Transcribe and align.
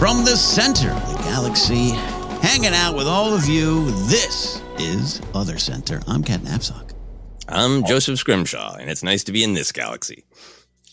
From 0.00 0.24
the 0.24 0.34
center 0.34 0.90
of 0.90 1.12
the 1.12 1.22
galaxy, 1.24 1.90
hanging 2.40 2.72
out 2.72 2.96
with 2.96 3.06
all 3.06 3.34
of 3.34 3.46
you, 3.46 3.90
this 4.08 4.62
is 4.78 5.20
Other 5.34 5.58
Center. 5.58 6.00
I'm 6.08 6.24
Ken 6.24 6.40
Napzok. 6.40 6.94
I'm 7.46 7.84
Joseph 7.84 8.18
Scrimshaw, 8.18 8.76
and 8.76 8.88
it's 8.88 9.02
nice 9.02 9.24
to 9.24 9.32
be 9.32 9.44
in 9.44 9.52
this 9.52 9.72
galaxy. 9.72 10.24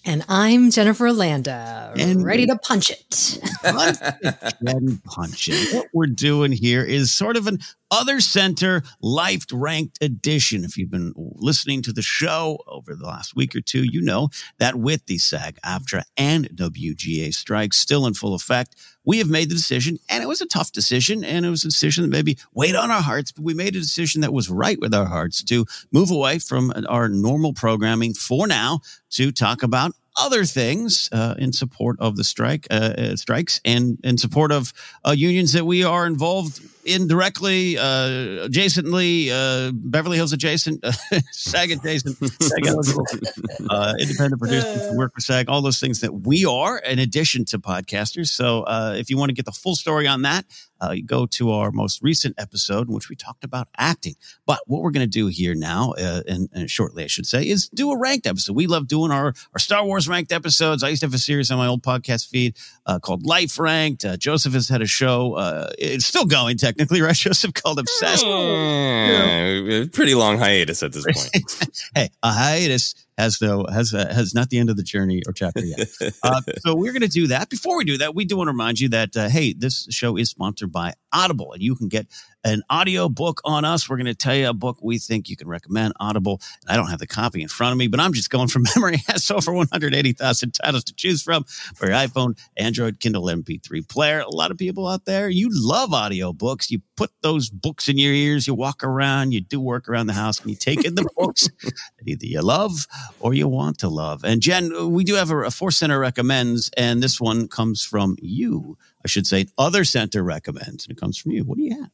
And 0.04 0.24
I'm 0.30 0.72
Jennifer 0.72 1.12
Landa, 1.12 1.94
And- 1.98 2.24
ready 2.24 2.46
to 2.48 2.58
punch 2.58 2.90
it. 2.90 3.40
and 4.62 5.04
punching. 5.04 5.76
What 5.76 5.88
we're 5.94 6.06
doing 6.08 6.52
here 6.54 6.84
is 6.84 7.12
sort 7.12 7.36
of 7.36 7.48
an 7.48 7.60
other 7.92 8.22
center 8.22 8.84
life 9.02 9.46
ranked 9.52 10.02
edition. 10.02 10.64
If 10.64 10.78
you've 10.78 10.92
been 10.92 11.14
listening 11.16 11.82
to 11.84 11.92
the 11.94 12.02
show 12.02 12.60
over 12.68 12.96
the 12.96 13.06
last 13.06 13.36
week 13.36 13.54
or 13.56 13.62
two, 13.62 13.84
you 13.84 14.02
know 14.02 14.30
that 14.60 14.76
with 14.76 15.06
the 15.08 15.18
SAG, 15.18 15.60
AFTRA, 15.66 16.04
and 16.16 16.50
WGA 16.56 17.34
strikes 17.34 17.78
still 17.78 18.06
in 18.06 18.14
full 18.14 18.34
effect, 18.34 18.76
we 19.08 19.20
have 19.20 19.30
made 19.30 19.50
the 19.50 19.56
decision, 19.56 19.98
and 20.10 20.22
it 20.22 20.28
was 20.28 20.42
a 20.42 20.46
tough 20.46 20.74
decision, 20.74 21.24
and 21.24 21.46
it 21.46 21.50
was 21.50 21.64
a 21.64 21.70
decision 21.70 22.04
that 22.04 22.10
maybe 22.10 22.38
weighed 22.54 22.76
on 22.76 22.92
our 22.92 23.02
hearts, 23.02 23.32
but 23.32 23.46
we 23.46 23.54
made 23.54 23.74
a 23.74 23.80
decision 23.80 24.20
that 24.20 24.34
was 24.34 24.50
right 24.50 24.78
with 24.82 24.94
our 24.94 25.06
hearts 25.06 25.42
to 25.46 25.66
move 25.94 26.12
away 26.12 26.40
from 26.40 26.74
our 26.90 27.08
normal 27.08 27.54
programming 27.54 28.14
for 28.14 28.48
now 28.48 28.82
to 29.12 29.32
talk 29.32 29.64
about 29.64 29.94
other 30.18 30.44
things 30.44 31.08
uh, 31.14 31.36
in 31.38 31.54
support 31.54 31.96
of 32.02 32.18
the 32.18 32.24
strike 32.24 32.68
uh, 32.70 32.74
uh, 32.98 33.16
strikes 33.16 33.62
and 33.64 33.98
in 34.04 34.18
support 34.18 34.52
of 34.52 34.74
uh, 35.08 35.12
unions 35.12 35.54
that 35.54 35.66
we 35.66 35.86
are 35.86 36.06
involved 36.06 36.60
in 36.88 37.08
directly, 37.08 37.78
uh, 37.78 38.48
adjacently, 38.48 39.30
uh, 39.30 39.72
Beverly 39.74 40.16
Hills 40.18 40.32
adjacent, 40.32 40.84
SAG 41.32 41.72
adjacent, 41.72 42.18
SAG 42.42 42.66
eligible, 42.66 43.06
uh, 43.70 43.94
independent 44.00 44.42
producers 44.42 44.90
who 44.90 44.98
work 44.98 45.14
for 45.14 45.20
SAG, 45.20 45.50
all 45.50 45.62
those 45.62 45.80
things 45.80 46.00
that 46.00 46.14
we 46.26 46.46
are 46.46 46.78
in 46.80 47.00
addition 47.00 47.44
to 47.46 47.60
podcasters. 47.60 48.28
So 48.28 48.64
uh, 48.64 48.96
if 48.98 49.10
you 49.10 49.18
want 49.18 49.30
to 49.30 49.36
get 49.36 49.46
the 49.46 49.52
full 49.52 49.76
story 49.76 50.08
on 50.08 50.22
that, 50.22 50.46
uh, 50.82 50.92
you 50.92 51.04
go 51.04 51.26
to 51.26 51.52
our 51.52 51.72
most 51.72 52.02
recent 52.02 52.36
episode 52.38 52.88
in 52.88 52.94
which 52.94 53.10
we 53.10 53.16
talked 53.16 53.44
about 53.44 53.68
acting. 53.78 54.16
But 54.46 54.60
what 54.66 54.82
we're 54.82 54.92
going 54.92 55.06
to 55.06 55.08
do 55.08 55.28
here 55.28 55.56
now, 55.56 55.94
uh, 55.98 56.22
and, 56.28 56.50
and 56.54 56.70
shortly, 56.70 57.04
I 57.04 57.08
should 57.08 57.26
say, 57.26 57.48
is 57.48 57.70
do 57.70 57.92
a 57.92 57.98
ranked 57.98 58.28
episode. 58.28 58.56
We 58.56 58.68
love 58.68 58.88
doing 58.88 59.12
our, 59.12 59.34
our 59.54 59.60
Star 59.60 59.86
Wars 59.86 60.08
ranked 60.08 60.32
episodes. 60.32 60.84
I 60.84 60.90
used 60.90 61.02
to 61.02 61.08
have 61.08 61.14
a 61.14 61.20
series 61.20 61.52
on 61.52 61.58
my 61.58 61.68
old 61.68 61.84
podcast 61.84 62.30
feed 62.30 62.56
uh, 62.86 63.00
called 63.00 63.26
Life 63.26 63.60
Ranked. 63.60 64.06
Uh, 64.06 64.18
Joseph 64.18 64.54
has 64.54 64.70
had 64.70 64.82
a 64.82 64.88
show. 64.88 65.34
Uh, 65.34 65.70
it's 65.78 66.06
still 66.06 66.26
going 66.26 66.58
technically, 66.58 67.02
right? 67.08 67.16
Joseph 67.16 67.54
called 67.54 67.80
Obsessed. 67.80 68.26
Eh, 68.26 69.86
pretty 69.92 70.16
long 70.16 70.38
hiatus 70.38 70.84
at 70.84 70.94
this 70.94 71.06
point. 71.06 71.80
hey, 71.96 72.10
a 72.24 72.32
hiatus 72.32 72.96
has 73.18 73.42
no 73.42 73.66
has 73.72 73.94
uh, 73.94 74.14
has 74.14 74.34
not 74.34 74.50
the 74.50 74.60
end 74.60 74.70
of 74.70 74.78
the 74.78 74.84
journey 74.84 75.22
or 75.26 75.34
chapter 75.34 75.66
yet. 75.66 75.90
uh, 76.24 76.42
so 76.60 76.76
we're 76.76 76.92
going 76.92 77.02
to 77.02 77.08
do 77.08 77.28
that. 77.28 77.50
Before 77.50 77.78
we 77.78 77.84
do 77.84 77.98
that, 77.98 78.16
we 78.16 78.26
do 78.26 78.38
want 78.38 78.48
to 78.48 78.52
remind 78.52 78.80
you 78.80 78.90
that 78.90 79.16
uh, 79.18 79.30
hey, 79.30 79.54
this 79.54 79.88
show 79.90 80.18
is 80.18 80.30
sponsored 80.30 80.72
by 80.72 80.94
Audible, 81.12 81.54
and 81.54 81.62
you 81.62 81.76
can 81.76 81.88
get 81.88 82.08
an 82.44 82.62
audio 82.70 83.10
book 83.10 83.42
on 83.44 83.66
us. 83.66 83.90
We're 83.90 83.98
going 83.98 84.06
to 84.06 84.16
tell 84.16 84.36
you 84.36 84.50
a 84.50 84.54
book 84.54 84.78
we 84.82 85.00
think 85.00 85.30
you 85.30 85.36
can 85.36 85.48
recommend. 85.48 85.94
Audible. 86.00 86.42
I 86.68 86.76
don't 86.76 86.90
have 86.90 87.00
the 87.00 87.08
copy 87.08 87.42
in 87.42 87.48
front 87.48 87.72
of 87.74 87.78
me, 87.78 87.88
but 87.88 88.00
I'm 88.00 88.14
just 88.14 88.30
going 88.30 88.48
from 88.48 88.64
memory. 88.76 88.96
It 88.96 89.12
has 89.12 89.30
over 89.32 89.52
180,000 89.52 90.52
titles 90.52 90.84
to 90.86 90.94
choose 90.94 91.22
from 91.22 91.44
for 91.44 91.88
your 91.88 91.96
iPhone, 91.96 92.40
Android, 92.56 93.00
Kindle, 93.00 93.24
MP3 93.24 93.88
player. 93.88 94.20
A 94.20 94.30
lot 94.30 94.52
of 94.52 94.58
people 94.58 94.88
out 94.88 95.06
there, 95.06 95.30
you 95.30 95.50
love 95.52 95.94
audio 95.94 96.34
books. 96.34 96.72
You 96.72 96.82
put 96.96 97.12
those 97.22 97.50
books 97.50 97.88
in 97.88 97.98
your 97.98 98.14
ears. 98.14 98.48
You 98.48 98.54
walk 98.54 98.84
around. 98.84 99.32
You 99.32 99.42
do 99.42 99.60
work 99.60 99.90
around 99.90 100.08
the 100.08 100.14
house, 100.14 100.40
and 100.40 100.50
you 100.50 100.56
take 100.56 100.86
in 100.86 100.96
the 100.96 101.08
books 101.18 101.50
that 101.64 102.08
either 102.08 102.26
you 102.26 102.42
love 102.42 102.88
or 103.20 103.34
you 103.34 103.48
want 103.48 103.80
to 103.80 103.90
love. 103.90 104.24
And 104.24 104.42
Jen, 104.42 104.92
we 104.92 105.04
do 105.04 105.16
have 105.16 105.32
a, 105.32 105.38
a 105.44 105.52
Force 105.52 105.78
Center 105.78 106.00
recommends, 106.00 106.70
and 106.78 107.02
this 107.02 107.20
one 107.20 107.48
comes 107.48 107.84
from 107.84 108.16
you. 108.22 108.78
I 109.04 109.08
should 109.08 109.28
say, 109.28 109.46
other 109.58 109.86
center 109.86 110.24
recommends, 110.24 110.86
and 110.86 110.98
it 110.98 111.00
comes 111.00 111.18
from 111.18 111.32
you. 111.32 111.44
What 111.44 111.58
do 111.58 111.64
you 111.64 111.80
have? 111.80 111.92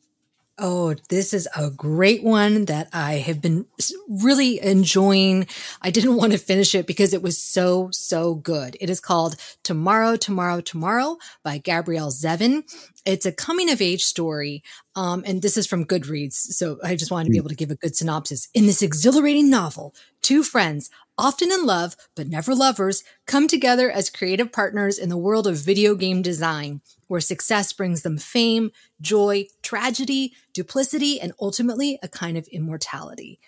Oh, 0.59 0.93
this 1.09 1.33
is 1.33 1.47
a 1.55 1.71
great 1.71 2.23
one 2.23 2.65
that 2.65 2.87
I 2.93 3.13
have 3.13 3.41
been 3.41 3.65
really 4.07 4.61
enjoying. 4.61 5.47
I 5.81 5.89
didn't 5.89 6.15
want 6.17 6.31
to 6.33 6.37
finish 6.37 6.75
it 6.75 6.85
because 6.85 7.11
it 7.11 7.23
was 7.23 7.41
so, 7.41 7.89
so 7.91 8.35
good. 8.35 8.77
It 8.79 8.87
is 8.87 8.99
called 8.99 9.35
Tomorrow, 9.63 10.15
Tomorrow, 10.15 10.61
Tomorrow 10.61 11.17
by 11.43 11.57
Gabrielle 11.57 12.11
Zevin. 12.11 12.63
It's 13.05 13.25
a 13.25 13.31
coming 13.31 13.69
of 13.69 13.81
age 13.81 14.03
story. 14.03 14.63
Um, 14.95 15.23
and 15.25 15.41
this 15.41 15.57
is 15.57 15.67
from 15.67 15.85
Goodreads. 15.85 16.33
So 16.33 16.77
I 16.83 16.95
just 16.95 17.11
wanted 17.11 17.25
to 17.25 17.31
be 17.31 17.37
able 17.37 17.49
to 17.49 17.55
give 17.55 17.71
a 17.71 17.75
good 17.75 17.95
synopsis. 17.95 18.47
In 18.53 18.65
this 18.65 18.81
exhilarating 18.81 19.49
novel, 19.49 19.93
two 20.21 20.43
friends, 20.43 20.89
often 21.17 21.51
in 21.51 21.65
love, 21.65 21.95
but 22.15 22.27
never 22.27 22.55
lovers, 22.55 23.03
come 23.27 23.47
together 23.47 23.91
as 23.91 24.09
creative 24.09 24.51
partners 24.51 24.97
in 24.97 25.09
the 25.09 25.17
world 25.17 25.47
of 25.47 25.57
video 25.57 25.95
game 25.95 26.21
design, 26.21 26.81
where 27.07 27.21
success 27.21 27.73
brings 27.73 28.01
them 28.01 28.17
fame, 28.17 28.71
joy, 29.01 29.45
tragedy, 29.61 30.33
duplicity, 30.53 31.19
and 31.19 31.33
ultimately 31.39 31.99
a 32.01 32.07
kind 32.07 32.37
of 32.37 32.47
immortality. 32.47 33.39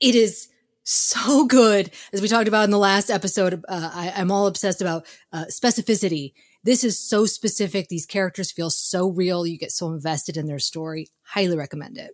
It 0.00 0.14
is 0.14 0.48
so 0.82 1.46
good. 1.46 1.90
As 2.12 2.20
we 2.20 2.28
talked 2.28 2.48
about 2.48 2.64
in 2.64 2.70
the 2.70 2.78
last 2.78 3.10
episode, 3.10 3.64
uh, 3.68 3.90
I, 3.92 4.20
am 4.20 4.30
all 4.30 4.46
obsessed 4.46 4.80
about 4.80 5.06
uh, 5.32 5.46
specificity. 5.46 6.32
This 6.66 6.82
is 6.82 6.98
so 6.98 7.26
specific. 7.26 7.86
These 7.86 8.06
characters 8.06 8.50
feel 8.50 8.70
so 8.70 9.08
real. 9.08 9.46
You 9.46 9.56
get 9.56 9.70
so 9.70 9.86
invested 9.86 10.36
in 10.36 10.46
their 10.46 10.58
story. 10.58 11.10
Highly 11.22 11.56
recommend 11.56 11.96
it. 11.96 12.10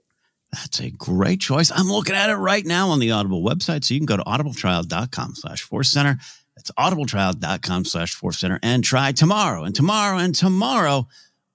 That's 0.53 0.79
a 0.79 0.91
great 0.91 1.41
choice. 1.41 1.73
I'm 1.75 1.89
looking 1.89 2.15
at 2.15 2.29
it 2.29 2.37
right 2.37 2.67
now 2.67 2.91
on 2.91 2.99
the 2.99 3.13
Audible 3.13 3.43
website. 3.43 3.83
So 3.83 3.95
you 3.95 4.01
can 4.01 4.05
go 4.05 4.19
to 4.19 4.23
audibletrial.com 4.25 5.37
slash 5.37 5.63
force 5.63 5.91
center. 5.91 6.19
That's 6.55 6.71
audibletrial.com 6.73 7.87
slash 7.87 8.15
force 8.15 8.41
center 8.41 8.61
and 8.63 8.85
try 8.85 9.13
tomorrow 9.13 9.65
and 9.65 9.75
tomorrow 9.75 10.19
and 10.19 10.35
tomorrow 10.35 11.09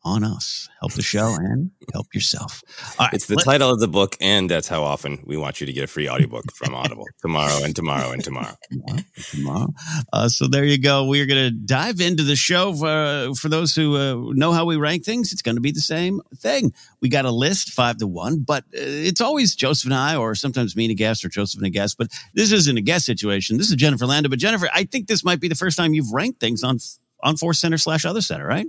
on 0.07 0.23
us. 0.23 0.69
Help 0.79 0.93
the 0.93 1.01
show 1.01 1.35
and 1.35 1.71
help 1.93 2.07
yourself. 2.13 2.63
it's 3.11 3.25
the 3.25 3.35
title 3.35 3.69
of 3.69 3.79
the 3.79 3.87
book, 3.87 4.15
and 4.21 4.49
that's 4.49 4.67
how 4.67 4.83
often 4.83 5.21
we 5.25 5.35
want 5.35 5.59
you 5.59 5.67
to 5.67 5.73
get 5.73 5.83
a 5.83 5.87
free 5.87 6.07
audiobook 6.07 6.53
from 6.53 6.73
Audible 6.73 7.05
tomorrow 7.21 7.63
and 7.63 7.75
tomorrow 7.75 8.11
and 8.11 8.23
tomorrow. 8.23 8.55
tomorrow, 8.71 9.01
tomorrow. 9.31 9.73
Uh, 10.13 10.29
so 10.29 10.47
there 10.47 10.63
you 10.63 10.79
go. 10.79 11.05
We're 11.05 11.25
going 11.25 11.43
to 11.43 11.51
dive 11.51 11.99
into 11.99 12.23
the 12.23 12.35
show 12.35 12.73
for, 12.73 13.35
for 13.35 13.49
those 13.49 13.75
who 13.75 13.97
uh, 13.97 14.33
know 14.33 14.53
how 14.53 14.65
we 14.65 14.77
rank 14.77 15.03
things. 15.03 15.33
It's 15.33 15.41
going 15.41 15.55
to 15.55 15.61
be 15.61 15.71
the 15.71 15.81
same 15.81 16.21
thing. 16.35 16.73
We 17.01 17.09
got 17.09 17.25
a 17.25 17.31
list 17.31 17.71
five 17.71 17.97
to 17.97 18.07
one, 18.07 18.39
but 18.39 18.63
uh, 18.73 18.79
it's 18.79 19.21
always 19.21 19.55
Joseph 19.55 19.85
and 19.85 19.93
I, 19.93 20.15
or 20.15 20.35
sometimes 20.35 20.75
me 20.75 20.85
and 20.85 20.91
a 20.91 20.95
guest, 20.95 21.25
or 21.25 21.29
Joseph 21.29 21.59
and 21.59 21.67
a 21.67 21.71
guest. 21.71 21.97
But 21.97 22.11
this 22.33 22.51
isn't 22.51 22.77
a 22.77 22.81
guest 22.81 23.05
situation. 23.05 23.57
This 23.57 23.69
is 23.69 23.75
Jennifer 23.75 24.05
Landa. 24.05 24.29
But 24.29 24.39
Jennifer, 24.39 24.69
I 24.73 24.85
think 24.85 25.07
this 25.07 25.23
might 25.23 25.41
be 25.41 25.49
the 25.49 25.55
first 25.55 25.77
time 25.77 25.93
you've 25.93 26.13
ranked 26.13 26.39
things 26.39 26.63
on 26.63 26.79
on 27.21 27.37
Force 27.37 27.59
Center 27.59 27.77
slash 27.77 28.05
Other 28.05 28.21
Center, 28.21 28.45
right? 28.45 28.67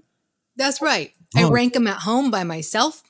That's 0.56 0.82
right. 0.82 1.12
I 1.36 1.44
oh. 1.44 1.50
rank 1.50 1.74
them 1.74 1.86
at 1.86 1.98
home 1.98 2.30
by 2.30 2.44
myself. 2.44 3.02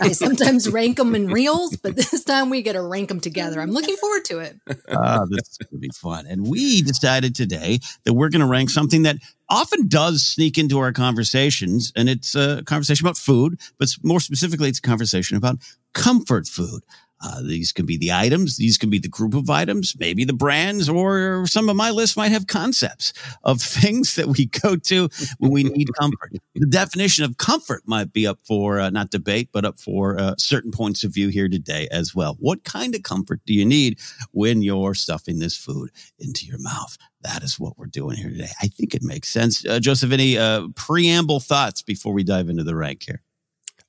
I 0.00 0.12
sometimes 0.12 0.68
rank 0.70 0.98
them 0.98 1.14
in 1.14 1.28
reels, 1.28 1.76
but 1.76 1.96
this 1.96 2.22
time 2.24 2.50
we 2.50 2.62
get 2.62 2.74
to 2.74 2.82
rank 2.82 3.08
them 3.08 3.20
together. 3.20 3.60
I'm 3.60 3.70
looking 3.70 3.96
forward 3.96 4.24
to 4.26 4.38
it. 4.40 4.56
Uh, 4.88 5.26
this 5.30 5.48
is 5.48 5.58
going 5.58 5.70
to 5.72 5.78
be 5.78 5.90
fun. 5.94 6.26
And 6.26 6.46
we 6.46 6.82
decided 6.82 7.34
today 7.34 7.80
that 8.04 8.14
we're 8.14 8.28
going 8.28 8.40
to 8.40 8.46
rank 8.46 8.70
something 8.70 9.02
that 9.02 9.16
often 9.48 9.88
does 9.88 10.24
sneak 10.24 10.58
into 10.58 10.78
our 10.78 10.92
conversations. 10.92 11.92
And 11.96 12.08
it's 12.08 12.34
a 12.34 12.62
conversation 12.64 13.06
about 13.06 13.16
food, 13.16 13.60
but 13.78 13.88
more 14.02 14.20
specifically, 14.20 14.68
it's 14.68 14.78
a 14.78 14.82
conversation 14.82 15.36
about 15.36 15.58
comfort 15.94 16.46
food. 16.46 16.82
Uh, 17.20 17.42
these 17.42 17.72
can 17.72 17.84
be 17.84 17.96
the 17.96 18.12
items, 18.12 18.56
these 18.56 18.78
can 18.78 18.90
be 18.90 18.98
the 18.98 19.08
group 19.08 19.34
of 19.34 19.50
items, 19.50 19.94
maybe 19.98 20.24
the 20.24 20.32
brands, 20.32 20.88
or 20.88 21.46
some 21.46 21.68
of 21.68 21.76
my 21.76 21.90
list 21.90 22.16
might 22.16 22.30
have 22.30 22.46
concepts 22.46 23.12
of 23.42 23.60
things 23.62 24.14
that 24.14 24.28
we 24.28 24.46
go 24.46 24.76
to 24.76 25.08
when 25.38 25.50
we 25.50 25.64
need 25.64 25.88
comfort. 25.94 26.32
The 26.54 26.66
definition 26.66 27.24
of 27.24 27.36
comfort 27.36 27.82
might 27.86 28.12
be 28.12 28.26
up 28.26 28.38
for 28.44 28.78
uh, 28.80 28.90
not 28.90 29.10
debate, 29.10 29.50
but 29.52 29.64
up 29.64 29.80
for 29.80 30.18
uh, 30.18 30.34
certain 30.38 30.70
points 30.70 31.02
of 31.02 31.12
view 31.12 31.28
here 31.28 31.48
today 31.48 31.88
as 31.90 32.14
well. 32.14 32.36
What 32.38 32.64
kind 32.64 32.94
of 32.94 33.02
comfort 33.02 33.40
do 33.46 33.52
you 33.52 33.64
need 33.64 33.98
when 34.32 34.62
you're 34.62 34.94
stuffing 34.94 35.38
this 35.38 35.56
food 35.56 35.90
into 36.18 36.46
your 36.46 36.58
mouth? 36.58 36.96
That 37.22 37.42
is 37.42 37.58
what 37.58 37.76
we're 37.76 37.86
doing 37.86 38.16
here 38.16 38.30
today. 38.30 38.50
I 38.62 38.68
think 38.68 38.94
it 38.94 39.02
makes 39.02 39.28
sense. 39.28 39.64
Uh, 39.66 39.80
Joseph, 39.80 40.12
any 40.12 40.38
uh, 40.38 40.68
preamble 40.76 41.40
thoughts 41.40 41.82
before 41.82 42.12
we 42.12 42.22
dive 42.22 42.48
into 42.48 42.62
the 42.62 42.76
rank 42.76 43.02
here? 43.04 43.22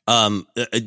Um, 0.09 0.47
uh, 0.57 0.65
uh, 0.73 0.79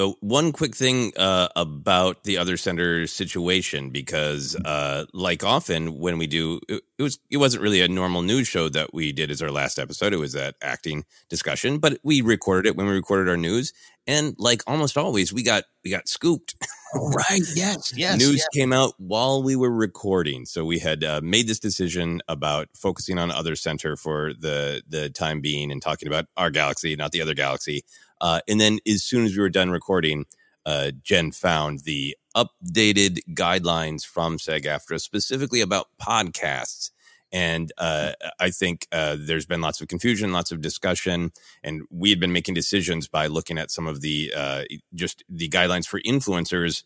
uh, 0.00 0.12
one 0.20 0.52
quick 0.52 0.76
thing 0.76 1.12
uh, 1.16 1.48
about 1.56 2.22
the 2.22 2.38
other 2.38 2.56
center 2.56 3.08
situation, 3.08 3.90
because 3.90 4.54
uh, 4.54 5.06
like 5.12 5.42
often 5.42 5.98
when 5.98 6.18
we 6.18 6.28
do, 6.28 6.60
it, 6.68 6.80
it, 6.96 7.02
was 7.02 7.18
it 7.30 7.38
wasn't 7.38 7.64
really 7.64 7.80
a 7.80 7.88
normal 7.88 8.22
news 8.22 8.46
show 8.46 8.68
that 8.68 8.94
we 8.94 9.10
did 9.10 9.32
as 9.32 9.42
our 9.42 9.50
last 9.50 9.80
episode. 9.80 10.12
It 10.12 10.18
was 10.18 10.34
that 10.34 10.54
acting 10.62 11.04
discussion, 11.28 11.78
but 11.78 11.98
we 12.04 12.20
recorded 12.20 12.68
it 12.68 12.76
when 12.76 12.86
we 12.86 12.92
recorded 12.92 13.28
our 13.28 13.36
news, 13.36 13.72
and 14.06 14.36
like 14.38 14.62
almost 14.68 14.96
always, 14.96 15.32
we 15.32 15.42
got 15.42 15.64
we 15.82 15.90
got 15.90 16.06
scooped. 16.06 16.54
right? 16.94 17.42
Yes. 17.54 17.92
Yes. 17.96 18.18
News 18.18 18.36
yes. 18.36 18.48
came 18.54 18.72
out 18.72 18.94
while 18.98 19.42
we 19.42 19.56
were 19.56 19.70
recording, 19.70 20.46
so 20.46 20.64
we 20.64 20.78
had 20.78 21.02
uh, 21.02 21.20
made 21.24 21.48
this 21.48 21.58
decision 21.58 22.22
about 22.28 22.68
focusing 22.76 23.18
on 23.18 23.32
other 23.32 23.56
center 23.56 23.96
for 23.96 24.32
the 24.32 24.82
the 24.88 25.10
time 25.10 25.40
being 25.40 25.72
and 25.72 25.82
talking 25.82 26.06
about 26.06 26.26
our 26.36 26.50
galaxy, 26.50 26.94
not 26.94 27.10
the 27.10 27.20
other 27.20 27.34
galaxy. 27.34 27.82
Uh, 28.20 28.40
and 28.48 28.60
then 28.60 28.78
as 28.86 29.02
soon 29.02 29.24
as 29.24 29.34
we 29.34 29.40
were 29.40 29.48
done 29.48 29.70
recording, 29.70 30.26
uh, 30.66 30.90
Jen 31.02 31.32
found 31.32 31.80
the 31.80 32.16
updated 32.36 33.20
guidelines 33.34 34.04
from 34.04 34.38
SAG-AFTRA 34.38 35.00
specifically 35.00 35.60
about 35.60 35.88
podcasts. 36.00 36.90
And 37.32 37.72
uh, 37.78 38.12
I 38.40 38.50
think 38.50 38.86
uh, 38.90 39.16
there's 39.18 39.46
been 39.46 39.60
lots 39.60 39.80
of 39.80 39.88
confusion, 39.88 40.32
lots 40.32 40.50
of 40.50 40.60
discussion, 40.60 41.32
and 41.62 41.82
we 41.90 42.10
had 42.10 42.18
been 42.18 42.32
making 42.32 42.54
decisions 42.54 43.06
by 43.06 43.28
looking 43.28 43.56
at 43.56 43.70
some 43.70 43.86
of 43.86 44.00
the 44.00 44.32
uh, 44.36 44.64
just 44.94 45.22
the 45.28 45.48
guidelines 45.48 45.86
for 45.86 46.00
influencers 46.00 46.82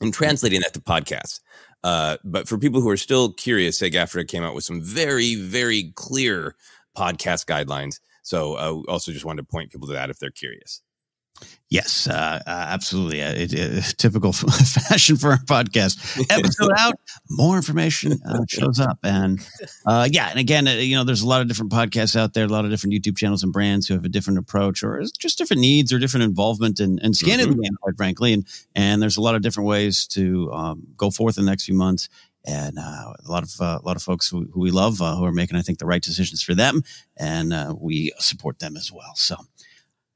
and 0.00 0.14
translating 0.14 0.60
that 0.60 0.74
to 0.74 0.80
podcasts. 0.80 1.40
Uh, 1.82 2.16
but 2.24 2.48
for 2.48 2.56
people 2.56 2.80
who 2.80 2.88
are 2.88 2.96
still 2.96 3.32
curious, 3.32 3.78
SAG-AFTRA 3.78 4.28
came 4.28 4.44
out 4.44 4.54
with 4.54 4.64
some 4.64 4.80
very, 4.80 5.34
very 5.34 5.92
clear 5.96 6.54
podcast 6.96 7.46
guidelines 7.46 7.98
so 8.24 8.54
uh, 8.54 8.90
also 8.90 9.12
just 9.12 9.24
wanted 9.24 9.42
to 9.42 9.48
point 9.48 9.70
people 9.70 9.86
to 9.86 9.92
that 9.92 10.10
if 10.10 10.18
they're 10.18 10.30
curious. 10.30 10.82
Yes, 11.68 12.06
uh, 12.06 12.40
uh, 12.46 12.50
absolutely. 12.68 13.20
Uh, 13.20 13.32
it, 13.32 13.52
it, 13.52 13.82
typical 13.98 14.32
fashion 14.32 15.16
for 15.16 15.30
our 15.32 15.38
podcast. 15.38 15.98
Episode 16.30 16.70
out, 16.78 16.94
more 17.30 17.56
information 17.56 18.12
uh, 18.28 18.38
shows 18.48 18.78
up, 18.78 18.98
and 19.02 19.40
uh, 19.84 20.08
yeah, 20.10 20.28
and 20.30 20.38
again, 20.38 20.68
uh, 20.68 20.72
you 20.72 20.94
know, 20.94 21.02
there's 21.02 21.22
a 21.22 21.26
lot 21.26 21.40
of 21.40 21.48
different 21.48 21.72
podcasts 21.72 22.14
out 22.14 22.32
there, 22.32 22.44
a 22.44 22.48
lot 22.48 22.64
of 22.64 22.70
different 22.70 22.94
YouTube 22.94 23.16
channels 23.16 23.42
and 23.42 23.52
brands 23.52 23.88
who 23.88 23.94
have 23.94 24.04
a 24.04 24.08
different 24.08 24.38
approach 24.38 24.84
or 24.84 25.02
just 25.18 25.36
different 25.36 25.60
needs 25.60 25.92
or 25.92 25.98
different 25.98 26.22
involvement 26.22 26.78
in, 26.78 26.98
in 27.00 27.12
scanning 27.12 27.46
mm-hmm. 27.46 27.56
the 27.56 27.62
game, 27.64 27.76
quite 27.82 27.96
frankly. 27.96 28.32
And 28.32 28.46
and 28.76 29.02
there's 29.02 29.16
a 29.16 29.22
lot 29.22 29.34
of 29.34 29.42
different 29.42 29.68
ways 29.68 30.06
to 30.08 30.52
um, 30.52 30.86
go 30.96 31.10
forth 31.10 31.38
in 31.38 31.44
the 31.44 31.50
next 31.50 31.64
few 31.64 31.74
months 31.74 32.08
and 32.46 32.78
uh, 32.78 33.12
a 33.24 33.30
lot 33.30 33.42
of 33.42 33.50
uh, 33.60 33.78
a 33.82 33.86
lot 33.86 33.96
of 33.96 34.02
folks 34.02 34.28
who, 34.28 34.48
who 34.52 34.60
we 34.60 34.70
love 34.70 35.00
uh, 35.00 35.16
who 35.16 35.24
are 35.24 35.32
making, 35.32 35.56
I 35.56 35.62
think, 35.62 35.78
the 35.78 35.86
right 35.86 36.02
decisions 36.02 36.42
for 36.42 36.54
them, 36.54 36.82
and 37.16 37.52
uh, 37.52 37.74
we 37.78 38.12
support 38.18 38.58
them 38.58 38.76
as 38.76 38.92
well. 38.92 39.12
So, 39.14 39.36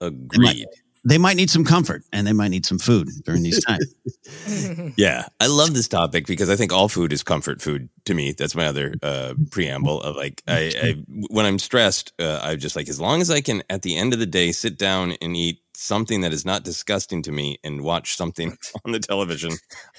agreed. 0.00 0.30
They 0.30 0.38
might, 0.38 0.64
they 1.04 1.18
might, 1.18 1.36
need 1.36 1.48
some 1.48 1.64
comfort, 1.64 2.02
and 2.12 2.26
they 2.26 2.32
might 2.32 2.48
need 2.48 2.66
some 2.66 2.78
food 2.78 3.08
during 3.24 3.42
these 3.42 3.64
times. 3.64 3.94
yeah, 4.96 5.26
I 5.40 5.46
love 5.46 5.72
this 5.72 5.88
topic 5.88 6.26
because 6.26 6.50
I 6.50 6.56
think 6.56 6.72
all 6.72 6.88
food 6.88 7.12
is 7.12 7.22
comfort 7.22 7.62
food 7.62 7.88
to 8.04 8.14
me. 8.14 8.32
That's 8.32 8.54
my 8.54 8.66
other 8.66 8.94
uh, 9.02 9.34
preamble 9.50 10.02
of 10.02 10.16
like, 10.16 10.42
I, 10.46 10.72
I 10.82 10.92
when 11.30 11.46
I'm 11.46 11.58
stressed, 11.58 12.12
uh, 12.18 12.40
I 12.42 12.56
just 12.56 12.76
like 12.76 12.88
as 12.88 13.00
long 13.00 13.20
as 13.20 13.30
I 13.30 13.40
can 13.40 13.62
at 13.70 13.82
the 13.82 13.96
end 13.96 14.12
of 14.12 14.18
the 14.18 14.26
day 14.26 14.52
sit 14.52 14.76
down 14.76 15.12
and 15.22 15.36
eat 15.36 15.60
something 15.74 16.22
that 16.22 16.32
is 16.32 16.44
not 16.44 16.64
disgusting 16.64 17.22
to 17.22 17.32
me 17.32 17.58
and 17.62 17.82
watch 17.82 18.16
something 18.16 18.56
on 18.84 18.92
the 18.92 18.98
television, 18.98 19.52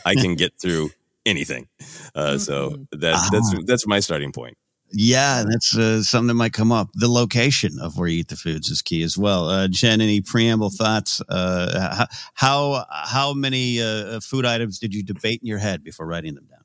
I 0.06 0.16
can 0.16 0.36
get 0.36 0.60
through 0.62 0.92
anything. 1.30 1.68
Uh, 2.16 2.38
so 2.38 2.72
mm-hmm. 2.72 3.00
that, 3.00 3.30
that's 3.32 3.54
ah. 3.56 3.62
that's 3.66 3.88
my 3.88 4.00
starting 4.00 4.32
point. 4.32 4.58
Yeah, 4.92 5.44
that's 5.48 5.78
uh, 5.78 6.02
something 6.02 6.30
that 6.30 6.34
might 6.34 6.54
come 6.54 6.72
up. 6.72 6.90
The 6.96 7.08
location 7.08 7.80
of 7.80 7.98
where 7.98 8.08
you 8.08 8.22
eat 8.22 8.30
the 8.30 8.36
foods 8.36 8.70
is 8.70 8.82
key 8.82 9.04
as 9.04 9.18
well. 9.18 9.48
Uh, 9.48 9.68
Jen, 9.68 10.02
any 10.02 10.22
preamble 10.22 10.72
thoughts? 10.72 11.22
Uh, 11.30 12.08
how 12.34 12.86
how 12.90 13.34
many 13.34 13.82
uh, 13.82 14.20
food 14.20 14.46
items 14.46 14.80
did 14.80 14.94
you 14.94 15.04
debate 15.04 15.42
in 15.42 15.48
your 15.48 15.60
head 15.60 15.84
before 15.84 16.08
writing 16.08 16.34
them 16.34 16.48
down? 16.50 16.60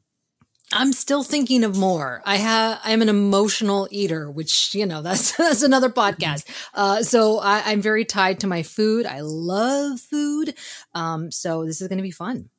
I'm 0.72 0.92
still 0.92 1.22
thinking 1.22 1.62
of 1.62 1.76
more. 1.76 2.20
I 2.24 2.36
have, 2.36 2.80
I'm 2.82 3.00
an 3.00 3.08
emotional 3.08 3.86
eater, 3.90 4.30
which, 4.30 4.74
you 4.74 4.86
know, 4.86 5.02
that's, 5.02 5.36
that's 5.36 5.62
another 5.62 5.88
podcast. 5.88 6.48
Uh, 6.74 7.02
so 7.02 7.38
I, 7.38 7.72
am 7.72 7.80
very 7.80 8.04
tied 8.04 8.40
to 8.40 8.46
my 8.46 8.62
food. 8.62 9.06
I 9.06 9.20
love 9.20 10.00
food. 10.00 10.54
Um, 10.94 11.30
so 11.30 11.64
this 11.64 11.80
is 11.80 11.88
going 11.88 11.98
to 11.98 12.02
be 12.02 12.10
fun. 12.10 12.50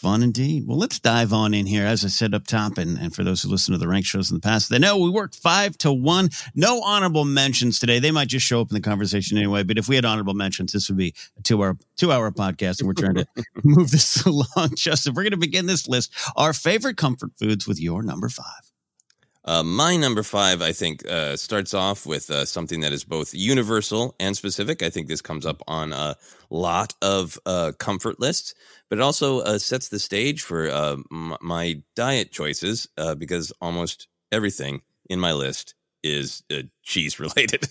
Fun 0.00 0.22
indeed. 0.22 0.66
Well, 0.66 0.76
let's 0.76 1.00
dive 1.00 1.32
on 1.32 1.54
in 1.54 1.64
here. 1.64 1.86
As 1.86 2.04
I 2.04 2.08
said 2.08 2.34
up 2.34 2.46
top, 2.46 2.76
and, 2.76 2.98
and 2.98 3.14
for 3.14 3.24
those 3.24 3.40
who 3.40 3.48
listen 3.48 3.72
to 3.72 3.78
the 3.78 3.88
rank 3.88 4.04
shows 4.04 4.30
in 4.30 4.36
the 4.36 4.42
past, 4.42 4.68
they 4.68 4.78
know 4.78 4.98
we 4.98 5.08
worked 5.08 5.36
five 5.36 5.78
to 5.78 5.90
one. 5.90 6.28
No 6.54 6.82
honorable 6.82 7.24
mentions 7.24 7.80
today. 7.80 7.98
They 7.98 8.10
might 8.10 8.28
just 8.28 8.44
show 8.44 8.60
up 8.60 8.70
in 8.70 8.74
the 8.74 8.82
conversation 8.82 9.38
anyway. 9.38 9.62
But 9.62 9.78
if 9.78 9.88
we 9.88 9.94
had 9.94 10.04
honorable 10.04 10.34
mentions, 10.34 10.74
this 10.74 10.90
would 10.90 10.98
be 10.98 11.14
a 11.38 11.42
two 11.42 11.64
hour 11.64 11.78
two 11.96 12.12
hour 12.12 12.30
podcast, 12.30 12.80
and 12.80 12.88
we're 12.88 12.92
trying 12.92 13.14
to 13.14 13.26
move 13.64 13.90
this 13.90 14.22
along. 14.26 14.74
Justin, 14.76 15.14
we're 15.14 15.22
going 15.22 15.30
to 15.30 15.38
begin 15.38 15.64
this 15.64 15.88
list. 15.88 16.12
Our 16.36 16.52
favorite 16.52 16.98
comfort 16.98 17.30
foods 17.38 17.66
with 17.66 17.80
your 17.80 18.02
number 18.02 18.28
five. 18.28 18.70
Uh, 19.46 19.62
my 19.62 19.96
number 19.96 20.22
five, 20.24 20.60
I 20.60 20.72
think, 20.72 21.08
uh, 21.08 21.36
starts 21.36 21.72
off 21.72 22.04
with 22.04 22.30
uh, 22.30 22.44
something 22.44 22.80
that 22.80 22.92
is 22.92 23.04
both 23.04 23.32
universal 23.32 24.14
and 24.18 24.36
specific. 24.36 24.82
I 24.82 24.90
think 24.90 25.06
this 25.06 25.22
comes 25.22 25.46
up 25.46 25.62
on 25.68 25.92
a 25.92 26.16
lot 26.50 26.94
of 27.00 27.38
uh, 27.46 27.72
comfort 27.78 28.18
lists 28.20 28.54
but 28.88 28.98
it 28.98 29.02
also 29.02 29.40
uh, 29.40 29.58
sets 29.58 29.88
the 29.88 29.98
stage 29.98 30.42
for 30.42 30.70
uh, 30.70 30.96
m- 31.10 31.36
my 31.40 31.82
diet 31.96 32.30
choices 32.30 32.86
because 33.18 33.52
almost 33.60 34.06
everything 34.30 34.80
in 35.10 35.18
my 35.18 35.32
list 35.32 35.74
is 36.04 36.44
cheese 36.84 37.18
related. 37.18 37.66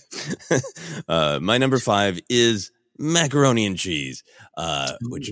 My 1.08 1.56
number 1.56 1.78
five 1.78 2.20
is 2.28 2.70
macaroni 2.98 3.64
and 3.64 3.78
cheese, 3.78 4.22
which 5.02 5.30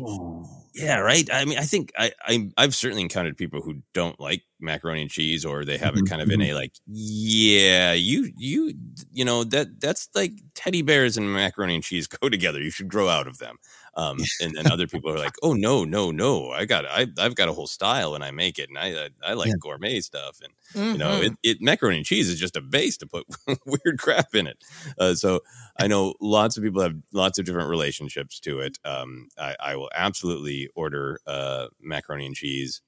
yeah, 0.75 0.99
right. 0.99 1.29
I 1.33 1.45
mean, 1.45 1.59
I 1.59 1.63
think 1.65 1.93
I, 1.97 2.13
I 2.23 2.51
I've 2.57 2.75
certainly 2.75 3.03
encountered 3.03 3.37
people 3.37 3.63
who 3.63 3.83
don't 3.93 4.19
like 4.19 4.43
macaroni 4.61 5.03
and 5.03 5.11
cheese, 5.11 5.45
or 5.45 5.65
they 5.65 5.79
have 5.79 5.97
it 5.97 6.05
kind 6.05 6.21
of 6.21 6.31
in 6.31 6.41
Mm-hmm. 6.41 6.51
a 6.51 6.55
like, 6.55 6.73
yeah, 6.87 7.93
you 7.93 8.33
you 8.37 8.75
you 9.13 9.25
know 9.25 9.45
that 9.45 9.81
that's 9.81 10.09
like 10.15 10.33
teddy 10.55 10.83
bears 10.83 11.17
and 11.17 11.33
macaroni 11.33 11.77
and 11.77 11.85
cheese 11.85 12.07
go 12.21 12.29
together. 12.29 12.61
You 12.61 12.71
should 12.71 12.89
grow 12.89 13.09
out 13.09 13.29
of 13.29 13.39
them. 13.39 13.57
Um, 13.97 14.31
and, 14.41 14.55
then 14.57 14.69
other 14.69 14.87
people 14.89 15.11
are 15.11 15.19
like, 15.19 15.37
oh 15.43 15.53
no, 15.53 15.85
no, 15.85 16.11
no, 16.11 16.51
I 16.51 16.65
got 16.65 16.85
I 16.87 17.07
I've 17.19 17.35
got 17.37 17.49
a 17.49 17.53
whole 17.53 17.67
style 17.67 18.13
when 18.13 18.23
I 18.23 18.31
make 18.33 18.59
it, 18.59 18.69
and 18.69 18.79
I 18.79 19.05
I, 19.05 19.11
I 19.25 19.33
like 19.35 19.51
Yeah. 19.51 19.59
gourmet 19.59 20.01
stuff, 20.01 20.41
and 20.43 20.53
you 20.93 20.99
know 20.99 21.21
it, 21.21 21.33
it 21.43 21.59
macaroni 21.61 21.99
and 21.99 22.07
cheese 22.07 22.29
is 22.29 22.39
just 22.41 22.57
a 22.57 22.61
base 22.61 22.97
to 22.99 23.07
put 23.07 23.27
weird 23.67 23.99
crap 23.99 24.35
in 24.35 24.47
it. 24.47 24.65
Uh, 24.99 25.15
so 25.15 25.41
I 25.79 25.87
know 25.87 26.15
lots 26.21 26.57
of 26.57 26.63
people 26.65 26.83
have 26.83 26.97
lots 27.13 27.39
of 27.39 27.45
different 27.45 27.69
relationships 27.71 28.41
to 28.41 28.61
it. 28.61 28.79
Um, 28.85 29.29
I, 29.39 29.57
I 29.61 29.77
will 29.77 29.91
absolutely 29.95 30.69
order 30.75 31.21
uh, 31.27 31.69
macaroni 31.81 32.27
and 32.27 32.35
cheese 32.35 32.83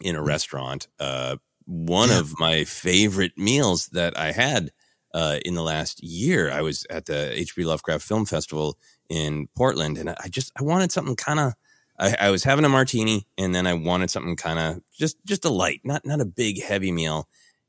in 0.00 0.16
a 0.16 0.22
restaurant. 0.22 0.88
Uh, 0.98 1.36
one 1.64 2.10
Yeah. 2.10 2.18
of 2.18 2.38
my 2.38 2.64
favorite 2.64 3.32
meals 3.36 3.88
that 3.88 4.16
I 4.18 4.32
had 4.32 4.70
uh, 5.14 5.38
in 5.44 5.54
the 5.54 5.62
last 5.62 6.02
year, 6.02 6.50
I 6.50 6.60
was 6.62 6.86
at 6.90 7.06
the 7.06 7.32
HP 7.34 7.64
Lovecraft 7.64 8.04
Film 8.06 8.26
Festival 8.26 8.78
in 9.08 9.48
Portland, 9.56 9.98
and 9.98 10.10
I 10.10 10.28
just 10.28 10.52
I 10.58 10.62
wanted 10.62 10.92
something 10.92 11.16
kind 11.16 11.40
of. 11.40 11.54
I, 11.98 12.14
I 12.20 12.30
was 12.30 12.44
having 12.44 12.66
a 12.66 12.68
martini, 12.68 13.26
and 13.38 13.54
then 13.54 13.66
I 13.66 13.72
wanted 13.72 14.10
something 14.10 14.36
kind 14.36 14.58
of 14.58 14.82
just 14.92 15.16
just 15.24 15.44
a 15.44 15.50
light, 15.50 15.80
not 15.84 16.04
not 16.04 16.20
a 16.20 16.26
big 16.26 16.62
heavy 16.62 16.92
meal. 16.92 17.28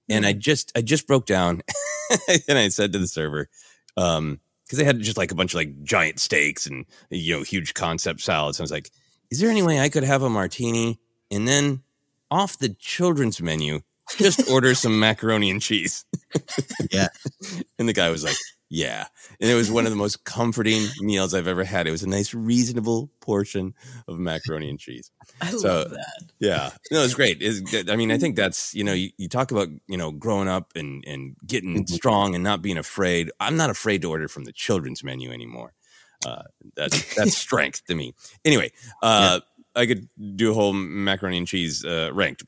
And 0.10 0.26
I 0.26 0.34
just 0.34 0.72
I 0.76 0.82
just 0.82 1.08
broke 1.08 1.26
down, 1.26 1.62
and 2.48 2.58
I 2.58 2.70
said 2.70 2.94
to 2.94 3.00
the 3.00 3.08
server, 3.08 3.50
um, 3.98 4.40
because 4.64 4.80
they 4.80 4.86
had 4.86 5.00
just 5.02 5.18
like 5.18 5.32
a 5.32 5.36
bunch 5.36 5.54
of 5.54 5.58
like 5.58 5.84
giant 5.84 6.20
steaks 6.20 6.66
and 6.66 6.86
you 7.10 7.36
know 7.36 7.44
huge 7.44 7.74
concept 7.74 8.22
salads. 8.22 8.60
I 8.60 8.64
was 8.64 8.72
like, 8.72 8.92
"Is 9.32 9.40
there 9.40 9.50
any 9.50 9.64
way 9.64 9.80
I 9.80 9.90
could 9.90 10.04
have 10.04 10.24
a 10.24 10.30
martini 10.30 11.00
and 11.32 11.48
then 11.48 11.84
off 12.30 12.58
the 12.58 12.70
children's 12.70 13.42
menu 13.42 13.82
just 14.18 14.50
order 14.50 14.76
some 14.76 15.00
macaroni 15.00 15.50
and 15.50 15.62
cheese?" 15.62 16.06
Yeah. 16.92 17.10
and 17.80 17.88
the 17.88 17.94
guy 17.94 18.10
was 18.10 18.24
like, 18.24 18.36
"Yeah," 18.70 19.06
and 19.40 19.50
it 19.50 19.56
was 19.56 19.70
one 19.72 19.86
of 19.86 19.92
the 19.92 19.96
most 20.06 20.24
comforting 20.26 20.86
meals 21.00 21.34
I've 21.34 21.48
ever 21.48 21.64
had. 21.64 21.88
It 21.88 21.92
was 21.92 22.04
a 22.04 22.10
nice, 22.10 22.34
reasonable 22.34 23.10
portion 23.22 23.74
of 24.08 24.20
macaroni 24.20 24.70
and 24.70 24.80
cheese. 24.80 25.12
I 25.42 25.52
So- 25.52 25.58
love 25.80 25.90
that. 25.92 26.22
Yeah, 26.40 26.72
no, 26.92 27.04
it's 27.04 27.14
great. 27.14 27.38
It's, 27.42 27.62
I 27.90 27.96
mean, 27.96 28.12
I 28.12 28.18
think 28.18 28.36
that's 28.36 28.74
you 28.74 28.84
know, 28.84 28.94
you, 28.94 29.10
you 29.18 29.28
talk 29.30 29.52
about 29.52 29.70
you 29.88 29.98
know 29.98 30.12
growing 30.12 30.48
up 30.48 30.72
and 30.76 31.04
and 31.08 31.36
getting 31.46 31.86
strong 31.88 32.36
and 32.36 32.44
not 32.44 32.62
being 32.62 32.78
afraid. 32.78 33.32
I'm 33.40 33.58
not 33.58 33.70
afraid 33.70 34.02
to 34.04 34.10
order 34.10 34.28
from 34.28 34.44
the 34.46 34.54
children's 34.54 35.04
menu 35.04 35.32
anymore. 35.32 35.74
Uh, 36.26 36.44
that's 36.76 37.16
that's 37.16 37.38
strength 37.46 37.86
to 37.86 37.96
me. 37.96 38.14
Anyway, 38.44 38.72
uh, 39.04 39.40
I 39.76 39.86
could 39.86 40.10
do 40.36 40.52
a 40.52 40.54
whole 40.54 40.74
macaroni 40.74 41.38
and 41.38 41.48
cheese 41.48 41.86
uh, 41.86 42.10
ranked. 42.14 42.44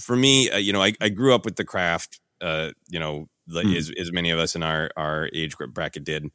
For 0.00 0.16
me, 0.16 0.48
uh, 0.50 0.56
you 0.56 0.72
know, 0.72 0.82
I, 0.82 0.94
I 1.00 1.08
grew 1.10 1.34
up 1.34 1.44
with 1.44 1.56
the 1.56 1.64
Kraft. 1.64 2.20
Uh, 2.40 2.70
you 2.88 3.00
know, 3.00 3.28
like 3.48 3.66
Mm. 3.66 3.76
as 3.76 3.90
as 3.98 4.12
many 4.12 4.30
of 4.30 4.38
us 4.38 4.54
in 4.54 4.62
our 4.62 4.90
our 4.96 5.28
age 5.34 5.56
group 5.56 5.72
bracket 5.74 6.04
did. 6.04 6.30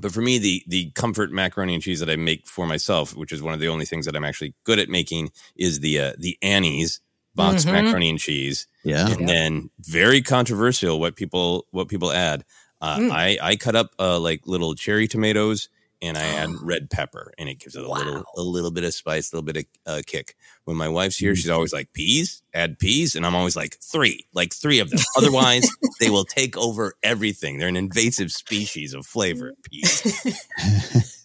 But 0.00 0.12
for 0.12 0.20
me, 0.22 0.38
the 0.38 0.62
the 0.66 0.90
comfort 0.94 1.30
macaroni 1.32 1.74
and 1.74 1.82
cheese 1.82 2.00
that 2.00 2.08
I 2.10 2.16
make 2.16 2.46
for 2.46 2.66
myself, 2.66 3.14
which 3.16 3.32
is 3.32 3.42
one 3.42 3.54
of 3.54 3.60
the 3.60 3.68
only 3.68 3.84
things 3.84 4.06
that 4.06 4.16
I'm 4.16 4.24
actually 4.24 4.54
good 4.64 4.78
at 4.78 4.88
making, 4.88 5.30
is 5.56 5.80
the 5.80 5.98
uh, 6.00 6.12
the 6.18 6.38
Annie's 6.42 7.00
box 7.34 7.64
Mhm. 7.64 7.72
macaroni 7.72 8.10
and 8.10 8.18
cheese. 8.18 8.66
Yeah. 8.84 9.08
And 9.08 9.28
then 9.28 9.70
very 9.80 10.22
controversial 10.22 10.98
what 10.98 11.16
people 11.16 11.66
what 11.70 11.88
people 11.88 12.10
add. 12.12 12.44
Uh, 12.80 12.96
Mm. 12.98 13.10
I 13.12 13.38
I 13.42 13.56
cut 13.56 13.76
up 13.76 13.90
uh, 13.98 14.18
like 14.18 14.46
little 14.46 14.74
cherry 14.74 15.06
tomatoes 15.06 15.68
and 16.02 16.16
I 16.16 16.22
add 16.22 16.50
red 16.62 16.88
pepper, 16.90 17.32
and 17.38 17.48
it 17.48 17.58
gives 17.58 17.76
it 17.76 17.84
a 17.84 17.90
little 17.92 18.24
a 18.36 18.42
little 18.42 18.70
bit 18.70 18.84
of 18.84 18.94
spice, 18.94 19.32
a 19.32 19.36
little 19.36 19.44
bit 19.52 19.56
of 19.56 19.64
uh, 19.92 20.02
kick. 20.06 20.34
When 20.64 20.76
my 20.76 20.88
wife's 20.88 21.16
here, 21.16 21.32
Mm. 21.32 21.36
she's 21.36 21.50
always 21.50 21.72
like 21.72 21.92
peas, 21.92 22.42
add 22.54 22.78
peas, 22.78 23.14
and 23.14 23.26
I'm 23.26 23.34
always 23.34 23.56
like 23.56 23.76
three, 23.82 24.26
like 24.32 24.54
three 24.54 24.78
of 24.80 24.90
them. 24.90 25.00
Otherwise, 25.16 25.68
they 26.00 26.10
will 26.10 26.24
take 26.24 26.56
over 26.56 26.94
everything. 27.02 27.58
They're 27.58 27.68
an 27.68 27.76
invasive 27.76 28.32
species 28.32 28.94
of 28.94 29.06
flavor. 29.06 29.54
Peas. 29.64 30.02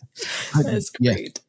That's 0.64 0.92
Yeah. 1.00 1.14
great. 1.14 1.40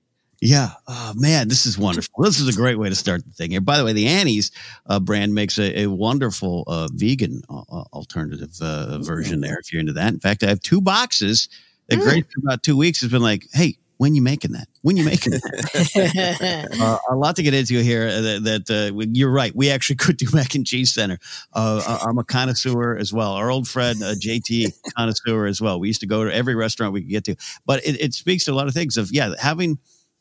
Yeah. 0.43 0.73
Oh, 0.87 1.13
man, 1.17 1.49
this 1.49 1.65
is 1.65 1.79
wonderful. 1.79 2.23
This 2.23 2.39
is 2.41 2.47
a 2.49 2.53
great 2.53 2.79
way 2.79 2.91
to 2.91 2.95
start 2.95 3.25
the 3.25 3.33
thing 3.33 3.53
here. 3.53 3.63
By 3.63 3.79
the 3.79 3.85
way, 3.87 3.95
the 3.95 4.07
Annie's 4.07 4.51
uh, 4.85 5.01
brand 5.01 5.35
makes 5.35 5.59
a, 5.59 5.83
a 5.85 5.87
wonderful 5.87 6.65
uh, 6.67 6.89
vegan 6.93 7.41
uh, 7.49 7.61
uh, 7.71 7.85
alternative 7.95 8.51
uh, 8.61 8.99
version 8.99 9.41
there 9.41 9.59
if 9.59 9.73
you're 9.73 9.81
into 9.81 9.95
that. 9.95 10.13
In 10.13 10.21
fact, 10.21 10.43
I 10.43 10.49
have 10.49 10.61
two 10.61 10.83
boxes 10.83 11.49
that 11.89 11.99
Grace 12.01 12.25
for 12.33 12.41
about 12.47 12.63
two 12.63 12.77
weeks 12.77 13.01
has 13.03 13.11
been 13.11 13.23
like, 13.23 13.47
hey, 13.53 13.77
when 13.99 14.15
you 14.15 14.21
making 14.21 14.53
that? 14.53 14.69
When 14.83 14.97
you 14.99 15.05
making 15.05 15.33
that? 15.33 16.69
uh, 16.81 16.99
a 17.11 17.17
lot 17.17 17.37
to 17.37 17.43
get 17.43 17.55
into 17.55 17.81
here. 17.83 18.09
uh, 18.09 18.21
That, 18.21 18.65
that 18.67 18.71
uh, 18.95 19.07
you're 19.13 19.31
right. 19.31 19.55
We 19.57 19.71
actually 19.71 19.97
could 20.05 20.17
do 20.19 20.27
mac 20.35 20.55
and 20.55 20.67
cheese 20.67 20.93
center. 20.93 21.19
Uh, 21.55 21.83
I- 21.87 22.09
I'm 22.09 22.19
a 22.19 22.25
connoisseur 22.25 22.97
as 22.97 23.13
well. 23.13 23.33
Our 23.33 23.51
old 23.51 23.67
friend 23.69 24.03
uh, 24.03 24.15
JT 24.15 24.73
connoisseur 24.97 25.47
as 25.47 25.61
well. 25.63 25.81
We 25.81 25.89
used 25.89 26.01
to 26.01 26.07
go 26.07 26.25
to 26.25 26.35
every 26.35 26.55
restaurant 26.55 26.93
we 26.93 27.01
could 27.03 27.11
get 27.11 27.25
to. 27.25 27.37
But 27.65 27.85
it, 27.87 28.01
it 28.01 28.15
speaks 28.15 28.45
to 28.45 28.53
a 28.53 28.55
lot 28.55 28.67
of 28.69 28.75
things 28.75 28.97
of 28.97 29.11
yeah, 29.13 29.35
having 29.41 29.79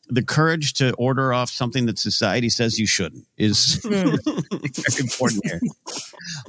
the 0.08 0.22
courage 0.22 0.74
to 0.74 0.92
order 0.94 1.32
off 1.32 1.50
something 1.50 1.86
that 1.86 1.98
society 1.98 2.48
says 2.48 2.78
you 2.78 2.86
shouldn't 2.86 3.26
is 3.36 3.74
very 3.84 4.10
important 5.00 5.44
here. 5.44 5.60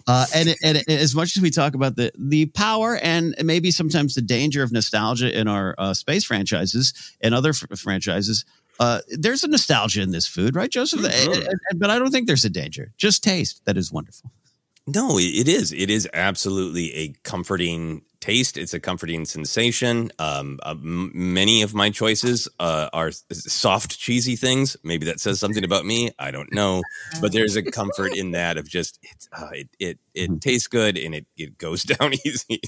Uh, 0.07 0.25
and, 0.35 0.55
and 0.63 0.83
as 0.89 1.15
much 1.15 1.35
as 1.35 1.41
we 1.41 1.49
talk 1.49 1.73
about 1.73 1.95
the 1.95 2.11
the 2.17 2.45
power 2.47 2.97
and 2.97 3.35
maybe 3.43 3.71
sometimes 3.71 4.15
the 4.15 4.21
danger 4.21 4.63
of 4.63 4.71
nostalgia 4.71 5.35
in 5.37 5.47
our 5.47 5.75
uh, 5.77 5.93
space 5.93 6.23
franchises 6.23 6.93
and 7.21 7.33
other 7.33 7.49
f- 7.49 7.79
franchises, 7.79 8.45
uh, 8.79 9.01
there's 9.09 9.43
a 9.43 9.47
nostalgia 9.47 10.01
in 10.01 10.11
this 10.11 10.27
food, 10.27 10.55
right, 10.55 10.69
Joseph? 10.69 11.01
Mhm. 11.01 11.47
And- 11.71 11.79
but 11.79 11.89
I 11.89 11.97
don't 11.99 12.11
think 12.11 12.27
there's 12.27 12.45
a 12.45 12.49
danger. 12.49 12.93
Just 12.97 13.23
taste 13.23 13.61
that 13.65 13.75
is 13.77 13.91
wonderful. 13.91 14.31
No, 14.87 15.17
it 15.19 15.47
is. 15.49 15.73
It 15.73 15.89
is 15.89 16.07
absolutely 16.13 16.93
a 16.95 17.13
comforting 17.23 18.03
taste. 18.19 18.57
It's 18.57 18.73
a 18.73 18.79
comforting 18.79 19.25
sensation. 19.25 20.11
Um, 20.19 20.59
uh, 20.63 20.71
m- 20.71 21.11
many 21.13 21.61
of 21.61 21.73
my 21.73 21.89
choices 21.89 22.47
uh, 22.59 22.89
are 22.93 23.11
soft, 23.31 23.97
cheesy 23.99 24.35
things. 24.35 24.77
Maybe 24.83 25.05
that 25.05 25.19
says 25.19 25.39
something 25.39 25.63
about 25.63 25.85
me. 25.85 26.11
I 26.19 26.31
don't 26.31 26.51
know, 26.53 26.81
but 27.21 27.31
there's 27.31 27.55
a 27.55 27.63
comfort 27.63 28.15
in 28.15 28.31
that 28.31 28.57
of 28.57 28.67
just 28.69 28.99
it's, 29.01 29.27
uh, 29.31 29.49
it 29.53 29.69
it 29.79 29.99
it 30.13 30.41
tastes 30.41 30.67
good 30.67 30.97
and 30.97 31.15
it 31.15 31.25
it 31.37 31.57
goes 31.57 31.83
down 31.83 32.13
easy. 32.25 32.61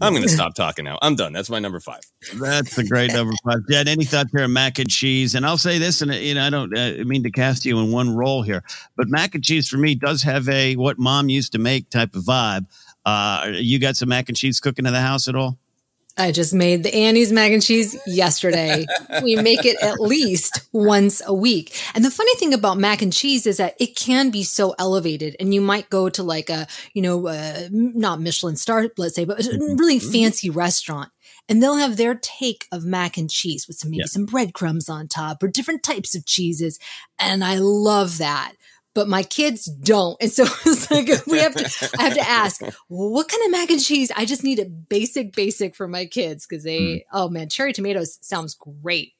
I'm 0.00 0.12
going 0.12 0.22
to 0.28 0.28
stop 0.28 0.54
talking 0.54 0.84
now. 0.84 0.98
I'm 1.02 1.16
done. 1.16 1.32
That's 1.32 1.50
my 1.50 1.58
number 1.58 1.80
five. 1.80 2.00
That's 2.40 2.76
a 2.78 2.84
great 2.84 3.12
number 3.12 3.34
five. 3.44 3.60
Jen, 3.70 3.88
any 3.88 4.04
thoughts 4.04 4.30
here 4.32 4.44
on 4.44 4.52
mac 4.52 4.78
and 4.78 4.90
cheese? 4.90 5.34
And 5.34 5.46
I'll 5.46 5.58
say 5.58 5.78
this, 5.78 6.02
and 6.02 6.12
you 6.14 6.34
know, 6.34 6.46
I 6.46 6.50
don't 6.50 6.76
uh, 6.76 7.04
mean 7.04 7.22
to 7.22 7.30
cast 7.30 7.64
you 7.64 7.78
in 7.78 7.92
one 7.92 8.14
role 8.14 8.42
here, 8.42 8.62
but 8.96 9.08
mac 9.08 9.34
and 9.34 9.44
cheese 9.44 9.68
for 9.68 9.76
me 9.76 9.94
does 9.94 10.22
have 10.22 10.48
a 10.48 10.74
what 10.76 10.98
mom 10.98 11.28
used 11.28 11.52
to 11.52 11.58
make 11.58 11.90
type 11.90 12.14
of 12.14 12.24
vibe. 12.24 12.66
Uh, 13.06 13.52
you 13.54 13.78
got 13.78 13.96
some 13.96 14.08
mac 14.10 14.28
and 14.28 14.36
cheese 14.36 14.60
cooking 14.60 14.84
in 14.84 14.92
the 14.92 15.00
house 15.00 15.28
at 15.28 15.34
all? 15.36 15.56
I 16.18 16.32
just 16.32 16.54
made 16.54 16.82
the 16.82 16.94
Annie's 16.94 17.30
mac 17.30 17.52
and 17.52 17.62
cheese 17.62 17.94
yesterday. 18.06 18.86
we 19.22 19.36
make 19.36 19.64
it 19.66 19.76
at 19.82 20.00
least 20.00 20.66
once 20.72 21.20
a 21.26 21.34
week. 21.34 21.78
And 21.94 22.04
the 22.04 22.10
funny 22.10 22.34
thing 22.36 22.54
about 22.54 22.78
mac 22.78 23.02
and 23.02 23.12
cheese 23.12 23.46
is 23.46 23.58
that 23.58 23.74
it 23.78 23.96
can 23.96 24.30
be 24.30 24.42
so 24.42 24.74
elevated 24.78 25.36
and 25.38 25.52
you 25.54 25.60
might 25.60 25.90
go 25.90 26.08
to 26.08 26.22
like 26.22 26.48
a, 26.48 26.66
you 26.94 27.02
know, 27.02 27.26
uh, 27.28 27.68
not 27.70 28.20
Michelin 28.20 28.56
star, 28.56 28.88
let's 28.96 29.14
say, 29.14 29.26
but 29.26 29.44
a 29.44 29.58
really 29.78 29.98
fancy 29.98 30.48
restaurant 30.48 31.10
and 31.48 31.62
they'll 31.62 31.76
have 31.76 31.96
their 31.98 32.14
take 32.14 32.66
of 32.72 32.84
mac 32.84 33.16
and 33.16 33.30
cheese 33.30 33.68
with 33.68 33.76
some, 33.76 33.90
maybe 33.90 34.00
Yeah. 34.00 34.06
some 34.06 34.24
breadcrumbs 34.24 34.88
on 34.88 35.08
top 35.08 35.42
or 35.42 35.48
different 35.48 35.82
types 35.82 36.14
of 36.14 36.24
cheeses. 36.24 36.78
And 37.18 37.44
I 37.44 37.58
love 37.58 38.18
that. 38.18 38.54
But 38.96 39.08
my 39.08 39.22
kids 39.22 39.66
don't. 39.66 40.16
And 40.22 40.32
so 40.32 40.44
it's 40.64 40.90
like 40.90 41.10
we 41.26 41.38
have 41.38 41.54
to 41.54 41.90
I 41.98 42.04
have 42.04 42.14
to 42.14 42.28
ask, 42.28 42.62
what 42.88 43.28
kind 43.28 43.44
of 43.44 43.50
mac 43.52 43.70
and 43.70 43.80
cheese? 43.80 44.10
I 44.16 44.24
just 44.24 44.42
need 44.42 44.58
a 44.58 44.64
basic, 44.64 45.36
basic 45.36 45.76
for 45.76 45.86
my 45.86 46.06
kids 46.06 46.46
because 46.46 46.64
they 46.64 46.80
mm. 46.80 47.00
oh 47.12 47.28
man, 47.28 47.50
cherry 47.50 47.74
tomatoes 47.74 48.18
sounds 48.22 48.54
great. 48.54 49.12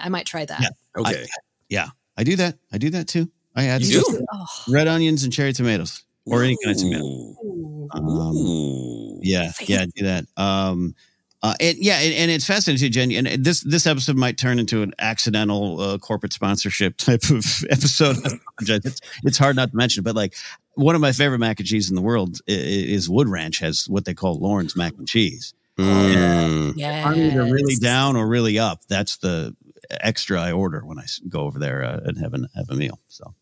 I 0.00 0.10
might 0.10 0.26
try 0.26 0.44
that. 0.44 0.60
Yeah. 0.60 0.68
Okay. 0.96 1.22
I, 1.22 1.26
yeah. 1.68 1.88
I 2.16 2.24
do 2.24 2.36
that. 2.36 2.58
I 2.70 2.78
do 2.78 2.90
that 2.90 3.08
too. 3.08 3.30
I 3.56 3.68
add 3.68 3.82
You 3.82 4.04
do? 4.04 4.26
Oh. 4.32 4.46
red 4.68 4.86
onions 4.86 5.24
and 5.24 5.32
cherry 5.32 5.54
tomatoes. 5.54 6.04
Or 6.26 6.42
any 6.44 6.56
kind 6.62 6.76
of 6.76 6.80
tomato. 6.80 7.88
Um, 7.94 9.18
Yeah, 9.22 9.50
yeah, 9.62 9.80
I 9.80 9.86
do 9.86 10.04
that. 10.04 10.26
Um, 10.36 10.94
uh, 11.42 11.54
and 11.58 11.76
yeah, 11.78 11.98
and, 11.98 12.14
and 12.14 12.30
it's 12.30 12.46
fascinating, 12.46 12.92
Jen. 12.92 13.26
And 13.26 13.44
this 13.44 13.62
this 13.62 13.86
episode 13.86 14.16
might 14.16 14.38
turn 14.38 14.60
into 14.60 14.82
an 14.82 14.94
accidental 15.00 15.80
uh, 15.80 15.98
corporate 15.98 16.32
sponsorship 16.32 16.96
type 16.96 17.24
of 17.30 17.64
episode. 17.70 18.16
it's, 18.60 19.00
it's 19.24 19.38
hard 19.38 19.56
not 19.56 19.70
to 19.72 19.76
mention, 19.76 20.04
but 20.04 20.14
like 20.14 20.36
one 20.74 20.94
of 20.94 21.00
my 21.00 21.12
favorite 21.12 21.40
mac 21.40 21.58
and 21.58 21.66
cheese 21.66 21.90
in 21.90 21.96
the 21.96 22.02
world 22.02 22.38
is, 22.46 23.02
is 23.04 23.10
Wood 23.10 23.28
Ranch 23.28 23.58
has 23.58 23.86
what 23.88 24.04
they 24.04 24.14
call 24.14 24.38
Lawrence 24.38 24.76
mac 24.76 24.94
and 24.96 25.08
cheese. 25.08 25.52
Mm. 25.78 26.74
Yeah. 26.76 27.08
I'm 27.08 27.18
either 27.18 27.42
really 27.42 27.76
down 27.76 28.16
or 28.16 28.26
really 28.26 28.58
up. 28.58 28.82
That's 28.88 29.16
the 29.16 29.56
extra 29.90 30.40
I 30.40 30.52
order 30.52 30.82
when 30.84 30.98
I 30.98 31.04
go 31.28 31.40
over 31.40 31.58
there 31.58 31.84
uh, 31.84 32.00
and 32.04 32.18
have 32.18 32.34
a 32.34 32.38
have 32.54 32.70
a 32.70 32.74
meal. 32.74 33.00
So 33.08 33.34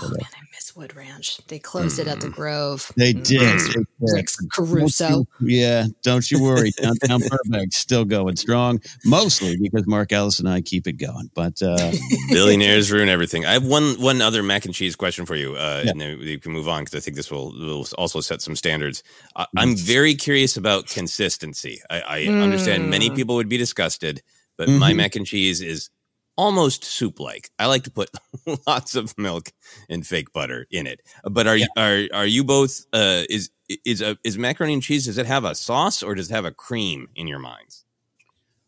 Oh 0.00 0.08
man, 0.08 0.18
I 0.34 0.40
miss 0.52 0.74
Wood 0.74 0.96
Ranch. 0.96 1.38
They 1.48 1.58
closed 1.58 1.98
it 1.98 2.06
at 2.08 2.20
the 2.20 2.28
Grove. 2.28 2.90
they 2.96 3.12
Mm. 3.14 3.24
did. 3.26 3.42
It's 3.42 3.66
They 3.68 3.72
did. 3.74 3.86
Like 4.00 4.28
Caruso. 4.52 5.26
Yeah, 5.40 5.86
don't 6.02 6.28
you 6.30 6.42
worry. 6.42 6.72
Downtown 6.72 7.20
Burbank 7.28 7.72
still 7.72 8.04
going 8.04 8.36
strong, 8.36 8.80
mostly 9.04 9.56
because 9.56 9.86
Mark 9.86 10.12
Ellis 10.12 10.38
and 10.40 10.48
I 10.48 10.60
keep 10.60 10.86
it 10.86 10.94
going. 10.94 11.30
But 11.34 11.62
uh, 11.62 11.92
Billionaires 12.28 12.90
ruin 12.90 13.08
everything. 13.08 13.44
I 13.46 13.52
have 13.52 13.64
one 13.66 14.00
one 14.00 14.20
other 14.20 14.42
mac 14.42 14.64
and 14.64 14.74
cheese 14.74 14.96
question 14.96 15.26
for 15.26 15.36
you, 15.36 15.54
uh, 15.56 15.82
Yeah. 15.84 15.90
and 15.92 16.00
then 16.00 16.18
you 16.20 16.38
can 16.40 16.52
move 16.52 16.68
on 16.68 16.84
because 16.84 16.96
I 16.96 17.00
think 17.00 17.16
this 17.16 17.30
will, 17.30 17.52
will 17.52 17.86
also 17.98 18.20
set 18.20 18.42
some 18.42 18.56
standards. 18.56 19.02
I, 19.36 19.44
Mm-hmm. 19.44 19.58
I'm 19.58 19.76
very 19.76 20.14
curious 20.14 20.56
about 20.56 20.88
consistency. 20.88 21.80
I, 21.88 22.00
I 22.00 22.24
understand 22.26 22.90
many 22.90 23.10
Mm. 23.10 23.14
people 23.16 23.34
would 23.36 23.48
be 23.48 23.56
disgusted, 23.58 24.22
but 24.56 24.68
my 24.68 24.92
Mhm. 24.92 24.96
mac 24.96 25.16
and 25.16 25.26
cheese 25.26 25.60
is 25.60 25.90
almost 26.36 26.84
soup 26.84 27.20
like. 27.20 27.50
I 27.58 27.66
like 27.66 27.84
to 27.84 27.90
put 27.90 28.10
lots 28.66 28.94
of 28.94 29.16
milk 29.18 29.52
and 29.88 30.06
fake 30.06 30.32
butter 30.32 30.66
in 30.70 30.86
it. 30.86 31.00
But 31.24 31.46
are 31.46 31.56
you 31.56 31.68
are 31.76 32.04
are 32.12 32.26
you 32.26 32.44
both? 32.44 32.86
Uh, 32.92 33.22
is 33.28 33.50
is 33.84 34.02
a, 34.02 34.18
is 34.24 34.38
macaroni 34.38 34.74
and 34.74 34.82
cheese? 34.82 35.06
Does 35.06 35.18
it 35.18 35.26
have 35.26 35.44
a 35.44 35.54
sauce 35.54 36.02
or 36.02 36.14
does 36.14 36.30
it 36.30 36.34
have 36.34 36.44
a 36.44 36.50
cream 36.50 37.08
in 37.14 37.26
your 37.26 37.38
minds? 37.38 37.84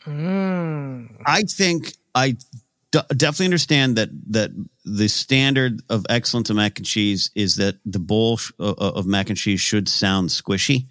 Mm. 0.05 1.21
I 1.27 1.43
think 1.43 1.95
I 2.15 2.37
d- 2.93 3.01
definitely 3.17 3.47
understand 3.47 3.97
that 3.97 4.11
that 4.31 4.51
the 4.85 5.09
standard 5.09 5.83
of 5.91 6.07
excellence 6.09 6.51
of 6.51 6.57
mac 6.57 6.79
and 6.79 6.87
cheese 6.87 7.31
is 7.35 7.57
that 7.57 7.77
the 7.85 7.99
bowl 7.99 8.37
sh- 8.37 8.53
uh, 8.61 8.75
of 8.79 9.07
mac 9.07 9.29
and 9.29 9.39
cheese 9.39 9.61
should 9.61 9.89
sound 9.89 10.31
squishy. 10.31 10.87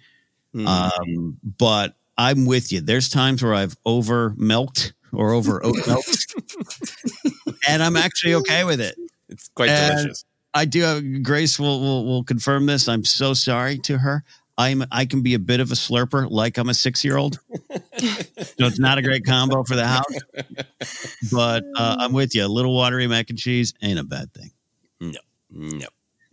Hmm. 0.52 0.66
Um, 0.66 1.38
but 1.42 1.96
I'm 2.18 2.46
with 2.46 2.72
you. 2.72 2.80
There's 2.80 3.08
times 3.08 3.42
where 3.42 3.54
I've 3.54 3.76
over 3.84 4.34
milked 4.36 4.92
or 5.12 5.32
over 5.32 5.64
oat 5.64 5.76
milked, 5.86 6.34
and 7.68 7.82
I'm 7.82 7.96
actually 7.96 8.34
okay 8.34 8.64
with 8.64 8.80
it. 8.80 8.96
it's 9.28 9.48
quite 9.48 9.70
and- 9.70 9.96
delicious. 9.96 10.24
I 10.54 10.64
do 10.64 10.80
have 10.82 11.22
Grace 11.22 11.58
will, 11.58 11.80
will 11.80 12.06
will 12.06 12.24
confirm 12.24 12.64
this. 12.64 12.88
I'm 12.88 13.04
so 13.04 13.34
sorry 13.34 13.76
to 13.80 13.98
her. 13.98 14.24
I'm 14.56 14.84
I 14.90 15.04
can 15.04 15.20
be 15.20 15.34
a 15.34 15.38
bit 15.38 15.60
of 15.60 15.70
a 15.70 15.74
slurper, 15.74 16.30
like 16.30 16.56
I'm 16.56 16.70
a 16.70 16.74
six 16.74 17.04
year 17.04 17.18
old. 17.18 17.38
so 17.60 18.64
it's 18.64 18.78
not 18.78 18.96
a 18.96 19.02
great 19.02 19.26
combo 19.26 19.64
for 19.64 19.76
the 19.76 19.86
house. 19.86 20.04
But 21.30 21.62
uh, 21.76 21.96
I'm 21.98 22.14
with 22.14 22.34
you. 22.34 22.46
A 22.46 22.48
little 22.48 22.74
watery 22.74 23.06
mac 23.06 23.28
and 23.28 23.38
cheese 23.38 23.74
ain't 23.82 23.98
a 23.98 24.04
bad 24.04 24.32
thing. 24.32 24.50
No, 24.98 25.20
no. 25.50 25.86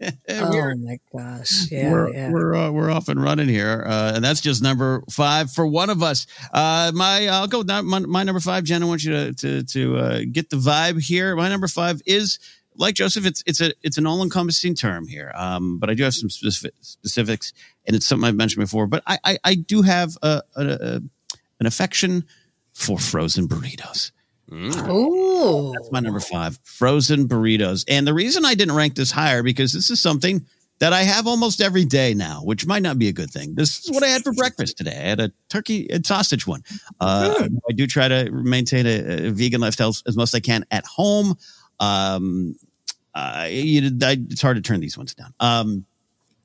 Oh 0.30 0.76
my 0.76 1.00
gosh. 1.16 1.68
Yeah. 1.72 1.92
we're 1.92 2.14
yeah. 2.14 2.32
we're 2.32 2.56
uh, 2.56 2.72
we're 2.72 2.92
off 2.92 3.08
and 3.08 3.22
running 3.22 3.48
here, 3.48 3.84
uh, 3.86 4.14
and 4.16 4.24
that's 4.24 4.42
just 4.42 4.62
number 4.62 5.04
five 5.10 5.52
for 5.52 5.66
one 5.66 5.90
of 5.90 6.04
us. 6.04 6.28
Uh, 6.54 6.92
my 6.94 7.28
I'll 7.28 7.48
go 7.48 7.64
my, 7.64 8.00
my 8.00 8.24
number 8.24 8.40
five. 8.40 8.64
Jen, 8.64 8.84
I 8.84 8.86
want 8.86 9.04
you 9.04 9.12
to 9.12 9.34
to 9.34 9.64
to 9.64 9.98
uh, 9.98 10.22
get 10.32 10.50
the 10.50 10.58
vibe 10.58 11.02
here. 11.02 11.36
My 11.36 11.50
number 11.50 11.68
five 11.68 12.02
is 12.06 12.40
like 12.76 12.96
Joseph. 12.96 13.26
It's 13.26 13.44
it's 13.46 13.62
a 13.62 13.74
it's 13.82 13.98
an 13.98 14.06
all 14.06 14.22
encompassing 14.24 14.76
term 14.76 15.08
here, 15.08 15.32
um, 15.36 15.80
but 15.80 15.90
I 15.90 15.94
do 15.94 16.04
have 16.04 16.14
some 16.14 16.30
specific, 16.30 16.74
specifics, 16.82 17.54
and 17.86 17.96
it's 17.96 18.06
something 18.06 18.28
I've 18.28 18.36
mentioned 18.36 18.64
before. 18.64 18.88
But 18.88 19.04
I 19.08 19.18
I, 19.24 19.38
I 19.44 19.56
do 19.56 19.82
have 19.82 20.18
a, 20.22 20.42
a, 20.56 20.64
a 20.66 21.02
an 21.60 21.66
affection 21.66 22.26
for 22.74 22.98
frozen 22.98 23.48
burritos. 23.48 24.12
Mm. 24.52 24.74
Oh. 24.88 25.72
That's 25.74 25.92
my 25.92 26.00
number 26.00 26.20
five, 26.20 26.60
frozen 26.64 27.28
burritos. 27.28 27.86
And 27.88 28.06
the 28.06 28.14
reason 28.14 28.46
I 28.46 28.54
didn't 28.56 28.76
rank 28.76 28.96
this 28.96 29.12
higher 29.12 29.42
because 29.44 29.74
this 29.74 29.90
is 29.90 30.02
something 30.02 30.46
that 30.80 30.92
I 30.92 31.04
have 31.04 31.28
almost 31.28 31.62
every 31.62 31.86
day 31.86 32.14
now, 32.14 32.42
which 32.44 32.66
might 32.66 32.82
not 32.84 33.00
be 33.00 33.08
a 33.08 33.14
good 33.14 33.30
thing. 33.32 33.56
This 33.56 33.84
is 33.86 33.92
what 33.92 34.04
I 34.04 34.08
had 34.08 34.22
for 34.24 34.34
breakfast 34.34 34.78
today. 34.78 34.92
I 34.98 35.08
had 35.10 35.20
a 35.22 35.32
turkey 35.50 35.90
and 35.90 36.06
sausage 36.06 36.46
one. 36.46 36.64
Uh, 37.00 37.48
I 37.70 37.74
do 37.74 37.88
try 37.88 38.08
to 38.08 38.30
maintain 38.32 38.86
a, 38.86 39.28
a 39.28 39.30
vegan 39.32 39.62
lifestyle 39.62 39.90
as, 39.90 40.04
as 40.08 40.18
much 40.18 40.30
as 40.30 40.36
I 40.36 40.40
can 40.42 40.66
at 40.72 40.86
home. 40.86 41.36
Um, 41.80 42.56
uh, 43.16 43.48
you, 43.50 43.92
I, 44.02 44.18
it's 44.30 44.42
hard 44.42 44.58
to 44.58 44.62
turn 44.62 44.82
these 44.82 44.98
ones 44.98 45.14
down. 45.16 45.34
Um, 45.40 45.86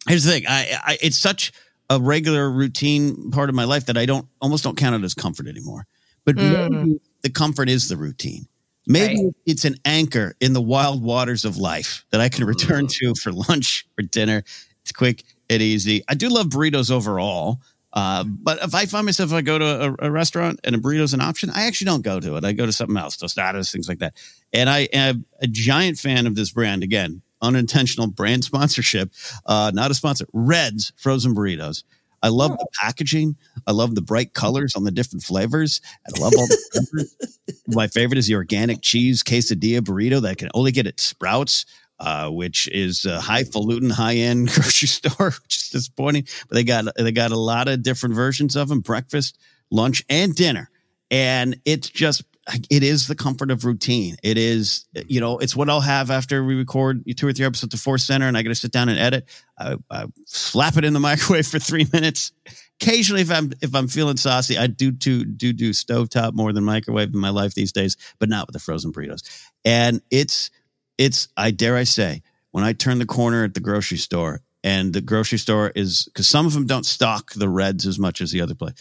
here's 0.07 0.25
the 0.25 0.31
thing: 0.33 0.45
I, 0.47 0.79
I, 0.85 0.99
it's 1.03 1.19
such 1.19 1.53
a 1.91 1.99
regular 1.99 2.51
routine 2.51 3.31
part 3.31 3.49
of 3.49 3.55
my 3.55 3.65
life 3.65 3.87
that 3.87 3.97
I 3.97 4.07
don't 4.07 4.27
almost 4.41 4.63
don't 4.63 4.77
count 4.77 4.95
it 4.95 5.05
as 5.05 5.15
comfort 5.15 5.49
anymore. 5.49 5.87
But 6.25 6.37
Mm. 6.37 6.71
maybe 6.71 7.01
the 7.23 7.31
comfort 7.31 7.69
is 7.69 7.89
the 7.89 7.97
routine. 7.97 8.47
Maybe 8.87 9.25
Right. 9.25 9.35
it's 9.45 9.65
an 9.65 9.77
anchor 9.85 10.35
in 10.41 10.55
the 10.55 10.63
wild 10.63 11.03
waters 11.03 11.45
of 11.45 11.57
life 11.59 12.07
that 12.11 12.21
I 12.21 12.29
can 12.29 12.45
return 12.47 12.87
to 12.89 13.15
for 13.15 13.33
lunch 13.33 13.87
or 13.99 14.03
dinner. 14.03 14.43
It's 14.83 14.93
quick 14.93 15.25
and 15.51 15.61
easy. 15.61 16.03
I 16.09 16.15
do 16.15 16.29
love 16.31 16.47
burritos 16.47 16.91
overall. 16.91 17.61
Uh, 17.93 18.23
but 18.25 18.63
if 18.63 18.75
I 18.75 18.87
find 18.87 19.05
myself, 19.07 19.31
if 19.31 19.35
I 19.35 19.41
go 19.43 19.59
to 19.59 19.97
a, 20.01 20.07
a 20.07 20.11
restaurant 20.11 20.61
and 20.65 20.75
a 20.75 20.79
burrito 20.79 21.01
is 21.01 21.15
an 21.15 21.21
option, 21.21 21.51
I 21.51 21.65
actually 21.67 21.87
don't 21.87 22.03
go 22.03 22.21
to 22.21 22.37
it. 22.37 22.45
I 22.45 22.53
go 22.53 22.65
to 22.67 22.73
something 22.73 22.97
else, 22.97 23.17
tostadas, 23.17 23.73
things 23.73 23.89
like 23.89 23.99
that. 23.99 24.15
And 24.53 24.69
I 24.71 24.81
am 24.93 25.25
a 25.41 25.47
giant 25.47 25.99
fan 25.99 26.27
of 26.27 26.35
this 26.35 26.51
brand. 26.53 26.83
Again, 26.83 27.23
unintentional 27.43 28.07
brand 28.07 28.45
sponsorship, 28.51 29.11
uh, 29.47 29.71
not 29.75 29.91
a 29.91 29.95
sponsor. 29.95 30.27
Red's 30.33 30.93
frozen 30.97 31.35
burritos. 31.35 31.83
I 32.23 32.29
love 32.29 32.53
the 32.59 32.67
packaging. 32.81 33.37
I 33.67 33.73
love 33.73 33.95
the 33.95 34.03
bright 34.03 34.35
colors 34.35 34.75
on 34.75 34.85
the 34.85 34.91
different 34.91 35.23
flavors. 35.23 35.81
I 36.07 36.21
love 36.21 36.33
all 36.37 36.47
the 36.47 36.59
flavors. 36.73 37.39
My 37.69 37.87
favorite 37.87 38.19
is 38.19 38.27
the 38.27 38.35
organic 38.35 38.83
cheese 38.83 39.23
quesadilla 39.23 39.81
burrito 39.81 40.21
that 40.23 40.31
I 40.31 40.35
can 40.35 40.49
only 40.55 40.73
get 40.73 40.87
at 40.87 41.01
Sprouts, 41.01 41.67
uh, 42.01 42.29
which 42.31 42.69
is 42.69 43.05
a 43.05 43.21
highfalutin, 43.21 43.91
high 43.91 44.17
end 44.17 44.49
grocery 44.55 44.89
store, 44.89 45.31
which 45.43 45.57
is 45.57 45.71
disappointing. 45.71 46.27
But 46.49 46.55
they 46.57 46.65
got 46.65 46.87
they 46.97 47.13
got 47.13 47.31
a 47.31 47.39
lot 47.39 47.69
of 47.69 47.83
different 47.83 48.15
versions 48.15 48.57
of 48.57 48.69
them: 48.69 48.81
breakfast, 48.81 49.39
lunch, 49.71 50.05
and 50.09 50.35
dinner. 50.35 50.71
And 51.11 51.61
it's 51.65 51.89
just 51.89 52.23
it 52.71 52.83
is 52.83 53.07
the 53.07 53.15
comfort 53.15 53.51
of 53.51 53.65
routine. 53.65 54.17
It 54.23 54.39
is, 54.39 54.87
mm-hmm. 54.95 55.07
you 55.09 55.21
know, 55.21 55.39
it's 55.39 55.55
what 55.55 55.69
I'll 55.69 55.81
have 55.81 56.11
after 56.11 56.45
we 56.45 56.55
record 56.55 57.05
two 57.17 57.27
or 57.27 57.33
three 57.33 57.47
episodes 57.47 57.75
of 57.75 57.81
Force 57.81 58.05
Center, 58.05 58.27
and 58.27 58.37
I 58.37 58.43
got 58.43 58.49
to 58.49 58.55
sit 58.55 58.73
down 58.73 58.89
and 58.89 58.99
edit. 58.99 59.27
I, 59.59 59.77
I 59.91 60.07
slap 60.27 60.77
it 60.77 60.85
in 60.85 60.93
the 60.93 61.01
microwave 61.09 61.47
for 61.47 61.59
three 61.59 61.87
minutes. 61.93 62.33
Occasionally, 62.81 63.23
if 63.23 63.31
I'm 63.31 63.53
if 63.61 63.75
I'm 63.75 63.89
feeling 63.89 64.17
saucy, 64.17 64.57
I 64.57 64.69
do 64.69 64.93
to 64.93 65.25
do 65.25 65.53
do 65.53 65.71
stovetop 65.71 66.35
more 66.35 66.53
than 66.53 66.65
microwave 66.65 67.13
in 67.13 67.21
my 67.21 67.31
life 67.31 67.55
these 67.55 67.73
days, 67.73 67.97
but 68.19 68.29
not 68.29 68.47
with 68.47 68.53
the 68.53 68.61
frozen 68.61 68.93
burritos. 68.93 69.23
And 69.65 70.01
it's 70.11 70.51
it's 70.97 71.29
I 71.37 71.51
dare 71.51 71.77
I 71.77 71.85
say 71.85 72.23
when 72.53 72.65
I 72.65 72.73
turn 72.73 72.99
the 72.99 73.07
corner 73.07 73.45
at 73.45 73.55
the 73.55 73.61
grocery 73.61 73.99
store, 73.99 74.43
and 74.63 74.93
the 74.93 75.01
grocery 75.01 75.39
store 75.39 75.73
is 75.75 76.05
because 76.05 76.29
some 76.29 76.47
of 76.47 76.53
them 76.53 76.67
don't 76.67 76.87
stock 76.87 77.33
the 77.33 77.49
reds 77.49 77.87
as 77.87 77.99
much 77.99 78.21
as 78.21 78.31
the 78.31 78.41
other 78.41 78.55
place. 78.55 78.75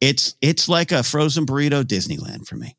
It's 0.00 0.36
it's 0.40 0.68
like 0.68 0.90
a 0.90 1.02
frozen 1.02 1.46
burrito 1.46 1.82
Disneyland 1.82 2.46
for 2.46 2.56
me. 2.56 2.74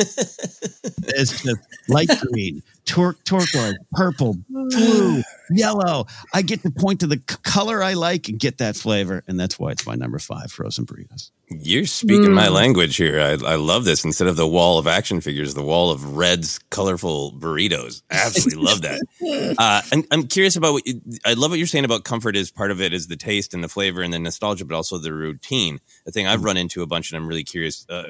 It's 0.00 1.42
just 1.42 1.60
light 1.88 2.08
green, 2.32 2.62
tur- 2.84 3.16
turquoise, 3.24 3.74
purple, 3.92 4.36
blue, 4.48 5.22
yellow. 5.50 6.06
I 6.34 6.42
get 6.42 6.62
to 6.62 6.70
point 6.70 7.00
to 7.00 7.06
the 7.06 7.16
c- 7.28 7.36
color 7.42 7.82
I 7.82 7.94
like 7.94 8.28
and 8.28 8.38
get 8.38 8.58
that 8.58 8.76
flavor, 8.76 9.22
and 9.26 9.38
that's 9.38 9.58
why 9.58 9.70
it's 9.72 9.86
my 9.86 9.94
number 9.94 10.18
five 10.18 10.50
frozen 10.52 10.86
burritos. 10.86 11.30
You're 11.52 11.86
speaking 11.86 12.32
my 12.32 12.46
Mm. 12.46 12.52
language 12.52 12.96
here. 12.96 13.20
I, 13.20 13.30
I 13.32 13.56
love 13.56 13.84
this. 13.84 14.04
Instead 14.04 14.28
of 14.28 14.36
the 14.36 14.46
wall 14.46 14.78
of 14.78 14.86
action 14.86 15.20
figures, 15.20 15.54
the 15.54 15.62
wall 15.64 15.90
of 15.90 16.16
Red's 16.16 16.60
colorful 16.70 17.32
burritos. 17.32 18.02
I 18.08 18.24
absolutely 18.26 18.62
love 18.64 18.82
that. 18.82 19.00
Uh, 19.58 19.82
I'm, 19.92 20.04
I'm 20.10 20.26
curious 20.26 20.56
about 20.56 20.72
what 20.72 20.86
you, 20.86 21.00
I 21.26 21.34
love 21.34 21.50
what 21.50 21.58
you're 21.58 21.66
saying 21.66 21.84
about 21.84 22.04
comfort 22.04 22.34
is 22.36 22.50
part 22.50 22.70
of 22.70 22.80
it 22.80 22.92
is 22.94 23.08
the 23.08 23.16
taste 23.16 23.52
and 23.52 23.62
the 23.62 23.68
flavor 23.68 24.00
and 24.00 24.12
the 24.12 24.18
nostalgia, 24.18 24.64
but 24.64 24.74
also 24.74 24.96
the 24.98 25.12
routine. 25.12 25.78
The 26.06 26.12
thing 26.12 26.26
I've 26.26 26.44
run 26.44 26.56
into 26.56 26.82
a 26.82 26.86
bunch, 26.86 27.10
and 27.10 27.16
I'm 27.18 27.26
really 27.28 27.44
curious 27.44 27.84
uh, 27.88 28.04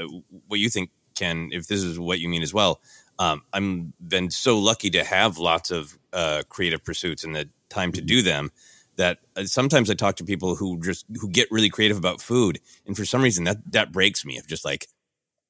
what 0.46 0.60
you 0.60 0.68
think, 0.68 0.90
Ken, 1.20 1.50
if 1.52 1.66
this 1.68 1.82
is 1.82 1.98
what 1.98 2.18
you 2.20 2.28
mean 2.28 2.42
as 2.42 2.54
well. 2.54 2.80
Um, 3.18 3.42
I'm 3.52 3.92
been 4.00 4.30
so 4.30 4.58
lucky 4.58 4.90
to 4.90 5.04
have 5.04 5.36
lots 5.38 5.70
of 5.70 5.98
uh, 6.12 6.42
creative 6.48 6.82
pursuits 6.82 7.22
and 7.24 7.34
the 7.36 7.48
time 7.68 7.92
to 7.92 8.00
do 8.00 8.22
them 8.22 8.50
that 8.96 9.18
uh, 9.36 9.44
sometimes 9.44 9.90
I 9.90 9.94
talk 9.94 10.16
to 10.16 10.24
people 10.24 10.56
who 10.56 10.80
just 10.80 11.04
who 11.20 11.28
get 11.28 11.48
really 11.50 11.68
creative 11.68 11.98
about 11.98 12.20
food, 12.22 12.60
and 12.86 12.96
for 12.96 13.04
some 13.04 13.22
reason 13.22 13.44
that 13.44 13.58
that 13.72 13.92
breaks 13.92 14.24
me. 14.24 14.38
Of 14.38 14.46
just 14.48 14.64
like 14.64 14.86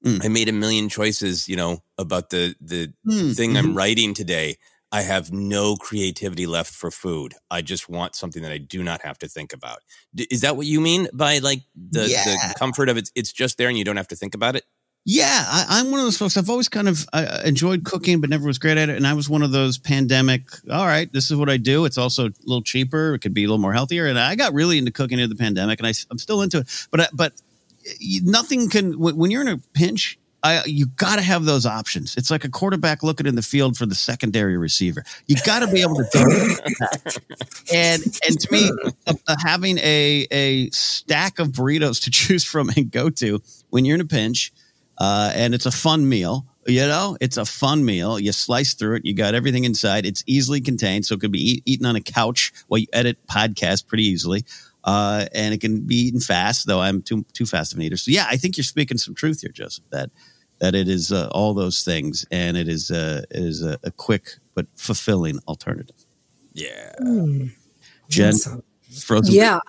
Mm. 0.04 0.24
I 0.24 0.28
made 0.28 0.48
a 0.48 0.52
million 0.52 0.88
choices, 0.88 1.46
you 1.46 1.56
know, 1.56 1.82
about 1.98 2.30
the 2.30 2.54
the 2.60 2.92
Mm, 3.06 3.36
thing. 3.36 3.56
I'm 3.56 3.76
writing 3.76 4.14
today. 4.14 4.56
I 4.92 5.02
have 5.02 5.30
no 5.30 5.76
creativity 5.76 6.46
left 6.46 6.72
for 6.74 6.90
food. 6.90 7.34
I 7.50 7.62
just 7.62 7.88
want 7.88 8.16
something 8.16 8.42
that 8.42 8.50
I 8.50 8.58
do 8.58 8.82
not 8.82 9.02
have 9.02 9.18
to 9.18 9.28
think 9.28 9.52
about. 9.52 9.80
D- 10.14 10.26
is 10.30 10.40
that 10.40 10.56
what 10.56 10.66
you 10.66 10.80
mean 10.80 11.08
by 11.12 11.38
like 11.38 11.60
the, 11.76 12.08
Yeah. 12.08 12.24
the 12.24 12.54
comfort 12.54 12.88
of 12.88 12.96
it? 12.96 13.10
It's 13.14 13.30
just 13.32 13.56
there 13.58 13.68
and 13.68 13.78
you 13.78 13.84
don't 13.84 13.98
have 13.98 14.08
to 14.08 14.16
think 14.16 14.34
about 14.34 14.56
it. 14.56 14.64
Yeah, 15.06 15.44
I, 15.46 15.66
I'm 15.80 15.90
one 15.90 15.98
of 15.98 16.06
those 16.06 16.18
folks. 16.18 16.36
I've 16.36 16.50
always 16.50 16.68
kind 16.68 16.88
of 16.88 17.06
uh, 17.12 17.40
enjoyed 17.44 17.84
cooking, 17.84 18.20
but 18.20 18.28
never 18.30 18.46
was 18.46 18.58
great 18.58 18.76
at 18.76 18.90
it. 18.90 18.96
And 18.96 19.06
I 19.06 19.14
was 19.14 19.28
one 19.30 19.42
of 19.42 19.50
those 19.50 19.78
pandemic. 19.78 20.42
All 20.70 20.84
right, 20.86 21.10
this 21.12 21.30
is 21.30 21.36
what 21.36 21.48
I 21.48 21.56
do. 21.56 21.84
It's 21.86 21.96
also 21.98 22.26
a 22.26 22.32
little 22.44 22.62
cheaper. 22.62 23.14
It 23.14 23.20
could 23.20 23.32
be 23.34 23.44
a 23.44 23.46
little 23.46 23.58
more 23.58 23.72
healthier. 23.72 24.06
And 24.06 24.18
I 24.18 24.36
got 24.36 24.52
really 24.52 24.76
into 24.78 24.90
cooking 24.90 25.18
in 25.18 25.28
the 25.30 25.36
pandemic, 25.36 25.80
and 25.80 25.86
I, 25.86 25.92
am 26.10 26.18
still 26.18 26.42
into 26.42 26.58
it. 26.58 26.86
But 26.90 27.00
I- 27.00 27.08
but 27.14 27.32
nothing 28.22 28.68
can 28.68 28.98
when 29.00 29.30
you're 29.30 29.42
in 29.42 29.48
a 29.48 29.58
pinch. 29.72 30.18
I, 30.42 30.64
you 30.64 30.86
got 30.86 31.16
to 31.16 31.22
have 31.22 31.44
those 31.44 31.66
options. 31.66 32.16
It's 32.16 32.30
like 32.30 32.44
a 32.44 32.48
quarterback 32.48 33.02
looking 33.02 33.26
in 33.26 33.34
the 33.34 33.42
field 33.42 33.76
for 33.76 33.84
the 33.84 33.94
secondary 33.94 34.56
receiver. 34.56 35.04
You 35.26 35.36
got 35.44 35.60
to 35.60 35.66
be 35.70 35.82
able 35.82 35.96
to 35.96 36.04
do 36.10 36.18
that. 36.20 37.18
And 37.74 38.02
and 38.26 38.40
to 38.40 38.48
me, 38.50 38.70
uh, 39.06 39.12
uh, 39.28 39.36
having 39.44 39.76
a 39.78 40.26
a 40.30 40.70
stack 40.70 41.38
of 41.40 41.48
burritos 41.48 42.02
to 42.04 42.10
choose 42.12 42.42
from 42.44 42.70
and 42.70 42.90
go 42.90 43.10
to 43.10 43.42
when 43.68 43.84
you're 43.84 43.96
in 43.96 44.00
a 44.00 44.06
pinch, 44.06 44.50
uh, 45.00 45.32
and 45.34 45.54
it's 45.54 45.66
a 45.66 45.70
fun 45.70 46.08
meal. 46.08 46.46
You 46.66 46.86
know, 46.86 47.16
it's 47.20 47.38
a 47.38 47.46
fun 47.46 47.84
meal. 47.84 48.20
You 48.20 48.32
slice 48.32 48.74
through 48.74 48.96
it. 48.96 49.06
You 49.06 49.14
got 49.14 49.34
everything 49.34 49.64
inside. 49.64 50.04
It's 50.04 50.22
easily 50.26 50.60
contained, 50.60 51.06
so 51.06 51.14
it 51.14 51.20
could 51.20 51.32
be 51.32 51.52
eat, 51.52 51.62
eaten 51.64 51.86
on 51.86 51.96
a 51.96 52.00
couch 52.00 52.52
while 52.68 52.78
you 52.78 52.86
edit 52.92 53.18
podcasts 53.26 53.84
pretty 53.84 54.04
easily. 54.04 54.44
Uh, 54.84 55.26
and 55.34 55.52
it 55.52 55.60
can 55.60 55.80
be 55.80 55.96
eaten 55.96 56.20
fast, 56.20 56.66
though 56.66 56.80
I'm 56.80 57.02
too 57.02 57.24
too 57.32 57.46
fast 57.46 57.72
of 57.72 57.78
an 57.78 57.84
eater. 57.84 57.96
So 57.96 58.10
yeah, 58.10 58.26
I 58.30 58.36
think 58.36 58.56
you're 58.56 58.64
speaking 58.64 58.98
some 58.98 59.14
truth 59.14 59.40
here, 59.40 59.50
Joseph. 59.50 59.84
That 59.90 60.10
that 60.60 60.74
it 60.74 60.88
is 60.88 61.10
uh, 61.10 61.28
all 61.32 61.54
those 61.54 61.82
things, 61.82 62.26
and 62.30 62.56
it 62.56 62.68
is 62.68 62.90
uh, 62.90 63.22
it 63.30 63.42
is 63.42 63.64
a, 63.64 63.78
a 63.82 63.90
quick 63.90 64.36
but 64.54 64.66
fulfilling 64.76 65.40
alternative. 65.48 65.96
Yeah. 66.52 66.92
Jen, 68.08 68.34
frozen. 68.90 69.34
Yeah. 69.34 69.60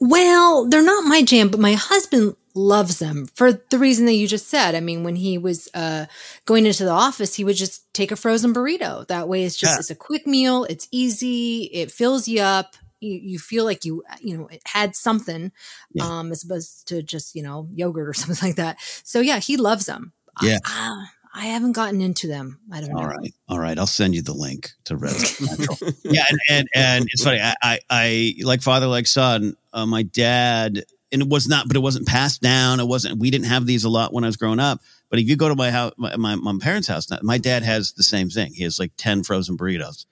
Well, 0.00 0.68
they're 0.68 0.82
not 0.82 1.04
my 1.04 1.22
jam, 1.22 1.48
but 1.48 1.60
my 1.60 1.74
husband 1.74 2.34
loves 2.54 2.98
them 2.98 3.26
for 3.34 3.52
the 3.52 3.78
reason 3.78 4.06
that 4.06 4.14
you 4.14 4.26
just 4.28 4.48
said. 4.48 4.74
I 4.74 4.80
mean, 4.80 5.04
when 5.04 5.16
he 5.16 5.38
was 5.38 5.68
uh, 5.74 6.06
going 6.44 6.66
into 6.66 6.84
the 6.84 6.90
office, 6.90 7.34
he 7.34 7.44
would 7.44 7.56
just 7.56 7.92
take 7.94 8.10
a 8.12 8.16
frozen 8.16 8.52
burrito. 8.54 9.06
That 9.08 9.28
way, 9.28 9.44
it's 9.44 9.56
just 9.56 9.74
Yeah. 9.74 9.78
it's 9.78 9.90
a 9.90 9.94
quick 9.94 10.26
meal. 10.26 10.64
It's 10.64 10.88
easy. 10.90 11.64
It 11.72 11.90
fills 11.90 12.28
you 12.28 12.40
up. 12.42 12.74
You, 13.00 13.18
you 13.22 13.38
feel 13.38 13.64
like 13.64 13.84
you 13.84 14.04
you 14.20 14.36
know 14.38 14.46
it 14.46 14.62
had 14.64 14.94
something, 14.94 15.50
Yeah. 15.92 16.04
um, 16.06 16.30
as 16.30 16.44
opposed 16.44 16.86
to 16.88 17.02
just 17.02 17.34
you 17.34 17.42
know 17.42 17.66
yogurt 17.72 18.08
or 18.08 18.14
something 18.14 18.46
like 18.48 18.56
that. 18.56 18.76
So 19.02 19.20
yeah, 19.20 19.38
he 19.38 19.56
loves 19.56 19.86
them. 19.86 20.12
Yeah. 20.40 20.58
I, 20.64 21.06
I 21.34 21.46
haven't 21.46 21.72
gotten 21.72 22.00
into 22.02 22.26
them. 22.28 22.60
I 22.70 22.80
don't 22.80 22.90
know. 22.92 22.98
All 22.98 23.08
right, 23.08 23.32
all 23.48 23.58
right. 23.58 23.78
I'll 23.78 23.86
send 23.86 24.14
you 24.14 24.20
the 24.22 24.34
link 24.34 24.70
to 24.84 24.96
Red's 24.96 25.40
Natural. 25.58 25.78
yeah, 26.04 26.24
and, 26.28 26.38
and 26.50 26.68
and 26.74 27.04
it's 27.10 27.24
funny. 27.24 27.40
I 27.40 27.54
I, 27.62 27.78
I 27.88 28.34
like 28.44 28.60
father 28.62 28.86
like 28.86 29.06
son. 29.06 29.56
Uh, 29.72 29.86
my 29.86 30.02
dad, 30.02 30.84
and 31.12 31.22
it 31.22 31.28
was 31.28 31.46
not, 31.46 31.68
but 31.68 31.76
it 31.76 31.80
wasn't 31.80 32.06
passed 32.06 32.40
down. 32.40 32.80
It 32.80 32.88
wasn't. 32.88 33.18
We 33.18 33.30
didn't 33.30 33.46
have 33.46 33.66
these 33.66 33.84
a 33.84 33.88
lot 33.88 34.12
when 34.12 34.24
I 34.24 34.28
was 34.28 34.36
growing 34.36 34.60
up. 34.60 34.80
But 35.10 35.18
if 35.18 35.28
you 35.28 35.36
go 35.36 35.48
to 35.48 35.54
my 35.54 35.70
house, 35.70 35.92
my, 35.98 36.16
my, 36.16 36.34
my 36.36 36.56
parents' 36.58 36.88
house, 36.88 37.06
my 37.22 37.38
dad 37.38 37.62
has 37.62 37.92
the 37.92 38.02
same 38.02 38.30
thing. 38.30 38.52
He 38.54 38.64
has 38.64 38.78
like 38.78 38.92
ten 38.96 39.22
frozen 39.22 39.56
burritos, 39.56 40.06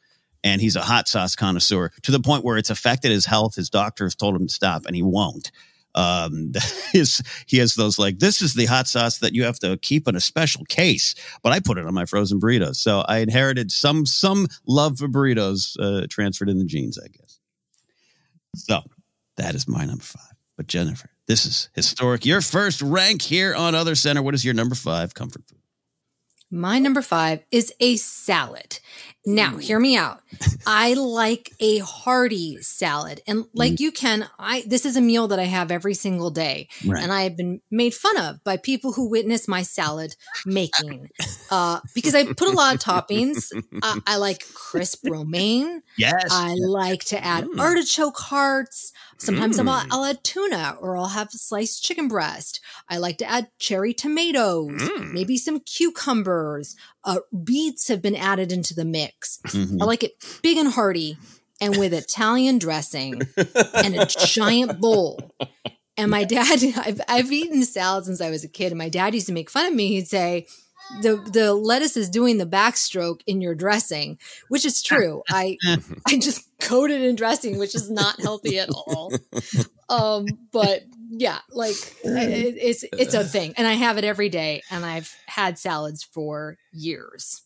and 0.45 0.61
he's 0.61 0.77
a 0.77 0.83
hot 0.83 1.09
sauce 1.09 1.35
connoisseur 1.35 1.91
to 2.03 2.13
the 2.13 2.21
point 2.21 2.45
where 2.45 2.59
it's 2.59 2.71
affected 2.71 3.11
his 3.11 3.27
health. 3.27 3.55
His 3.55 3.71
doctor 3.71 4.05
has 4.05 4.15
told 4.15 4.37
him 4.37 4.47
to 4.47 4.53
stop, 4.53 4.87
and 4.87 4.95
he 4.95 5.03
won't 5.03 5.51
um 5.95 6.53
his 6.93 7.23
he 7.47 7.59
has 7.59 7.75
those 7.75 7.99
like 7.99 8.19
this 8.19 8.43
is 8.43 8.55
the 8.55 8.67
hot 8.67 8.87
sauce 8.87 9.19
that 9.19 9.35
you 9.35 9.45
have 9.45 9.59
to 9.59 9.77
keep 9.79 10.07
in 10.07 10.15
a 10.15 10.21
special 10.21 10.65
case 10.67 11.15
but 11.43 11.53
i 11.53 11.59
put 11.59 11.79
it 11.79 11.87
on 11.87 11.95
my 11.95 12.05
frozen 12.05 12.41
burritos 12.41 12.77
so 12.77 13.01
i 13.09 13.19
inherited 13.19 13.73
some 13.73 14.07
some 14.07 14.47
love 14.67 14.99
for 14.99 15.09
burritos 15.09 15.77
uh 15.81 16.07
transferred 16.09 16.49
in 16.49 16.59
the 16.59 16.65
genes 16.65 16.99
i 16.99 17.09
guess 17.09 17.41
so 18.55 18.81
that 19.37 19.55
is 19.55 19.67
my 19.67 19.85
number 19.85 20.05
five 20.05 20.30
but 20.61 20.67
jennifer 20.67 21.09
this 21.27 21.47
is 21.47 21.71
historic 21.75 22.27
your 22.27 22.43
first 22.43 22.83
rank 22.83 23.23
here 23.23 23.55
on 23.55 23.75
other 23.75 23.95
center 23.95 24.21
what 24.21 24.35
is 24.35 24.45
your 24.45 24.53
number 24.53 24.75
five 24.75 25.15
comfort 25.15 25.43
food 25.49 25.57
My 26.53 26.81
number 26.81 27.01
five 27.01 27.45
is 27.53 27.73
a 27.79 27.95
salad. 27.97 28.81
Now, 29.25 29.59
hear 29.59 29.79
me 29.79 29.97
out. 29.97 30.21
I 30.67 30.95
like 30.95 31.53
a 31.61 31.79
hearty 31.79 32.57
salad. 32.61 33.21
And 33.29 33.45
like 33.55 33.79
you 33.79 33.93
can, 33.93 34.29
I 34.37 34.65
this 34.67 34.85
is 34.85 34.97
a 34.97 35.01
meal 35.01 35.29
that 35.29 35.39
I 35.39 35.45
have 35.45 35.71
every 35.71 35.95
single 35.95 36.31
day. 36.31 36.69
Right. 36.85 37.01
And 37.03 37.13
I 37.13 37.23
have 37.23 37.37
been 37.37 37.61
made 37.71 37.95
fun 37.95 38.17
of 38.19 38.43
by 38.43 38.57
people 38.57 38.93
who 38.93 39.09
witness 39.09 39.47
my 39.47 39.63
salad 39.63 40.17
making. 40.45 41.09
Uh, 41.51 41.79
because 41.95 42.17
I 42.17 42.25
put 42.25 42.49
a 42.49 42.53
lot 42.53 42.75
of 42.75 42.81
toppings. 42.81 43.53
Uh, 43.83 44.01
I 44.07 44.17
like 44.17 44.43
crisp 44.53 45.07
romaine. 45.09 45.83
yes 45.97 46.27
I 46.31 46.55
like 46.55 47.05
to 47.07 47.25
add 47.25 47.47
artichoke 47.59 48.19
hearts. 48.19 48.93
Sometimes 49.21 49.59
I'll, 49.59 49.85
I'll 49.91 50.05
add 50.05 50.25
tuna 50.25 50.77
or 50.81 50.97
I'll 50.97 51.09
have 51.09 51.29
sliced 51.31 51.85
chicken 51.85 52.09
breast. 52.09 52.59
I 52.89 52.97
like 52.97 53.19
to 53.19 53.27
add 53.31 53.49
cherry 53.59 53.93
tomatoes, 53.93 54.91
maybe 55.13 55.37
some 55.37 55.61
cucumbers. 55.61 56.75
Uh, 57.05 57.19
beets 57.45 57.89
have 57.89 58.01
been 58.01 58.17
added 58.17 58.51
into 58.51 58.75
the 58.75 58.85
mix. 58.85 59.39
Mhm. 59.49 59.81
I 59.81 59.85
like 59.85 60.03
it 60.03 60.13
big 60.43 60.57
and 60.57 60.73
hearty 60.73 61.19
and 61.61 61.77
with 61.77 61.93
Italian 61.93 62.59
dressing 62.59 63.21
and 63.75 63.95
a 63.95 64.07
giant 64.07 64.81
bowl. 64.81 65.31
And 65.99 66.11
my 66.11 66.25
dad, 66.37 66.63
I've, 66.77 67.01
I've 67.07 67.31
eaten 67.31 67.63
salad 67.65 68.07
since 68.07 68.23
I 68.23 68.31
was 68.31 68.43
a 68.43 68.49
kid, 68.49 68.73
and 68.73 68.79
my 68.79 68.89
dad 68.89 69.15
used 69.15 69.27
to 69.27 69.35
make 69.35 69.51
fun 69.51 69.67
of 69.67 69.75
me. 69.75 69.89
He'd 69.89 70.09
say, 70.09 70.47
the 71.03 71.17
the 71.33 71.55
lettuce 71.55 71.97
is 71.97 72.09
doing 72.11 72.39
the 72.39 72.47
backstroke 72.47 73.21
in 73.27 73.41
your 73.41 73.55
dressing, 73.55 74.19
which 74.49 74.65
is 74.65 74.83
true. 74.91 75.23
I 75.29 75.57
I 76.07 76.19
just 76.19 76.49
coated 76.61 77.03
in 77.03 77.17
dressing, 77.17 77.59
which 77.59 77.75
is 77.75 77.91
not 77.91 78.21
healthy 78.21 78.59
at 78.59 78.69
all. 78.71 79.13
Um, 79.89 80.27
but 80.53 80.83
yeah, 81.11 81.39
like 81.51 81.75
it, 82.05 82.57
it's 82.61 82.85
it's 82.93 83.15
a 83.15 83.25
thing, 83.25 83.55
and 83.57 83.67
I 83.67 83.73
have 83.75 83.99
it 83.99 84.05
every 84.05 84.29
day, 84.29 84.63
and 84.71 84.85
I've 84.85 85.15
had 85.27 85.59
salads 85.59 86.03
for 86.05 86.57
years. 86.73 87.43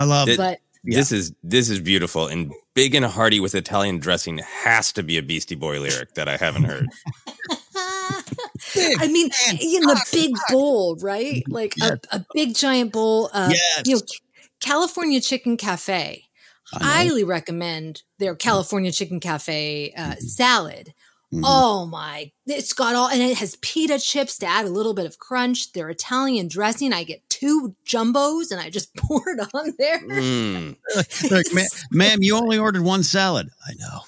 i 0.00 0.04
love 0.04 0.28
It- 0.28 0.36
But 0.38 0.60
This 0.84 1.12
is 1.12 1.32
this 1.42 1.68
is 1.68 1.80
beautiful 1.80 2.26
and 2.28 2.52
big 2.74 2.94
and 2.94 3.04
hearty 3.04 3.40
with 3.40 3.54
Italian 3.54 3.98
dressing 3.98 4.38
has 4.38 4.92
to 4.92 5.02
be 5.02 5.18
a 5.18 5.22
Beastie 5.22 5.54
Boy 5.56 5.80
lyric 5.80 6.14
that 6.14 6.28
I 6.28 6.36
haven't 6.36 6.64
heard. 6.64 6.86
I 8.76 9.08
mean, 9.08 9.30
in 9.50 9.82
the 9.82 10.00
big 10.12 10.34
bowl, 10.50 10.96
right? 10.96 11.42
Like 11.48 11.74
a, 11.82 11.98
a 12.12 12.24
big 12.34 12.54
giant 12.54 12.92
bowl. 12.92 13.30
Uh, 13.32 13.48
Yes. 13.52 13.82
You 13.86 13.94
know, 13.96 14.02
California 14.60 15.20
Chicken 15.20 15.56
Cafe. 15.56 16.24
Highly 16.70 17.24
recommend 17.24 18.02
their 18.18 18.34
California 18.34 18.92
Chicken 18.92 19.20
Cafe 19.20 19.92
uh, 19.96 20.16
salad. 20.16 20.92
Mhm. 21.32 21.42
Oh 21.44 21.84
my! 21.86 22.30
It's 22.46 22.72
got 22.72 22.94
all, 22.94 23.08
and 23.08 23.20
it 23.20 23.36
has 23.36 23.56
pita 23.56 23.98
chips 23.98 24.38
to 24.38 24.46
add 24.46 24.64
a 24.64 24.70
little 24.70 24.94
bit 24.94 25.04
of 25.04 25.18
crunch. 25.18 25.72
Their 25.72 25.90
Italian 25.90 26.48
dressing. 26.48 26.92
I 26.94 27.04
get 27.04 27.28
two 27.28 27.74
jumbos, 27.86 28.50
and 28.50 28.60
I 28.60 28.70
just 28.70 28.94
pour 28.96 29.22
it 29.28 29.40
on 29.52 29.74
there. 29.78 29.98
Mm. 30.00 30.76
Look, 31.30 31.46
ma- 31.52 31.60
ma'am 31.90 32.22
you 32.22 32.34
only 32.36 32.56
ordered 32.58 32.82
one 32.82 33.02
salad 33.02 33.48
i 33.66 33.72
know 33.74 34.00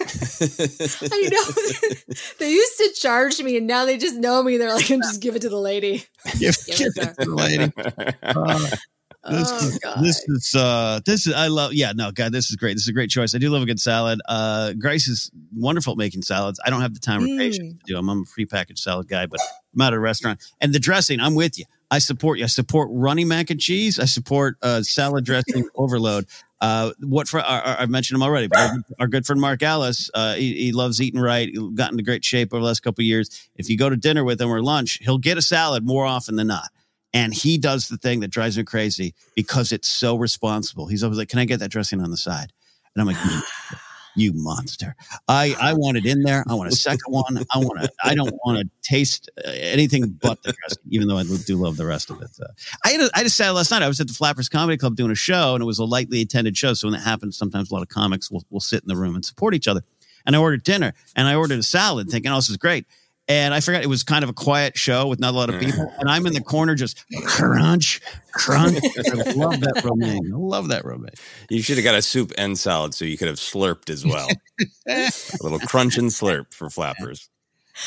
I 0.00 1.28
know. 1.30 1.94
They 2.38 2.50
used 2.50 2.78
to 2.78 2.90
charge 2.94 3.40
me, 3.42 3.56
and 3.56 3.66
now 3.66 3.84
they 3.84 3.98
just 3.98 4.16
know 4.16 4.42
me. 4.42 4.56
They're 4.56 4.72
like, 4.74 4.90
"I'm 4.90 5.00
"Just 5.02 5.20
give 5.20 5.36
it 5.36 5.42
to 5.42 5.48
the 5.48 5.58
lady." 5.58 6.04
Give, 6.38 6.56
Give 6.66 6.76
give 6.76 7.08
it 7.08 7.14
to 7.20 7.24
the 7.30 7.34
lady. 7.34 7.72
Uh, 9.24 9.34
this 9.36 9.52
Oh, 9.52 9.66
is 9.68 9.78
this 10.02 10.24
is 10.28 10.54
uh 10.56 10.98
this 11.06 11.26
is 11.28 11.32
I 11.34 11.46
love 11.46 11.72
yeah 11.74 11.92
no 11.94 12.10
god 12.10 12.32
this 12.32 12.50
is 12.50 12.56
great. 12.56 12.72
This 12.74 12.82
is 12.82 12.88
a 12.88 12.92
great 12.92 13.08
choice. 13.08 13.36
I 13.36 13.38
do 13.38 13.50
love 13.50 13.62
a 13.62 13.66
good 13.66 13.78
salad. 13.78 14.20
Uh 14.28 14.72
Grace 14.72 15.06
is 15.06 15.30
wonderful 15.54 15.92
at 15.92 15.96
making 15.96 16.22
salads. 16.22 16.58
I 16.66 16.70
don't 16.70 16.80
have 16.80 16.92
the 16.92 16.98
time 16.98 17.22
or 17.22 17.28
Mm. 17.28 17.38
patience 17.38 17.74
to 17.78 17.84
do 17.86 17.94
them 17.94 18.08
I'm 18.08 18.22
a 18.22 18.24
free 18.24 18.46
prepackaged 18.46 18.78
salad 18.80 19.06
guy 19.06 19.26
but 19.26 19.38
I'm 19.74 19.80
at 19.80 19.92
a 19.92 19.98
restaurant. 20.00 20.40
And 20.60 20.72
the 20.72 20.80
dressing 20.80 21.20
I'm 21.20 21.36
with 21.36 21.56
you 21.56 21.66
I 21.92 21.98
support 21.98 22.38
you. 22.38 22.44
I 22.44 22.48
support 22.48 22.88
runny 22.90 23.26
mac 23.26 23.50
and 23.50 23.60
cheese. 23.60 24.00
I 24.00 24.06
support 24.06 24.56
uh 24.62 24.82
salad 24.82 25.26
dressing 25.26 25.68
overload. 25.76 26.26
Uh 26.60 26.92
what 27.00 27.28
for 27.28 27.42
I've 27.46 27.90
mentioned 27.90 28.16
him 28.16 28.22
already 28.22 28.46
but 28.46 28.70
our, 28.98 29.06
good 29.06 29.26
friend 29.26 29.40
Mark 29.40 29.62
Ellis 29.62 30.10
uh 30.14 30.34
he, 30.34 30.54
he 30.54 30.72
loves 30.72 31.02
eating 31.02 31.20
right. 31.20 31.50
He 31.50 31.70
got 31.74 31.90
into 31.92 32.02
great 32.02 32.24
shape 32.24 32.54
over 32.54 32.60
the 32.60 32.66
last 32.66 32.80
couple 32.80 33.02
of 33.02 33.06
years. 33.06 33.28
If 33.56 33.68
you 33.68 33.76
go 33.76 33.90
to 33.90 33.96
dinner 33.96 34.24
with 34.24 34.40
him 34.40 34.48
or 34.50 34.62
lunch 34.62 35.00
he'll 35.02 35.18
get 35.18 35.36
a 35.36 35.42
salad 35.42 35.84
more 35.84 36.06
often 36.06 36.36
than 36.36 36.46
not. 36.46 36.70
And 37.12 37.34
he 37.34 37.58
does 37.58 37.88
the 37.88 37.98
thing 37.98 38.20
that 38.20 38.28
drives 38.28 38.56
me 38.56 38.64
crazy 38.64 39.14
because 39.36 39.70
it's 39.70 39.86
so 39.86 40.16
responsible. 40.16 40.86
He's 40.86 41.04
always 41.04 41.18
like, 41.18 41.28
"Can 41.28 41.40
I 41.40 41.44
get 41.44 41.60
that 41.60 41.70
dressing 41.70 42.00
on 42.00 42.10
the 42.10 42.16
side?" 42.16 42.54
And 42.96 43.02
I'm 43.02 43.06
like, 43.06 43.18
"You, 44.16 44.32
monster! 44.34 44.94
I 45.28 45.56
I 45.60 45.72
want 45.74 45.96
it 45.96 46.06
in 46.06 46.22
there. 46.22 46.44
I 46.48 46.54
want 46.54 46.72
a 46.72 46.76
second 46.76 47.12
one. 47.12 47.38
I 47.52 47.58
want 47.58 47.80
to. 47.82 47.90
I 48.04 48.14
don't 48.14 48.34
want 48.44 48.58
to 48.58 48.70
taste 48.82 49.30
uh, 49.44 49.50
anything 49.50 50.08
but 50.20 50.42
the 50.42 50.54
rest, 50.62 50.78
even 50.90 51.08
though 51.08 51.18
I 51.18 51.24
do 51.24 51.56
love 51.56 51.76
the 51.76 51.86
rest 51.86 52.10
of 52.10 52.20
it." 52.22 52.30
Uh, 52.40 52.48
I 52.84 52.90
had 52.90 53.00
a, 53.00 53.10
I 53.14 53.22
a 53.22 53.28
salad 53.28 53.56
last 53.56 53.70
night. 53.70 53.82
I 53.82 53.88
was 53.88 54.00
at 54.00 54.08
the 54.08 54.14
Flappers 54.14 54.48
Comedy 54.48 54.76
Club 54.76 54.96
doing 54.96 55.10
a 55.10 55.16
show, 55.16 55.54
and 55.54 55.62
it 55.62 55.66
was 55.66 55.78
a 55.78 55.84
lightly 55.84 56.20
attended 56.20 56.56
show. 56.56 56.74
So 56.74 56.88
when 56.88 56.92
that 56.92 57.04
happens, 57.04 57.36
sometimes 57.36 57.70
a 57.70 57.74
lot 57.74 57.82
of 57.82 57.88
comics 57.88 58.30
will 58.30 58.44
will 58.50 58.60
sit 58.60 58.82
in 58.82 58.88
the 58.88 58.96
room 58.96 59.14
and 59.14 59.24
support 59.24 59.54
each 59.54 59.68
other. 59.68 59.82
And 60.24 60.36
I 60.36 60.38
ordered 60.38 60.62
dinner, 60.62 60.94
and 61.16 61.26
I 61.26 61.34
ordered 61.34 61.58
a 61.58 61.62
salad, 61.64 62.08
thinking, 62.10 62.30
"Oh, 62.30 62.36
this 62.36 62.50
is 62.50 62.56
great." 62.56 62.86
And 63.28 63.54
I 63.54 63.60
forgot 63.60 63.82
it 63.82 63.88
was 63.88 64.02
kind 64.02 64.24
of 64.24 64.30
a 64.30 64.32
quiet 64.32 64.76
show 64.76 65.06
with 65.06 65.20
not 65.20 65.32
a 65.32 65.36
lot 65.36 65.48
of 65.48 65.60
people. 65.60 65.90
And 66.02 66.10
I'm 66.10 66.26
in 66.26 66.32
the 66.32 66.40
corner 66.40 66.74
just 66.74 67.04
crunch, 67.26 68.00
crunch. 68.32 68.82
I 68.82 69.32
love 69.32 69.60
that 69.60 69.82
romaine. 69.84 70.32
I 70.32 70.36
love 70.36 70.68
that 70.68 70.84
romaine. 70.84 71.10
You 71.48 71.62
should 71.62 71.76
have 71.76 71.84
got 71.84 71.94
a 71.94 72.02
soup 72.02 72.32
and 72.36 72.58
salad 72.58 72.92
so 72.94 73.04
you 73.04 73.16
could 73.16 73.28
have 73.28 73.36
slurped 73.36 73.88
as 73.88 74.04
well. 74.04 74.28
a 74.88 75.10
little 75.42 75.60
crunch 75.60 75.96
and 75.96 76.08
slurp 76.08 76.52
for 76.52 76.68
flappers. 76.68 77.28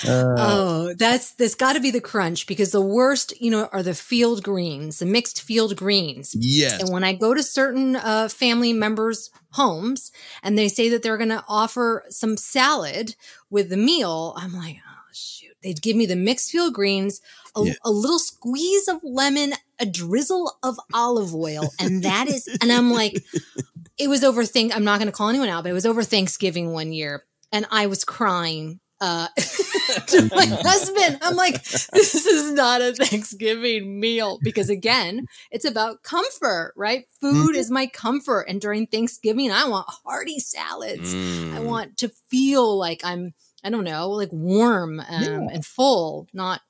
Uh, 0.08 0.36
oh, 0.38 0.94
that's 0.98 1.34
that's 1.34 1.56
got 1.56 1.74
to 1.74 1.80
be 1.80 1.92
the 1.92 2.02
crunch 2.02 2.48
because 2.48 2.72
the 2.72 2.82
worst, 2.82 3.40
you 3.40 3.52
know, 3.52 3.70
are 3.72 3.84
the 3.84 3.94
field 3.94 4.44
greens, 4.44 5.00
the 5.00 5.06
mixed 5.06 5.42
field 5.42 5.76
greens. 5.76 6.36
Yes. 6.40 6.82
And 6.82 6.92
when 6.92 7.04
I 7.04 7.14
go 7.14 7.34
to 7.34 7.44
certain 7.44 7.96
uh, 7.96 8.30
family 8.30 8.74
members' 8.74 9.30
homes 9.52 10.12
and 10.42 10.58
they 10.58 10.70
say 10.70 10.90
that 10.90 11.04
they're 11.04 11.18
going 11.18 11.30
to 11.30 11.44
offer 11.48 12.04
some 12.10 12.38
salad 12.38 13.16
with 13.50 13.70
the 13.70 13.78
meal, 13.78 14.34
I'm 14.38 14.54
like, 14.54 14.78
oh 14.88 14.95
shoot! 15.16 15.56
They'd 15.64 15.82
give 15.82 15.96
me 15.96 16.06
the 16.06 16.16
mixed 16.16 16.52
field 16.52 16.74
greens, 16.74 17.22
a, 17.56 17.64
Yeah. 17.64 17.74
a 17.84 17.90
little 17.92 18.20
squeeze 18.20 18.88
of 18.88 19.00
lemon, 19.04 19.54
a 19.80 19.86
drizzle 19.86 20.58
of 20.62 20.78
olive 20.94 21.34
oil, 21.34 21.72
and 21.80 22.04
that 22.04 22.28
is, 22.28 22.48
and 22.62 22.72
I'm 22.72 22.92
like, 22.92 23.24
it 23.98 24.10
was 24.10 24.24
over 24.24 24.44
think. 24.46 24.76
I'm 24.76 24.84
not 24.84 25.00
going 25.00 25.08
to 25.08 25.16
call 25.16 25.30
anyone 25.30 25.50
out, 25.50 25.64
but 25.64 25.70
it 25.70 25.74
was 25.74 25.86
over 25.86 26.04
Thanksgiving 26.04 26.72
one 26.72 26.92
year, 26.92 27.24
and 27.52 27.66
I 27.72 27.88
was 27.88 28.04
crying 28.04 28.80
uh, 29.02 29.28
to 30.08 30.30
my 30.34 30.46
husband. 30.64 31.20
I'm 31.22 31.36
like, 31.36 31.62
this 31.64 32.16
is 32.26 32.54
not 32.54 32.82
a 32.82 32.94
Thanksgiving 32.94 34.00
meal 34.00 34.40
because 34.42 34.70
again, 34.70 35.26
it's 35.52 35.66
about 35.66 36.02
comfort, 36.04 36.74
right? 36.78 37.06
Food 37.20 37.56
is 37.58 37.70
my 37.70 37.88
comfort, 37.88 38.46
and 38.48 38.62
during 38.62 38.88
Thanksgiving, 38.88 39.52
I 39.52 39.68
want 39.68 39.88
hearty 40.06 40.40
salads. 40.40 41.14
I 41.14 41.18
Mm. 41.18 41.64
want 41.66 41.98
to 41.98 42.10
feel 42.30 42.78
like 42.78 43.02
I'm, 43.04 43.34
I 43.66 43.72
don't 43.72 43.84
know, 43.84 44.12
like 44.12 44.30
warm 44.32 45.00
um, 45.00 45.50
and 45.52 45.66
full, 45.66 46.28
not 46.34 46.62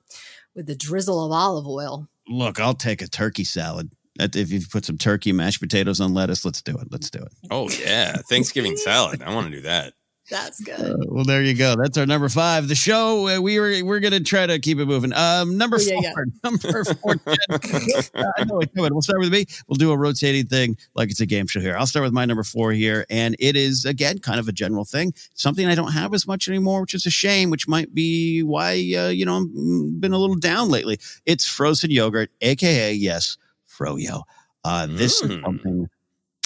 with 0.56 0.66
the 0.66 0.76
drizzle 0.76 1.26
of 1.26 1.32
olive 1.34 1.68
oil. 1.68 2.08
Look, 2.30 2.60
I'll 2.60 2.74
take 2.74 3.02
a 3.02 3.08
turkey 3.08 3.44
salad. 3.44 3.92
If 4.18 4.50
you 4.50 4.62
put 4.72 4.86
some 4.86 4.98
turkey, 4.98 5.34
mashed 5.34 5.60
potatoes 5.60 6.00
on 6.00 6.14
lettuce, 6.14 6.46
let's 6.46 6.62
do 6.62 6.78
it. 6.78 6.88
Let's 6.90 7.10
do 7.10 7.20
it. 7.20 7.34
Oh 7.52 7.70
yeah, 7.70 8.16
Thanksgiving 8.30 8.78
salad. 8.78 9.22
I 9.22 9.36
want 9.36 9.48
to 9.48 9.52
do 9.52 9.62
that. 9.64 9.94
That's 10.30 10.60
good. 10.60 10.80
Uh, 10.80 10.96
well, 11.08 11.24
there 11.24 11.44
you 11.44 11.54
go. 11.54 11.76
That's 11.76 11.98
our 12.00 12.06
number 12.08 12.30
five. 12.30 12.68
The 12.68 12.74
show 12.76 13.28
uh, 13.28 13.40
we 13.40 13.60
were 13.60 13.76
we're 13.84 14.00
gonna 14.00 14.20
try 14.22 14.48
to 14.48 14.58
keep 14.60 14.80
it 14.80 14.86
moving. 14.86 15.14
Um, 15.14 15.58
number 15.58 15.78
Oh, 15.80 15.84
yeah, 15.84 16.00
four. 16.14 16.26
yeah. 16.26 16.32
Number 16.44 16.84
four. 16.84 17.16
Uh, 17.28 18.32
I 18.38 18.44
know. 18.46 18.62
We'll 18.76 19.02
start 19.02 19.20
with 19.20 19.32
me. 19.32 19.46
We'll 19.68 19.76
do 19.76 19.92
a 19.92 19.98
rotating 19.98 20.48
thing 20.48 20.78
like 20.96 21.12
it's 21.12 21.20
a 21.20 21.26
game 21.28 21.46
show 21.48 21.60
here. 21.60 21.78
I'll 21.78 21.86
start 21.86 22.04
with 22.04 22.14
my 22.14 22.26
number 22.26 22.44
four 22.44 22.72
here, 22.72 23.06
and 23.10 23.36
it 23.40 23.56
is 23.56 23.86
again 23.86 24.18
kind 24.20 24.40
of 24.40 24.48
a 24.48 24.52
general 24.52 24.84
thing. 24.86 25.14
Something 25.36 25.68
I 25.68 25.76
don't 25.76 25.92
have 25.92 26.14
as 26.14 26.26
much 26.28 26.48
anymore, 26.48 26.82
which 26.82 26.94
is 26.96 27.06
a 27.06 27.12
shame. 27.12 27.50
Which 27.52 27.68
might 27.68 27.94
be 27.94 28.42
why 28.42 28.72
uh, 28.98 29.10
you 29.10 29.26
know 29.26 29.38
I've 29.38 30.02
been 30.02 30.14
a 30.14 30.18
little 30.18 30.38
down 30.38 30.70
lately. 30.70 31.00
It's 31.26 31.48
frozen 31.48 31.92
yogurt, 31.92 32.32
aka 32.42 32.92
yes, 32.94 33.38
froyo. 33.70 34.24
Uh, 34.64 34.88
this 34.90 35.22
is 35.22 35.30
Mm. 35.30 35.44
something 35.44 35.90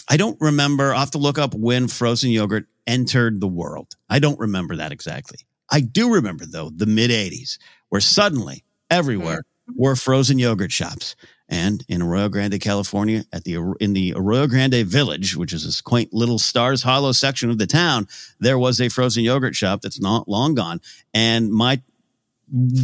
I 0.09 0.17
don't 0.17 0.39
remember. 0.41 0.93
I'll 0.93 1.01
have 1.01 1.11
to 1.11 1.19
look 1.19 1.37
up 1.37 1.53
when 1.53 1.87
frozen 1.87 2.31
yogurt 2.31 2.65
entered 2.87 3.39
the 3.39 3.47
world. 3.47 3.95
I 4.09 4.19
don't 4.19 4.39
remember 4.39 4.75
that 4.77 4.91
exactly. 4.91 5.39
I 5.71 5.81
do 5.81 6.13
remember, 6.13 6.45
though, 6.45 6.71
the 6.75 6.87
mid 6.87 7.11
80s, 7.11 7.59
where 7.89 8.01
suddenly 8.01 8.63
everywhere 8.89 9.43
mm-hmm. 9.69 9.81
were 9.81 9.95
frozen 9.95 10.39
yogurt 10.39 10.71
shops. 10.71 11.15
And 11.47 11.83
in 11.87 12.01
Arroyo 12.01 12.29
Grande, 12.29 12.59
California, 12.61 13.23
at 13.33 13.43
the 13.43 13.75
in 13.79 13.93
the 13.93 14.13
Arroyo 14.15 14.45
Grande 14.47 14.85
Village, 14.85 15.35
which 15.35 15.51
is 15.51 15.65
this 15.65 15.81
quaint 15.81 16.13
little 16.13 16.37
Stars 16.37 16.83
Hollow 16.83 17.11
section 17.11 17.49
of 17.49 17.57
the 17.57 17.65
town, 17.65 18.07
there 18.39 18.59
was 18.59 18.79
a 18.79 18.89
frozen 18.89 19.23
yogurt 19.23 19.55
shop 19.55 19.81
that's 19.81 19.99
not 19.99 20.27
long 20.27 20.53
gone. 20.53 20.79
And 21.13 21.51
my 21.51 21.81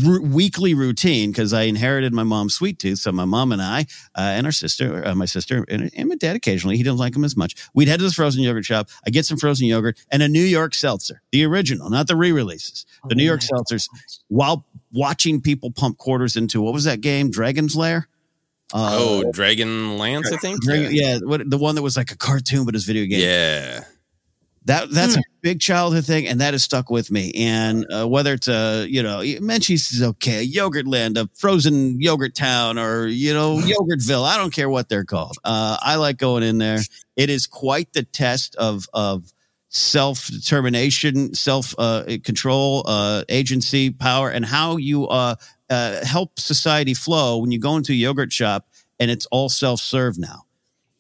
r- 0.08 0.21
weekly 0.21 0.73
routine 0.73 1.32
because 1.32 1.54
I 1.54 1.63
inherited 1.63 2.13
my 2.13 2.23
mom's 2.23 2.56
sweet 2.56 2.80
tooth. 2.80 2.99
So 2.99 3.12
my 3.12 3.25
mom 3.25 3.51
and 3.51 3.62
I 3.62 3.82
uh, 4.15 4.21
and 4.21 4.45
our 4.45 4.51
sister, 4.51 5.06
uh, 5.06 5.15
my 5.15 5.25
sister 5.25 5.65
and, 5.69 5.89
and 5.95 6.10
my 6.10 6.15
dad 6.15 6.36
occasionally, 6.36 6.78
he 6.78 6.84
didn't 6.84 6.97
like 6.97 7.13
them 7.13 7.23
as 7.23 7.36
much. 7.36 7.56
We'd 7.73 7.88
head 7.88 7.97
to 7.97 8.04
this 8.04 8.15
frozen 8.15 8.43
yogurt 8.43 8.65
shop. 8.65 8.89
I 9.06 9.10
get 9.10 9.25
some 9.25 9.38
frozen 9.38 9.67
yogurt 9.67 9.97
and 10.12 10.23
a 10.23 10.28
New 10.28 10.43
York 10.43 10.73
seltzer, 10.73 11.21
the 11.32 11.45
original, 11.45 11.89
not 11.89 12.08
the 12.08 12.15
re-releases. 12.15 12.86
The 13.08 13.15
New 13.15 13.23
York 13.23 13.41
seltzers, 13.41 13.88
while 14.30 14.65
watching 14.91 15.41
people 15.41 15.71
pump 15.71 15.97
quarters 15.97 16.36
into 16.36 16.62
what 16.62 16.73
was 16.73 16.86
that 16.86 17.01
game, 17.01 17.30
Dragon's 17.30 17.75
Lair? 17.75 18.08
Uh, 18.73 18.97
oh, 18.99 19.32
Dragon 19.32 19.97
Lance, 19.99 20.32
I 20.32 20.38
think. 20.38 20.62
Dragon- 20.63 20.93
yeah, 20.93 21.19
what, 21.19 21.47
the 21.47 21.58
one 21.58 21.75
that 21.75 21.84
was 21.84 21.95
like 21.95 22.12
a 22.12 22.17
cartoon, 22.17 22.65
but 22.65 22.73
it 22.73 22.78
was 22.78 22.86
video 22.86 23.06
game. 23.06 23.19
Yeah. 23.19 23.84
That 24.65 24.89
that's 24.89 25.15
a 25.15 25.21
big 25.41 25.60
childhood 25.60 26.06
thing, 26.06 26.28
and 26.28 26.41
that 26.41 26.54
has 26.54 26.63
stuck 26.63 26.89
with 26.89 27.12
me. 27.12 27.32
And 27.36 27.86
uh, 27.93 28.08
whether 28.08 28.34
it's 28.34 28.47
a 28.47 28.88
you 28.89 29.04
know 29.04 29.19
Menchie's 29.19 29.91
is 29.91 30.01
okay, 30.01 30.45
Yogurtland, 30.45 31.17
a 31.17 31.30
frozen 31.36 32.01
yogurt 32.01 32.34
town, 32.34 32.80
or 32.80 33.06
you 33.06 33.34
know 33.34 33.58
Yogurtville, 33.63 34.25
I 34.25 34.38
don't 34.38 34.54
care 34.54 34.69
what 34.69 34.89
they're 34.89 35.06
called. 35.06 35.38
Uh, 35.43 35.78
I 35.82 35.95
like 35.95 36.17
going 36.17 36.43
in 36.43 36.58
there. 36.58 36.80
It 37.15 37.30
is 37.30 37.45
quite 37.45 37.93
the 37.93 38.04
test 38.04 38.56
of 38.56 38.88
of 38.93 39.32
self 39.69 40.28
determination, 40.28 41.36
self 41.36 41.75
uh, 41.78 42.04
control, 42.23 42.84
uh, 42.88 43.23
agency, 43.30 43.91
power, 43.91 44.30
and 44.30 44.43
how 44.43 44.78
you 44.78 45.08
uh, 45.08 45.36
uh, 45.69 46.06
help 46.06 46.39
society 46.39 46.93
flow 46.93 47.38
when 47.38 47.51
you 47.51 47.60
go 47.60 47.75
into 47.75 47.91
a 47.91 47.95
yogurt 47.95 48.32
shop 48.32 48.67
and 48.99 49.12
it's 49.12 49.25
all 49.28 49.49
self 49.49 49.80
serve 49.80 50.17
now 50.17 50.44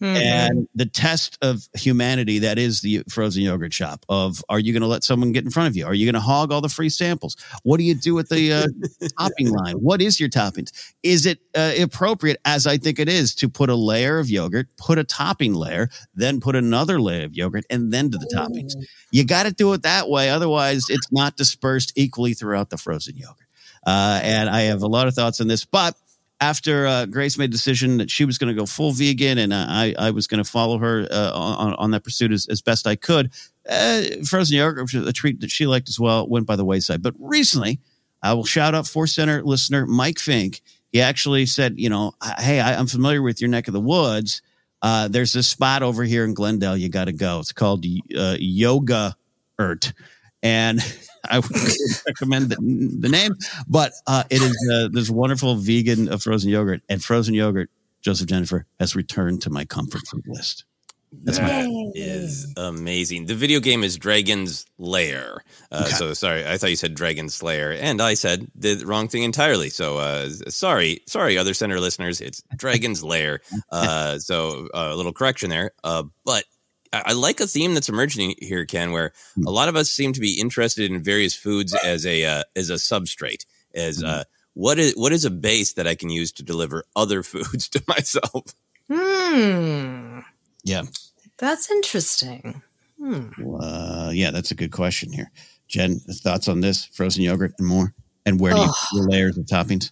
and 0.01 0.67
the 0.75 0.85
test 0.85 1.37
of 1.41 1.67
humanity 1.73 2.39
that 2.39 2.57
is 2.59 2.81
the 2.81 3.03
frozen 3.09 3.43
yogurt 3.43 3.73
shop 3.73 4.05
of 4.09 4.43
are 4.49 4.59
you 4.59 4.73
going 4.73 4.81
to 4.81 4.87
let 4.87 5.03
someone 5.03 5.31
get 5.31 5.45
in 5.45 5.51
front 5.51 5.69
of 5.69 5.77
you? 5.77 5.85
Are 5.85 5.93
you 5.93 6.05
going 6.05 6.15
to 6.15 6.19
hog 6.19 6.51
all 6.51 6.61
the 6.61 6.69
free 6.69 6.89
samples? 6.89 7.37
What 7.63 7.77
do 7.77 7.83
you 7.83 7.95
do 7.95 8.13
with 8.13 8.29
the 8.29 8.51
uh, 8.51 8.67
topping 9.19 9.49
line? 9.49 9.75
What 9.75 10.01
is 10.01 10.19
your 10.19 10.29
toppings? 10.29 10.71
Is 11.03 11.25
it 11.25 11.39
uh, 11.55 11.73
appropriate 11.79 12.37
as 12.45 12.67
i 12.67 12.77
think 12.77 12.99
it 12.99 13.07
is 13.07 13.33
to 13.35 13.47
put 13.47 13.69
a 13.69 13.75
layer 13.75 14.19
of 14.19 14.29
yogurt 14.29 14.67
put 14.77 14.97
a 14.97 15.03
topping 15.03 15.53
layer 15.53 15.89
then 16.13 16.39
put 16.39 16.55
another 16.55 16.99
layer 16.99 17.25
of 17.25 17.33
yogurt 17.33 17.63
and 17.69 17.93
then 17.93 18.09
do 18.09 18.17
the 18.17 18.29
toppings? 18.35 18.73
You 19.11 19.25
got 19.25 19.43
to 19.43 19.51
do 19.51 19.71
it 19.73 19.83
that 19.83 20.09
way 20.09 20.29
otherwise 20.29 20.85
it's 20.89 21.11
not 21.11 21.37
dispersed 21.37 21.93
equally 21.95 22.33
throughout 22.33 22.69
the 22.69 22.77
frozen 22.77 23.15
yogurt. 23.15 23.47
Uh, 23.85 24.19
and 24.23 24.49
i 24.49 24.61
have 24.61 24.81
a 24.81 24.87
lot 24.87 25.07
of 25.07 25.13
thoughts 25.13 25.39
on 25.39 25.47
this 25.47 25.63
but 25.63 25.95
after 26.41 26.85
uh, 26.85 27.05
Grace 27.05 27.37
made 27.37 27.49
a 27.49 27.53
decision 27.53 27.97
that 27.97 28.11
she 28.11 28.25
was 28.25 28.37
going 28.37 28.53
to 28.53 28.59
go 28.59 28.65
full 28.65 28.91
vegan 28.91 29.37
and 29.37 29.53
uh, 29.53 29.65
I, 29.67 29.95
I 29.97 30.11
was 30.11 30.27
going 30.27 30.43
to 30.43 30.49
follow 30.49 30.77
her 30.77 31.07
uh, 31.09 31.31
on, 31.33 31.73
on 31.75 31.91
that 31.91 32.03
pursuit 32.03 32.31
as, 32.31 32.45
as 32.47 32.61
best 32.61 32.85
I 32.87 32.95
could, 32.95 33.31
uh, 33.69 34.03
frozen 34.25 34.57
yogurt, 34.57 34.93
a 34.93 35.13
treat 35.13 35.39
that 35.41 35.51
she 35.51 35.65
liked 35.65 35.89
as 35.89 35.99
well, 35.99 36.27
went 36.27 36.45
by 36.45 36.55
the 36.55 36.65
wayside. 36.65 37.01
But 37.01 37.15
recently, 37.19 37.79
I 38.21 38.33
will 38.33 38.45
shout 38.45 38.75
out 38.75 38.87
Force 38.87 39.15
Center 39.15 39.43
listener 39.43 39.85
Mike 39.85 40.19
Fink. 40.19 40.61
He 40.91 41.01
actually 41.01 41.45
said, 41.45 41.75
you 41.77 41.89
know, 41.89 42.13
hey, 42.39 42.59
I, 42.59 42.77
I'm 42.77 42.87
familiar 42.87 43.21
with 43.21 43.41
your 43.41 43.49
neck 43.49 43.67
of 43.67 43.73
the 43.73 43.81
woods. 43.81 44.41
Uh, 44.81 45.07
there's 45.07 45.33
this 45.33 45.47
spot 45.47 45.83
over 45.83 46.03
here 46.03 46.25
in 46.25 46.33
Glendale. 46.33 46.77
You 46.77 46.89
got 46.89 47.05
to 47.05 47.13
go. 47.13 47.39
It's 47.39 47.51
called 47.51 47.85
uh, 48.17 48.35
Yoga 48.39 49.15
Ert. 49.59 49.93
And 50.43 50.79
I 51.29 51.39
would 51.39 51.51
recommend 52.07 52.49
the, 52.49 52.55
the 52.99 53.09
name, 53.09 53.35
but 53.67 53.93
uh, 54.07 54.23
it 54.29 54.41
is 54.41 54.69
uh, 54.71 54.89
this 54.91 55.09
wonderful 55.09 55.55
vegan 55.55 56.09
uh, 56.09 56.17
frozen 56.17 56.49
yogurt 56.49 56.81
and 56.89 57.03
frozen 57.03 57.33
yogurt. 57.33 57.69
Joseph 58.01 58.27
Jennifer 58.27 58.65
has 58.79 58.95
returned 58.95 59.41
to 59.43 59.49
my 59.49 59.65
comfort 59.65 60.01
food 60.07 60.25
list. 60.27 60.65
That's 61.23 61.39
my 61.39 61.47
That 61.47 61.91
is 61.95 62.53
amazing. 62.57 63.25
The 63.25 63.35
video 63.35 63.59
game 63.59 63.83
is 63.83 63.97
Dragon's 63.97 64.65
Lair. 64.77 65.43
Uh, 65.71 65.85
So 65.85 66.13
sorry, 66.13 66.45
I 66.45 66.57
thought 66.57 66.69
you 66.71 66.75
said 66.75 66.93
Dragon 66.93 67.29
Slayer, 67.29 67.71
and 67.71 68.01
I 68.01 68.15
said 68.15 68.47
the 68.53 68.83
wrong 68.85 69.07
thing 69.07 69.23
entirely. 69.23 69.69
So 69.69 69.97
uh, 69.97 70.29
sorry, 70.49 71.01
sorry, 71.07 71.37
other 71.37 71.53
center 71.53 71.79
listeners. 71.79 72.21
It's 72.21 72.43
Dragon's 72.57 73.03
Lair. 73.03 73.41
Uh, 73.71 74.19
so 74.19 74.67
uh, 74.73 74.89
a 74.91 74.95
little 74.95 75.11
correction 75.13 75.49
there. 75.49 75.71
Uh, 75.83 76.03
but 76.25 76.43
I, 76.95 77.11
I 77.11 77.13
like 77.13 77.39
a 77.39 77.47
theme 77.47 77.73
that's 77.73 77.89
emerging 77.89 78.35
here, 78.39 78.65
Ken, 78.65 78.91
where 78.91 79.11
a 79.45 79.51
lot 79.51 79.69
of 79.69 79.75
us 79.75 79.91
seem 79.91 80.13
to 80.13 80.19
be 80.19 80.39
interested 80.39 80.89
in 80.89 81.03
various 81.03 81.35
foods 81.35 81.75
as 81.75 82.05
a 82.05 82.25
uh, 82.25 82.43
as 82.55 82.69
a 82.69 82.75
substrate. 82.75 83.45
As 83.73 84.03
uh, 84.03 84.23
what 84.53 84.79
is 84.79 84.93
what 84.95 85.11
is 85.11 85.25
a 85.25 85.31
base 85.31 85.73
that 85.73 85.87
I 85.87 85.95
can 85.95 86.09
use 86.09 86.31
to 86.33 86.43
deliver 86.43 86.85
other 86.95 87.23
foods 87.23 87.67
to 87.69 87.83
myself? 87.87 88.53
Hmm. 88.89 90.19
Yeah. 90.63 90.83
That's 91.37 91.69
interesting. 91.69 92.61
Hmm. 92.99 93.27
Uh, 93.59 94.11
yeah, 94.13 94.31
that's 94.31 94.51
a 94.51 94.55
good 94.55 94.71
question 94.71 95.11
here. 95.11 95.31
Jen, 95.67 95.99
thoughts 95.99 96.47
on 96.47 96.61
this 96.61 96.85
frozen 96.85 97.23
yogurt 97.23 97.53
and 97.59 97.67
more? 97.67 97.93
And 98.25 98.39
where 98.39 98.53
do 98.53 98.59
you 98.59 98.65
Ugh. 98.65 98.75
put 98.91 98.97
your 98.97 99.09
layers 99.09 99.37
of 99.37 99.45
toppings? 99.45 99.91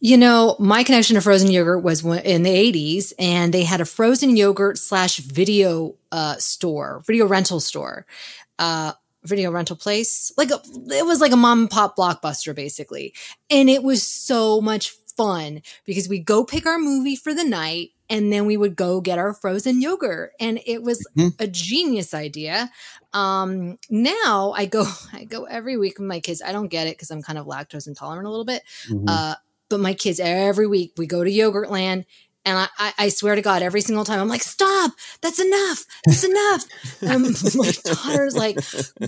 You 0.00 0.18
know, 0.18 0.56
my 0.58 0.82
connection 0.84 1.14
to 1.14 1.22
frozen 1.22 1.50
yogurt 1.50 1.82
was 1.82 2.04
in 2.04 2.42
the 2.42 2.50
80s, 2.50 3.12
and 3.18 3.54
they 3.54 3.62
had 3.64 3.80
a 3.80 3.86
frozen 3.86 4.36
yogurt 4.36 4.76
slash 4.76 5.18
video 5.18 5.94
uh, 6.12 6.36
store, 6.36 7.02
video 7.06 7.26
rental 7.26 7.58
store, 7.60 8.04
uh, 8.58 8.92
video 9.22 9.50
rental 9.50 9.76
place. 9.76 10.30
Like 10.36 10.50
a, 10.50 10.60
it 10.94 11.06
was 11.06 11.20
like 11.20 11.32
a 11.32 11.36
mom 11.36 11.60
and 11.60 11.70
pop 11.70 11.96
blockbuster, 11.96 12.54
basically. 12.54 13.14
And 13.48 13.70
it 13.70 13.82
was 13.82 14.02
so 14.02 14.60
much 14.60 14.90
fun 15.16 15.62
because 15.86 16.08
we 16.08 16.18
go 16.18 16.44
pick 16.44 16.66
our 16.66 16.78
movie 16.78 17.16
for 17.16 17.32
the 17.32 17.44
night 17.44 17.92
and 18.10 18.30
then 18.32 18.44
we 18.46 18.56
would 18.56 18.74
go 18.76 19.00
get 19.00 19.16
our 19.16 19.32
frozen 19.32 19.80
yogurt 19.80 20.32
and 20.40 20.60
it 20.66 20.82
was 20.82 21.06
Mhm. 21.16 21.34
a 21.38 21.46
genius 21.46 22.12
idea 22.12 22.68
um 23.12 23.78
now 23.88 24.52
i 24.56 24.66
go 24.66 24.84
i 25.12 25.22
go 25.22 25.44
every 25.44 25.76
week 25.76 26.00
with 26.00 26.08
my 26.08 26.18
kids 26.18 26.42
i 26.44 26.50
don't 26.50 26.66
get 26.66 26.88
it 26.88 26.96
because 26.96 27.12
i'm 27.12 27.22
kind 27.22 27.38
of 27.38 27.46
lactose 27.46 27.86
intolerant 27.86 28.26
a 28.26 28.30
little 28.30 28.44
bit 28.44 28.64
Mhm. 28.90 29.04
uh 29.06 29.36
but 29.68 29.80
my 29.80 29.94
kids 29.94 30.20
every 30.20 30.66
week 30.66 30.92
we 30.96 31.06
go 31.06 31.24
to 31.24 31.30
yogurt 31.30 31.70
land 31.70 32.04
and 32.46 32.68
I, 32.78 32.92
I, 32.98 33.08
swear 33.08 33.34
to 33.36 33.40
God, 33.42 33.62
every 33.62 33.80
single 33.80 34.04
time 34.04 34.20
I'm 34.20 34.28
like, 34.28 34.42
stop, 34.42 34.92
that's 35.22 35.40
enough, 35.40 35.86
that's 36.04 36.24
enough. 36.24 36.64
And 37.00 37.22
my 37.54 37.72
daughter's 37.84 38.36
like, 38.36 38.58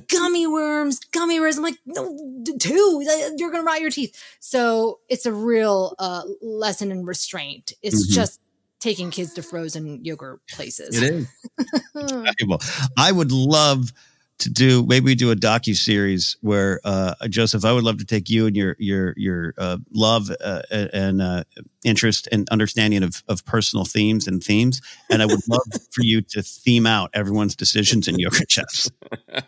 gummy 0.09 0.47
worms, 0.47 1.01
gummy 1.12 1.38
worms. 1.38 1.59
I'm 1.59 1.62
like, 1.62 1.77
no, 1.85 2.16
two, 2.59 3.05
you're 3.37 3.51
gonna 3.51 3.62
rot 3.62 3.83
your 3.83 3.90
teeth. 3.90 4.19
So 4.40 5.01
it's 5.11 5.27
a 5.27 5.33
real 5.33 5.95
uh, 5.99 6.23
lesson 6.40 6.90
in 6.90 7.05
restraint. 7.05 7.75
It's 7.83 8.09
Mhm. 8.09 8.14
just 8.14 8.40
taking 8.81 9.11
kids 9.11 9.35
to 9.35 9.42
frozen 9.42 10.03
yogurt 10.03 10.40
places. 10.49 10.97
It 10.97 11.03
is. 11.03 11.29
valuable. 11.95 12.61
I 12.97 13.12
would 13.12 13.33
love 13.33 13.92
to 14.38 14.51
do 14.51 14.85
maybe 14.87 15.07
we 15.07 15.14
do 15.14 15.31
a 15.31 15.37
docu 15.37 15.75
series 15.75 16.37
where 16.40 16.81
uh, 16.85 17.14
Joseph, 17.29 17.64
I 17.64 17.72
would 17.72 17.85
love 17.85 17.99
to 17.99 18.05
take 18.05 18.29
you 18.29 18.46
and 18.46 18.57
your 18.57 18.77
your 18.79 19.14
your 19.16 19.55
uh, 19.57 19.79
love 19.92 20.31
uh, 20.44 20.62
and 20.70 21.22
uh, 21.22 21.44
interest 21.85 22.29
and 22.31 22.49
understanding 22.51 23.03
of 23.03 23.22
of 23.29 23.44
personal 23.44 23.85
themes 23.85 24.27
and 24.27 24.42
themes, 24.42 24.83
and 25.11 25.22
I 25.22 25.27
would 25.27 25.40
love 25.49 25.66
for 25.90 26.03
you 26.03 26.20
to 26.22 26.42
theme 26.42 26.87
out 26.87 27.11
everyone's 27.14 27.57
decisions 27.57 28.09
in 28.09 28.18
yogurt 28.18 28.51
chefs. 28.51 28.90
Uh, 29.33 29.40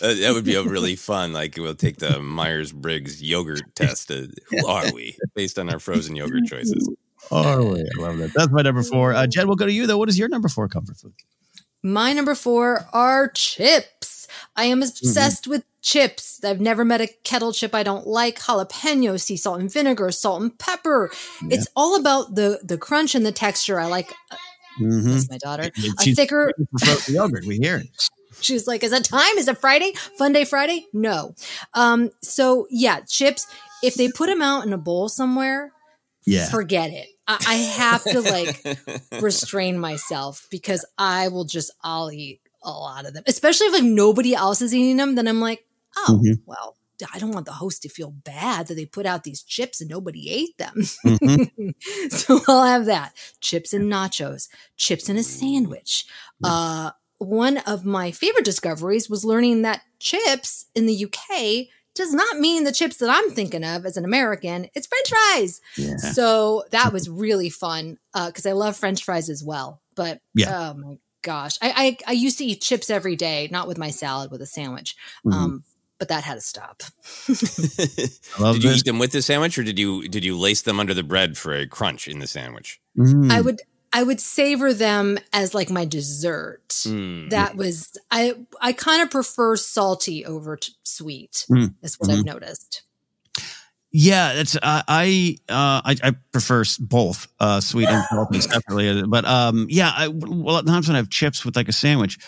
that 0.00 0.30
would 0.34 0.44
be 0.44 0.56
a 0.56 0.62
really 0.62 0.96
fun. 0.96 1.32
Like 1.32 1.56
we'll 1.56 1.74
take 1.74 1.96
the 1.96 2.20
Myers 2.20 2.72
Briggs 2.72 3.22
yogurt 3.22 3.62
test. 3.74 4.10
Uh, 4.10 4.26
who 4.48 4.66
are 4.66 4.92
we 4.92 5.16
based 5.34 5.58
on 5.58 5.70
our 5.70 5.78
frozen 5.78 6.16
yogurt 6.16 6.44
choices? 6.46 6.90
Oh, 7.30 7.74
I 7.74 7.82
love 7.98 8.18
that. 8.18 8.32
That's 8.34 8.52
my 8.52 8.62
number 8.62 8.82
four. 8.82 9.14
Uh, 9.14 9.26
Jen, 9.26 9.46
we'll 9.46 9.56
go 9.56 9.66
to 9.66 9.72
you 9.72 9.86
though. 9.86 9.98
What 9.98 10.08
is 10.08 10.18
your 10.18 10.28
number 10.28 10.48
four 10.48 10.68
comfort 10.68 10.98
food? 10.98 11.14
My 11.86 12.12
number 12.12 12.34
four 12.34 12.88
are 12.92 13.28
chips. 13.28 14.26
I 14.56 14.64
am 14.64 14.82
obsessed 14.82 15.46
with 15.46 15.62
chips. 15.82 16.42
I've 16.42 16.60
never 16.60 16.84
met 16.84 17.00
a 17.00 17.06
kettle 17.22 17.52
chip 17.52 17.76
I 17.76 17.84
don't 17.84 18.08
like. 18.08 18.40
Jalapeno, 18.40 19.20
sea 19.20 19.36
salt 19.36 19.60
and 19.60 19.72
vinegar, 19.72 20.10
salt 20.10 20.42
and 20.42 20.58
pepper. 20.58 21.12
It's 21.48 21.68
all 21.76 21.94
about 21.94 22.34
the 22.34 22.58
the 22.64 22.76
crunch 22.76 23.14
and 23.14 23.24
the 23.24 23.30
texture. 23.30 23.78
I 23.78 23.86
like. 23.86 24.12
Mm-hmm. 24.80 25.10
That's 25.10 25.30
my 25.30 25.38
daughter. 25.38 25.70
A 25.76 26.02
She's 26.02 26.16
thicker. 26.16 26.52
yogurt. 27.06 27.46
We 27.46 27.58
hear 27.58 27.76
it. 27.76 27.86
She's 28.40 28.66
like, 28.66 28.82
"Is 28.82 28.92
it 28.92 29.04
time? 29.04 29.38
Is 29.38 29.46
it 29.46 29.56
Friday? 29.56 29.92
Fun 30.18 30.32
day 30.32 30.44
Friday? 30.44 30.86
No." 30.92 31.36
Um. 31.72 32.10
So 32.20 32.66
yeah, 32.68 33.00
chips. 33.08 33.46
If 33.84 33.94
they 33.94 34.10
put 34.10 34.26
them 34.26 34.42
out 34.42 34.66
in 34.66 34.72
a 34.72 34.78
bowl 34.78 35.08
somewhere, 35.08 35.72
Yeah. 36.26 36.48
forget 36.50 36.90
it. 36.90 37.06
I, 37.28 37.38
I 37.46 37.54
have 37.54 38.04
to 38.04 38.20
like 38.20 38.62
restrain 39.20 39.78
myself 39.78 40.46
because 40.50 40.84
I 40.98 41.28
will 41.28 41.44
just 41.44 41.70
I'll 41.82 42.10
eat 42.12 42.40
a 42.62 42.70
lot 42.70 43.06
of 43.06 43.14
them, 43.14 43.22
especially 43.26 43.68
if 43.68 43.72
like 43.74 43.82
nobody 43.84 44.34
else 44.34 44.60
is 44.62 44.74
eating 44.74 44.96
them. 44.96 45.14
Then 45.14 45.28
I'm 45.28 45.40
like, 45.40 45.64
oh 45.96 46.20
Mhm. 46.22 46.40
well, 46.46 46.76
I 47.12 47.18
don't 47.18 47.32
want 47.32 47.46
the 47.46 47.52
host 47.52 47.82
to 47.82 47.88
feel 47.88 48.10
bad 48.10 48.68
that 48.68 48.74
they 48.74 48.86
put 48.86 49.06
out 49.06 49.24
these 49.24 49.42
chips 49.42 49.80
and 49.80 49.90
nobody 49.90 50.30
ate 50.30 50.56
them. 50.58 50.74
Mhm. 51.04 51.74
so 52.10 52.40
I'll 52.48 52.64
have 52.64 52.86
that 52.86 53.12
chips 53.40 53.72
and 53.74 53.90
nachos, 53.92 54.48
chips 54.76 55.08
and 55.08 55.18
a 55.18 55.22
sandwich. 55.22 56.06
Uh, 56.42 56.90
one 57.18 57.58
of 57.58 57.84
my 57.84 58.10
favorite 58.10 58.44
discoveries 58.44 59.08
was 59.08 59.24
learning 59.24 59.62
that 59.62 59.82
chips 59.98 60.66
in 60.74 60.86
the 60.86 61.06
UK 61.06 61.68
does 61.96 62.12
not 62.14 62.38
mean 62.38 62.64
the 62.64 62.72
chips 62.72 62.96
that 62.98 63.10
I'm 63.10 63.30
thinking 63.32 63.64
of 63.64 63.84
as 63.86 63.96
an 63.96 64.04
American. 64.04 64.68
It's 64.74 64.86
French 64.86 65.08
fries. 65.08 65.60
Yeah. 65.76 65.96
So 65.96 66.64
that 66.70 66.92
was 66.92 67.08
really 67.08 67.50
fun 67.50 67.98
because 68.14 68.46
I 68.46 68.52
love 68.52 68.76
French 68.76 69.02
fries 69.04 69.28
as 69.28 69.42
well. 69.42 69.80
But 69.94 70.20
Yeah. 70.34 70.70
oh 70.70 70.74
my 70.74 70.98
gosh, 71.22 71.56
I, 71.60 71.96
I 72.06 72.10
I 72.10 72.12
used 72.12 72.38
to 72.38 72.44
eat 72.44 72.60
chips 72.60 72.88
every 72.90 73.16
day, 73.16 73.48
not 73.50 73.66
with 73.66 73.78
my 73.78 73.90
salad, 73.90 74.30
with 74.30 74.40
a 74.42 74.46
sandwich. 74.46 74.94
Mhm. 75.26 75.32
Um, 75.32 75.64
but 75.98 76.08
that 76.08 76.24
had 76.24 76.34
to 76.34 76.40
stop. 76.42 76.82
Did 77.26 78.62
you 78.62 78.70
this. 78.70 78.78
eat 78.80 78.84
them 78.84 78.98
with 78.98 79.12
the 79.12 79.22
sandwich, 79.22 79.58
or 79.58 79.62
did 79.62 79.78
you 79.78 80.06
did 80.08 80.24
you 80.24 80.36
lace 80.38 80.62
them 80.62 80.78
under 80.78 80.92
the 80.94 81.02
bread 81.02 81.38
for 81.38 81.54
a 81.54 81.66
crunch 81.66 82.06
in 82.06 82.18
the 82.18 82.26
sandwich? 82.26 82.80
Mm. 82.98 83.30
I 83.32 83.40
would 83.40 83.60
I 83.96 84.02
would 84.02 84.20
savor 84.20 84.74
them 84.74 85.18
as 85.32 85.54
like 85.54 85.70
my 85.70 85.86
dessert. 85.86 86.68
Mm. 86.68 87.30
That 87.30 87.56
was 87.56 87.96
I 88.10 88.34
I 88.60 88.72
kind 88.74 89.00
of 89.00 89.10
prefer 89.10 89.56
salty 89.56 90.26
over 90.26 90.58
t- 90.58 90.74
sweet. 90.82 91.46
Mm. 91.50 91.76
Is 91.80 91.98
what 91.98 92.10
I've 92.10 92.22
noticed. 92.22 92.82
Yeah, 93.98 94.34
that's 94.34 94.56
uh, 94.56 94.82
I 94.86 95.38
uh, 95.48 95.80
I 95.82 95.96
I 96.02 96.10
prefer 96.30 96.64
both 96.78 97.28
uh, 97.40 97.62
sweet 97.62 97.88
and 97.88 98.04
salty 98.10 98.40
separately. 98.42 99.02
But 99.08 99.24
um, 99.24 99.68
yeah, 99.70 99.90
I, 99.96 100.08
well, 100.08 100.62
times 100.62 100.86
when 100.86 100.96
I 100.96 100.98
have 100.98 101.08
chips 101.08 101.46
with 101.46 101.56
like 101.56 101.70
a 101.70 101.72
sandwich, 101.72 102.18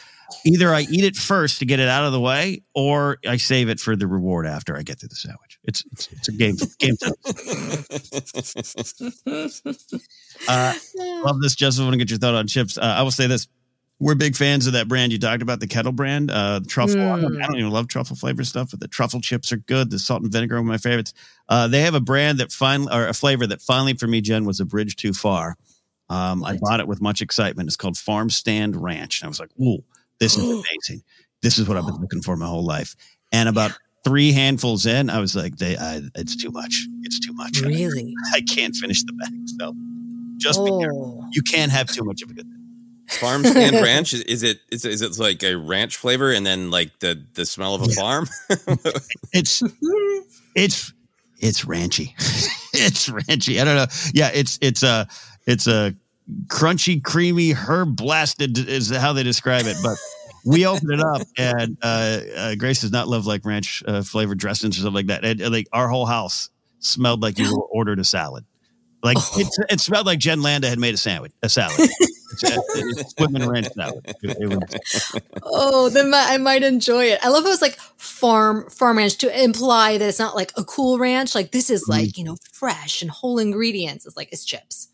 either 0.46 0.72
I 0.72 0.86
eat 0.90 1.04
it 1.04 1.14
first 1.14 1.58
to 1.58 1.66
get 1.66 1.78
it 1.78 1.86
out 1.86 2.04
of 2.04 2.12
the 2.12 2.20
way, 2.20 2.62
or 2.74 3.18
I 3.28 3.36
save 3.36 3.68
it 3.68 3.80
for 3.80 3.96
the 3.96 4.06
reward 4.06 4.46
after 4.46 4.78
I 4.78 4.82
get 4.82 5.00
through 5.00 5.10
the 5.10 5.16
sandwich. 5.16 5.58
It's 5.62 5.84
it's, 5.92 6.08
it's 6.10 6.28
a 6.28 6.32
game 6.32 6.56
game. 6.78 6.96
Uh, 10.46 10.72
love 11.24 11.40
this, 11.42 11.56
Joseph. 11.56 11.82
I 11.82 11.84
want 11.84 11.94
to 11.94 11.98
get 11.98 12.10
your 12.10 12.18
thought 12.18 12.34
on 12.34 12.46
chips. 12.46 12.78
Uh, 12.78 12.82
I 12.82 13.02
will 13.02 13.10
say 13.10 13.26
this: 13.26 13.48
we're 14.00 14.14
big 14.14 14.36
fans 14.36 14.66
of 14.66 14.74
that 14.74 14.86
brand 14.86 15.12
you 15.12 15.18
talked 15.18 15.42
about, 15.42 15.60
the 15.60 15.66
kettle 15.66 15.92
brand, 15.92 16.30
uh, 16.30 16.60
truffle. 16.66 17.00
I, 17.00 17.20
don't, 17.20 17.42
I 17.42 17.46
don't 17.46 17.58
even 17.58 17.70
love 17.70 17.88
truffle 17.88 18.14
flavor 18.14 18.44
stuff, 18.44 18.70
but 18.70 18.80
the 18.80 18.86
truffle 18.88 19.20
chips 19.20 19.50
are 19.50 19.56
good. 19.56 19.90
The 19.90 19.98
salt 19.98 20.22
and 20.22 20.32
vinegar 20.32 20.56
are 20.56 20.62
my 20.62 20.78
favorites. 20.78 21.14
Uh, 21.48 21.66
they 21.66 21.80
have 21.80 21.94
a 21.94 22.00
brand 22.00 22.38
that 22.38 22.52
finally, 22.52 22.92
or 22.92 23.08
a 23.08 23.14
flavor 23.14 23.46
that 23.48 23.60
finally 23.60 23.94
for 23.94 24.06
me, 24.06 24.20
Jen, 24.20 24.44
was 24.44 24.60
a 24.60 24.64
bridge 24.64 24.96
too 24.96 25.12
far. 25.12 25.56
Um, 26.10 26.44
I 26.44 26.56
bought 26.60 26.80
it 26.80 26.88
with 26.88 27.00
much 27.00 27.20
excitement. 27.20 27.68
It's 27.68 27.76
called 27.76 27.98
Farm 27.98 28.30
Stand 28.30 28.80
Ranch, 28.80 29.20
and 29.20 29.26
I 29.26 29.28
was 29.28 29.40
like, 29.40 29.50
"Ooh, 29.60 29.84
this 30.20 30.38
is 30.38 30.44
amazing! 30.44 31.02
This 31.42 31.58
is 31.58 31.68
what 31.68 31.76
I've 31.76 31.84
been 31.84 32.00
looking 32.00 32.22
for 32.22 32.36
my 32.36 32.46
whole 32.46 32.64
life." 32.64 32.94
And 33.30 33.48
about 33.48 33.72
three 34.04 34.32
handfuls 34.32 34.86
in, 34.86 35.10
I 35.10 35.18
was 35.18 35.36
like, 35.36 35.56
"They, 35.58 35.76
I, 35.76 36.00
it's 36.14 36.34
too 36.34 36.50
much. 36.50 36.86
It's 37.02 37.20
too 37.20 37.34
much. 37.34 37.60
Really? 37.60 38.14
I 38.32 38.40
can't 38.40 38.74
finish 38.74 39.02
the 39.02 39.12
bag." 39.12 39.32
So, 39.60 39.74
just 40.38 40.64
be 40.64 40.70
careful. 40.80 41.20
Oh. 41.22 41.28
You 41.32 41.42
can't 41.42 41.72
have 41.72 41.88
too 41.88 42.04
much 42.04 42.22
of 42.22 42.30
a 42.30 42.34
good 42.34 42.46
thing. 42.46 42.57
Farm 43.08 43.44
stand 43.44 43.76
ranch 43.76 44.12
is, 44.12 44.22
is 44.22 44.42
it 44.42 44.60
is, 44.70 44.84
it- 44.84 44.92
is 44.92 45.02
it 45.02 45.18
like 45.18 45.42
a 45.42 45.54
ranch 45.56 45.96
flavor 45.96 46.32
and 46.32 46.44
then 46.44 46.70
like 46.70 46.98
the 47.00 47.24
the 47.34 47.46
smell 47.46 47.74
of 47.74 47.82
a 47.82 47.88
farm? 47.88 48.26
It's 49.32 49.62
it's 50.54 50.92
it's 51.38 51.64
ranchy. 51.64 52.14
it's 52.72 53.08
ranchy. 53.08 53.60
I 53.60 53.64
don't 53.64 53.76
know. 53.76 53.86
Yeah, 54.12 54.30
it's 54.32 54.58
it's 54.60 54.82
a 54.82 55.06
it's 55.46 55.66
a 55.66 55.94
crunchy, 56.46 57.02
creamy, 57.02 57.52
herb 57.52 57.96
blasted 57.96 58.58
is 58.58 58.90
how 58.90 59.12
they 59.12 59.22
describe 59.22 59.66
it. 59.66 59.76
But 59.82 59.96
we 60.44 60.66
opened 60.66 60.92
it 60.92 61.00
up, 61.00 61.22
and 61.36 61.76
uh, 61.82 62.20
uh, 62.36 62.54
Grace 62.56 62.80
does 62.80 62.92
not 62.92 63.08
love 63.08 63.26
like 63.26 63.44
ranch 63.44 63.82
uh, 63.86 64.02
flavored 64.02 64.38
dressings 64.38 64.78
or 64.78 64.82
something 64.82 64.94
like 64.94 65.06
that. 65.06 65.24
And, 65.24 65.40
and, 65.40 65.52
like 65.52 65.68
our 65.72 65.88
whole 65.88 66.06
house 66.06 66.50
smelled 66.80 67.22
like 67.22 67.38
you 67.38 67.54
ordered 67.70 67.98
a 67.98 68.04
salad. 68.04 68.44
Like 69.02 69.18
it, 69.36 69.46
it 69.70 69.80
smelled 69.80 70.06
like 70.06 70.18
Jen 70.18 70.42
Landa 70.42 70.68
had 70.68 70.78
made 70.78 70.94
a 70.94 70.98
sandwich, 70.98 71.32
a 71.42 71.48
salad. 71.48 71.88
It's, 72.32 72.42
it's 72.44 73.10
swimming 73.12 73.48
ranch 73.48 73.68
salad. 73.74 74.04
It, 74.22 74.36
it 74.40 74.48
was, 74.48 75.20
Oh, 75.42 75.88
then 75.88 76.12
I 76.14 76.36
might 76.38 76.62
enjoy 76.62 77.04
it. 77.06 77.18
I 77.22 77.28
love 77.28 77.44
how 77.44 77.50
it's 77.50 77.62
like 77.62 77.76
farm 77.96 78.68
farm 78.70 78.98
ranch 78.98 79.16
to 79.18 79.42
imply 79.42 79.98
that 79.98 80.08
it's 80.08 80.18
not 80.18 80.36
like 80.36 80.52
a 80.56 80.64
cool 80.64 80.98
ranch. 80.98 81.34
Like 81.34 81.52
this 81.52 81.70
is 81.70 81.82
mm-hmm. 81.82 82.00
like 82.00 82.18
you 82.18 82.24
know 82.24 82.36
fresh 82.52 83.02
and 83.02 83.10
whole 83.10 83.38
ingredients. 83.38 84.06
It's 84.06 84.16
like 84.16 84.32
it's 84.32 84.44
chips. 84.44 84.88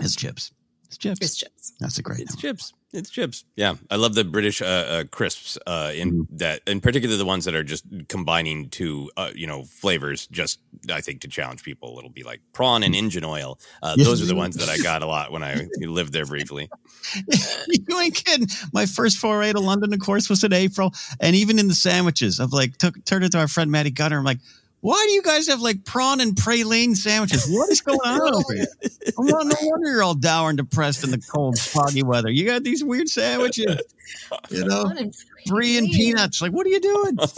it's 0.00 0.16
chips. 0.16 0.52
It's 0.86 0.98
chips. 0.98 1.20
It's 1.20 1.36
chips. 1.36 1.72
That's 1.80 1.98
a 1.98 2.02
great. 2.02 2.20
It's 2.20 2.32
number. 2.32 2.40
chips. 2.40 2.72
It's 2.92 3.08
chips. 3.08 3.44
Yeah, 3.54 3.74
I 3.88 3.94
love 3.96 4.14
the 4.16 4.24
British 4.24 4.60
uh, 4.60 4.64
uh, 4.64 5.04
crisps. 5.04 5.56
Uh, 5.64 5.92
in 5.94 6.10
Mm-hmm. 6.10 6.36
that, 6.38 6.60
in 6.66 6.80
particular, 6.80 7.16
the 7.16 7.24
ones 7.24 7.44
that 7.44 7.54
are 7.54 7.62
just 7.62 7.84
combining 8.08 8.68
two, 8.68 9.08
uh, 9.16 9.30
you 9.32 9.46
know, 9.46 9.62
flavors. 9.62 10.26
Just 10.26 10.58
I 10.92 11.00
think 11.00 11.20
to 11.20 11.28
challenge 11.28 11.62
people, 11.62 11.96
it'll 11.98 12.10
be 12.10 12.24
like 12.24 12.40
prawn 12.52 12.82
and 12.82 12.94
engine 12.96 13.22
oil. 13.24 13.60
Uh, 13.80 13.94
Yes. 13.96 14.06
those 14.08 14.22
are 14.22 14.26
the 14.26 14.34
ones 14.34 14.56
that 14.56 14.68
I 14.68 14.76
got 14.78 15.02
a 15.02 15.06
lot 15.06 15.30
when 15.30 15.44
I 15.44 15.68
lived 15.78 16.12
there 16.12 16.26
briefly. 16.26 16.68
you 17.68 18.00
ain't 18.00 18.14
kidding. 18.16 18.48
My 18.72 18.86
first 18.86 19.18
foray 19.18 19.52
to 19.52 19.60
London, 19.60 19.92
of 19.92 20.00
course, 20.00 20.28
was 20.28 20.42
in 20.42 20.52
April, 20.52 20.92
and 21.20 21.36
even 21.36 21.60
in 21.60 21.68
the 21.68 21.74
sandwiches, 21.74 22.40
I've 22.40 22.52
like 22.52 22.76
took 22.78 23.04
turned 23.04 23.24
it 23.24 23.30
to 23.32 23.38
our 23.38 23.48
friend 23.48 23.70
Maddie 23.70 23.90
Gunner. 23.90 24.18
I'm 24.18 24.24
like, 24.24 24.38
why 24.80 25.04
do 25.06 25.12
you 25.12 25.22
guys 25.22 25.46
have 25.48 25.60
like 25.60 25.84
prawn 25.84 26.20
and 26.20 26.34
praline 26.34 26.96
sandwiches? 26.96 27.46
What 27.50 27.70
is 27.70 27.80
going 27.80 27.98
on 28.04 28.34
over 28.34 28.54
here? 28.54 28.66
Well, 29.16 29.44
no 29.44 29.54
wonder 29.60 29.90
you're 29.90 30.02
all 30.02 30.14
dour 30.14 30.48
and 30.48 30.56
depressed 30.58 31.04
in 31.04 31.10
the 31.10 31.18
cold, 31.32 31.58
foggy 31.60 32.02
weather. 32.02 32.30
You 32.30 32.46
got 32.46 32.62
these 32.62 32.82
weird 32.82 33.08
sandwiches, 33.08 33.82
you 34.50 34.64
know, 34.64 34.90
brie 35.46 35.76
and 35.76 35.86
peanuts. 35.86 36.40
Like, 36.40 36.52
what 36.52 36.66
are 36.66 36.70
you 36.70 36.80
doing? 36.80 37.18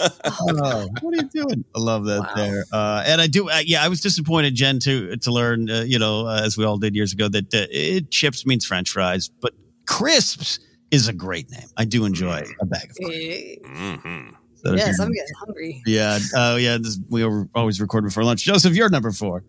Oh, 0.44 0.88
what 1.00 1.14
are 1.14 1.16
you 1.18 1.28
doing? 1.32 1.64
I 1.74 1.78
love 1.78 2.04
that 2.06 2.20
Wow. 2.20 2.28
there. 2.34 2.64
Uh, 2.72 3.02
and 3.06 3.20
I 3.20 3.26
do, 3.26 3.48
uh, 3.50 3.60
yeah, 3.64 3.84
I 3.84 3.88
was 3.88 4.00
disappointed, 4.00 4.54
Jen, 4.54 4.78
to 4.80 5.16
to 5.16 5.30
learn, 5.30 5.68
uh, 5.70 5.82
you 5.82 5.98
know, 5.98 6.26
uh, 6.26 6.42
as 6.44 6.56
we 6.56 6.64
all 6.64 6.78
did 6.78 6.94
years 6.94 7.12
ago, 7.12 7.28
that 7.28 7.52
uh, 7.54 7.66
it, 7.70 8.10
chips 8.10 8.46
means 8.46 8.64
French 8.64 8.90
fries, 8.90 9.30
but 9.40 9.52
crisps 9.86 10.58
is 10.90 11.08
a 11.08 11.12
great 11.12 11.50
name. 11.50 11.66
I 11.76 11.84
do 11.84 12.04
enjoy 12.04 12.44
a 12.60 12.66
bag 12.66 12.90
of 12.90 12.96
crisps. 12.96 13.24
Eh, 13.24 13.54
hmm 13.64 14.28
So 14.64 14.72
if 14.72 14.78
Yes, 14.78 14.96
you're- 14.98 15.06
I'm 15.06 15.12
getting 15.12 15.34
hungry. 15.38 15.82
yeah. 15.86 16.18
Oh, 16.34 16.56
yeah. 16.56 16.78
This, 16.78 16.98
we 17.08 17.24
were 17.24 17.48
always 17.54 17.80
record 17.80 18.04
before 18.04 18.24
lunch. 18.24 18.44
Joseph, 18.44 18.74
you're 18.74 18.88
number 18.88 19.10
four. 19.12 19.44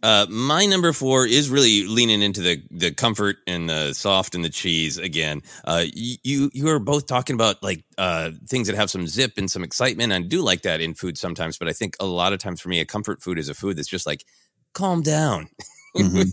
Uh, 0.00 0.26
my 0.30 0.64
number 0.64 0.92
four 0.92 1.26
is 1.26 1.50
really 1.50 1.84
leaning 1.88 2.22
into 2.22 2.40
the 2.40 2.62
the 2.70 2.92
comfort 2.92 3.38
and 3.48 3.68
the 3.68 3.92
soft 3.92 4.36
and 4.36 4.44
the 4.44 4.48
cheese 4.48 4.96
again. 4.96 5.42
Uh, 5.64 5.84
you 5.92 6.50
you 6.54 6.68
are 6.68 6.78
both 6.78 7.08
talking 7.08 7.34
about 7.34 7.60
like 7.64 7.84
uh, 7.98 8.30
things 8.48 8.68
that 8.68 8.76
have 8.76 8.90
some 8.90 9.08
zip 9.08 9.32
and 9.38 9.50
some 9.50 9.64
excitement. 9.64 10.12
I 10.12 10.20
do 10.20 10.40
like 10.40 10.62
that 10.62 10.80
in 10.80 10.94
food 10.94 11.18
sometimes, 11.18 11.58
but 11.58 11.66
I 11.66 11.72
think 11.72 11.96
a 11.98 12.06
lot 12.06 12.32
of 12.32 12.38
times 12.38 12.60
for 12.60 12.68
me, 12.68 12.78
a 12.78 12.84
comfort 12.84 13.20
food 13.20 13.40
is 13.40 13.48
a 13.48 13.54
food 13.54 13.76
that's 13.76 13.88
just 13.88 14.06
like 14.06 14.24
calm 14.72 15.02
down. 15.02 15.48
Mm-hmm. 15.96 16.28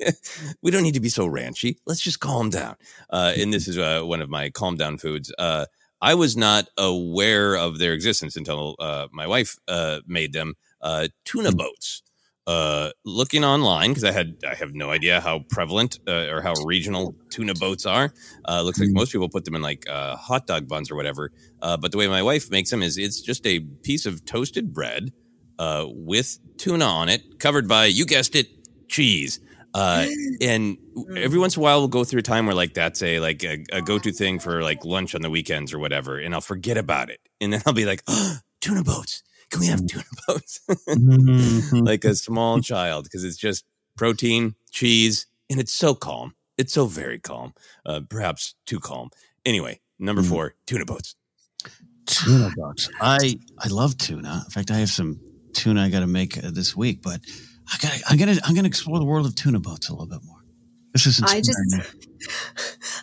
we 0.61 0.69
don't 0.69 0.84
need 0.84 0.93
to 0.93 0.99
be 0.99 1.09
so 1.09 1.28
ranchy. 1.28 1.78
Let's 1.88 2.01
just 2.01 2.19
calm 2.19 2.51
down. 2.51 2.76
Uh, 3.09 3.34
and 3.36 3.51
this 3.51 3.67
is 3.67 3.80
uh, 3.80 4.01
one 4.01 4.21
of 4.21 4.30
my 4.30 4.51
calm 4.51 4.76
down 4.76 4.99
foods. 4.99 5.34
Uh, 5.39 5.65
I 6.01 6.13
was 6.13 6.35
not 6.37 6.67
aware 6.77 7.55
of 7.55 7.79
their 7.79 7.93
existence 7.93 8.35
until 8.35 8.75
uh, 8.79 9.07
my 9.11 9.27
wife 9.27 9.57
uh, 9.67 10.01
made 10.05 10.33
them. 10.33 10.55
Uh, 10.81 11.07
tuna 11.23 11.51
Mm. 11.51 11.57
boats. 11.57 12.01
Uh, 12.47 12.91
looking 13.05 13.43
online 13.43 13.89
because 13.89 14.03
I 14.03 14.11
had 14.11 14.35
I 14.47 14.53
have 14.53 14.75
no 14.75 14.91
idea 14.91 15.19
how 15.19 15.39
prevalent 15.49 15.97
uh, 16.07 16.27
or 16.29 16.41
how 16.41 16.53
regional 16.63 17.15
tuna 17.31 17.55
boats 17.55 17.87
are. 17.87 18.13
Uh, 18.47 18.61
looks 18.61 18.79
like 18.79 18.89
most 18.91 19.11
people 19.11 19.29
put 19.29 19.45
them 19.45 19.55
in 19.55 19.63
like 19.63 19.89
uh, 19.89 20.15
hot 20.15 20.45
dog 20.45 20.67
buns 20.67 20.91
or 20.91 20.95
whatever. 20.95 21.31
Uh, 21.59 21.75
but 21.75 21.91
the 21.91 21.97
way 21.97 22.07
my 22.07 22.21
wife 22.21 22.51
makes 22.51 22.69
them 22.69 22.83
is 22.83 22.99
it's 22.99 23.19
just 23.19 23.47
a 23.47 23.61
piece 23.81 24.05
of 24.05 24.23
toasted 24.25 24.73
bread 24.73 25.11
uh, 25.57 25.85
with 25.89 26.37
tuna 26.59 26.85
on 26.85 27.09
it, 27.09 27.23
covered 27.39 27.67
by 27.67 27.85
you 27.85 28.05
guessed 28.05 28.35
it, 28.35 28.47
cheese. 28.89 29.39
Uh, 29.76 30.07
and 30.41 30.78
every 31.17 31.38
once 31.38 31.57
in 31.57 31.61
a 31.61 31.63
while 31.63 31.80
we'll 31.80 31.88
go 31.89 32.03
through 32.05 32.19
a 32.19 32.23
time 32.23 32.45
where 32.45 32.55
like 32.55 32.73
that's 32.73 33.03
a 33.03 33.19
like 33.19 33.43
a, 33.43 33.63
a 33.73 33.82
go-to 33.82 34.11
thing 34.11 34.39
for 34.39 34.63
like 34.63 34.86
lunch 34.86 35.13
on 35.15 35.21
the 35.21 35.30
weekends 35.30 35.73
or 35.73 35.80
whatever, 35.80 36.17
and 36.17 36.34
I'll 36.34 36.41
forget 36.41 36.78
about 36.78 37.09
it, 37.09 37.19
and 37.41 37.51
then 37.51 37.61
I'll 37.65 37.73
be 37.73 37.86
like, 37.86 38.01
oh, 38.07 38.38
tuna 38.61 38.84
boats. 38.84 39.21
Can 39.51 39.59
we 39.59 39.67
have 39.67 39.86
tuna 39.86 40.03
boats? 40.28 40.59
Mhm. 40.89 41.86
like 41.86 42.03
a 42.05 42.15
small 42.15 42.59
child 42.71 43.03
because 43.05 43.23
it's 43.23 43.38
just 43.38 43.65
protein, 43.97 44.55
cheese, 44.71 45.28
and 45.49 45.59
it's 45.59 45.73
so 45.73 45.93
calm. 45.93 46.34
It's 46.57 46.73
so 46.73 46.86
very 46.88 47.19
calm. 47.19 47.53
Uh, 47.86 48.01
perhaps 48.09 48.55
too 48.65 48.80
calm. 48.80 49.09
Anyway, 49.45 49.82
number 49.99 50.21
Mm. 50.23 50.30
four, 50.30 50.55
tuna 50.65 50.86
boats. 50.86 51.15
tuna 52.07 52.49
boats. 52.55 52.89
I 53.01 53.38
I 53.59 53.67
love 53.67 53.97
tuna. 53.97 54.43
In 54.45 54.51
fact, 54.51 54.71
I 54.71 54.78
have 54.78 54.89
some 54.89 55.19
tuna 55.53 55.84
I 55.84 55.89
got 55.89 55.99
to 56.01 56.07
make 56.07 56.38
uh, 56.38 56.49
this 56.51 56.76
week, 56.76 57.01
but 57.01 57.19
I 57.72 57.78
got 57.82 57.93
I'm 58.09 58.18
gonna 58.18 58.36
I'm 58.43 58.55
gonna 58.55 58.68
explore 58.68 58.99
the 58.99 59.05
world 59.05 59.26
of 59.26 59.36
tuna 59.36 59.59
boats 59.59 59.89
a 59.89 59.93
little 59.93 60.07
bit 60.07 60.24
more. 60.24 60.43
This 60.93 61.05
is 61.07 61.22
I 61.22 61.41
just- 61.41 61.99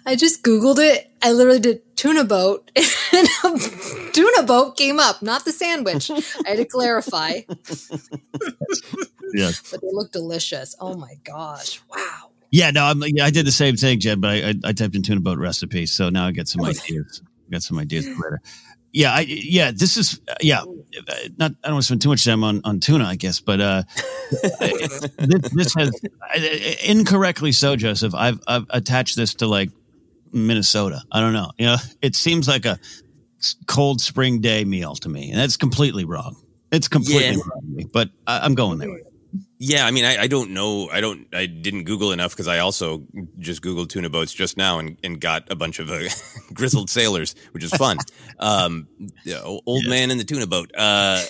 I 0.07 0.17
just 0.17 0.43
Googled 0.43 0.79
it. 0.79 1.11
I 1.23 1.33
literally 1.33 1.61
did 1.61 1.97
tuna 1.97 2.25
boat 2.25 2.71
and 3.13 3.29
a 3.45 3.59
tuna 4.13 4.43
boat 4.45 4.77
came 4.77 4.99
up, 4.99 5.23
not 5.23 5.45
the 5.45 5.53
sandwich. 5.53 6.11
I 6.11 6.23
had 6.47 6.57
to 6.57 6.65
clarify, 6.65 7.41
yeah. 9.35 9.51
but 9.71 9.81
they 9.81 9.89
look 9.93 10.11
delicious. 10.11 10.75
Oh 10.81 10.97
my 10.97 11.15
gosh. 11.25 11.81
Wow. 11.95 12.31
Yeah, 12.51 12.71
no, 12.71 12.85
I'm, 12.85 13.03
yeah, 13.07 13.25
I 13.25 13.31
did 13.31 13.47
the 13.47 13.53
same 13.53 13.77
thing, 13.77 13.99
Jen, 13.99 14.21
but 14.21 14.31
I, 14.31 14.35
I, 14.35 14.55
I 14.67 14.73
typed 14.73 14.95
in 14.95 15.03
tuna 15.03 15.21
boat 15.21 15.39
recipe, 15.39 15.87
so 15.87 16.11
now 16.11 16.27
I 16.27 16.33
get 16.33 16.49
some 16.49 16.63
oh. 16.63 16.69
ideas. 16.69 17.23
Got 17.51 17.63
some 17.63 17.79
ideas 17.79 18.07
for 18.07 18.15
later. 18.15 18.41
Yeah, 18.93 19.15
I, 19.15 19.21
yeah, 19.21 19.71
this 19.71 19.97
is 19.97 20.21
yeah. 20.41 20.63
Not 21.39 21.53
I 21.65 21.69
don't 21.69 21.75
want 21.75 21.83
to 21.83 21.87
spend 21.87 22.03
too 22.03 22.09
much 22.11 22.25
time 22.25 22.45
on, 22.45 22.61
on 22.65 22.81
tuna, 22.81 23.05
I 23.05 23.17
guess, 23.17 23.41
but 23.41 23.61
uh, 23.61 23.83
this, 24.61 25.51
this 25.53 25.75
has 25.75 26.01
incorrectly 26.85 27.53
so, 27.53 27.77
Joseph. 27.77 28.15
I've 28.15 28.41
I've 28.47 28.67
attached 28.71 29.17
this 29.17 29.35
to 29.37 29.47
like 29.47 29.71
Minnesota. 30.33 31.03
I 31.11 31.21
don't 31.21 31.33
know. 31.33 31.53
You 31.59 31.67
know, 31.67 31.77
it 32.01 32.15
seems 32.17 32.49
like 32.49 32.65
a 32.65 32.79
cold 33.67 34.01
spring 34.01 34.41
day 34.41 34.65
meal 34.65 34.95
to 34.97 35.09
me, 35.09 35.31
and 35.31 35.39
that's 35.39 35.57
completely 35.57 36.05
wrong. 36.05 36.37
It's 36.71 36.89
completely 36.89 37.23
Yeah. 37.37 37.37
wrong, 37.37 37.61
to 37.61 37.67
me, 37.77 37.87
but 37.93 38.11
I, 38.27 38.41
I'm 38.41 38.55
going 38.55 38.79
there. 38.79 38.99
Yeah, 39.65 39.87
I 39.87 39.93
mean, 39.93 40.05
I, 40.05 40.23
I 40.23 40.27
don't 40.27 40.51
know. 40.51 40.89
I 40.91 41.01
don't. 41.01 41.29
I 41.33 41.47
didn't 41.47 41.85
Google 41.85 42.11
enough 42.11 42.33
because 42.33 42.49
I 42.49 42.59
also 42.59 43.05
just 43.39 43.63
Googled 43.63 43.91
tuna 43.91 44.11
boats 44.11 44.33
just 44.33 44.57
now 44.57 44.81
and, 44.81 44.99
and 45.05 45.21
got 45.21 45.53
a 45.53 45.55
bunch 45.55 45.79
of 45.79 45.89
uh, 45.89 46.09
grizzled 46.53 46.91
sailors, 46.91 47.37
which 47.53 47.63
is 47.63 47.71
fun. 47.71 47.99
um, 48.41 48.89
yeah, 49.25 49.41
old 49.45 49.87
man 49.87 50.11
in 50.11 50.19
the 50.19 50.25
tuna 50.25 50.49
boat. 50.49 50.73
Uh, 50.77 51.23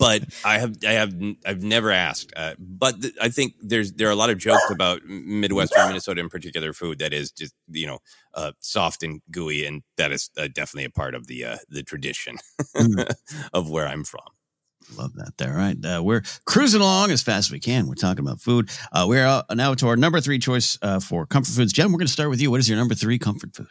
but 0.00 0.24
I 0.44 0.58
have, 0.58 0.78
I 0.84 0.92
have, 0.94 1.14
I've 1.46 1.62
never 1.62 1.92
asked. 1.92 2.32
Uh, 2.34 2.54
but 2.58 3.02
th- 3.02 3.14
I 3.22 3.28
think 3.28 3.54
there's 3.62 3.92
there 3.92 4.08
are 4.08 4.12
a 4.12 4.16
lot 4.16 4.30
of 4.30 4.38
jokes 4.38 4.68
about 4.72 5.04
Midwestern 5.04 5.86
Minnesota 5.86 6.20
in 6.20 6.28
particular 6.28 6.72
food 6.72 6.98
that 6.98 7.12
is 7.12 7.30
just 7.30 7.54
you 7.70 7.86
know 7.86 8.00
uh, 8.34 8.50
soft 8.58 9.04
and 9.04 9.22
gooey, 9.30 9.64
and 9.64 9.84
that 9.96 10.10
is 10.10 10.28
uh, 10.36 10.48
definitely 10.52 10.86
a 10.86 10.90
part 10.90 11.14
of 11.14 11.28
the 11.28 11.44
uh, 11.44 11.58
the 11.68 11.84
tradition 11.84 12.36
of 13.52 13.70
where 13.70 13.86
I'm 13.86 14.02
from. 14.02 14.26
Love 14.96 15.14
that 15.14 15.36
there. 15.38 15.52
All 15.52 15.56
right. 15.56 15.84
Uh, 15.84 16.02
we're 16.02 16.22
cruising 16.44 16.80
along 16.80 17.10
as 17.10 17.22
fast 17.22 17.48
as 17.48 17.52
we 17.52 17.60
can. 17.60 17.86
We're 17.86 17.94
talking 17.94 18.24
about 18.24 18.40
food. 18.40 18.70
Uh, 18.92 19.06
we're 19.08 19.26
uh, 19.26 19.42
now 19.54 19.74
to 19.74 19.88
our 19.88 19.96
number 19.96 20.20
three 20.20 20.38
choice 20.38 20.78
uh, 20.82 21.00
for 21.00 21.26
comfort 21.26 21.52
foods. 21.52 21.72
Jen, 21.72 21.92
we're 21.92 21.98
going 21.98 22.06
to 22.06 22.12
start 22.12 22.30
with 22.30 22.40
you. 22.40 22.50
What 22.50 22.60
is 22.60 22.68
your 22.68 22.78
number 22.78 22.94
three 22.94 23.18
comfort 23.18 23.54
food? 23.54 23.68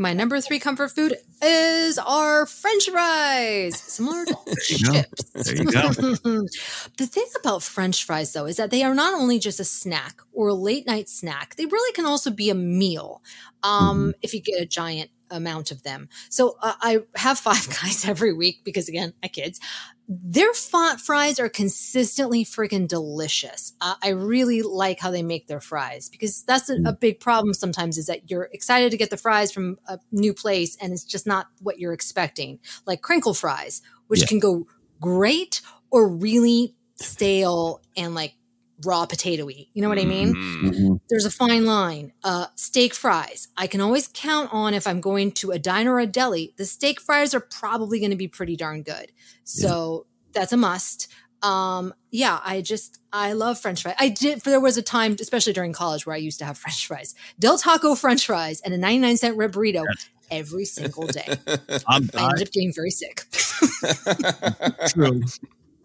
My 0.00 0.12
number 0.12 0.40
three 0.40 0.60
comfort 0.60 0.92
food 0.92 1.16
is 1.42 1.98
our 1.98 2.46
French 2.46 2.88
fries, 2.88 3.80
similar 3.80 4.24
to 4.26 4.36
chips. 4.64 5.24
There 5.34 5.56
you 5.56 5.64
go. 5.64 5.88
the 6.96 7.06
thing 7.06 7.26
about 7.40 7.64
French 7.64 8.04
fries, 8.04 8.32
though, 8.32 8.46
is 8.46 8.58
that 8.58 8.70
they 8.70 8.84
are 8.84 8.94
not 8.94 9.14
only 9.14 9.40
just 9.40 9.58
a 9.58 9.64
snack 9.64 10.20
or 10.32 10.48
a 10.48 10.54
late 10.54 10.86
night 10.86 11.08
snack, 11.08 11.56
they 11.56 11.66
really 11.66 11.92
can 11.94 12.06
also 12.06 12.30
be 12.30 12.48
a 12.48 12.54
meal 12.54 13.22
um, 13.64 14.14
if 14.22 14.32
you 14.32 14.40
get 14.40 14.62
a 14.62 14.66
giant 14.66 15.10
amount 15.30 15.70
of 15.70 15.82
them. 15.82 16.08
So 16.30 16.56
uh, 16.62 16.74
I 16.80 16.98
have 17.16 17.38
Five 17.38 17.68
Guys 17.82 18.04
every 18.06 18.32
week 18.32 18.60
because, 18.64 18.88
again, 18.88 19.12
my 19.22 19.28
kids. 19.28 19.60
Their 20.10 20.54
font 20.54 21.00
fries 21.02 21.38
are 21.38 21.50
consistently 21.50 22.42
freaking 22.42 22.88
delicious. 22.88 23.74
Uh, 23.78 23.94
I 24.02 24.08
really 24.08 24.62
like 24.62 25.00
how 25.00 25.10
they 25.10 25.22
make 25.22 25.48
their 25.48 25.60
fries 25.60 26.08
because 26.08 26.42
that's 26.44 26.70
a, 26.70 26.78
a 26.86 26.92
big 26.94 27.20
problem 27.20 27.52
sometimes 27.52 27.98
is 27.98 28.06
that 28.06 28.30
you're 28.30 28.48
excited 28.52 28.90
to 28.90 28.96
get 28.96 29.10
the 29.10 29.18
fries 29.18 29.52
from 29.52 29.78
a 29.86 29.98
new 30.10 30.32
place 30.32 30.78
and 30.80 30.94
it's 30.94 31.04
just 31.04 31.26
not 31.26 31.48
what 31.60 31.78
you're 31.78 31.92
expecting. 31.92 32.58
Like 32.86 33.02
crinkle 33.02 33.34
fries, 33.34 33.82
which 34.06 34.20
Yeah. 34.22 34.28
can 34.28 34.38
go 34.38 34.66
great 34.98 35.60
or 35.90 36.08
really 36.08 36.74
stale 36.96 37.82
and 37.96 38.14
like 38.14 38.34
raw 38.84 39.06
potatoy. 39.06 39.68
You 39.72 39.82
know 39.82 39.88
what 39.88 39.98
I 39.98 40.04
mean? 40.04 40.34
Mhm. 40.34 41.00
There's 41.08 41.24
a 41.24 41.30
fine 41.30 41.64
line. 41.66 42.12
Uh, 42.22 42.46
steak 42.54 42.94
fries. 42.94 43.48
I 43.56 43.66
can 43.66 43.80
always 43.80 44.08
count 44.12 44.50
on 44.52 44.74
if 44.74 44.86
I'm 44.86 45.00
going 45.00 45.32
to 45.32 45.50
a 45.50 45.58
diner 45.58 45.94
or 45.94 46.00
a 46.00 46.06
deli, 46.06 46.54
the 46.56 46.64
steak 46.64 47.00
fries 47.00 47.34
are 47.34 47.40
probably 47.40 47.98
going 47.98 48.10
to 48.10 48.16
be 48.16 48.28
pretty 48.28 48.56
darn 48.56 48.82
good. 48.82 49.12
So 49.44 50.06
that's 50.32 50.52
a 50.52 50.56
must. 50.56 51.08
Um, 51.42 51.94
yeah, 52.10 52.40
I 52.44 52.60
just 52.62 53.00
I 53.12 53.32
love 53.32 53.60
French 53.60 53.82
fries. 53.82 53.94
I 53.98 54.08
did. 54.08 54.42
For 54.42 54.50
there 54.50 54.60
was 54.60 54.76
a 54.76 54.82
time, 54.82 55.16
especially 55.20 55.52
during 55.52 55.72
college, 55.72 56.04
where 56.04 56.14
I 56.14 56.18
used 56.18 56.38
to 56.40 56.44
have 56.44 56.58
French 56.58 56.86
fries, 56.86 57.14
Del 57.38 57.58
Taco 57.58 57.94
French 57.94 58.26
fries, 58.26 58.60
and 58.60 58.74
a 58.74 58.78
99 58.78 59.16
cent 59.16 59.36
rib 59.36 59.52
burrito 59.52 59.84
every 60.30 60.64
single 60.64 61.06
day. 61.06 61.36
I'm, 61.86 62.10
I 62.16 62.30
ended 62.30 62.48
up 62.48 62.52
getting 62.52 62.72
very 62.74 62.90
sick. 62.90 63.22
True. 64.88 65.22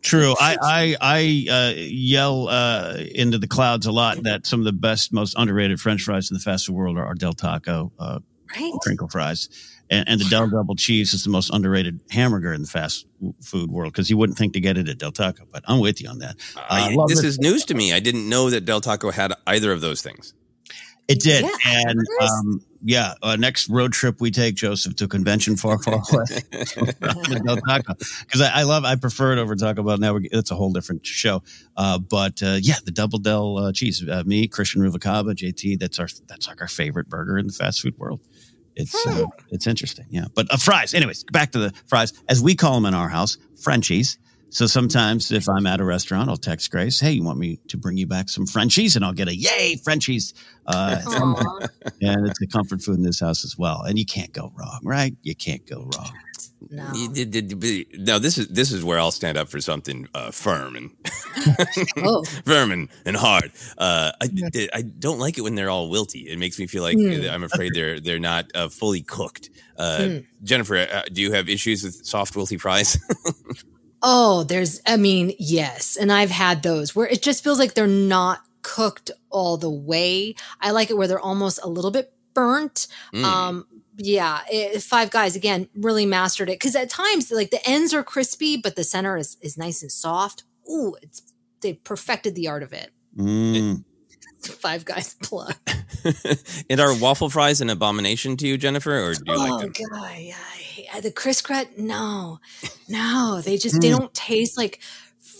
True. 0.03 0.35
I 0.39 0.57
I, 0.61 0.95
I 1.01 1.51
uh, 1.51 1.73
yell 1.77 2.49
uh, 2.49 2.97
into 3.15 3.37
the 3.39 3.47
clouds 3.47 3.85
a 3.85 3.91
lot 3.91 4.21
that 4.23 4.45
some 4.45 4.59
of 4.59 4.65
the 4.65 4.73
best, 4.73 5.13
most 5.13 5.33
underrated 5.37 5.79
French 5.79 6.03
fries 6.03 6.29
in 6.29 6.35
the 6.35 6.41
fast 6.41 6.67
food 6.67 6.75
world 6.75 6.97
are, 6.97 7.05
are 7.05 7.15
Del 7.15 7.33
Taco 7.33 7.91
uh, 7.97 8.19
Right? 8.55 8.71
crinkle 8.81 9.07
fries, 9.07 9.49
and, 9.89 10.07
and 10.07 10.19
the 10.21 10.25
Del 10.25 10.47
Double 10.49 10.75
Cheese 10.75 11.13
is 11.13 11.23
the 11.23 11.29
most 11.31 11.49
underrated 11.51 12.01
hamburger 12.11 12.53
in 12.53 12.61
the 12.61 12.67
fast 12.67 13.07
food 13.41 13.71
world 13.71 13.93
because 13.93 14.09
you 14.09 14.17
wouldn't 14.17 14.37
think 14.37 14.53
to 14.53 14.59
get 14.59 14.77
it 14.77 14.87
at 14.89 14.97
Del 14.99 15.11
Taco. 15.13 15.45
But 15.51 15.63
I'm 15.67 15.79
with 15.79 16.01
you 16.01 16.09
on 16.09 16.19
that. 16.19 16.35
I- 16.69 16.91
Uh, 16.93 16.97
love 16.97 17.09
this 17.09 17.19
it. 17.19 17.25
is 17.25 17.39
news 17.39 17.65
to 17.65 17.73
me. 17.73 17.93
I 17.93 17.99
didn't 17.99 18.27
know 18.29 18.49
that 18.51 18.65
Del 18.65 18.81
Taco 18.81 19.09
had 19.09 19.33
either 19.47 19.71
of 19.71 19.81
those 19.81 20.01
things. 20.01 20.33
It 21.07 21.19
did, 21.21 21.43
Yeah, 21.45 21.49
and 21.65 21.87
hamburgers? 21.87 22.31
um, 22.39 22.61
yeah, 22.83 23.13
uh, 23.21 23.35
next 23.37 23.69
road 23.69 23.93
trip 23.93 24.19
we 24.19 24.29
take 24.29 24.55
Joseph 24.55 24.95
to 24.97 25.05
a 25.05 25.07
convention 25.07 25.55
far, 25.55 25.79
far 25.79 25.95
away. 25.95 26.25
because 26.51 28.41
I, 28.41 28.51
I 28.53 28.63
love, 28.63 28.83
I 28.83 28.95
prefer 28.95 29.33
it 29.33 29.39
over 29.39 29.55
Taco 29.55 29.83
Bell. 29.83 29.97
Now 29.97 30.19
it's 30.21 30.51
a 30.51 30.55
whole 30.55 30.71
different 30.71 31.05
show, 31.05 31.43
uh, 31.77 31.99
but 31.99 32.43
uh, 32.43 32.57
yeah, 32.61 32.75
the 32.85 32.91
double 32.91 33.19
Del 33.19 33.57
uh, 33.57 33.71
cheese. 33.71 34.07
Uh, 34.07 34.23
me, 34.25 34.47
Christian 34.47 34.81
Ruvacaba, 34.81 35.33
JT. 35.33 35.79
That's 35.79 35.99
our 35.99 36.07
that's 36.27 36.47
like 36.47 36.61
our 36.61 36.67
favorite 36.67 37.09
burger 37.09 37.37
in 37.37 37.47
the 37.47 37.53
fast 37.53 37.81
food 37.81 37.97
world. 37.97 38.19
It's 38.75 39.07
uh, 39.07 39.27
it's 39.49 39.67
interesting, 39.67 40.07
yeah. 40.09 40.25
But 40.35 40.51
uh, 40.51 40.57
fries, 40.57 40.93
anyways, 40.93 41.23
back 41.25 41.51
to 41.51 41.59
the 41.59 41.73
fries 41.87 42.13
as 42.27 42.41
we 42.41 42.55
call 42.55 42.75
them 42.75 42.85
in 42.85 42.93
our 42.93 43.09
house, 43.09 43.37
Frenchies. 43.61 44.17
So 44.53 44.67
sometimes 44.67 45.31
if 45.31 45.49
I'm 45.49 45.65
at 45.65 45.79
a 45.79 45.83
restaurant, 45.83 46.29
I'll 46.29 46.37
text 46.37 46.69
Grace, 46.69 46.99
"Hey, 46.99 47.13
you 47.13 47.23
want 47.23 47.39
me 47.39 47.59
to 47.69 47.77
bring 47.77 47.97
you 47.97 48.05
back 48.05 48.29
some 48.29 48.45
Frenchies?" 48.45 48.95
And 48.95 49.03
I'll 49.03 49.11
get 49.13 49.27
a 49.27 49.35
"Yay, 49.35 49.77
Frenchies!" 49.83 50.35
Uh, 50.67 51.01
and 52.01 52.27
it's 52.27 52.39
a 52.39 52.45
comfort 52.47 52.81
food 52.83 52.97
in 52.97 53.03
this 53.03 53.19
house 53.19 53.43
as 53.43 53.57
well. 53.57 53.81
And 53.81 53.97
you 53.97 54.05
can't 54.05 54.31
go 54.31 54.51
wrong, 54.55 54.79
right? 54.83 55.15
You 55.23 55.33
can't 55.35 55.65
go 55.65 55.89
wrong. 55.97 56.11
No. 56.69 56.87
You 56.93 57.09
did- 57.09 57.31
did- 57.31 57.59
did- 57.59 57.87
Now 58.07 58.19
this 58.19 58.37
is 58.37 58.47
this 58.49 58.71
is 58.71 58.83
where 58.85 58.99
I'll 58.99 59.11
stand 59.11 59.37
up 59.39 59.49
for 59.49 59.59
something 59.59 60.07
uh, 60.13 60.29
firm 60.31 60.75
and 60.75 60.91
Oh. 61.97 62.23
firm 62.45 62.71
and, 62.71 62.89
and 63.05 63.17
hard. 63.17 63.51
Uh, 63.77 64.11
I, 64.21 64.29
I 64.73 64.81
don't 64.83 65.19
like 65.19 65.37
it 65.37 65.41
when 65.41 65.55
they're 65.55 65.69
all 65.71 65.89
wilty. 65.89 66.27
It 66.27 66.37
makes 66.37 66.59
me 66.59 66.67
feel 66.67 66.83
like 66.83 66.95
Mm. 66.97 67.29
I'm 67.29 67.43
afraid 67.43 67.71
they're 67.73 67.99
they're 67.99 68.19
not 68.19 68.45
uh, 68.55 68.69
fully 68.69 69.01
cooked. 69.01 69.49
Uh, 69.77 69.97
Mm. 69.99 70.25
Jennifer, 70.43 70.77
uh, 70.77 71.01
do 71.11 71.21
you 71.21 71.31
have 71.31 71.49
issues 71.49 71.83
with 71.83 72.05
soft 72.05 72.35
wilty 72.35 72.59
fries? 72.61 72.97
Oh, 74.03 74.43
there's, 74.43 74.81
I 74.85 74.97
mean, 74.97 75.33
yes. 75.39 75.95
And 75.95 76.11
I've 76.11 76.29
had 76.29 76.61
those 76.61 76.95
where 76.95 77.07
it 77.07 77.21
just 77.21 77.43
feels 77.43 77.57
like 77.57 77.73
they're 77.73 77.87
not 77.87 78.41
cooked 78.61 79.11
all 79.29 79.57
the 79.57 79.69
way. 79.69 80.35
I 80.59 80.71
like 80.71 80.89
it 80.89 80.97
where 80.97 81.07
they're 81.07 81.19
almost 81.19 81.59
a 81.63 81.69
little 81.69 81.91
bit 81.91 82.13
burnt. 82.33 82.87
Mm. 83.13 83.23
Um, 83.23 83.67
yeah, 83.97 84.41
it, 84.51 84.81
Five 84.81 85.11
Guys 85.11 85.35
again 85.35 85.69
really 85.75 86.05
mastered 86.05 86.49
it 86.49 86.59
because 86.59 86.75
at 86.75 86.89
times 86.89 87.31
like 87.31 87.51
the 87.51 87.67
ends 87.67 87.93
are 87.93 88.03
crispy, 88.03 88.57
but 88.57 88.75
the 88.75 88.83
center 88.83 89.17
is 89.17 89.37
is 89.41 89.57
nice 89.57 89.81
and 89.81 89.91
soft. 89.91 90.43
Ooh, 90.69 90.95
it's 91.01 91.21
they 91.61 91.73
perfected 91.73 92.35
the 92.35 92.47
art 92.47 92.63
of 92.63 92.73
it. 92.73 92.91
Mm. 93.15 93.83
Five 94.51 94.85
Guys 94.85 95.13
plug. 95.21 95.53
and 96.69 96.79
are 96.79 96.93
waffle 96.97 97.29
fries 97.29 97.61
an 97.61 97.69
abomination 97.69 98.35
to 98.37 98.47
you, 98.47 98.57
Jennifer, 98.57 98.91
or 99.09 99.13
do 99.13 99.21
you 99.31 99.37
oh 99.37 99.39
like 99.39 99.61
them? 99.61 99.73
god, 99.91 100.17
yeah, 100.19 100.99
the 101.01 101.11
Chris 101.11 101.41
Crut. 101.41 101.77
No, 101.77 102.39
no, 102.87 103.41
they 103.45 103.57
just 103.57 103.81
they 103.81 103.89
Mm. 103.89 103.97
don't 103.99 104.13
taste 104.13 104.57
like 104.57 104.79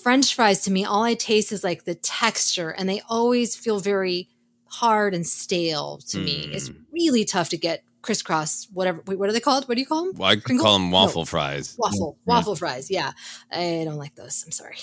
French 0.01 0.33
fries 0.35 0.61
to 0.63 0.71
me. 0.71 0.85
All 0.85 1.03
I 1.03 1.13
taste 1.15 1.51
is 1.51 1.63
like 1.63 1.83
the 1.85 1.95
texture, 1.95 2.69
and 2.69 2.87
they 2.87 3.01
always 3.09 3.55
feel 3.55 3.79
very 3.79 4.29
hard 4.67 5.13
and 5.13 5.25
stale 5.27 5.97
to 6.09 6.17
me. 6.19 6.49
It's 6.51 6.69
Mm. 6.69 6.75
really 6.91 7.25
tough 7.25 7.49
to 7.49 7.57
get 7.57 7.83
crisscross. 8.03 8.67
Whatever. 8.71 9.01
Wait, 9.07 9.17
what 9.17 9.27
are 9.29 9.33
they 9.33 9.39
called? 9.39 9.67
What 9.67 9.73
do 9.75 9.81
you 9.81 9.87
call 9.87 10.05
them? 10.05 10.13
Well, 10.15 10.29
I 10.29 10.35
could 10.35 10.43
Crinkle? 10.43 10.65
call 10.65 10.73
them 10.77 10.91
No. 10.91 10.97
waffle 10.97 11.25
fries. 11.25 11.75
Waffle, 11.79 12.17
waffle 12.25 12.55
fries. 12.55 12.91
Yeah, 12.91 13.13
I 13.51 13.81
don't 13.85 13.97
like 13.97 14.13
those. 14.13 14.43
I'm 14.45 14.51
sorry. 14.51 14.75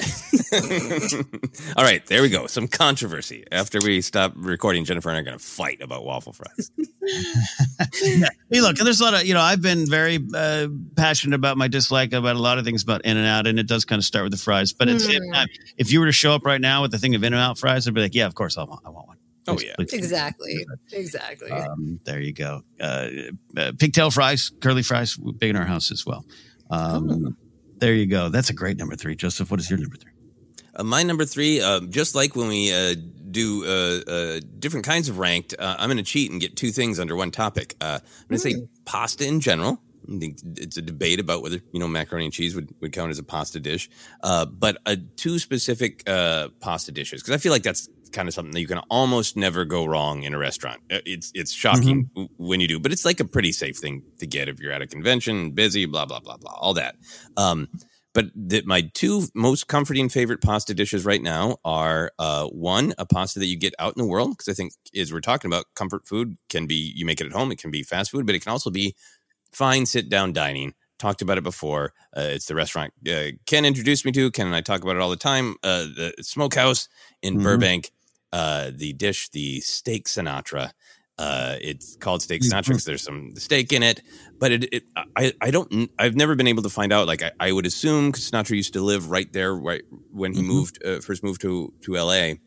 All 1.77 1.85
right, 1.85 2.05
there 2.07 2.23
we 2.23 2.29
go. 2.29 2.47
Some 2.49 2.67
controversy. 2.67 3.45
After 3.53 3.79
we 3.81 4.01
stop 4.01 4.33
recording, 4.35 4.85
Jennifer 4.85 5.09
and 5.11 5.17
I 5.17 5.21
are 5.21 5.25
going 5.25 5.39
to 5.39 5.45
fight 5.45 5.81
about 5.81 6.05
waffle 6.05 6.33
fries. 6.33 6.71
yeah. 8.03 8.29
Hey, 8.53 8.61
look, 8.61 8.77
there's 8.79 9.01
a 9.01 9.05
lot 9.05 9.15
of, 9.15 9.25
you 9.25 9.33
know, 9.33 9.41
I've 9.41 9.63
been 9.63 9.89
very 9.89 10.19
uh, 10.35 10.67
passionate 10.97 11.37
about 11.37 11.57
my 11.57 11.69
dislike 11.69 12.13
about 12.13 12.35
a 12.35 12.41
lot 12.41 12.59
of 12.59 12.65
things 12.65 12.83
about 12.83 13.05
In 13.05 13.17
and 13.17 13.25
Out, 13.27 13.47
and 13.47 13.61
it 13.61 13.69
does 13.69 13.85
kind 13.85 14.01
of 14.01 14.05
start 14.05 14.25
with 14.25 14.33
the 14.33 14.39
fries. 14.39 14.73
But 14.73 14.89
at 14.89 14.95
the 14.95 15.01
same 15.01 15.23
Mm. 15.23 15.33
time, 15.35 15.47
if 15.77 15.93
you 15.93 16.01
were 16.01 16.07
to 16.07 16.13
show 16.13 16.35
up 16.35 16.45
right 16.45 16.61
now 16.61 16.83
with 16.83 16.91
the 16.91 16.99
thing 16.99 17.15
of 17.15 17.23
In 17.23 17.33
and 17.33 17.41
Out 17.41 17.59
fries, 17.59 17.87
I'd 17.87 17.95
be 17.95 18.01
like, 18.01 18.15
yeah, 18.15 18.27
of 18.27 18.35
course, 18.35 18.59
I 18.59 18.65
want, 18.65 18.81
I 18.85 18.91
want 18.91 19.07
one. 19.07 19.17
Oh, 19.51 19.61
yeah. 19.61 19.75
please. 19.77 19.93
exactly. 19.93 20.67
Exactly. 20.93 21.51
Um, 21.51 22.01
there 22.05 22.21
you 22.21 22.33
go. 22.33 22.63
Uh, 22.81 23.09
uh, 23.57 23.73
pigtail 23.79 24.11
fries, 24.11 24.51
curly 24.61 24.83
fries, 24.83 25.17
big 25.17 25.51
in 25.51 25.57
our 25.57 25.67
house 25.67 25.91
as 25.91 26.05
well. 26.07 26.25
Um, 26.71 27.37
There 27.79 27.95
you 27.95 28.07
go. 28.07 28.29
That's 28.29 28.51
a 28.51 28.53
great 28.53 28.77
number 28.77 28.95
three. 28.95 29.17
Joseph, 29.17 29.51
what 29.51 29.59
is 29.59 29.71
your 29.71 29.79
number 29.79 29.97
three? 29.97 30.13
Uh, 30.77 30.85
my 30.85 31.03
number 31.03 31.25
three, 31.25 31.63
uh, 31.63 31.81
just 31.89 32.15
like 32.15 32.37
when 32.37 32.49
we 32.49 32.71
uh, 32.73 32.95
do 33.31 33.65
uh, 33.65 34.11
uh, 34.11 34.41
different 34.59 34.85
kinds 34.85 35.09
of 35.09 35.19
ranked, 35.19 35.55
uh, 35.59 35.77
I'm 35.79 35.89
going 35.89 35.97
to 35.97 36.03
cheat 36.03 36.31
and 36.31 36.41
get 36.41 36.57
two 36.57 36.71
things 36.73 37.01
under 37.01 37.17
one 37.17 37.31
topic. 37.31 37.75
Uh, 37.81 37.99
I'm 38.03 38.29
going 38.29 38.39
to 38.39 38.51
say 38.51 38.55
pasta 38.85 39.27
in 39.27 39.41
general. 39.41 39.81
I 40.13 40.19
think 40.19 40.39
it's 40.57 40.77
a 40.77 40.83
debate 40.83 41.21
about 41.21 41.43
whether 41.43 41.61
you 41.73 41.81
know 41.81 41.89
macaroni 41.89 42.25
and 42.27 42.35
cheese 42.35 42.55
would, 42.55 42.75
would 42.81 42.93
count 42.93 43.11
as 43.11 43.19
a 43.19 43.23
pasta 43.23 43.61
dish, 43.61 43.89
uh, 44.23 44.45
but 44.45 44.79
uh, 44.85 44.97
two 45.17 45.39
specific 45.39 46.03
uh, 46.09 46.49
pasta 46.61 46.91
dishes 46.93 47.23
because 47.23 47.35
I 47.35 47.39
feel 47.39 47.53
like 47.53 47.63
that's 47.63 47.89
kind 48.13 48.29
of 48.29 48.35
something 48.35 48.53
that 48.53 48.61
you 48.61 48.67
can 48.67 48.79
almost 48.91 49.37
never 49.37 49.65
go 49.65 49.85
wrong 49.85 50.23
in 50.25 50.35
a 50.35 50.39
restaurant. 50.39 50.81
Uh, 50.91 50.99
It's 51.07 51.31
it's 51.35 51.53
shocking 51.53 52.11
w- 52.15 52.29
when 52.37 52.61
you 52.61 52.69
do, 52.69 52.79
but 52.81 52.93
it's 52.93 53.05
like 53.05 53.21
a 53.21 53.25
pretty 53.25 53.53
safe 53.53 53.77
thing 53.77 54.03
to 54.19 54.27
get 54.27 54.49
if 54.49 54.61
you're 54.61 54.73
at 54.73 54.83
a 54.83 54.87
convention, 54.87 55.53
busy, 55.53 55.87
blah 55.87 56.07
blah 56.07 56.21
blah 56.21 56.37
blah, 56.37 56.53
all 56.53 56.75
that. 56.75 56.97
Um, 57.37 57.69
but 58.13 58.27
the, 58.35 58.63
my 58.67 58.91
two 58.95 59.29
most 59.35 59.69
comforting 59.69 60.09
favorite 60.09 60.41
pasta 60.43 60.75
dishes 60.75 61.05
right 61.05 61.23
now 61.23 61.59
are 61.65 62.11
uh, 62.19 62.47
one, 62.49 62.93
a 62.99 63.07
pasta 63.07 63.39
that 63.39 63.47
you 63.47 63.57
get 63.57 63.75
out 63.79 63.97
in 63.97 64.03
the 64.03 64.09
world, 64.09 64.31
because 64.31 64.49
I 64.49 64.53
think 64.55 64.73
as 64.97 65.13
we're 65.13 65.21
talking 65.21 65.49
about, 65.49 65.67
comfort 65.77 66.09
food 66.09 66.37
can 66.49 66.67
be 66.67 66.93
you 66.97 67.07
make 67.07 67.21
it 67.21 67.27
at 67.29 67.33
home, 67.33 67.53
it 67.53 67.61
can 67.61 67.71
be 67.71 67.85
fast 67.85 68.11
food, 68.11 68.27
but 68.27 68.35
it 68.35 68.41
can 68.43 68.51
also 68.51 68.71
be 68.71 68.97
fine 69.53 69.87
sit 69.87 70.09
down 70.09 70.33
dining. 70.33 70.75
Talked 70.99 71.23
about 71.23 71.39
it 71.39 71.45
before. 71.45 71.95
Uh, 72.15 72.29
it's 72.35 72.45
the 72.47 72.55
restaurant 72.55 72.93
uh, 73.09 73.29
Ken 73.47 73.65
introduced 73.65 74.05
me 74.05 74.13
to. 74.13 74.31
Ken 74.33 74.47
and 74.47 74.55
I 74.55 74.61
talk 74.61 74.83
about 74.83 74.97
it 74.97 75.01
all 75.03 75.09
the 75.09 75.17
time. 75.17 75.57
Uh, 75.63 75.85
the 75.85 76.13
Smokehouse 76.21 76.89
in 77.23 77.39
Mhm. 77.39 77.43
Burbank. 77.43 77.91
Uh, 78.33 78.71
the 78.75 78.93
dish, 78.93 79.29
the 79.31 79.61
steak 79.61 80.07
Sinatra. 80.07 80.71
Uh, 81.19 81.57
it's 81.61 81.97
called 81.97 82.23
steak 82.23 82.43
Sinatra 82.43 82.69
because 82.69 82.85
there's 82.85 83.03
some 83.03 83.33
steak 83.37 83.73
in 83.73 83.83
it, 83.83 84.01
but 84.39 84.53
it, 84.53 84.73
it 84.73 84.85
I, 85.17 85.33
I 85.41 85.51
don't 85.51 85.91
I've 85.99 86.15
never 86.17 86.35
been 86.35 86.47
able 86.47 86.63
to 86.63 86.71
find 86.71 86.93
out. 86.93 87.07
Like 87.07 87.23
I, 87.23 87.33
I 87.41 87.53
would 87.53 87.67
assume 87.67 88.11
because 88.11 88.31
Sinatra 88.31 88.57
used 88.57 88.73
to 88.75 88.81
live 88.81 89.11
right 89.11 89.31
there 89.33 89.55
right 89.55 89.83
when 90.13 90.33
he 90.33 90.41
Mhm. 90.41 90.47
moved 90.47 90.83
uh, 90.85 91.01
first 91.01 91.23
moved 91.23 91.41
to 91.43 91.75
to 91.83 91.97
L.A. 91.97 92.41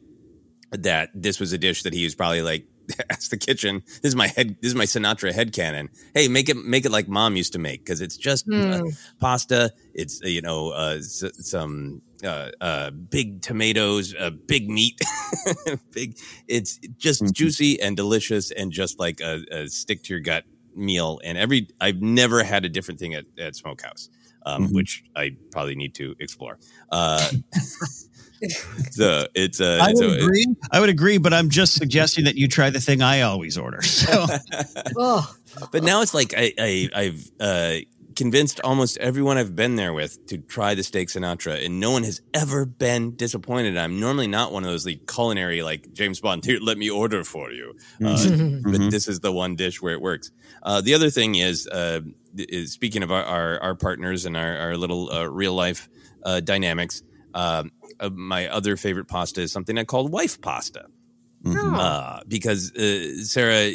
That 0.72 1.10
this 1.14 1.40
was 1.40 1.54
a 1.54 1.58
dish 1.60 1.84
that 1.84 1.94
he 1.94 2.04
was 2.04 2.16
probably 2.16 2.42
like 2.42 2.66
ask 3.12 3.30
the 3.30 3.38
kitchen. 3.38 3.84
This 4.02 4.10
is 4.10 4.16
my 4.16 4.28
head. 4.28 4.56
This 4.62 4.70
is 4.70 4.76
my 4.76 4.86
Sinatra 4.86 5.32
head 5.32 5.54
canon. 5.54 5.90
Hey, 6.16 6.28
make 6.28 6.50
it 6.50 6.58
make 6.58 6.86
it 6.86 6.92
like 6.92 7.08
mom 7.08 7.36
used 7.36 7.54
to 7.54 7.60
make 7.60 7.86
because 7.86 8.02
it's 8.02 8.18
just 8.18 8.48
uh, 8.50 8.80
Hmm. 8.80 8.90
pasta. 9.20 9.72
It's 9.94 10.20
uh, 10.24 10.28
you 10.30 10.42
know 10.42 10.72
uh, 10.72 10.96
s- 10.98 11.24
some 11.48 12.02
uh, 12.24 12.52
uh, 12.62 12.92
big 12.92 13.42
tomatoes, 13.42 14.14
uh, 14.20 14.32
big 14.48 14.70
meat, 14.70 15.00
big. 15.92 16.18
It's 16.48 16.80
just 16.98 17.34
juicy 17.34 17.82
and 17.82 17.96
delicious 17.98 18.52
and 18.52 18.72
just 18.72 19.00
like 19.00 19.20
a, 19.22 19.44
a 19.52 19.68
stick 19.68 20.04
to 20.04 20.14
your 20.14 20.20
gut 20.22 20.44
meal. 20.76 21.20
And 21.24 21.38
every 21.38 21.68
I've 21.82 22.02
never 22.02 22.44
had 22.44 22.66
a 22.66 22.70
different 22.70 23.00
thing 23.00 23.14
at, 23.14 23.26
at 23.38 23.56
Smokehouse, 23.56 24.10
um, 24.46 24.68
Mhm. 24.68 24.74
which 24.74 25.04
I 25.16 25.36
probably 25.52 25.76
need 25.76 25.94
to 25.96 26.16
explore. 26.20 26.58
Uh, 26.92 27.30
so 28.92 29.26
it's 29.36 29.60
a. 29.60 29.80
I 29.80 29.90
it's 29.92 30.02
would 30.02 30.10
a- 30.20 30.24
agree. 30.24 30.48
I 30.72 30.80
would 30.80 30.90
agree, 30.90 31.18
but 31.18 31.34
I'm 31.34 31.50
just 31.50 31.74
suggesting 31.74 32.26
that 32.26 32.36
you 32.36 32.48
try 32.48 32.70
the 32.70 32.82
thing 32.82 33.02
I 33.02 33.22
always 33.22 33.58
order. 33.58 33.82
So 33.82 34.26
oh, 34.98 35.34
but 35.72 35.84
now 35.84 36.02
it's 36.02 36.14
like 36.14 36.34
I, 36.36 36.54
I 36.60 36.90
I've 36.96 37.32
uh, 37.40 37.74
convinced 38.16 38.60
almost 38.64 38.98
everyone 38.98 39.38
I've 39.38 39.56
been 39.56 39.76
there 39.76 39.94
with 39.94 40.26
to 40.28 40.38
try 40.38 40.76
the 40.76 40.84
steak 40.84 41.10
Sinatra, 41.10 41.66
and 41.66 41.80
no 41.80 41.92
one 41.92 42.04
has 42.04 42.22
ever 42.34 42.66
been 42.66 43.16
disappointed. 43.16 43.78
I'm 43.78 44.00
normally 44.00 44.28
not 44.28 44.52
one 44.52 44.64
of 44.64 44.70
those 44.70 44.86
like 44.86 45.08
culinary 45.08 45.62
like 45.64 45.92
James 45.94 46.20
Bond. 46.20 46.46
Here, 46.46 46.60
let 46.62 46.78
me 46.78 46.90
order 46.90 47.24
for 47.24 47.52
you. 47.52 47.74
Uh, 48.02 48.16
Mhm. 48.16 48.64
But 48.64 48.92
this 48.92 49.08
is 49.08 49.20
the 49.20 49.32
one 49.32 49.56
dish 49.56 49.82
where 49.82 49.94
it 49.94 50.02
works. 50.02 50.32
Uh, 50.64 50.82
the 50.82 50.94
other 50.94 51.10
thing 51.10 51.36
is, 51.36 51.68
uh, 51.68 52.02
is 52.38 52.72
speaking 52.72 53.04
of 53.04 53.12
our, 53.12 53.24
our, 53.24 53.60
our 53.62 53.76
partners 53.76 54.26
and 54.26 54.36
our, 54.38 54.58
our 54.58 54.78
little 54.78 55.12
uh, 55.12 55.26
real 55.26 55.54
life 55.54 55.90
uh, 56.26 56.40
dynamics. 56.40 57.04
Um, 57.34 57.72
uh, 58.00 58.10
my 58.10 58.48
other 58.48 58.78
favorite 58.78 59.08
pasta 59.08 59.42
is 59.42 59.52
something 59.52 59.78
I 59.78 59.84
call 59.84 60.08
wife 60.08 60.40
pasta 60.42 60.86
Mhm. 61.44 61.78
uh, 61.78 62.22
because 62.28 62.72
uh, 62.76 63.24
Sarah 63.24 63.72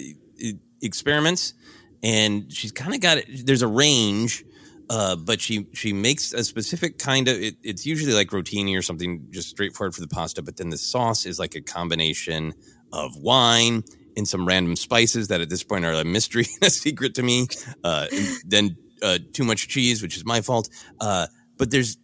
experiments 0.81 1.55
and 2.03 2.53
she's 2.53 2.73
kind 2.73 2.95
of 2.95 3.01
got 3.01 3.19
it. 3.19 3.47
There's 3.47 3.63
a 3.63 3.69
range, 3.69 4.45
uh, 4.91 5.17
but 5.17 5.41
she 5.41 5.67
she 5.73 5.93
makes 5.93 6.33
a 6.33 6.45
specific 6.45 6.99
kind 6.99 7.29
of. 7.29 7.37
It, 7.37 7.57
it's 7.63 7.87
usually 7.87 8.13
like 8.13 8.29
rotini 8.29 8.77
or 8.77 8.83
something 8.83 9.27
just 9.31 9.49
straightforward 9.49 9.95
for 9.95 10.01
the 10.01 10.09
pasta, 10.09 10.43
but 10.43 10.57
then 10.57 10.71
the 10.71 10.79
sauce 10.79 11.27
is 11.27 11.39
like 11.39 11.55
a 11.55 11.61
combination 11.61 12.55
of 12.93 13.17
wine 13.17 13.85
and 14.17 14.27
some 14.27 14.47
random 14.47 14.77
spices 14.77 15.29
that 15.29 15.41
at 15.41 15.49
this 15.49 15.63
point 15.63 15.85
are 15.85 15.93
a 15.93 16.05
mystery 16.05 16.47
and 16.61 16.69
a 16.69 16.71
secret 16.71 17.15
to 17.15 17.23
me. 17.23 17.47
Uh, 17.85 18.07
then 18.45 18.77
uh, 19.03 19.19
too 19.33 19.45
much 19.45 19.69
cheese, 19.69 20.03
which 20.03 20.17
is 20.17 20.25
my 20.25 20.41
fault. 20.41 20.69
Uh, 21.01 21.27
but 21.57 21.71
there's 21.71 21.97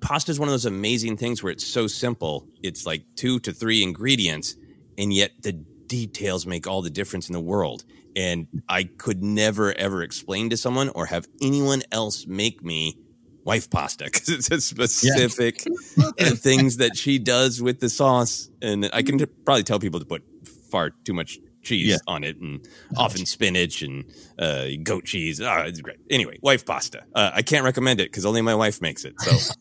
pasta 0.00 0.30
is 0.30 0.40
one 0.40 0.48
of 0.48 0.52
those 0.52 0.66
amazing 0.66 1.16
things 1.16 1.42
where 1.42 1.52
it's 1.52 1.66
so 1.66 1.86
simple. 1.86 2.46
It's 2.62 2.86
like 2.86 3.04
two 3.16 3.38
to 3.40 3.52
three 3.52 3.82
ingredients, 3.82 4.56
and 4.98 5.12
yet 5.12 5.32
the 5.42 5.52
details 5.52 6.46
make 6.46 6.66
all 6.66 6.82
the 6.82 6.90
difference 6.90 7.28
in 7.28 7.32
the 7.32 7.40
world. 7.40 7.84
And 8.16 8.48
I 8.68 8.84
could 8.84 9.22
never 9.22 9.72
ever 9.72 10.02
explain 10.02 10.50
to 10.50 10.56
someone 10.56 10.88
or 10.90 11.06
have 11.06 11.28
anyone 11.40 11.82
else 11.92 12.26
make 12.26 12.62
me 12.62 12.96
wife 13.44 13.70
pasta 13.70 14.04
because 14.12 14.28
it's 14.28 14.50
a 14.50 14.60
specific 14.60 15.64
uh, 15.98 16.12
things 16.36 16.78
that 16.78 16.96
she 16.96 17.18
does 17.18 17.62
with 17.62 17.80
the 17.80 17.88
sauce. 17.88 18.50
And 18.60 18.90
I 18.92 19.02
can 19.02 19.18
t- 19.18 19.26
probably 19.26 19.62
tell 19.62 19.78
people 19.78 20.00
to 20.00 20.06
put 20.06 20.22
far 20.70 20.90
too 21.04 21.14
much 21.14 21.38
cheese 21.62 21.88
Yeah. 21.88 21.96
on 22.06 22.24
it 22.24 22.36
and 22.38 22.66
often 22.96 23.26
spinach 23.26 23.82
and 23.82 24.04
uh, 24.38 24.66
goat 24.82 25.04
cheese. 25.04 25.40
Ah, 25.40 25.62
it's 25.62 25.80
great. 25.80 25.98
Anyway, 26.10 26.38
wife 26.42 26.64
pasta. 26.64 27.02
Uh, 27.14 27.30
I 27.34 27.42
can't 27.42 27.64
recommend 27.64 28.00
it 28.00 28.10
because 28.10 28.24
only 28.24 28.42
my 28.42 28.54
wife 28.54 28.80
makes 28.80 29.04
it. 29.04 29.14
So 29.20 29.54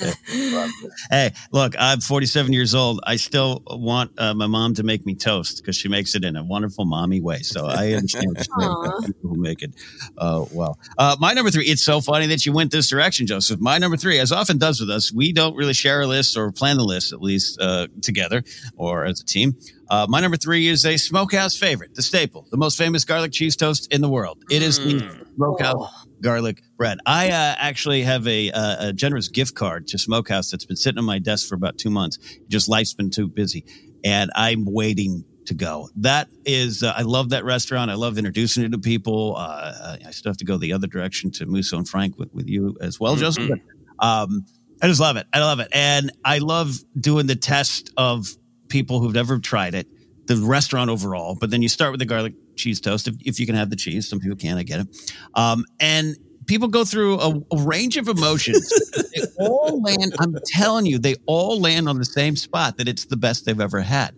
hey, 1.10 1.32
look, 1.52 1.74
I'm 1.78 2.00
47 2.00 2.52
years 2.52 2.74
old. 2.74 3.00
I 3.06 3.16
still 3.16 3.62
want 3.66 4.12
uh, 4.18 4.34
my 4.34 4.46
mom 4.46 4.74
to 4.74 4.82
make 4.82 5.04
me 5.06 5.14
toast 5.14 5.58
because 5.58 5.76
she 5.76 5.88
makes 5.88 6.14
it 6.14 6.24
in 6.24 6.36
a 6.36 6.44
wonderful 6.44 6.84
mommy 6.84 7.20
way. 7.20 7.40
So 7.40 7.66
I 7.66 7.92
understand 7.92 8.36
people 8.38 9.14
who 9.22 9.36
make 9.36 9.62
it 9.62 9.72
uh, 10.18 10.44
well. 10.52 10.78
Uh, 10.98 11.16
my 11.20 11.32
number 11.32 11.50
three, 11.50 11.66
it's 11.66 11.82
so 11.82 12.00
funny 12.00 12.26
that 12.28 12.46
you 12.46 12.52
went 12.52 12.70
this 12.70 12.88
direction, 12.88 13.26
Joseph. 13.26 13.60
My 13.60 13.78
number 13.78 13.96
three, 13.96 14.18
as 14.18 14.32
often 14.32 14.58
does 14.58 14.80
with 14.80 14.90
us, 14.90 15.12
we 15.12 15.32
don't 15.32 15.54
really 15.56 15.74
share 15.74 16.00
a 16.02 16.06
list 16.06 16.36
or 16.36 16.50
plan 16.52 16.76
the 16.76 16.84
list, 16.84 17.12
at 17.12 17.20
least 17.20 17.60
uh, 17.60 17.86
together 18.02 18.42
or 18.76 19.04
as 19.04 19.20
a 19.20 19.24
team. 19.24 19.56
Uh, 19.90 20.06
my 20.08 20.20
number 20.20 20.36
three 20.36 20.68
is 20.68 20.86
a 20.86 20.96
smokehouse 20.96 21.56
favorite, 21.56 21.94
the 21.96 22.02
staple, 22.02 22.46
the 22.52 22.56
most 22.56 22.78
famous 22.78 23.04
garlic 23.04 23.32
cheese 23.32 23.56
toast 23.56 23.92
in 23.92 24.00
the 24.00 24.08
world. 24.08 24.38
It 24.48 24.62
is 24.62 24.78
the 24.78 25.26
smokehouse 25.34 26.06
garlic 26.22 26.62
bread. 26.76 26.98
I 27.06 27.30
uh, 27.30 27.56
actually 27.58 28.02
have 28.02 28.26
a, 28.28 28.52
uh, 28.52 28.88
a 28.88 28.92
generous 28.92 29.26
gift 29.26 29.56
card 29.56 29.88
to 29.88 29.98
Smokehouse 29.98 30.50
that's 30.50 30.64
been 30.64 30.76
sitting 30.76 30.98
on 30.98 31.04
my 31.04 31.18
desk 31.18 31.48
for 31.48 31.56
about 31.56 31.76
two 31.76 31.90
months. 31.90 32.18
Just 32.46 32.68
life's 32.68 32.94
been 32.94 33.10
too 33.10 33.26
busy, 33.26 33.64
and 34.04 34.30
I'm 34.36 34.64
waiting 34.64 35.24
to 35.46 35.54
go. 35.54 35.88
That 35.96 36.28
is, 36.44 36.84
uh, 36.84 36.92
I 36.96 37.02
love 37.02 37.30
that 37.30 37.44
restaurant. 37.44 37.90
I 37.90 37.94
love 37.94 38.16
introducing 38.16 38.62
it 38.62 38.70
to 38.70 38.78
people. 38.78 39.34
Uh, 39.36 39.96
I 40.06 40.10
still 40.12 40.30
have 40.30 40.36
to 40.36 40.44
go 40.44 40.56
the 40.56 40.72
other 40.72 40.86
direction 40.86 41.32
to 41.32 41.46
Musso 41.46 41.76
and 41.76 41.88
Frank 41.88 42.16
with, 42.16 42.32
with 42.32 42.46
you 42.46 42.76
as 42.80 43.00
well, 43.00 43.16
Joseph. 43.16 43.58
Um, 43.98 44.44
I 44.82 44.86
just 44.86 45.00
love 45.00 45.16
it. 45.16 45.26
I 45.32 45.40
love 45.40 45.58
it. 45.60 45.68
And 45.72 46.12
I 46.24 46.38
love 46.38 46.78
doing 46.98 47.26
the 47.26 47.34
test 47.34 47.90
of 47.96 48.28
people 48.70 49.00
who've 49.00 49.14
never 49.14 49.38
tried 49.38 49.74
it, 49.74 49.86
the 50.26 50.36
restaurant 50.36 50.88
overall. 50.88 51.36
But 51.38 51.50
then 51.50 51.60
you 51.60 51.68
start 51.68 51.90
with 51.90 52.00
the 52.00 52.06
garlic 52.06 52.34
cheese 52.56 52.80
toast 52.80 53.08
if, 53.08 53.16
if 53.24 53.38
you 53.38 53.46
can 53.46 53.54
have 53.56 53.68
the 53.68 53.76
cheese. 53.76 54.08
Some 54.08 54.20
people 54.20 54.36
can't, 54.36 54.58
I 54.58 54.62
get 54.62 54.80
it. 54.80 55.12
Um, 55.34 55.64
and 55.78 56.16
people 56.46 56.68
go 56.68 56.84
through 56.84 57.18
a, 57.20 57.40
a 57.52 57.62
range 57.62 57.96
of 57.96 58.08
emotions. 58.08 58.68
they 59.14 59.22
all 59.38 59.82
land, 59.82 60.14
I'm 60.18 60.36
telling 60.46 60.86
you, 60.86 60.98
they 60.98 61.16
all 61.26 61.60
land 61.60 61.88
on 61.88 61.98
the 61.98 62.04
same 62.04 62.36
spot 62.36 62.78
that 62.78 62.88
it's 62.88 63.04
the 63.04 63.16
best 63.16 63.44
they've 63.44 63.60
ever 63.60 63.80
had. 63.80 64.14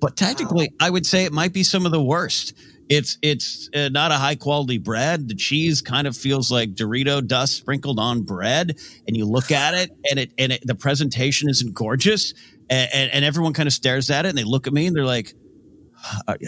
But 0.00 0.16
technically, 0.16 0.72
I 0.80 0.90
would 0.90 1.06
say 1.06 1.24
it 1.24 1.32
might 1.32 1.52
be 1.52 1.62
some 1.62 1.86
of 1.86 1.92
the 1.92 2.02
worst. 2.02 2.54
It's 2.88 3.18
it's 3.22 3.68
uh, 3.74 3.88
not 3.88 4.12
a 4.12 4.14
high 4.14 4.36
quality 4.36 4.78
bread. 4.78 5.28
The 5.28 5.34
cheese 5.34 5.82
kind 5.82 6.06
of 6.06 6.16
feels 6.16 6.50
like 6.50 6.74
Dorito 6.74 7.26
dust 7.26 7.56
sprinkled 7.56 7.98
on 7.98 8.22
bread, 8.22 8.78
and 9.06 9.16
you 9.16 9.24
look 9.24 9.50
at 9.50 9.74
it, 9.74 9.90
and 10.08 10.20
it 10.20 10.32
and 10.38 10.52
it, 10.52 10.66
the 10.66 10.74
presentation 10.74 11.48
isn't 11.48 11.74
gorgeous, 11.74 12.32
and, 12.70 12.88
and, 12.92 13.10
and 13.12 13.24
everyone 13.24 13.52
kind 13.54 13.66
of 13.66 13.72
stares 13.72 14.10
at 14.10 14.24
it, 14.24 14.28
and 14.28 14.38
they 14.38 14.44
look 14.44 14.66
at 14.66 14.72
me, 14.72 14.86
and 14.86 14.96
they're 14.96 15.04
like, 15.04 15.34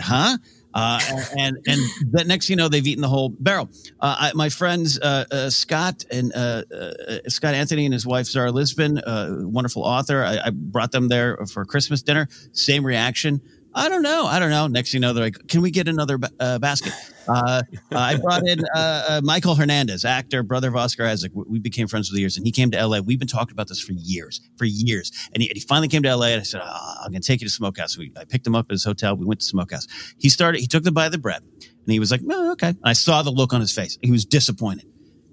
"Huh." 0.01 0.39
Uh, 0.75 1.01
and 1.39 1.57
and 1.67 1.81
the 2.13 2.25
next 2.25 2.51
you 2.51 2.55
know 2.55 2.69
they've 2.69 2.87
eaten 2.87 3.03
the 3.03 3.09
whole 3.09 3.31
barrel. 3.31 3.69
Uh, 4.01 4.17
I, 4.21 4.33
my 4.35 4.49
friends 4.49 4.99
uh, 5.01 5.25
uh 5.31 5.51
Scott 5.51 6.05
and 6.11 6.33
uh, 6.35 6.63
uh, 6.73 7.19
Scott 7.29 7.55
Anthony 7.55 7.87
and 7.87 7.93
his 7.93 8.07
wife 8.07 8.27
Zara 8.27 8.53
Lisbon, 8.53 9.01
wonderful 9.07 9.83
author. 9.83 10.23
I, 10.23 10.39
I, 10.39 10.51
brought 10.51 10.93
them 10.93 11.09
there 11.09 11.39
for 11.51 11.65
Christmas 11.65 12.03
dinner. 12.03 12.29
Same 12.53 12.85
reaction. 12.85 13.41
I 13.79 13.89
don't 13.89 14.03
know. 14.03 14.27
I 14.27 14.41
don't 14.41 14.51
know. 14.51 14.67
Next 14.67 14.91
thing 14.91 14.99
you 14.99 15.07
know, 15.07 15.13
they're 15.13 15.25
like, 15.25 15.47
"Can 15.47 15.63
we 15.63 15.71
get 15.71 15.87
another 15.87 16.19
uh, 16.41 16.59
basket?" 16.59 16.93
Uh, 17.29 17.63
I 17.93 18.17
brought 18.17 18.47
in 18.49 18.61
uh, 18.75 19.05
uh, 19.09 19.21
Michael 19.23 19.55
Hernandez, 19.55 20.05
actor, 20.05 20.43
brother 20.43 20.69
of 20.69 20.77
Oscar 20.77 21.05
Isaac. 21.07 21.31
We 21.35 21.61
became 21.61 21.87
friends 21.87 22.09
for 22.09 22.15
the 22.15 22.21
years, 22.21 22.37
and 22.37 22.45
he 22.45 22.51
came 22.51 22.71
to 22.73 22.87
LA. 22.87 23.01
We've 23.01 23.19
been 23.19 23.29
talking 23.29 23.53
about 23.53 23.69
this 23.69 23.81
for 23.81 23.93
years, 23.93 24.41
for 24.57 24.65
years. 24.65 25.13
And 25.33 25.43
he, 25.43 25.49
and 25.49 25.57
he 25.57 25.61
finally 25.61 25.89
came 25.89 26.03
to 26.03 26.17
LA, 26.17 26.29
and 26.29 26.41
I 26.41 26.45
said, 26.45 26.61
oh, 26.65 26.95
"I'm 27.05 27.13
going 27.13 27.23
to 27.23 27.27
take 27.27 27.41
you 27.41 27.47
to 27.47 27.53
Smokehouse." 27.53 27.97
We, 27.97 28.11
I 28.17 28.25
picked 28.25 28.47
him 28.47 28.57
up 28.57 28.67
at 28.69 28.73
his 28.73 28.85
hotel. 28.85 29.17
We 29.17 29.27
went 29.27 29.41
to 29.41 29.47
Smokehouse. 29.47 29.87
He 30.19 30.29
started. 30.29 30.61
He 30.61 30.67
took 30.67 30.83
the 30.83 30.93
bite 30.93 31.07
of 31.07 31.13
the 31.13 31.19
bread, 31.19 31.43
and 31.43 31.93
he 31.93 32.01
was 32.01 32.11
like, 32.11 32.23
"Oh, 32.29 32.53
okay." 32.53 32.69
And 32.69 32.79
I 32.83 32.95
saw 32.95 33.23
the 33.23 33.31
look 33.31 33.53
on 33.53 33.61
his 33.61 33.73
face. 33.73 33.97
He 34.03 34.11
was 34.11 34.25
disappointed, 34.25 34.87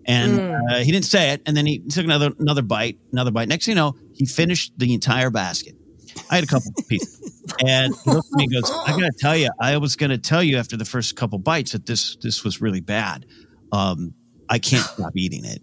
and 0.05 0.39
mm. 0.39 0.71
uh, 0.71 0.83
he 0.83 0.91
didn't 0.91 1.05
say 1.05 1.31
it. 1.31 1.41
And 1.47 1.57
then 1.57 1.65
he 1.65 1.79
took 1.79 2.05
another 2.05 2.31
another 2.39 2.61
bite, 2.61 2.99
another 3.11 3.31
bite. 3.31 3.47
Next 3.47 3.65
thing 3.65 3.73
you 3.73 3.81
know, 3.81 3.95
he 4.13 4.25
finished 4.25 4.73
the 4.77 4.93
entire 4.93 5.31
basket. 5.31 5.75
I 6.29 6.35
had 6.35 6.43
a 6.43 6.47
couple 6.47 6.71
pieces. 6.87 7.43
And 7.65 7.93
he 8.03 8.11
looked 8.11 8.27
at 8.33 8.37
me 8.37 8.43
and 8.45 8.53
goes, 8.53 8.71
I 8.71 8.91
gotta 8.91 9.13
tell 9.17 9.35
you, 9.35 9.49
I 9.59 9.77
was 9.77 9.95
gonna 9.95 10.17
tell 10.17 10.43
you 10.43 10.57
after 10.57 10.77
the 10.77 10.85
first 10.85 11.15
couple 11.15 11.39
bites 11.39 11.73
that 11.73 11.85
this 11.85 12.15
this 12.17 12.43
was 12.43 12.61
really 12.61 12.81
bad. 12.81 13.25
Um, 13.71 14.13
I 14.49 14.59
can't 14.59 14.83
stop 14.83 15.11
eating 15.15 15.45
it. 15.45 15.61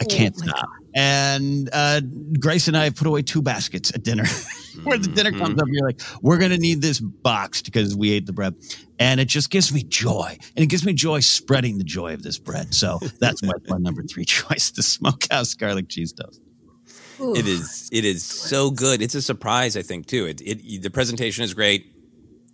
I 0.00 0.04
can't 0.04 0.34
oh 0.38 0.46
stop. 0.46 0.68
And 0.94 1.70
uh, 1.72 2.00
Grace 2.38 2.68
and 2.68 2.76
I 2.76 2.84
have 2.84 2.96
put 2.96 3.06
away 3.06 3.22
two 3.22 3.40
baskets 3.42 3.92
at 3.94 4.02
dinner. 4.02 4.24
Where 4.84 4.98
the 4.98 5.08
dinner 5.08 5.32
comes 5.32 5.60
up, 5.60 5.68
you're 5.70 5.86
like, 5.86 6.00
we're 6.22 6.38
gonna 6.38 6.56
need 6.56 6.80
this 6.80 6.98
boxed 6.98 7.66
because 7.66 7.94
we 7.94 8.10
ate 8.12 8.26
the 8.26 8.32
bread, 8.32 8.54
and 8.98 9.20
it 9.20 9.26
just 9.26 9.50
gives 9.50 9.72
me 9.72 9.82
joy, 9.82 10.38
and 10.56 10.62
it 10.64 10.68
gives 10.68 10.84
me 10.84 10.94
joy 10.94 11.20
spreading 11.20 11.76
the 11.78 11.84
joy 11.84 12.14
of 12.14 12.22
this 12.22 12.38
bread. 12.38 12.74
So 12.74 12.98
that's 13.20 13.42
my, 13.42 13.52
my 13.68 13.76
number 13.76 14.02
three 14.02 14.24
choice: 14.26 14.70
the 14.70 14.82
smokehouse 14.82 15.54
garlic 15.54 15.88
cheese 15.88 16.12
toast. 16.12 16.40
It 17.22 17.46
is. 17.46 17.88
It 17.92 18.04
is 18.04 18.24
so 18.24 18.70
good. 18.70 19.02
It's 19.02 19.14
a 19.14 19.22
surprise, 19.22 19.76
I 19.76 19.82
think, 19.82 20.06
too. 20.06 20.26
It. 20.26 20.40
it 20.40 20.82
the 20.82 20.90
presentation 20.90 21.44
is 21.44 21.54
great. 21.54 21.92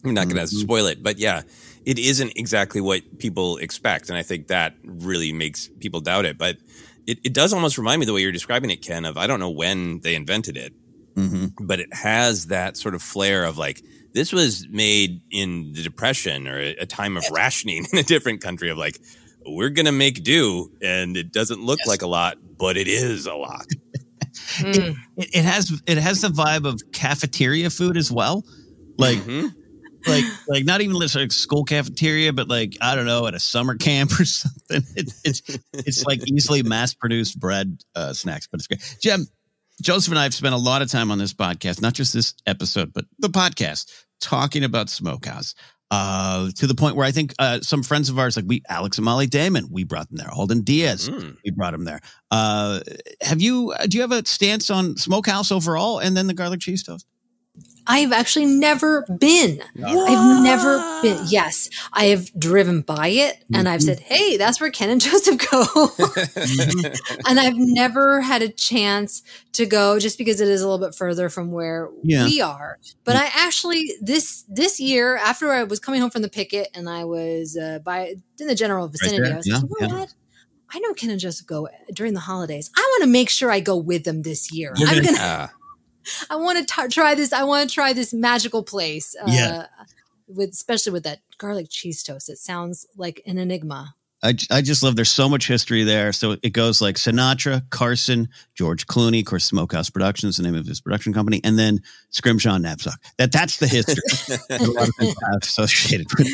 I'm 0.04 0.14
not 0.14 0.26
going 0.26 0.36
to 0.36 0.42
mm-hmm. 0.42 0.58
spoil 0.58 0.86
it, 0.86 1.02
but 1.02 1.18
yeah, 1.18 1.42
it 1.84 1.98
isn't 1.98 2.32
exactly 2.36 2.80
what 2.80 3.18
people 3.18 3.56
expect, 3.56 4.08
and 4.10 4.18
I 4.18 4.22
think 4.22 4.48
that 4.48 4.74
really 4.84 5.32
makes 5.32 5.68
people 5.80 6.00
doubt 6.00 6.24
it. 6.24 6.38
But 6.38 6.58
it, 7.06 7.18
it 7.24 7.32
does 7.32 7.52
almost 7.52 7.78
remind 7.78 8.00
me 8.00 8.06
the 8.06 8.12
way 8.12 8.20
you're 8.20 8.30
describing 8.30 8.70
it, 8.70 8.82
Ken. 8.82 9.04
Of 9.04 9.16
I 9.16 9.26
don't 9.26 9.40
know 9.40 9.50
when 9.50 10.00
they 10.00 10.14
invented 10.14 10.56
it, 10.56 10.72
mm-hmm. 11.14 11.64
but 11.66 11.80
it 11.80 11.92
has 11.92 12.46
that 12.46 12.76
sort 12.76 12.94
of 12.94 13.02
flair 13.02 13.44
of 13.44 13.58
like 13.58 13.82
this 14.12 14.32
was 14.32 14.66
made 14.70 15.22
in 15.30 15.72
the 15.72 15.82
depression 15.82 16.46
or 16.46 16.58
a, 16.58 16.86
time 16.86 17.16
of 17.16 17.24
rationing 17.30 17.86
in 17.92 17.98
a 17.98 18.02
different 18.02 18.40
country. 18.40 18.70
Of 18.70 18.78
like 18.78 19.00
we're 19.46 19.70
going 19.70 19.86
to 19.86 19.92
make 19.92 20.22
do, 20.22 20.70
and 20.82 21.16
it 21.16 21.32
doesn't 21.32 21.62
look 21.62 21.78
yes. 21.80 21.88
like 21.88 22.02
a 22.02 22.06
lot, 22.06 22.36
but 22.58 22.76
it 22.76 22.88
is 22.88 23.26
a 23.26 23.34
lot. 23.34 23.66
Mm. 24.58 24.96
It, 25.16 25.34
it, 25.34 25.44
has 25.44 25.82
it 25.86 25.98
has 25.98 26.20
the 26.20 26.28
vibe 26.28 26.66
of 26.66 26.80
cafeteria 26.92 27.70
food 27.70 27.96
as 27.96 28.10
well, 28.10 28.44
like. 28.96 29.18
Mm-hmm. 29.18 29.48
Like, 30.06 30.24
like 30.46 30.64
not 30.64 30.80
even 30.80 30.94
like 30.94 31.32
school 31.32 31.64
cafeteria, 31.64 32.32
but 32.32 32.48
like 32.48 32.76
I 32.80 32.94
don't 32.94 33.04
know, 33.04 33.26
at 33.26 33.34
a 33.34 33.40
summer 33.40 33.74
camp 33.74 34.12
or 34.20 34.24
something. 34.24 34.82
It, 34.94 35.12
it's 35.24 35.42
it's 35.72 36.04
like 36.04 36.20
easily 36.30 36.62
mass 36.62 36.94
produced 36.94 37.38
bread 37.38 37.82
uh, 37.96 38.12
snacks, 38.12 38.46
but 38.46 38.60
it's 38.60 38.68
great. 38.68 38.96
Jim, 39.02 39.26
Joseph 39.82 40.12
and 40.12 40.18
I 40.18 40.22
have 40.22 40.34
spent 40.34 40.54
a 40.54 40.58
lot 40.58 40.82
of 40.82 40.88
time 40.88 41.10
on 41.10 41.18
this 41.18 41.34
podcast, 41.34 41.82
not 41.82 41.94
just 41.94 42.14
this 42.14 42.32
episode, 42.46 42.92
but 42.92 43.06
the 43.18 43.28
podcast, 43.28 43.90
talking 44.20 44.62
about 44.62 44.88
smokehouse 44.88 45.54
uh, 45.90 46.50
to 46.56 46.66
the 46.66 46.74
point 46.74 46.96
where 46.96 47.06
I 47.06 47.12
think 47.12 47.34
uh, 47.38 47.60
some 47.60 47.82
friends 47.82 48.08
of 48.08 48.18
ours, 48.18 48.36
like 48.36 48.44
we, 48.46 48.62
Alex 48.68 48.98
and 48.98 49.04
Molly 49.04 49.26
Damon, 49.26 49.68
we 49.70 49.84
brought 49.84 50.08
them 50.08 50.18
there. 50.18 50.30
Alden 50.30 50.62
Diaz, 50.62 51.08
mm. 51.08 51.36
we 51.44 51.50
brought 51.50 51.74
him 51.74 51.84
there. 51.84 52.00
Uh, 52.30 52.80
have 53.22 53.40
you? 53.40 53.74
Do 53.88 53.96
you 53.96 54.02
have 54.02 54.12
a 54.12 54.24
stance 54.26 54.70
on 54.70 54.96
Smokehouse 54.96 55.50
overall, 55.50 55.98
and 55.98 56.16
then 56.16 56.26
the 56.26 56.34
garlic 56.34 56.60
cheese 56.60 56.82
toast? 56.82 57.06
I've 57.88 58.12
actually 58.12 58.46
never 58.46 59.02
been. 59.18 59.62
What? 59.74 60.10
I've 60.10 60.44
never 60.44 60.78
been. 61.02 61.24
Yes, 61.28 61.70
I 61.92 62.06
have 62.06 62.30
driven 62.38 62.82
by 62.82 63.08
it 63.08 63.42
and 63.52 63.64
mm-hmm. 63.64 63.68
I've 63.68 63.82
said, 63.82 64.00
"Hey, 64.00 64.36
that's 64.36 64.60
where 64.60 64.70
Ken 64.70 64.90
and 64.90 65.00
Joseph 65.00 65.40
go." 65.50 65.64
and 67.26 67.40
I've 67.40 67.56
never 67.56 68.20
had 68.20 68.42
a 68.42 68.48
chance 68.48 69.22
to 69.52 69.64
go 69.64 69.98
just 69.98 70.18
because 70.18 70.40
it 70.40 70.48
is 70.48 70.60
a 70.60 70.68
little 70.68 70.86
bit 70.86 70.94
further 70.94 71.30
from 71.30 71.50
where 71.50 71.88
yeah. 72.02 72.24
we 72.26 72.42
are. 72.42 72.78
But 73.04 73.16
I 73.16 73.30
actually 73.34 73.90
this 74.02 74.44
this 74.48 74.78
year 74.78 75.16
after 75.16 75.50
I 75.50 75.64
was 75.64 75.80
coming 75.80 76.00
home 76.00 76.10
from 76.10 76.22
the 76.22 76.28
picket 76.28 76.68
and 76.74 76.88
I 76.88 77.04
was 77.04 77.56
uh, 77.56 77.78
by 77.78 78.16
in 78.38 78.46
the 78.46 78.54
general 78.54 78.88
vicinity, 78.88 79.22
right 79.22 79.32
I 79.32 79.36
was 79.36 79.46
yeah. 79.46 79.54
like, 79.54 79.62
you 79.62 79.76
know 79.80 79.94
yeah. 79.94 80.00
what? 80.00 80.14
I 80.70 80.78
know 80.80 80.92
Ken 80.92 81.08
and 81.08 81.18
Joseph 81.18 81.46
go 81.46 81.68
during 81.92 82.12
the 82.12 82.20
holidays. 82.20 82.70
I 82.76 82.80
want 82.80 83.04
to 83.04 83.08
make 83.08 83.30
sure 83.30 83.50
I 83.50 83.60
go 83.60 83.76
with 83.76 84.04
them 84.04 84.22
this 84.22 84.52
year. 84.52 84.74
I'm 84.76 85.02
gonna. 85.02 85.50
I 86.30 86.36
want 86.36 86.66
to 86.66 86.88
try 86.88 87.14
this. 87.14 87.32
I 87.32 87.44
want 87.44 87.68
to 87.68 87.74
try 87.74 87.92
this 87.92 88.12
magical 88.12 88.62
place. 88.62 89.14
Uh, 89.20 89.26
yeah. 89.28 89.66
With 90.26 90.50
especially 90.50 90.92
with 90.92 91.04
that 91.04 91.20
garlic 91.38 91.68
cheese 91.70 92.02
toast, 92.02 92.28
it 92.28 92.36
sounds 92.36 92.86
like 92.96 93.22
an 93.26 93.38
enigma. 93.38 93.94
I, 94.22 94.34
I 94.50 94.62
just 94.62 94.82
love 94.82 94.96
there's 94.96 95.12
so 95.12 95.28
much 95.28 95.46
history 95.46 95.84
there. 95.84 96.12
So 96.12 96.36
it 96.42 96.52
goes 96.52 96.80
like 96.80 96.96
Sinatra, 96.96 97.68
Carson, 97.70 98.28
George 98.54 98.86
Clooney, 98.86 99.20
of 99.20 99.26
course, 99.26 99.44
Smokehouse 99.44 99.90
Productions, 99.90 100.36
the 100.36 100.42
name 100.42 100.56
of 100.56 100.66
his 100.66 100.80
production 100.80 101.12
company, 101.12 101.40
and 101.44 101.58
then 101.58 101.80
Scrimshaw 102.10 102.58
Napzok. 102.58 102.96
That 103.18 103.30
that's 103.30 103.58
the 103.58 103.68
history 103.68 104.02
a 104.50 104.66
lot 104.66 104.88
of 104.88 104.94
have 104.98 105.42
associated 105.42 106.08
with. 106.18 106.28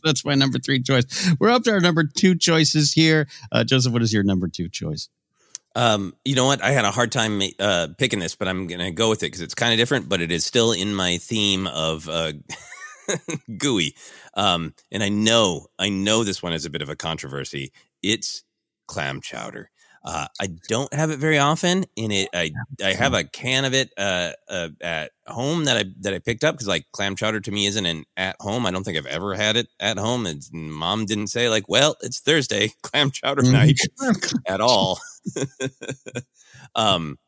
That's 0.02 0.24
my 0.24 0.34
number 0.34 0.58
three 0.58 0.82
choice. 0.82 1.30
We're 1.38 1.50
up 1.50 1.62
to 1.64 1.72
our 1.72 1.80
number 1.80 2.04
two 2.04 2.34
choices 2.34 2.92
here. 2.92 3.28
Uh, 3.52 3.64
Joseph, 3.64 3.92
what 3.92 4.02
is 4.02 4.12
your 4.12 4.22
number 4.22 4.48
two 4.48 4.68
choice? 4.68 5.08
Um, 5.76 6.14
you 6.24 6.34
know 6.34 6.46
what? 6.46 6.62
I 6.62 6.70
had 6.70 6.84
a 6.84 6.90
hard 6.90 7.12
time 7.12 7.40
uh, 7.58 7.88
picking 7.96 8.18
this, 8.18 8.34
but 8.34 8.48
I'm 8.48 8.66
gonna 8.66 8.90
go 8.90 9.08
with 9.08 9.22
it 9.22 9.26
because 9.26 9.40
it's 9.40 9.54
kind 9.54 9.72
of 9.72 9.78
different, 9.78 10.08
but 10.08 10.20
it 10.20 10.32
is 10.32 10.44
still 10.44 10.72
in 10.72 10.94
my 10.94 11.18
theme 11.18 11.66
of 11.66 12.08
uh, 12.08 12.32
gooey. 13.58 13.94
Um, 14.34 14.74
and 14.90 15.02
I 15.02 15.08
know, 15.08 15.66
I 15.78 15.88
know 15.88 16.24
this 16.24 16.42
one 16.42 16.52
is 16.52 16.64
a 16.64 16.70
bit 16.70 16.82
of 16.82 16.88
a 16.88 16.96
controversy. 16.96 17.72
It's 18.02 18.42
clam 18.86 19.20
chowder. 19.20 19.70
Uh, 20.02 20.26
I 20.40 20.48
don't 20.68 20.92
have 20.94 21.10
it 21.10 21.18
very 21.18 21.38
often. 21.38 21.84
In 21.94 22.10
it, 22.10 22.30
I 22.32 22.52
I 22.82 22.94
have 22.94 23.12
a 23.12 23.24
can 23.24 23.66
of 23.66 23.74
it 23.74 23.90
uh, 23.98 24.32
uh, 24.48 24.68
at 24.80 25.12
home 25.26 25.64
that 25.64 25.76
I 25.76 25.84
that 26.00 26.14
I 26.14 26.18
picked 26.20 26.42
up 26.42 26.54
because 26.54 26.68
like 26.68 26.86
clam 26.92 27.16
chowder 27.16 27.40
to 27.40 27.50
me 27.50 27.66
isn't 27.66 27.84
an 27.84 28.04
at 28.16 28.36
home. 28.40 28.64
I 28.64 28.70
don't 28.70 28.82
think 28.82 28.96
I've 28.96 29.04
ever 29.04 29.34
had 29.34 29.56
it 29.56 29.68
at 29.78 29.98
home. 29.98 30.24
And 30.24 30.42
mom 30.52 31.04
didn't 31.04 31.26
say 31.26 31.50
like, 31.50 31.68
well, 31.68 31.96
it's 32.00 32.20
Thursday, 32.20 32.72
clam 32.82 33.10
chowder 33.10 33.42
mm-hmm. 33.42 33.52
night 33.52 33.80
at 34.46 34.62
all. 34.62 35.00
um, 36.74 37.18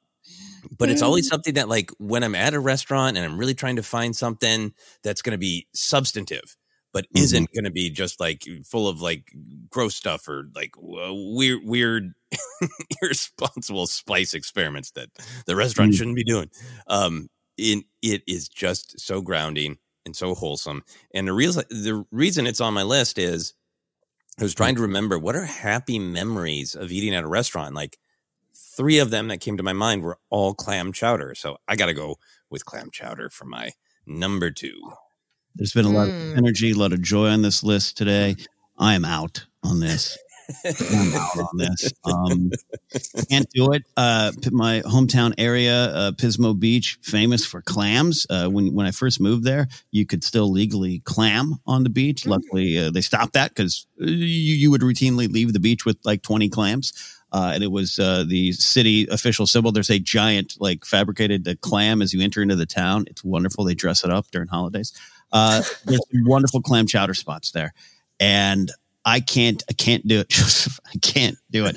but 0.79 0.89
it's 0.89 1.03
always 1.03 1.27
mm. 1.27 1.31
something 1.31 1.55
that 1.55 1.69
like 1.69 1.91
when 1.99 2.25
I'm 2.25 2.35
at 2.35 2.55
a 2.55 2.61
restaurant 2.61 3.19
and 3.19 3.27
I'm 3.27 3.37
really 3.37 3.55
trying 3.55 3.77
to 3.77 3.83
find 3.83 4.17
something 4.17 4.73
that's 5.03 5.21
going 5.21 5.33
to 5.33 5.39
be 5.39 5.67
substantive 5.75 6.57
but 6.93 7.05
mm-hmm. 7.07 7.23
isn't 7.23 7.53
going 7.53 7.65
to 7.65 7.71
be 7.71 7.91
just 7.91 8.21
like 8.21 8.45
full 8.65 8.89
of 8.89 9.01
like 9.01 9.33
gross 9.71 9.97
stuff 9.97 10.29
or 10.29 10.45
like 10.55 10.73
weird, 10.79 11.61
weird, 11.65 12.13
irresponsible 13.03 13.87
spice 13.87 14.35
experiments 14.35 14.91
that 14.93 15.09
the 15.47 15.57
restaurant 15.57 15.91
mm-hmm. 15.91 15.99
shouldn't 15.99 16.17
be 16.17 16.25
doing. 16.25 16.51
Um, 16.87 17.29
in 17.59 17.85
it 18.01 18.23
is 18.27 18.49
just 18.49 18.99
so 18.99 19.21
grounding 19.21 19.79
and 20.05 20.17
so 20.17 20.35
wholesome. 20.35 20.83
And 21.15 21.29
the 21.29 21.33
reason 21.33 21.65
the 21.71 22.05
reason 22.11 22.47
it's 22.47 22.61
on 22.61 22.75
my 22.75 22.83
list 22.83 23.19
is 23.19 23.55
I 24.39 24.43
was 24.43 24.55
trying 24.55 24.77
to 24.77 24.83
remember 24.83 25.19
what 25.19 25.37
are 25.37 25.45
happy 25.45 25.99
memories 25.99 26.75
of 26.75 26.91
eating 26.91 27.15
at 27.15 27.25
a 27.25 27.29
restaurant. 27.29 27.75
Like 27.75 27.99
three 28.55 28.99
of 28.99 29.11
them 29.11 29.29
that 29.29 29.41
came 29.41 29.57
to 29.57 29.63
my 29.63 29.73
mind 29.73 30.03
were 30.03 30.19
all 30.31 30.55
clam 30.55 30.93
chowder. 30.93 31.35
So 31.35 31.59
I 31.69 31.77
got 31.77 31.87
to 31.87 31.95
go 31.95 32.17
with 32.51 32.65
clam 32.65 32.91
chowder 32.91 33.29
for 33.29 33.45
my 33.45 33.73
number 34.07 34.51
two. 34.51 34.93
There's 35.55 35.75
been 35.75 35.85
a 35.85 35.91
lot 35.91 36.09
mm. 36.09 36.33
of 36.33 36.39
energy, 36.39 36.71
a 36.71 36.77
lot 36.77 36.93
of 36.93 37.03
joy 37.03 37.29
on 37.29 37.43
this 37.43 37.63
list 37.63 37.99
today. 37.99 38.37
I 38.79 38.95
am 38.95 39.05
out 39.05 39.45
on 39.63 39.81
this. 39.81 40.17
I'm 40.65 41.15
out 41.15 41.39
on 41.39 41.57
this. 41.57 41.93
Um, 42.05 42.51
can't 43.31 43.49
do 43.51 43.73
it. 43.73 43.83
Uh, 43.97 44.33
my 44.51 44.83
hometown 44.85 45.35
area, 45.39 45.85
uh, 45.85 46.13
Pismo 46.13 46.59
Beach, 46.59 46.99
famous 47.03 47.45
for 47.45 47.63
clams. 47.63 48.27
Uh, 48.29 48.49
when 48.49 48.75
when 48.75 48.87
I 48.87 48.91
first 48.91 49.21
moved 49.21 49.45
there, 49.45 49.69
you 49.91 50.07
could 50.07 50.25
still 50.25 50.51
legally 50.51 51.01
clam 51.01 51.61
on 51.67 51.83
the 51.83 51.91
beach. 51.91 52.27
Luckily, 52.27 52.79
uh, 52.79 52.91
they 52.91 53.01
stopped 53.01 53.35
that 53.35 53.51
because 53.51 53.87
you, 53.99 54.15
you 54.17 54.71
would 54.71 54.83
routinely 54.83 55.31
leave 55.31 55.53
the 55.53 55.61
beach 55.61 55.85
with 55.85 55.99
like 56.05 56.23
20 56.23 56.49
clams. 56.49 56.93
Uh, 57.33 57.53
and 57.55 57.65
it 57.65 57.71
was 57.71 57.99
uh, 57.99 58.25
the 58.29 58.53
city 58.53 59.07
official 59.11 59.47
symbol. 59.47 59.73
There's 59.73 59.89
a 59.89 59.99
giant, 59.99 60.57
like 60.61 60.85
fabricated 60.85 61.49
uh, 61.49 61.55
clam 61.63 62.03
as 62.03 62.13
you 62.13 62.21
enter 62.21 62.43
into 62.43 62.57
the 62.57 62.67
town. 62.67 63.07
It's 63.09 63.25
wonderful. 63.25 63.65
They 63.65 63.75
dress 63.75 64.05
it 64.05 64.11
up 64.11 64.31
during 64.31 64.49
holidays. 64.49 64.93
Uh, 65.33 65.63
there's 65.87 66.03
some 66.13 66.25
wonderful 66.27 66.61
clam 66.61 66.87
chowder 66.87 67.15
spots 67.15 67.53
there, 67.53 67.73
and 68.21 68.71
I 69.05 69.21
can't, 69.21 69.63
I 69.69 69.73
can't 69.73 70.07
do 70.07 70.21
it. 70.21 70.29
Joseph. 70.31 70.79
I 70.87 70.99
can't 70.99 71.37
do 71.51 71.67
it. 71.67 71.77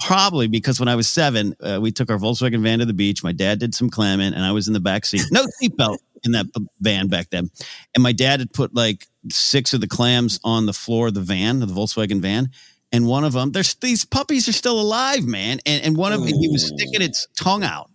Probably 0.00 0.46
because 0.46 0.78
when 0.78 0.88
I 0.88 0.94
was 0.94 1.08
seven, 1.08 1.54
uh, 1.60 1.78
we 1.80 1.90
took 1.90 2.10
our 2.10 2.18
Volkswagen 2.18 2.62
van 2.62 2.78
to 2.78 2.84
the 2.84 2.92
beach. 2.92 3.24
My 3.24 3.32
dad 3.32 3.58
did 3.58 3.74
some 3.74 3.90
clamming, 3.90 4.32
and 4.32 4.44
I 4.44 4.52
was 4.52 4.68
in 4.68 4.74
the 4.74 4.80
back 4.80 5.04
seat. 5.04 5.22
No 5.32 5.44
seatbelt 5.60 5.98
in 6.24 6.32
that 6.32 6.46
van 6.80 7.08
back 7.08 7.30
then. 7.30 7.50
And 7.94 8.02
my 8.02 8.12
dad 8.12 8.40
had 8.40 8.52
put 8.52 8.74
like 8.74 9.06
six 9.30 9.72
of 9.72 9.80
the 9.80 9.88
clams 9.88 10.38
on 10.44 10.66
the 10.66 10.72
floor 10.72 11.08
of 11.08 11.14
the 11.14 11.20
van, 11.20 11.62
of 11.62 11.68
the 11.68 11.74
Volkswagen 11.74 12.20
van. 12.20 12.50
And 12.92 13.06
one 13.06 13.24
of 13.24 13.32
them, 13.32 13.52
there's 13.52 13.74
these 13.74 14.04
puppies 14.04 14.48
are 14.48 14.52
still 14.52 14.80
alive, 14.80 15.26
man. 15.26 15.58
And 15.66 15.84
and 15.84 15.96
one 15.96 16.12
of 16.12 16.20
them, 16.20 16.28
he 16.28 16.48
was 16.48 16.66
sticking 16.66 17.02
its 17.02 17.26
tongue 17.38 17.64
out. 17.64 17.90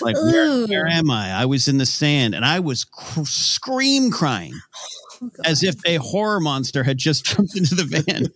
Like, 0.00 0.16
where, 0.16 0.66
where 0.66 0.86
am 0.88 1.10
I? 1.10 1.30
I 1.30 1.44
was 1.44 1.68
in 1.68 1.78
the 1.78 1.86
sand 1.86 2.34
and 2.34 2.44
I 2.44 2.58
was 2.58 2.84
cr- 2.84 3.24
scream 3.24 4.10
crying 4.10 4.54
as 5.44 5.62
if 5.62 5.74
a 5.86 5.96
horror 5.96 6.40
monster 6.40 6.82
had 6.82 6.98
just 6.98 7.24
jumped 7.36 7.56
into 7.56 7.74
the 7.74 7.84
van. 7.84 8.26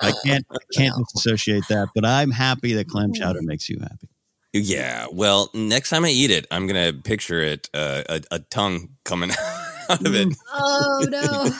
I 0.00 0.12
can't 0.24 0.44
I 0.50 0.56
can't 0.74 0.94
disassociate 0.98 1.64
that, 1.68 1.88
but 1.94 2.04
I'm 2.04 2.30
happy 2.30 2.72
that 2.74 2.88
clam 2.88 3.12
chowder 3.12 3.42
makes 3.42 3.68
you 3.68 3.78
happy. 3.80 4.08
Yeah. 4.52 5.06
Well, 5.12 5.50
next 5.54 5.90
time 5.90 6.04
I 6.04 6.08
eat 6.10 6.30
it, 6.30 6.46
I'm 6.50 6.66
gonna 6.66 6.92
picture 6.92 7.40
it 7.40 7.68
uh, 7.74 8.02
a, 8.08 8.22
a 8.32 8.38
tongue 8.38 8.90
coming 9.04 9.30
out 9.90 10.06
of 10.06 10.14
it. 10.14 10.28
Oh 10.52 11.06
no. 11.08 11.50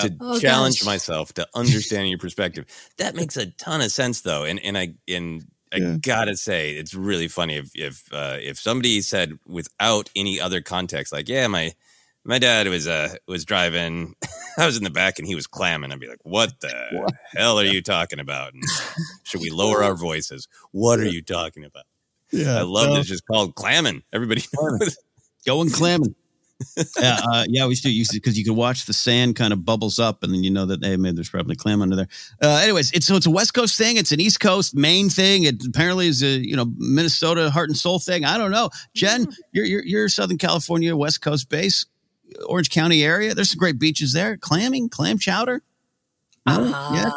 to 0.08 0.16
Oh, 0.20 0.38
challenge 0.38 0.80
gosh. 0.80 0.86
myself 0.86 1.32
to 1.34 1.46
understanding 1.54 2.08
your 2.10 2.18
perspective. 2.18 2.64
That 2.98 3.14
makes 3.14 3.36
a 3.36 3.46
ton 3.46 3.80
of 3.80 3.92
sense, 3.92 4.22
though, 4.22 4.44
and 4.44 4.58
and 4.64 4.78
I 4.78 4.94
and 5.08 5.44
I 5.70 5.98
gotta 6.00 6.34
say, 6.36 6.70
it's 6.70 6.94
really 6.94 7.28
funny 7.28 7.56
if 7.56 7.70
if 7.74 8.08
uh, 8.12 8.38
if 8.40 8.58
somebody 8.58 9.02
said 9.02 9.38
without 9.46 10.08
any 10.16 10.40
other 10.40 10.62
context, 10.62 11.12
like, 11.12 11.28
yeah, 11.28 11.46
my 11.46 11.74
my 12.28 12.38
dad 12.38 12.68
was 12.68 12.86
uh 12.86 13.14
was 13.26 13.44
driving, 13.44 14.14
I 14.58 14.66
was 14.66 14.76
in 14.76 14.84
the 14.84 14.90
back 14.90 15.18
and 15.18 15.26
he 15.26 15.34
was 15.34 15.46
clamming. 15.46 15.90
I'd 15.90 15.98
be 15.98 16.08
like, 16.08 16.20
what 16.22 16.60
the 16.60 17.12
hell 17.36 17.58
are 17.58 17.64
you 17.64 17.82
talking 17.82 18.20
about? 18.20 18.52
And 18.52 18.62
should 19.24 19.40
we 19.40 19.50
lower 19.50 19.82
our 19.82 19.94
voices? 19.96 20.46
What 20.70 21.00
are 21.00 21.08
you 21.08 21.22
talking 21.22 21.64
about? 21.64 21.84
Yeah, 22.30 22.58
I 22.58 22.62
love 22.62 22.88
well- 22.88 22.94
that 22.94 23.00
it's 23.00 23.08
just 23.08 23.26
called 23.26 23.54
clamming. 23.54 24.02
Everybody 24.12 24.42
knows. 24.54 24.96
Going 25.46 25.70
clamming. 25.70 26.14
yeah, 27.00 27.20
uh, 27.32 27.44
yeah, 27.48 27.64
we 27.64 27.70
used 27.70 27.84
to 27.84 27.90
use 27.90 28.10
it 28.10 28.14
because 28.14 28.36
you 28.36 28.44
could 28.44 28.56
watch 28.56 28.84
the 28.86 28.92
sand 28.92 29.36
kind 29.36 29.52
of 29.52 29.64
bubbles 29.64 30.00
up, 30.00 30.24
and 30.24 30.34
then 30.34 30.42
you 30.42 30.50
know 30.50 30.66
that 30.66 30.84
hey, 30.84 30.96
maybe 30.96 31.14
there's 31.14 31.30
probably 31.30 31.54
clam 31.54 31.80
under 31.80 31.94
there. 31.94 32.08
Uh, 32.42 32.60
anyways, 32.62 32.90
it's 32.92 33.06
so 33.06 33.14
it's 33.14 33.26
a 33.26 33.30
West 33.30 33.54
Coast 33.54 33.78
thing. 33.78 33.96
It's 33.96 34.10
an 34.10 34.20
East 34.20 34.40
Coast 34.40 34.74
Maine 34.74 35.08
thing. 35.08 35.44
It 35.44 35.64
apparently 35.64 36.08
is 36.08 36.20
a 36.22 36.26
you 36.26 36.56
know 36.56 36.66
Minnesota 36.76 37.48
heart 37.48 37.68
and 37.68 37.78
soul 37.78 38.00
thing. 38.00 38.24
I 38.24 38.36
don't 38.36 38.50
know. 38.50 38.70
Jen, 38.92 39.28
you're 39.52 39.64
you're, 39.64 39.84
you're 39.84 40.08
Southern 40.08 40.36
California 40.36 40.96
West 40.96 41.22
Coast 41.22 41.48
base, 41.48 41.86
Orange 42.46 42.70
County 42.70 43.04
area. 43.04 43.34
There's 43.34 43.50
some 43.50 43.58
great 43.58 43.78
beaches 43.78 44.12
there. 44.12 44.36
Clamming, 44.36 44.88
clam 44.88 45.18
chowder. 45.18 45.62
No? 46.46 46.64
yeah. 46.94 47.10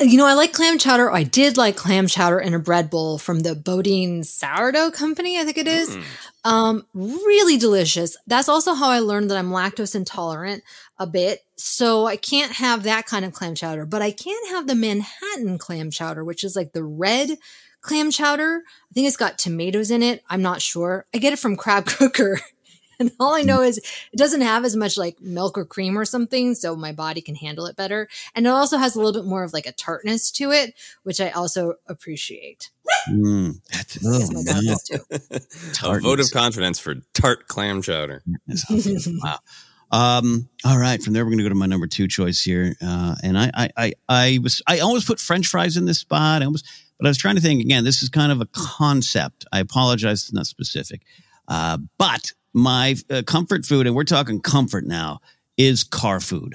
You 0.00 0.16
know, 0.16 0.26
I 0.26 0.34
like 0.34 0.52
clam 0.52 0.78
chowder. 0.78 1.10
I 1.10 1.22
did 1.22 1.56
like 1.56 1.76
clam 1.76 2.08
chowder 2.08 2.40
in 2.40 2.52
a 2.52 2.58
bread 2.58 2.90
bowl 2.90 3.16
from 3.16 3.40
the 3.40 3.54
Boudin 3.54 4.24
Sourdough 4.24 4.90
Company, 4.90 5.38
I 5.38 5.44
think 5.44 5.56
it 5.56 5.68
is. 5.68 5.96
Um, 6.44 6.84
really 6.94 7.56
delicious. 7.56 8.16
That's 8.26 8.48
also 8.48 8.74
how 8.74 8.90
I 8.90 8.98
learned 8.98 9.30
that 9.30 9.38
I'm 9.38 9.50
lactose 9.50 9.94
intolerant 9.94 10.64
a 10.98 11.06
bit. 11.06 11.40
So 11.56 12.06
I 12.06 12.16
can't 12.16 12.52
have 12.52 12.82
that 12.82 13.06
kind 13.06 13.24
of 13.24 13.32
clam 13.32 13.54
chowder, 13.54 13.86
but 13.86 14.02
I 14.02 14.10
can 14.10 14.38
have 14.50 14.66
the 14.66 14.74
Manhattan 14.74 15.58
clam 15.58 15.92
chowder, 15.92 16.24
which 16.24 16.42
is 16.42 16.56
like 16.56 16.72
the 16.72 16.84
red 16.84 17.38
clam 17.80 18.10
chowder. 18.10 18.62
I 18.66 18.92
think 18.94 19.06
it's 19.06 19.16
got 19.16 19.38
tomatoes 19.38 19.92
in 19.92 20.02
it. 20.02 20.24
I'm 20.28 20.42
not 20.42 20.60
sure. 20.60 21.06
I 21.14 21.18
get 21.18 21.32
it 21.32 21.38
from 21.38 21.56
Crab 21.56 21.86
Cooker. 21.86 22.40
And 23.00 23.12
all 23.18 23.34
I 23.34 23.42
know 23.42 23.62
is 23.62 23.78
it 23.78 24.16
doesn't 24.16 24.40
have 24.40 24.64
as 24.64 24.76
much 24.76 24.96
like 24.96 25.20
milk 25.20 25.58
or 25.58 25.64
cream 25.64 25.98
or 25.98 26.04
something, 26.04 26.54
so 26.54 26.76
my 26.76 26.92
body 26.92 27.20
can 27.20 27.34
handle 27.34 27.66
it 27.66 27.76
better. 27.76 28.08
And 28.34 28.46
it 28.46 28.50
also 28.50 28.78
has 28.78 28.94
a 28.94 29.00
little 29.00 29.12
bit 29.12 29.28
more 29.28 29.42
of 29.42 29.52
like 29.52 29.66
a 29.66 29.72
tartness 29.72 30.30
to 30.32 30.52
it, 30.52 30.74
which 31.02 31.20
I 31.20 31.30
also 31.30 31.74
appreciate. 31.88 32.70
Mm, 33.10 33.60
that's, 33.72 33.98
Yes, 34.00 34.32
my 34.32 34.42
dog 34.42 34.78
too. 34.86 35.88
A 35.88 36.00
vote 36.00 36.20
of 36.20 36.30
confidence 36.30 36.78
for 36.78 36.94
tart 37.14 37.48
clam 37.48 37.82
chowder. 37.82 38.22
wow. 38.70 39.38
Um, 39.90 40.48
all 40.64 40.78
right. 40.78 41.00
From 41.00 41.12
there, 41.12 41.24
we're 41.24 41.30
going 41.30 41.38
to 41.38 41.44
go 41.44 41.50
to 41.50 41.54
my 41.54 41.66
number 41.66 41.86
two 41.86 42.08
choice 42.08 42.42
here. 42.42 42.74
Uh, 42.82 43.14
and 43.22 43.38
I, 43.38 43.50
I, 43.54 43.70
I, 43.76 43.92
I 44.08 44.38
was, 44.42 44.62
I 44.66 44.80
almost 44.80 45.06
put 45.06 45.20
French 45.20 45.46
fries 45.46 45.76
in 45.76 45.84
this 45.84 46.00
spot. 46.00 46.42
I 46.42 46.46
almost, 46.46 46.66
but 46.98 47.06
I 47.06 47.10
was 47.10 47.18
trying 47.18 47.36
to 47.36 47.40
think 47.40 47.60
again. 47.60 47.84
This 47.84 48.02
is 48.02 48.08
kind 48.08 48.32
of 48.32 48.40
a 48.40 48.46
concept. 48.46 49.44
I 49.52 49.60
apologize. 49.60 50.22
It's 50.22 50.32
not 50.32 50.46
specific. 50.46 51.02
Uh, 51.46 51.78
but 51.98 52.32
my 52.54 52.96
uh, 53.10 53.22
comfort 53.26 53.66
food, 53.66 53.86
and 53.86 53.94
we're 53.94 54.04
talking 54.04 54.40
comfort 54.40 54.86
now, 54.86 55.20
is 55.56 55.84
car 55.84 56.20
food. 56.20 56.54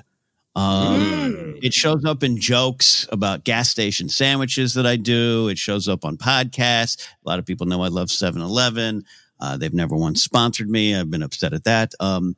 Um, 0.56 1.58
It 1.62 1.74
shows 1.74 2.06
up 2.06 2.24
in 2.24 2.38
jokes 2.40 3.08
about 3.12 3.44
gas 3.44 3.70
station 3.70 4.10
sandwiches 4.10 4.74
that 4.74 4.86
I 4.86 4.96
do. 4.96 5.48
It 5.50 5.58
shows 5.58 5.88
up 5.88 6.06
on 6.06 6.18
podcasts. 6.18 7.06
A 7.26 7.30
lot 7.30 7.38
of 7.40 7.46
people 7.46 7.68
know 7.68 7.84
I 7.84 7.90
love 7.90 8.10
7 8.10 8.42
Eleven. 8.42 9.04
Uh, 9.40 9.58
they've 9.58 9.74
never 9.74 9.96
once 9.96 10.24
sponsored 10.24 10.70
me. 10.70 10.96
I've 10.96 11.12
been 11.12 11.24
upset 11.24 11.54
at 11.54 11.66
that. 11.66 11.94
Um, 12.00 12.36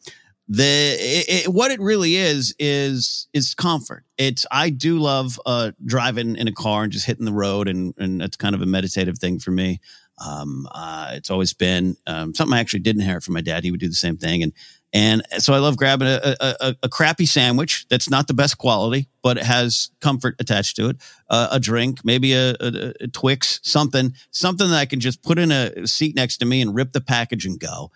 the 0.47 0.64
it, 0.99 1.45
it, 1.45 1.47
what 1.47 1.72
it 1.72 1.80
really 1.80 2.16
is 2.16 2.53
is 2.59 3.28
is 3.34 3.55
comfort. 3.55 4.03
It's 4.18 4.45
I 4.51 4.70
do 4.70 4.99
love 4.99 5.39
uh, 5.45 5.72
driving 5.86 6.36
in 6.36 6.47
a 6.47 6.51
car 6.51 6.84
and 6.84 6.91
just 6.91 7.05
hitting 7.05 7.26
the 7.26 7.32
road, 7.32 7.68
and 7.68 7.93
and 7.97 8.20
that's 8.20 8.38
kind 8.38 8.53
of 8.53 8.62
a 8.62 8.66
meditative 8.66 9.18
thing 9.18 9.39
for 9.39 9.51
me. 9.51 9.80
Um, 10.26 10.67
uh, 10.72 11.11
it's 11.13 11.30
always 11.30 11.53
been 11.53 11.97
um, 12.07 12.34
something 12.36 12.55
I 12.55 12.59
actually 12.59 12.82
did 12.82 12.95
inherit 12.95 13.24
from 13.24 13.34
my 13.34 13.41
dad. 13.41 13.63
He 13.63 13.72
would 13.72 13.80
do 13.80 13.88
the 13.88 13.93
same 13.93 14.17
thing, 14.17 14.43
and 14.43 14.53
and 14.93 15.24
so 15.38 15.53
I 15.53 15.59
love 15.59 15.78
grabbing 15.78 16.07
a, 16.07 16.36
a, 16.41 16.76
a, 16.84 16.89
crappy 16.89 17.26
sandwich 17.26 17.86
that's 17.88 18.09
not 18.09 18.28
the 18.28 18.34
best 18.34 18.57
quality, 18.57 19.07
but 19.24 19.38
it 19.38 19.43
has 19.43 19.89
comfort 20.01 20.36
attached 20.38 20.76
to 20.76 20.89
it. 20.89 20.97
Uh, 21.30 21.47
a 21.51 21.59
drink, 21.61 22.03
maybe 22.03 22.34
a, 22.34 22.51
a, 22.59 22.93
a 22.99 23.07
Twix, 23.07 23.61
something, 23.63 24.13
something 24.32 24.67
that 24.67 24.76
I 24.76 24.86
can 24.86 24.99
just 24.99 25.24
put 25.24 25.39
in 25.39 25.49
a 25.49 25.88
seat 25.88 26.13
next 26.15 26.38
to 26.38 26.45
me 26.45 26.61
and 26.61 26.76
rip 26.76 26.91
the 26.91 26.99
package 26.99 27.45
and 27.45 27.57
go. 27.57 27.89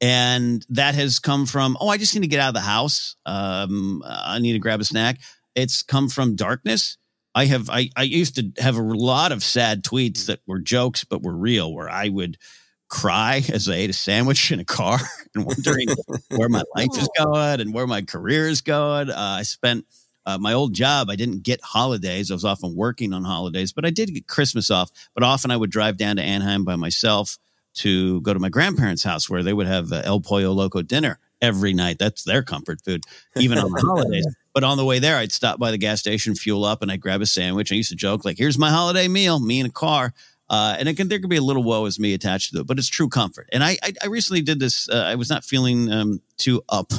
And 0.00 0.66
that 0.70 0.96
has 0.96 1.20
come 1.20 1.46
from, 1.46 1.76
oh, 1.80 1.88
I 1.88 1.96
just 1.96 2.12
need 2.12 2.22
to 2.22 2.26
get 2.26 2.40
out 2.40 2.48
of 2.48 2.54
the 2.54 2.60
house. 2.60 3.14
Um, 3.24 4.02
I 4.04 4.40
need 4.40 4.54
to 4.54 4.58
grab 4.58 4.80
a 4.80 4.84
snack. 4.84 5.20
It's 5.54 5.84
come 5.84 6.08
from 6.08 6.34
darkness. 6.34 6.98
I 7.34 7.46
have, 7.46 7.70
I, 7.70 7.88
I 7.96 8.02
used 8.02 8.36
to 8.36 8.52
have 8.62 8.76
a 8.76 8.82
lot 8.82 9.32
of 9.32 9.42
sad 9.42 9.82
tweets 9.82 10.26
that 10.26 10.40
were 10.46 10.58
jokes, 10.58 11.04
but 11.04 11.22
were 11.22 11.36
real, 11.36 11.72
where 11.72 11.88
I 11.88 12.08
would 12.08 12.36
cry 12.88 13.42
as 13.50 13.70
I 13.70 13.76
ate 13.76 13.90
a 13.90 13.94
sandwich 13.94 14.52
in 14.52 14.60
a 14.60 14.64
car 14.64 14.98
and 15.34 15.46
wondering 15.46 15.88
where 16.36 16.50
my 16.50 16.62
life 16.76 16.90
is 16.98 17.08
going 17.16 17.60
and 17.60 17.72
where 17.72 17.86
my 17.86 18.02
career 18.02 18.48
is 18.48 18.60
going. 18.60 19.10
Uh, 19.10 19.36
I 19.38 19.42
spent 19.44 19.86
uh, 20.26 20.38
my 20.38 20.52
old 20.52 20.74
job. 20.74 21.08
I 21.08 21.16
didn't 21.16 21.42
get 21.42 21.60
holidays. 21.62 22.30
I 22.30 22.34
was 22.34 22.44
often 22.44 22.76
working 22.76 23.14
on 23.14 23.24
holidays, 23.24 23.72
but 23.72 23.86
I 23.86 23.90
did 23.90 24.12
get 24.12 24.26
Christmas 24.26 24.70
off. 24.70 24.90
But 25.14 25.24
often 25.24 25.50
I 25.50 25.56
would 25.56 25.70
drive 25.70 25.96
down 25.96 26.16
to 26.16 26.22
Anaheim 26.22 26.64
by 26.64 26.76
myself 26.76 27.38
to 27.76 28.20
go 28.20 28.34
to 28.34 28.38
my 28.38 28.50
grandparents' 28.50 29.02
house 29.02 29.30
where 29.30 29.42
they 29.42 29.54
would 29.54 29.66
have 29.66 29.90
uh, 29.90 30.02
El 30.04 30.20
Pollo 30.20 30.52
Loco 30.52 30.82
dinner 30.82 31.18
every 31.42 31.74
night. 31.74 31.98
That's 31.98 32.22
their 32.22 32.42
comfort 32.42 32.80
food, 32.82 33.02
even 33.36 33.58
on 33.58 33.70
the 33.70 33.80
holidays. 33.86 34.26
But 34.54 34.64
on 34.64 34.78
the 34.78 34.84
way 34.84 34.98
there, 34.98 35.16
I'd 35.16 35.32
stop 35.32 35.58
by 35.58 35.70
the 35.70 35.78
gas 35.78 36.00
station, 36.00 36.34
fuel 36.34 36.64
up, 36.64 36.80
and 36.80 36.90
I'd 36.90 37.00
grab 37.00 37.20
a 37.20 37.26
sandwich. 37.26 37.72
I 37.72 37.74
used 37.74 37.90
to 37.90 37.96
joke 37.96 38.24
like, 38.24 38.38
"Here's 38.38 38.58
my 38.58 38.70
holiday 38.70 39.08
meal, 39.08 39.38
me 39.40 39.60
in 39.60 39.66
a 39.66 39.70
car." 39.70 40.14
Uh, 40.48 40.76
and 40.78 40.86
it 40.86 40.96
can, 40.98 41.08
there 41.08 41.18
could 41.18 41.30
be 41.30 41.36
a 41.36 41.42
little 41.42 41.62
woe 41.62 41.86
as 41.86 41.98
me 41.98 42.12
attached 42.12 42.52
to 42.52 42.60
it, 42.60 42.66
but 42.66 42.78
it's 42.78 42.88
true 42.88 43.08
comfort. 43.08 43.48
And 43.52 43.64
I, 43.64 43.78
I, 43.82 43.94
I 44.02 44.06
recently 44.08 44.42
did 44.42 44.60
this. 44.60 44.86
Uh, 44.86 44.96
I 44.96 45.14
was 45.14 45.30
not 45.30 45.44
feeling 45.44 45.90
um, 45.90 46.20
too 46.36 46.62
up 46.68 46.92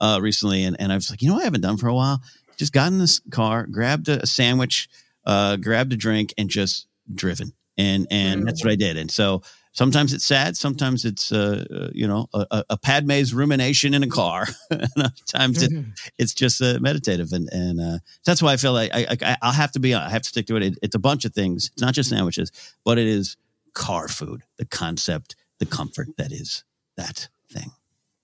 uh, 0.00 0.18
recently, 0.22 0.64
and, 0.64 0.74
and 0.80 0.90
I 0.90 0.94
was 0.94 1.10
like, 1.10 1.20
you 1.20 1.28
know, 1.28 1.34
what 1.34 1.42
I 1.42 1.44
haven't 1.44 1.60
done 1.60 1.76
for 1.76 1.88
a 1.88 1.94
while. 1.94 2.22
Just 2.56 2.72
got 2.72 2.90
in 2.90 2.98
this 2.98 3.20
car, 3.30 3.66
grabbed 3.66 4.08
a, 4.08 4.22
a 4.22 4.26
sandwich, 4.26 4.88
uh, 5.26 5.56
grabbed 5.56 5.92
a 5.92 5.96
drink, 5.96 6.32
and 6.38 6.48
just 6.48 6.86
driven. 7.12 7.52
And 7.76 8.06
and 8.10 8.46
that's 8.46 8.64
what 8.64 8.72
I 8.72 8.76
did. 8.76 8.96
And 8.96 9.10
so 9.10 9.42
sometimes 9.74 10.14
it's 10.14 10.24
sad, 10.24 10.56
sometimes 10.56 11.04
it's 11.04 11.30
uh, 11.30 11.64
uh, 11.70 11.88
you 11.92 12.08
know 12.08 12.28
a, 12.32 12.64
a- 12.70 12.78
Padme's 12.78 13.34
rumination 13.34 13.92
in 13.92 14.02
a 14.02 14.08
car. 14.08 14.46
and 14.70 14.88
other 14.96 15.12
times 15.26 15.62
it, 15.62 15.70
it's 16.18 16.32
just 16.32 16.62
uh, 16.62 16.78
meditative, 16.80 17.32
and 17.32 17.48
and 17.52 17.80
uh, 17.80 17.98
that's 18.24 18.42
why 18.42 18.54
I 18.54 18.56
feel 18.56 18.72
like 18.72 18.90
I, 18.94 19.16
I 19.20 19.36
I'll 19.42 19.52
have 19.52 19.72
to 19.72 19.80
be 19.80 19.94
I 19.94 20.08
have 20.08 20.22
to 20.22 20.28
stick 20.28 20.46
to 20.46 20.56
it. 20.56 20.62
it. 20.62 20.78
It's 20.80 20.94
a 20.94 20.98
bunch 21.00 21.24
of 21.26 21.34
things. 21.34 21.70
It's 21.74 21.82
not 21.82 21.92
just 21.92 22.08
sandwiches, 22.08 22.50
but 22.84 22.98
it 22.98 23.06
is 23.06 23.36
car 23.74 24.08
food, 24.08 24.42
the 24.56 24.64
concept, 24.64 25.36
the 25.58 25.66
comfort 25.66 26.08
that 26.16 26.32
is 26.32 26.64
that 26.96 27.28
thing. 27.50 27.72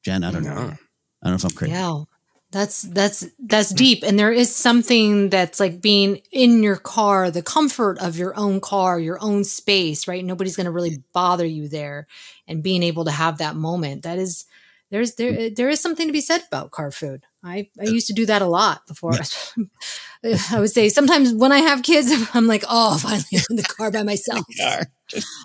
Jen, 0.03 0.24
I 0.24 0.30
don't 0.30 0.44
know. 0.44 0.51
I 0.53 1.26
don't 1.28 1.32
know 1.32 1.34
if 1.34 1.44
I'm 1.44 1.51
crazy. 1.51 1.72
Yeah. 1.72 2.05
That's 2.53 2.82
that's 2.82 3.24
that's 3.38 3.70
deep 3.70 4.03
and 4.03 4.18
there 4.18 4.32
is 4.32 4.55
something 4.55 5.30
that's 5.30 5.61
like 5.61 5.80
being 5.80 6.20
in 6.32 6.64
your 6.64 6.76
car, 6.76 7.30
the 7.30 7.42
comfort 7.42 7.98
of 8.01 8.16
your 8.16 8.36
own 8.36 8.61
car, 8.61 8.98
your 8.98 9.22
own 9.22 9.44
space, 9.44 10.09
right? 10.09 10.24
Nobody's 10.24 10.57
going 10.57 10.64
to 10.66 10.72
really 10.72 11.03
bother 11.12 11.46
you 11.46 11.68
there 11.68 12.09
and 12.48 12.61
being 12.62 12.82
able 12.82 13.05
to 13.05 13.12
have 13.12 13.38
that 13.38 13.55
moment. 13.55 14.03
That 14.03 14.18
is 14.18 14.46
there's 14.90 15.14
there 15.14 15.48
there 15.51 15.68
is 15.68 15.80
something 15.80 16.09
to 16.09 16.12
be 16.12 16.20
said 16.20 16.42
about 16.48 16.72
car 16.72 16.90
food. 16.90 17.22
I 17.44 17.68
I 17.80 17.84
used 17.84 18.09
to 18.09 18.14
do 18.14 18.26
that 18.26 18.42
a 18.42 18.46
lot 18.46 18.84
before. 18.88 19.14
I 20.24 20.59
would 20.61 20.70
say 20.70 20.88
sometimes 20.88 21.32
when 21.32 21.53
I 21.53 21.59
have 21.61 21.82
kids, 21.84 22.12
I'm 22.34 22.48
like, 22.48 22.64
oh, 22.68 22.98
finally 23.03 23.24
I'm 23.34 23.44
in 23.51 23.57
the 23.57 23.62
car 23.62 23.92
by 23.92 24.03
myself. 24.03 24.44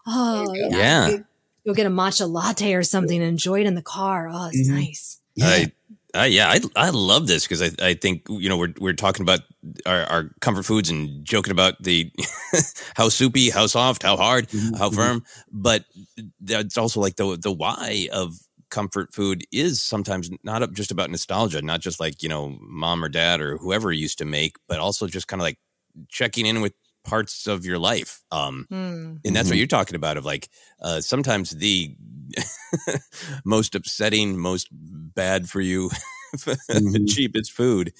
oh, 0.07 0.53
yeah. 0.55 0.67
Yeah. 1.09 1.17
Go 1.65 1.73
get 1.73 1.85
a 1.87 1.89
matcha 1.89 2.29
latte 2.29 2.73
or 2.73 2.83
something 2.83 3.19
and 3.19 3.29
enjoy 3.29 3.61
it 3.61 3.65
in 3.67 3.75
the 3.75 3.81
car. 3.81 4.27
Oh, 4.31 4.49
it's 4.51 4.67
Mhm. 4.67 4.73
nice. 4.73 5.19
I, 5.41 5.71
I, 6.15 6.25
yeah, 6.27 6.49
I, 6.49 6.61
I 6.75 6.89
love 6.89 7.27
this 7.27 7.43
because 7.47 7.61
I, 7.61 7.71
I 7.85 7.93
think 7.93 8.23
you 8.29 8.49
know 8.49 8.57
we're 8.57 8.73
we're 8.79 8.93
talking 8.93 9.23
about 9.23 9.41
our, 9.85 10.03
our 10.03 10.29
comfort 10.41 10.63
foods 10.63 10.89
and 10.89 11.23
joking 11.25 11.51
about 11.51 11.81
the 11.81 12.11
how 12.95 13.09
soupy, 13.09 13.49
how 13.49 13.67
soft, 13.67 14.03
how 14.03 14.17
hard, 14.17 14.47
mm-hmm, 14.49 14.75
how 14.75 14.87
mm-hmm. 14.89 14.95
firm, 14.95 15.23
but 15.51 15.85
that's 16.39 16.77
also 16.77 16.99
like 17.01 17.15
the 17.17 17.37
the 17.37 17.51
why 17.51 18.07
of 18.11 18.35
comfort 18.69 19.13
food 19.13 19.43
is 19.51 19.81
sometimes 19.81 20.29
not 20.43 20.71
just 20.73 20.91
about 20.91 21.09
nostalgia, 21.09 21.61
not 21.61 21.81
just 21.81 21.99
like 21.99 22.23
you 22.23 22.29
know 22.29 22.57
mom 22.61 23.03
or 23.03 23.09
dad 23.09 23.41
or 23.41 23.57
whoever 23.57 23.91
used 23.91 24.17
to 24.17 24.25
make, 24.25 24.55
but 24.67 24.79
also 24.79 25.07
just 25.07 25.27
kind 25.27 25.41
of 25.41 25.45
like 25.45 25.59
checking 26.09 26.45
in 26.45 26.61
with 26.61 26.73
parts 27.05 27.47
of 27.47 27.65
your 27.65 27.79
life. 27.79 28.23
Um, 28.31 28.65
Hmm. 28.69 29.15
and 29.23 29.35
that's 29.35 29.49
what 29.49 29.57
you're 29.57 29.67
talking 29.67 29.95
about 29.95 30.17
of 30.17 30.25
like 30.25 30.49
uh, 30.81 31.01
sometimes 31.01 31.51
the 31.51 31.95
most 33.45 33.75
upsetting 33.75 34.37
most 34.37 34.67
bad 34.71 35.49
for 35.49 35.61
you 35.61 35.89
cheapest 37.07 37.51
food 37.51 37.93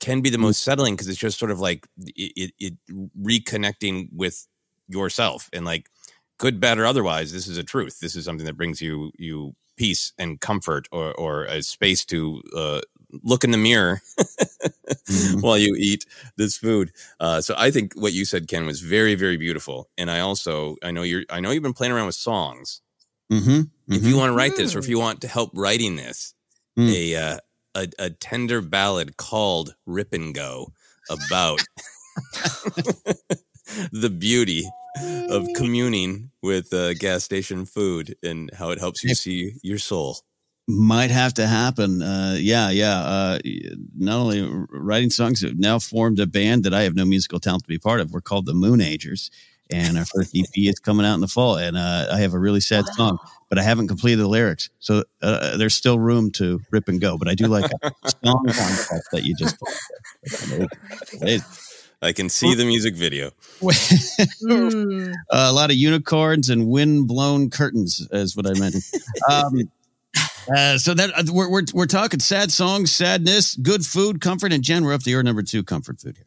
can 0.00 0.20
be 0.20 0.30
the 0.30 0.38
most 0.38 0.62
settling 0.62 0.94
because 0.94 1.08
it's 1.08 1.18
just 1.18 1.38
sort 1.38 1.50
of 1.50 1.60
like 1.60 1.86
it, 1.98 2.52
it, 2.58 2.74
it 2.88 3.10
reconnecting 3.20 4.08
with 4.12 4.46
yourself 4.88 5.48
and 5.52 5.64
like 5.64 5.88
good 6.38 6.60
bad 6.60 6.78
or 6.78 6.86
otherwise 6.86 7.32
this 7.32 7.46
is 7.46 7.58
a 7.58 7.64
truth 7.64 7.98
this 8.00 8.14
is 8.14 8.24
something 8.24 8.46
that 8.46 8.56
brings 8.56 8.80
you 8.80 9.10
you 9.18 9.54
peace 9.76 10.12
and 10.18 10.40
comfort 10.40 10.86
or 10.92 11.12
or 11.14 11.44
a 11.44 11.62
space 11.62 12.04
to 12.04 12.42
uh, 12.56 12.80
look 13.22 13.44
in 13.44 13.50
the 13.50 13.58
mirror 13.58 14.00
while 15.40 15.58
you 15.58 15.74
eat 15.78 16.06
this 16.36 16.56
food. 16.56 16.92
Uh, 17.20 17.40
so 17.40 17.54
I 17.56 17.70
think 17.70 17.94
what 17.94 18.12
you 18.12 18.24
said, 18.24 18.48
Ken, 18.48 18.66
was 18.66 18.80
very, 18.80 19.14
very 19.14 19.36
beautiful. 19.36 19.88
And 19.98 20.10
I 20.10 20.20
also, 20.20 20.76
I 20.82 20.90
know 20.90 21.02
you're, 21.02 21.24
I 21.30 21.40
know 21.40 21.50
you've 21.50 21.62
been 21.62 21.72
playing 21.72 21.92
around 21.92 22.06
with 22.06 22.14
songs. 22.16 22.80
Mm-hmm. 23.32 23.62
If 23.92 24.04
you 24.04 24.16
want 24.16 24.30
to 24.30 24.36
write 24.36 24.56
this, 24.56 24.74
or 24.74 24.78
if 24.78 24.88
you 24.88 24.98
want 24.98 25.20
to 25.22 25.28
help 25.28 25.50
writing 25.54 25.96
this, 25.96 26.34
Mm. 26.78 26.92
a, 26.92 27.16
uh, 27.16 27.38
a 27.74 27.88
a 27.98 28.10
tender 28.10 28.60
ballad 28.60 29.16
called 29.16 29.74
"Rip 29.86 30.12
and 30.12 30.34
Go" 30.34 30.72
about 31.08 31.60
the 33.92 34.10
beauty 34.10 34.68
of 35.30 35.46
communing 35.56 36.30
with 36.42 36.72
uh, 36.72 36.94
gas 36.94 37.24
station 37.24 37.64
food 37.66 38.16
and 38.22 38.50
how 38.54 38.70
it 38.70 38.78
helps 38.78 39.02
you 39.04 39.14
see 39.14 39.54
your 39.62 39.78
soul. 39.78 40.18
Might 40.66 41.10
have 41.10 41.34
to 41.34 41.46
happen. 41.46 42.02
Uh, 42.02 42.36
yeah, 42.38 42.70
yeah. 42.70 42.98
Uh, 42.98 43.38
not 43.96 44.18
only 44.18 44.42
writing 44.70 45.10
songs, 45.10 45.42
we've 45.42 45.58
now 45.58 45.78
formed 45.78 46.18
a 46.18 46.26
band 46.26 46.64
that 46.64 46.74
I 46.74 46.82
have 46.82 46.94
no 46.94 47.04
musical 47.04 47.38
talent 47.38 47.64
to 47.64 47.68
be 47.68 47.78
part 47.78 48.00
of. 48.00 48.12
We're 48.12 48.20
called 48.20 48.46
the 48.46 48.54
Moon 48.54 48.80
Agers, 48.80 49.30
and 49.70 49.96
our 49.96 50.04
first 50.04 50.36
EP 50.36 50.46
is 50.56 50.80
coming 50.80 51.06
out 51.06 51.14
in 51.14 51.20
the 51.20 51.28
fall. 51.28 51.56
And 51.56 51.76
uh, 51.76 52.08
I 52.12 52.18
have 52.18 52.34
a 52.34 52.38
really 52.38 52.60
sad 52.60 52.86
song, 52.94 53.18
but 53.48 53.58
I 53.58 53.62
haven't 53.62 53.88
completed 53.88 54.20
the 54.20 54.28
lyrics, 54.28 54.70
so 54.80 55.04
uh, 55.22 55.56
there's 55.56 55.74
still 55.74 55.98
room 55.98 56.32
to 56.32 56.60
rip 56.72 56.88
and 56.88 57.00
go. 57.00 57.16
But 57.16 57.28
I 57.28 57.34
do 57.34 57.46
like 57.46 57.70
a 57.82 57.92
song 58.24 58.44
concept 58.46 59.08
that 59.12 59.22
you 59.22 59.36
just. 59.36 59.56
I 62.02 62.12
can 62.12 62.28
see 62.28 62.54
the 62.54 62.64
music 62.64 62.94
video. 62.94 63.30
Mm. 64.42 65.12
a 65.30 65.52
lot 65.52 65.70
of 65.70 65.76
unicorns 65.76 66.50
and 66.50 66.68
wind 66.68 67.08
blown 67.08 67.48
curtains 67.48 68.06
is 68.12 68.36
what 68.36 68.46
I 68.46 68.52
meant. 68.58 68.76
Um, 69.30 69.70
uh, 70.54 70.78
so 70.78 70.94
that 70.94 71.10
uh, 71.16 71.22
we're, 71.32 71.50
we're 71.50 71.62
we're 71.72 71.86
talking 71.86 72.20
sad 72.20 72.52
songs, 72.52 72.92
sadness, 72.92 73.56
good 73.56 73.84
food, 73.84 74.20
comfort, 74.20 74.52
and 74.52 74.62
Jen, 74.62 74.84
we're 74.84 74.94
up 74.94 75.02
to 75.02 75.10
your 75.10 75.22
number 75.22 75.42
two 75.42 75.62
comfort 75.62 76.00
food 76.00 76.16
here. 76.16 76.26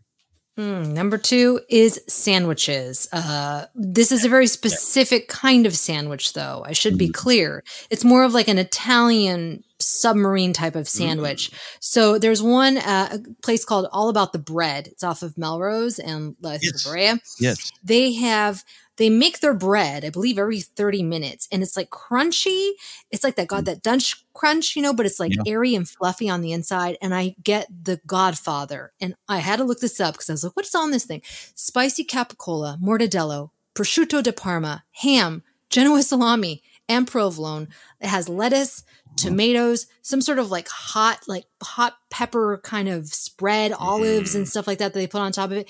Hmm, 0.60 0.94
number 0.94 1.18
two 1.18 1.62
is 1.70 2.02
sandwiches. 2.10 3.08
Uh, 3.14 3.68
this 3.76 4.12
is 4.12 4.26
a 4.26 4.30
very 4.30 4.48
specific 4.48 5.30
kind 5.30 5.66
of 5.66 5.74
sandwich, 5.74 6.34
though. 6.34 6.64
I 6.66 6.74
should 6.74 6.98
be 6.98 7.08
clear. 7.08 7.64
It's 7.90 8.04
more 8.04 8.26
of 8.26 8.34
like 8.34 8.50
an 8.50 8.58
Italian 8.58 9.64
submarine 9.80 10.52
type 10.52 10.76
of 10.76 10.90
sandwich. 10.90 11.52
So 11.80 12.20
there's 12.20 12.44
one 12.44 12.78
uh, 12.78 13.08
a 13.14 13.20
place 13.42 13.64
called 13.64 13.88
All 13.94 14.10
About 14.10 14.34
the 14.34 14.40
Bread. 14.40 14.88
It's 14.88 15.02
off 15.02 15.24
of 15.24 15.38
Melrose 15.38 15.98
and 15.98 16.36
La 16.42 16.58
Brea. 16.86 17.14
Yes. 17.40 17.72
They 17.82 18.12
have 18.16 18.66
they 19.00 19.10
make 19.10 19.40
their 19.40 19.54
bread, 19.54 20.04
I 20.04 20.10
believe, 20.10 20.38
every 20.38 20.60
30 20.60 21.04
minutes, 21.04 21.48
and 21.52 21.64
it's 21.64 21.78
like 21.78 21.90
crunchy. 21.90 22.72
It's 23.10 23.24
like 23.24 23.36
that 23.38 23.46
mm. 23.46 23.56
got 23.56 23.66
that 23.66 23.82
Dutch 23.82 24.26
crunch, 24.34 24.76
you 24.76 24.82
know, 24.82 24.94
but 24.94 25.06
it's 25.06 25.22
like 25.22 25.34
Yeah. 25.34 25.44
airy 25.54 25.74
and 25.74 25.88
fluffy 25.88 26.30
on 26.30 26.42
the 26.42 26.52
inside. 26.52 26.98
And 27.02 27.16
I 27.16 27.36
get 27.42 27.68
the 27.86 28.02
Godfather, 28.06 28.92
and 29.00 29.16
I 29.28 29.40
had 29.40 29.56
to 29.56 29.64
look 29.64 29.80
this 29.80 30.02
up 30.02 30.16
because 30.16 30.30
I 30.30 30.34
was 30.34 30.44
like, 30.44 30.56
"What's 30.56 30.76
on 30.76 30.92
this 30.92 31.06
thing?" 31.06 31.22
Spicy 31.56 32.04
capicola, 32.04 32.78
mortadella, 32.82 33.50
prosciutto 33.74 34.22
di 34.22 34.32
Parma, 34.34 34.84
ham, 34.92 35.44
Genoa 35.70 36.04
salami, 36.04 36.62
and 36.90 37.08
provolone. 37.08 37.70
It 38.02 38.08
has 38.08 38.28
lettuce, 38.28 38.84
tomatoes, 39.16 39.88
some 40.02 40.22
sort 40.22 40.40
of 40.40 40.52
like 40.52 40.68
hot, 40.68 41.20
like 41.26 41.46
hot 41.64 41.96
pepper 42.10 42.60
kind 42.64 42.90
of 42.90 43.08
spread, 43.08 43.72
olives 43.72 44.36
and 44.36 44.46
mm. 44.46 44.50
stuff 44.50 44.68
like 44.68 44.80
that 44.80 44.94
that 44.94 45.00
they 45.00 45.08
put 45.08 45.22
on 45.22 45.32
top 45.32 45.52
of 45.52 45.58
it. 45.58 45.70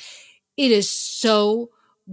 It 0.57 0.71
is 0.71 0.89
so 0.91 1.69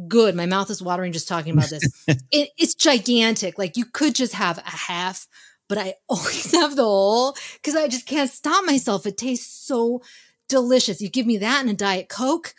good. 0.09 0.35
My 0.35 0.47
mouth 0.47 0.71
is 0.71 0.83
watering 0.83 1.13
just 1.13 1.29
talking 1.29 1.53
about 1.53 1.71
this. 1.71 1.83
it, 2.31 2.51
it's 2.57 2.75
gigantic. 2.75 3.59
Like 3.59 3.77
you 3.77 3.85
could 3.85 4.15
just 4.15 4.35
have 4.35 4.59
a 4.59 4.63
half, 4.71 5.27
but 5.69 5.79
I 5.79 5.95
always 6.09 6.53
have 6.53 6.77
the 6.77 6.85
whole 6.85 7.37
because 7.55 7.77
I 7.77 7.89
just 7.89 8.07
can't 8.07 8.31
stop 8.31 8.65
myself. 8.65 9.07
It 9.07 9.17
tastes 9.17 9.67
so 9.67 10.03
delicious. 10.49 11.01
You 11.01 11.09
give 11.09 11.27
me 11.27 11.39
that 11.39 11.61
and 11.61 11.71
a 11.71 11.75
diet 11.75 12.09
coke, 12.09 12.55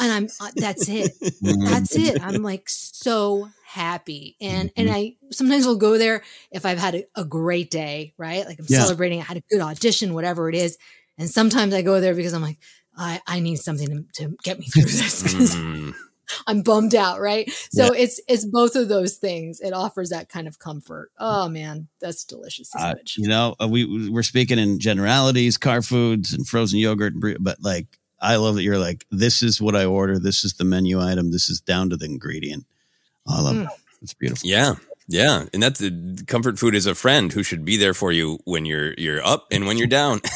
and 0.00 0.12
I'm 0.12 0.28
uh, 0.40 0.50
that's 0.56 0.88
it. 0.88 1.12
Mm-hmm. 1.20 1.64
that's 1.64 1.96
it. 1.96 2.22
I'm 2.22 2.42
like 2.42 2.68
so 2.68 3.48
happy, 3.66 4.36
and 4.40 4.70
and 4.76 4.88
mm-hmm. 4.88 4.96
I 4.96 5.16
sometimes 5.30 5.66
will 5.66 5.76
go 5.76 5.98
there 5.98 6.22
if 6.50 6.66
I've 6.66 6.78
had 6.78 6.94
a, 6.94 7.04
a 7.16 7.24
great 7.24 7.70
day, 7.70 8.14
right? 8.18 8.44
Like 8.46 8.58
I'm 8.58 8.66
Yeah. 8.68 8.82
celebrating. 8.82 9.20
I 9.20 9.24
had 9.24 9.38
a 9.38 9.44
good 9.50 9.60
audition, 9.60 10.14
whatever 10.14 10.48
it 10.48 10.54
is, 10.54 10.78
and 11.18 11.28
sometimes 11.28 11.74
I 11.74 11.82
go 11.82 12.00
there 12.00 12.14
because 12.14 12.32
I'm 12.34 12.42
like. 12.42 12.58
I, 12.94 13.22
I 13.26 13.40
need 13.40 13.56
something 13.56 13.88
to, 13.88 14.22
to 14.22 14.36
get 14.42 14.58
me 14.58 14.66
through 14.66 14.82
this. 14.82 15.56
I'm 16.46 16.62
bummed 16.62 16.94
out, 16.94 17.20
right? 17.20 17.50
So 17.70 17.92
it's 17.92 18.20
it's 18.28 18.44
both 18.44 18.76
of 18.76 18.88
those 18.88 19.16
things. 19.16 19.60
It 19.60 19.72
offers 19.72 20.10
that 20.10 20.28
kind 20.28 20.46
of 20.48 20.58
comfort. 20.58 21.10
Oh 21.18 21.48
man, 21.48 21.88
that's 22.00 22.24
delicious 22.24 22.70
Uh, 22.74 22.94
you 23.16 23.28
know, 23.28 23.54
uh, 23.60 23.68
we 23.68 24.10
we're 24.10 24.22
speaking 24.22 24.58
in 24.58 24.78
generalities, 24.78 25.58
car 25.58 25.82
foods 25.82 26.32
and 26.32 26.46
frozen 26.46 26.78
yogurt, 26.78 27.14
but 27.40 27.58
like 27.60 27.86
I 28.20 28.36
love 28.36 28.54
that 28.54 28.62
you're 28.62 28.78
like, 28.78 29.04
this 29.10 29.42
is 29.42 29.60
what 29.60 29.74
I 29.74 29.84
order. 29.84 30.18
This 30.18 30.44
is 30.44 30.54
the 30.54 30.64
menu 30.64 31.00
item. 31.00 31.32
This 31.32 31.50
is 31.50 31.60
down 31.60 31.90
to 31.90 31.96
the 31.96 32.04
ingredient. 32.06 32.66
I 33.26 33.40
love 33.40 33.56
Mm. 33.56 33.64
it. 33.64 33.70
It's 34.02 34.14
beautiful. 34.14 34.48
Yeah. 34.48 34.74
Yeah. 35.08 35.46
And 35.52 35.62
that's 35.62 35.80
the 35.80 36.24
comfort 36.26 36.58
food 36.58 36.74
is 36.74 36.86
a 36.86 36.94
friend 36.94 37.32
who 37.32 37.42
should 37.42 37.64
be 37.64 37.76
there 37.76 37.94
for 37.94 38.12
you 38.12 38.38
when 38.44 38.64
you're 38.64 38.94
you're 38.94 39.24
up 39.24 39.46
and 39.50 39.66
when 39.66 39.76
you're 39.78 39.86
down. 39.88 40.20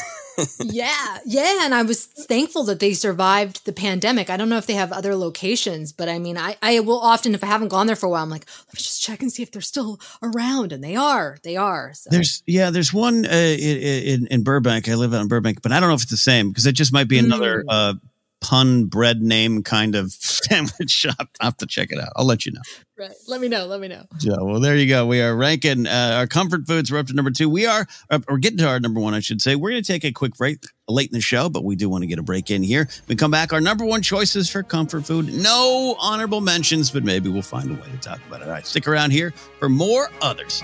yeah, 0.63 1.17
yeah. 1.25 1.65
And 1.65 1.73
I 1.73 1.81
was 1.83 2.05
thankful 2.05 2.63
that 2.65 2.79
they 2.79 2.93
survived 2.93 3.65
the 3.65 3.73
pandemic. 3.73 4.29
I 4.29 4.37
don't 4.37 4.49
know 4.49 4.57
if 4.57 4.67
they 4.67 4.73
have 4.73 4.91
other 4.91 5.15
locations, 5.15 5.91
but 5.91 6.09
I 6.09 6.19
mean, 6.19 6.37
I, 6.37 6.57
I 6.61 6.79
will 6.81 6.99
often, 6.99 7.33
if 7.33 7.43
I 7.43 7.47
haven't 7.47 7.69
gone 7.69 7.87
there 7.87 7.95
for 7.95 8.05
a 8.05 8.09
while, 8.09 8.23
I'm 8.23 8.29
like, 8.29 8.45
let 8.67 8.73
me 8.73 8.77
just 8.77 9.01
check 9.01 9.21
and 9.21 9.31
see 9.31 9.43
if 9.43 9.51
they're 9.51 9.61
still 9.61 9.99
around. 10.21 10.71
And 10.71 10.83
they 10.83 10.95
are. 10.95 11.37
They 11.43 11.55
are. 11.55 11.93
So. 11.93 12.09
There's 12.11 12.43
yeah, 12.45 12.69
there's 12.69 12.93
one 12.93 13.25
uh, 13.25 13.29
in, 13.29 14.27
in 14.27 14.43
Burbank. 14.43 14.87
I 14.89 14.95
live 14.95 15.13
out 15.13 15.21
in 15.21 15.27
Burbank, 15.27 15.61
but 15.61 15.71
I 15.71 15.79
don't 15.79 15.89
know 15.89 15.95
if 15.95 16.03
it's 16.03 16.11
the 16.11 16.17
same 16.17 16.49
because 16.49 16.65
it 16.65 16.73
just 16.73 16.93
might 16.93 17.07
be 17.07 17.17
another 17.19 17.63
Mm. 17.63 17.63
uh, 17.69 17.93
pun 18.41 18.85
bread 18.85 19.21
name 19.21 19.63
kind 19.63 19.95
of 19.95 20.11
sandwich 20.47 20.89
shop. 20.89 21.29
I 21.39 21.45
have 21.45 21.57
to 21.57 21.65
check 21.65 21.91
it 21.91 21.99
out. 21.99 22.09
I'll 22.15 22.25
let 22.25 22.45
you 22.45 22.51
know. 22.51 22.61
Right. 22.97 23.11
Let 23.27 23.41
me 23.41 23.47
know. 23.47 23.65
Let 23.67 23.79
me 23.79 23.87
know. 23.87 24.05
Yeah, 24.21 24.37
well, 24.41 24.59
there 24.59 24.75
you 24.75 24.87
go. 24.87 25.05
We 25.05 25.21
are 25.21 25.35
ranking 25.35 25.85
uh, 25.85 26.15
our 26.17 26.27
comfort 26.27 26.65
foods. 26.65 26.91
We're 26.91 26.97
up 26.97 27.07
to 27.07 27.13
number 27.13 27.29
two. 27.29 27.47
We 27.47 27.67
are, 27.67 27.85
uh, 28.09 28.19
we're 28.27 28.37
getting 28.37 28.57
to 28.59 28.67
our 28.67 28.79
number 28.79 28.99
one, 28.99 29.13
I 29.13 29.19
should 29.19 29.39
say. 29.39 29.55
We're 29.55 29.69
going 29.69 29.83
to 29.83 29.91
take 29.91 30.03
a 30.03 30.11
quick 30.11 30.35
break 30.35 30.63
late 30.87 31.09
in 31.09 31.13
the 31.13 31.21
show, 31.21 31.47
but 31.47 31.63
we 31.63 31.75
do 31.75 31.89
want 31.89 32.01
to 32.03 32.07
get 32.07 32.17
a 32.17 32.23
break 32.23 32.49
in 32.49 32.63
here. 32.63 32.89
We 33.07 33.15
come 33.15 33.29
back. 33.29 33.53
Our 33.53 33.61
number 33.61 33.85
one 33.85 34.01
choices 34.01 34.49
for 34.49 34.63
comfort 34.63 35.05
food. 35.05 35.31
No 35.31 35.95
honorable 35.99 36.41
mentions, 36.41 36.89
but 36.89 37.03
maybe 37.03 37.29
we'll 37.29 37.43
find 37.43 37.69
a 37.69 37.75
way 37.75 37.89
to 37.91 37.97
talk 37.97 38.19
about 38.27 38.41
it. 38.41 38.45
All 38.45 38.51
right, 38.51 38.65
stick 38.65 38.87
around 38.87 39.11
here 39.11 39.31
for 39.59 39.69
more 39.69 40.09
others. 40.21 40.63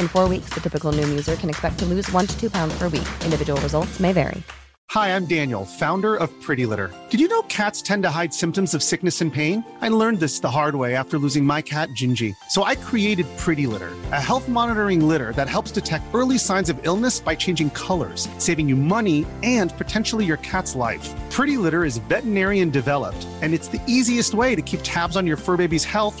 In 0.00 0.08
four 0.08 0.28
weeks, 0.28 0.48
the 0.54 0.60
typical 0.60 0.92
Noom 0.92 1.08
user 1.10 1.36
can 1.36 1.50
expect 1.50 1.78
to 1.80 1.84
lose 1.84 2.10
one 2.10 2.26
to 2.26 2.40
two 2.40 2.48
pounds 2.48 2.76
per 2.78 2.88
week. 2.88 3.08
Individual 3.24 3.60
results 3.60 4.00
may 4.00 4.12
vary. 4.12 4.42
Hi, 4.90 5.14
I'm 5.14 5.24
Daniel, 5.26 5.64
founder 5.64 6.16
of 6.16 6.28
Pretty 6.40 6.66
Litter. 6.66 6.92
Did 7.10 7.20
you 7.20 7.28
know 7.28 7.42
cats 7.42 7.80
tend 7.80 8.02
to 8.02 8.10
hide 8.10 8.34
symptoms 8.34 8.74
of 8.74 8.82
sickness 8.82 9.20
and 9.20 9.32
pain? 9.32 9.62
I 9.80 9.88
learned 9.88 10.18
this 10.18 10.40
the 10.40 10.50
hard 10.50 10.74
way 10.74 10.96
after 10.96 11.16
losing 11.16 11.44
my 11.44 11.62
cat, 11.62 11.90
Gingy. 11.90 12.34
So 12.48 12.64
I 12.64 12.74
created 12.74 13.26
Pretty 13.36 13.68
Litter, 13.68 13.92
a 14.10 14.20
health 14.20 14.48
monitoring 14.48 15.06
litter 15.06 15.32
that 15.34 15.48
helps 15.48 15.70
detect 15.70 16.12
early 16.12 16.38
signs 16.38 16.70
of 16.70 16.80
illness 16.84 17.20
by 17.20 17.36
changing 17.36 17.70
colors, 17.70 18.28
saving 18.38 18.68
you 18.68 18.74
money 18.74 19.26
and 19.44 19.72
potentially 19.78 20.24
your 20.24 20.38
cat's 20.38 20.74
life. 20.74 21.08
Pretty 21.30 21.56
Litter 21.56 21.84
is 21.84 21.98
veterinarian 22.08 22.70
developed, 22.70 23.28
and 23.42 23.54
it's 23.54 23.68
the 23.68 23.82
easiest 23.86 24.34
way 24.34 24.56
to 24.56 24.62
keep 24.62 24.80
tabs 24.82 25.16
on 25.16 25.24
your 25.24 25.36
fur 25.36 25.56
baby's 25.56 25.84
health 25.84 26.20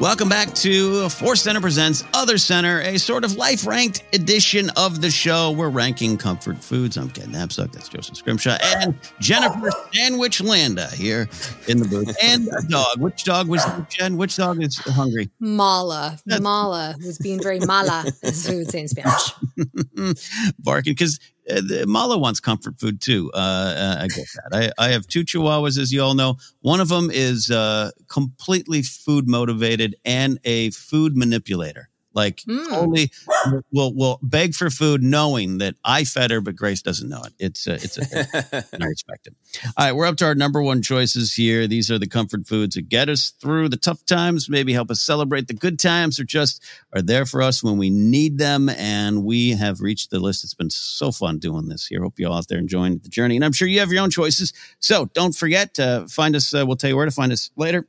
Welcome 0.00 0.30
back 0.30 0.54
to 0.54 1.10
Force 1.10 1.42
Center 1.42 1.60
Presents 1.60 2.04
Other 2.14 2.38
Center, 2.38 2.80
a 2.80 2.98
sort 2.98 3.22
of 3.22 3.36
life 3.36 3.66
ranked 3.66 4.02
edition 4.14 4.70
of 4.70 5.02
the 5.02 5.10
show. 5.10 5.50
We're 5.50 5.68
ranking 5.68 6.16
comfort 6.16 6.56
foods. 6.64 6.96
I'm 6.96 7.10
Ken 7.10 7.28
Napzok. 7.28 7.72
That's 7.72 7.90
Joseph 7.90 8.16
Scrimshaw 8.16 8.56
and 8.78 8.98
Jennifer 9.20 9.70
Sandwich 9.92 10.40
Landa 10.40 10.86
here 10.86 11.28
in 11.68 11.80
the 11.80 11.84
booth. 11.86 12.16
And 12.22 12.48
a 12.48 12.62
dog. 12.66 12.98
Which 12.98 13.24
dog 13.24 13.46
was 13.48 13.62
Jen? 13.90 14.16
Which 14.16 14.36
dog 14.36 14.62
is 14.62 14.78
hungry? 14.78 15.28
Mala. 15.38 16.18
Mala 16.40 16.96
was 17.04 17.18
being 17.18 17.42
very 17.42 17.60
mala, 17.60 18.06
as 18.22 18.48
we 18.48 18.56
would 18.56 18.70
say 18.70 18.80
in 18.80 18.88
Spanish. 18.88 19.34
Barking 20.60 20.94
because 20.94 21.20
uh, 21.50 21.86
Mala 21.86 22.16
wants 22.18 22.40
comfort 22.40 22.78
food 22.80 23.00
too. 23.00 23.30
Uh, 23.34 23.36
uh, 23.36 23.96
I 24.00 24.08
get 24.08 24.26
that. 24.50 24.72
I, 24.78 24.86
I 24.86 24.88
have 24.90 25.06
two 25.06 25.24
chihuahuas, 25.24 25.78
as 25.78 25.92
you 25.92 26.02
all 26.02 26.14
know. 26.14 26.36
One 26.62 26.80
of 26.80 26.88
them 26.88 27.10
is 27.12 27.50
uh, 27.50 27.90
completely 28.08 28.82
food 28.82 29.28
motivated 29.28 29.96
and 30.04 30.38
a 30.44 30.70
food 30.70 31.16
manipulator. 31.16 31.89
Like 32.12 32.42
only 32.72 33.12
will 33.70 33.94
will 33.94 34.18
beg 34.22 34.54
for 34.54 34.68
food, 34.68 35.02
knowing 35.02 35.58
that 35.58 35.76
I 35.84 36.02
fed 36.04 36.32
her, 36.32 36.40
but 36.40 36.56
Grace 36.56 36.82
doesn't 36.82 37.08
know 37.08 37.22
it. 37.22 37.32
It's 37.38 37.66
a, 37.68 37.74
it's 37.74 37.98
a 37.98 38.66
I 38.80 38.84
respect 38.84 39.28
it. 39.28 39.34
All 39.76 39.86
right, 39.86 39.92
we're 39.92 40.06
up 40.06 40.16
to 40.16 40.24
our 40.24 40.34
number 40.34 40.60
one 40.60 40.82
choices 40.82 41.32
here. 41.32 41.68
These 41.68 41.88
are 41.88 41.98
the 42.00 42.08
comfort 42.08 42.48
foods 42.48 42.74
that 42.74 42.88
get 42.88 43.08
us 43.08 43.30
through 43.40 43.68
the 43.68 43.76
tough 43.76 44.04
times, 44.06 44.48
maybe 44.48 44.72
help 44.72 44.90
us 44.90 45.00
celebrate 45.00 45.46
the 45.46 45.54
good 45.54 45.78
times, 45.78 46.18
or 46.18 46.24
just 46.24 46.64
are 46.92 47.02
there 47.02 47.26
for 47.26 47.42
us 47.42 47.62
when 47.62 47.78
we 47.78 47.90
need 47.90 48.38
them. 48.38 48.68
And 48.68 49.24
we 49.24 49.50
have 49.52 49.80
reached 49.80 50.10
the 50.10 50.18
list. 50.18 50.42
It's 50.42 50.54
been 50.54 50.70
so 50.70 51.12
fun 51.12 51.38
doing 51.38 51.68
this 51.68 51.86
here. 51.86 52.02
Hope 52.02 52.18
you 52.18 52.26
all 52.26 52.38
out 52.38 52.48
there 52.48 52.58
enjoying 52.58 52.98
the 52.98 53.08
journey, 53.08 53.36
and 53.36 53.44
I'm 53.44 53.52
sure 53.52 53.68
you 53.68 53.78
have 53.78 53.92
your 53.92 54.02
own 54.02 54.10
choices. 54.10 54.52
So 54.80 55.06
don't 55.14 55.34
forget 55.34 55.74
to 55.74 56.06
find 56.08 56.34
us. 56.34 56.52
Uh, 56.52 56.64
we'll 56.66 56.76
tell 56.76 56.90
you 56.90 56.96
where 56.96 57.06
to 57.06 57.12
find 57.12 57.30
us 57.30 57.50
later 57.56 57.86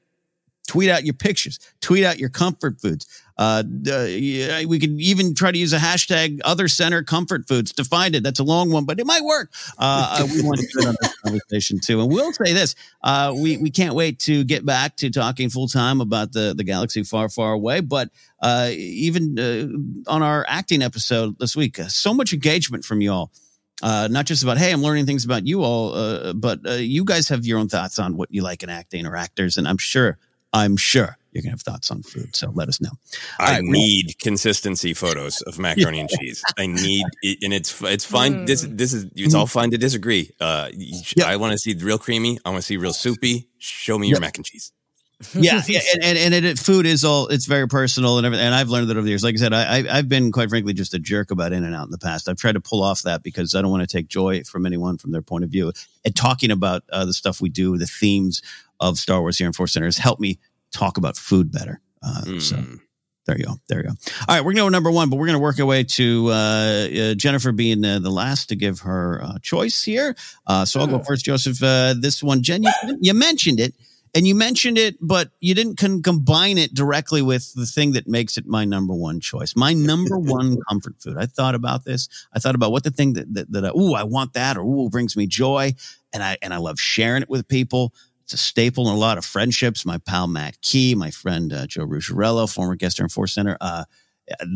tweet 0.67 0.89
out 0.89 1.03
your 1.03 1.13
pictures, 1.13 1.59
tweet 1.81 2.05
out 2.05 2.17
your 2.17 2.29
comfort 2.29 2.79
foods. 2.79 3.05
Uh, 3.41 3.63
uh, 3.91 4.05
we 4.67 4.77
could 4.79 5.01
even 5.01 5.33
try 5.33 5.51
to 5.51 5.57
use 5.57 5.73
a 5.73 5.79
hashtag 5.79 6.41
other 6.45 6.67
center 6.67 7.01
comfort 7.01 7.47
foods 7.47 7.73
to 7.73 7.83
find 7.83 8.13
it. 8.13 8.21
That's 8.21 8.39
a 8.39 8.43
long 8.43 8.69
one, 8.69 8.85
but 8.85 8.99
it 8.99 9.07
might 9.07 9.23
work. 9.23 9.51
Uh, 9.79 10.19
uh, 10.19 10.27
we 10.31 10.43
want 10.43 10.59
to 10.59 10.67
get 10.67 10.85
on 10.85 10.95
this 11.01 11.17
conversation 11.21 11.79
too. 11.79 12.01
And 12.01 12.11
we'll 12.11 12.33
say 12.33 12.53
this, 12.53 12.75
uh, 13.03 13.33
we, 13.35 13.57
we 13.57 13.71
can't 13.71 13.95
wait 13.95 14.19
to 14.19 14.43
get 14.43 14.63
back 14.63 14.95
to 14.97 15.09
talking 15.09 15.49
full 15.49 15.67
time 15.67 16.01
about 16.01 16.33
the, 16.33 16.53
the 16.55 16.63
galaxy 16.63 17.01
far, 17.01 17.29
far 17.29 17.53
away. 17.53 17.79
But 17.79 18.11
uh, 18.43 18.69
even 18.73 19.39
uh, 19.39 20.11
on 20.11 20.21
our 20.21 20.45
acting 20.47 20.83
episode 20.83 21.39
this 21.39 21.55
week, 21.55 21.77
so 21.77 22.13
much 22.13 22.33
engagement 22.33 22.85
from 22.85 23.01
you 23.01 23.11
all 23.11 23.31
uh, 23.81 24.07
not 24.11 24.27
just 24.27 24.43
about 24.43 24.59
hey 24.59 24.71
i'm 24.71 24.83
learning 24.83 25.07
things 25.07 25.25
about 25.25 25.47
you 25.47 25.63
all 25.63 25.95
uh, 25.95 26.33
but 26.33 26.59
uh, 26.67 26.73
you 26.73 27.03
guys 27.03 27.29
have 27.29 27.45
your 27.45 27.57
own 27.57 27.67
thoughts 27.67 27.97
on 27.97 28.15
what 28.15 28.31
you 28.31 28.43
like 28.43 28.61
in 28.61 28.69
acting 28.69 29.07
or 29.07 29.15
actors 29.15 29.57
and 29.57 29.67
i'm 29.67 29.77
sure 29.77 30.19
i'm 30.53 30.77
sure 30.77 31.17
you're 31.31 31.41
gonna 31.41 31.51
have 31.51 31.61
thoughts 31.61 31.91
on 31.91 32.01
food 32.03 32.35
so 32.35 32.51
let 32.53 32.67
us 32.67 32.81
know 32.81 32.91
I 33.39 33.53
right, 33.53 33.61
we- 33.63 33.69
need 33.71 34.19
consistency 34.19 34.93
photos 34.93 35.41
of 35.41 35.57
macaroni 35.59 35.99
and 35.99 36.09
cheese. 36.09 36.43
I 36.57 36.67
need, 36.67 37.05
and 37.41 37.53
it's 37.53 37.81
it's 37.83 38.05
fine. 38.05 38.45
This 38.45 38.65
this 38.69 38.93
is 38.93 39.05
it's 39.15 39.33
all 39.33 39.47
fine 39.47 39.71
to 39.71 39.77
disagree. 39.77 40.31
Uh, 40.39 40.69
you 40.75 41.01
sh- 41.03 41.19
I 41.23 41.35
want 41.37 41.51
to 41.53 41.57
see 41.57 41.73
real 41.75 41.97
creamy. 41.97 42.39
I 42.45 42.49
want 42.49 42.61
to 42.61 42.65
see 42.65 42.77
real 42.77 42.93
soupy. 42.93 43.47
Show 43.59 43.97
me 43.97 44.07
your 44.07 44.19
mac 44.19 44.37
and 44.37 44.45
cheese. 44.45 44.71
yeah, 45.35 45.61
yeah, 45.67 45.79
and 45.93 46.03
and, 46.03 46.17
and 46.17 46.33
it, 46.33 46.45
it- 46.45 46.59
food 46.59 46.85
is 46.85 47.03
all 47.05 47.27
it's 47.27 47.45
very 47.45 47.67
personal 47.67 48.17
and 48.17 48.25
everything. 48.25 48.45
And 48.45 48.55
I've 48.55 48.69
learned 48.69 48.89
that 48.89 48.97
over 48.97 49.03
the 49.03 49.09
years. 49.09 49.23
Like 49.23 49.35
I 49.35 49.37
said, 49.37 49.53
I, 49.53 49.77
I 49.79 49.97
I've 49.97 50.09
been 50.09 50.31
quite 50.31 50.49
frankly 50.49 50.73
just 50.73 50.93
a 50.93 50.99
jerk 50.99 51.31
about 51.31 51.53
In 51.53 51.63
and 51.63 51.75
Out 51.75 51.85
in 51.85 51.91
the 51.91 51.97
past. 51.99 52.27
I've 52.27 52.37
tried 52.37 52.53
to 52.53 52.61
pull 52.61 52.81
off 52.83 53.03
that 53.03 53.21
because 53.23 53.53
I 53.55 53.61
don't 53.61 53.71
want 53.71 53.87
to 53.87 53.97
take 53.97 54.07
joy 54.07 54.43
from 54.43 54.65
anyone 54.65 54.97
from 54.97 55.11
their 55.11 55.21
point 55.21 55.43
of 55.43 55.49
view. 55.51 55.71
And 56.03 56.15
talking 56.15 56.51
about 56.51 56.83
uh, 56.91 57.05
the 57.05 57.13
stuff 57.13 57.39
we 57.41 57.49
do, 57.49 57.77
the 57.77 57.85
themes 57.85 58.41
of 58.79 58.97
Star 58.97 59.21
Wars 59.21 59.37
here 59.37 59.45
in 59.47 59.53
Force 59.53 59.73
Center 59.73 59.85
has 59.85 59.97
helped 59.97 60.19
me 60.21 60.39
talk 60.71 60.97
about 60.97 61.17
food 61.17 61.51
better. 61.51 61.81
Uh, 62.03 62.39
So 62.39 62.55
there 63.27 63.37
you 63.37 63.45
go. 63.45 63.53
There 63.69 63.77
you 63.79 63.83
go. 63.83 63.89
All 64.27 64.35
right, 64.35 64.39
we're 64.39 64.53
going 64.53 64.55
to 64.57 64.61
go 64.63 64.69
number 64.69 64.89
one, 64.91 65.09
but 65.09 65.17
we're 65.17 65.27
going 65.27 65.37
to 65.37 65.41
work 65.43 65.59
our 65.59 65.65
way 65.65 65.83
to 65.83 66.27
uh, 66.29 66.31
uh, 66.31 67.13
Jennifer 67.13 67.51
being 67.51 67.85
uh, 67.85 67.99
the 67.99 68.09
last 68.09 68.49
to 68.49 68.55
give 68.55 68.79
her 68.79 69.21
uh, 69.23 69.37
choice 69.43 69.83
here. 69.83 70.15
Uh, 70.47 70.65
so 70.65 70.79
I'll 70.79 70.87
go 70.87 70.99
first, 70.99 71.23
Joseph. 71.25 71.61
Uh, 71.61 71.93
this 71.97 72.23
one, 72.23 72.41
Jen, 72.41 72.63
you, 72.63 72.71
you 72.99 73.13
mentioned 73.13 73.59
it, 73.59 73.75
and 74.15 74.25
you 74.27 74.33
mentioned 74.33 74.79
it, 74.79 74.95
but 74.99 75.29
you 75.39 75.53
didn't 75.53 75.77
con- 75.77 76.01
combine 76.01 76.57
it 76.57 76.73
directly 76.73 77.21
with 77.21 77.53
the 77.53 77.67
thing 77.67 77.91
that 77.91 78.07
makes 78.07 78.37
it 78.37 78.47
my 78.47 78.65
number 78.65 78.93
one 78.95 79.19
choice. 79.19 79.55
My 79.55 79.71
number 79.73 80.17
one 80.17 80.57
comfort 80.67 80.95
food. 80.99 81.17
I 81.17 81.27
thought 81.27 81.53
about 81.53 81.85
this. 81.85 82.09
I 82.33 82.39
thought 82.39 82.55
about 82.55 82.71
what 82.71 82.83
the 82.83 82.91
thing 82.91 83.13
that 83.13 83.31
that, 83.35 83.51
that 83.51 83.75
ooh, 83.75 83.93
I 83.93 84.03
want 84.03 84.33
that, 84.33 84.57
or 84.57 84.61
ooh, 84.61 84.89
brings 84.89 85.15
me 85.15 85.27
joy, 85.27 85.75
and 86.11 86.23
I 86.23 86.37
and 86.41 86.53
I 86.55 86.57
love 86.57 86.79
sharing 86.79 87.21
it 87.21 87.29
with 87.29 87.47
people. 87.47 87.93
It's 88.31 88.41
a 88.41 88.45
staple 88.45 88.87
in 88.87 88.95
a 88.95 88.97
lot 88.97 89.17
of 89.17 89.25
friendships. 89.25 89.85
My 89.85 89.97
pal 89.97 90.25
Matt 90.25 90.61
Key, 90.61 90.95
my 90.95 91.11
friend 91.11 91.51
uh, 91.51 91.67
Joe 91.67 91.83
Ruggiero, 91.83 92.47
former 92.47 92.75
guest 92.77 92.97
here 92.97 93.03
in 93.03 93.09
Force 93.09 93.33
Center. 93.33 93.57
Uh, 93.59 93.83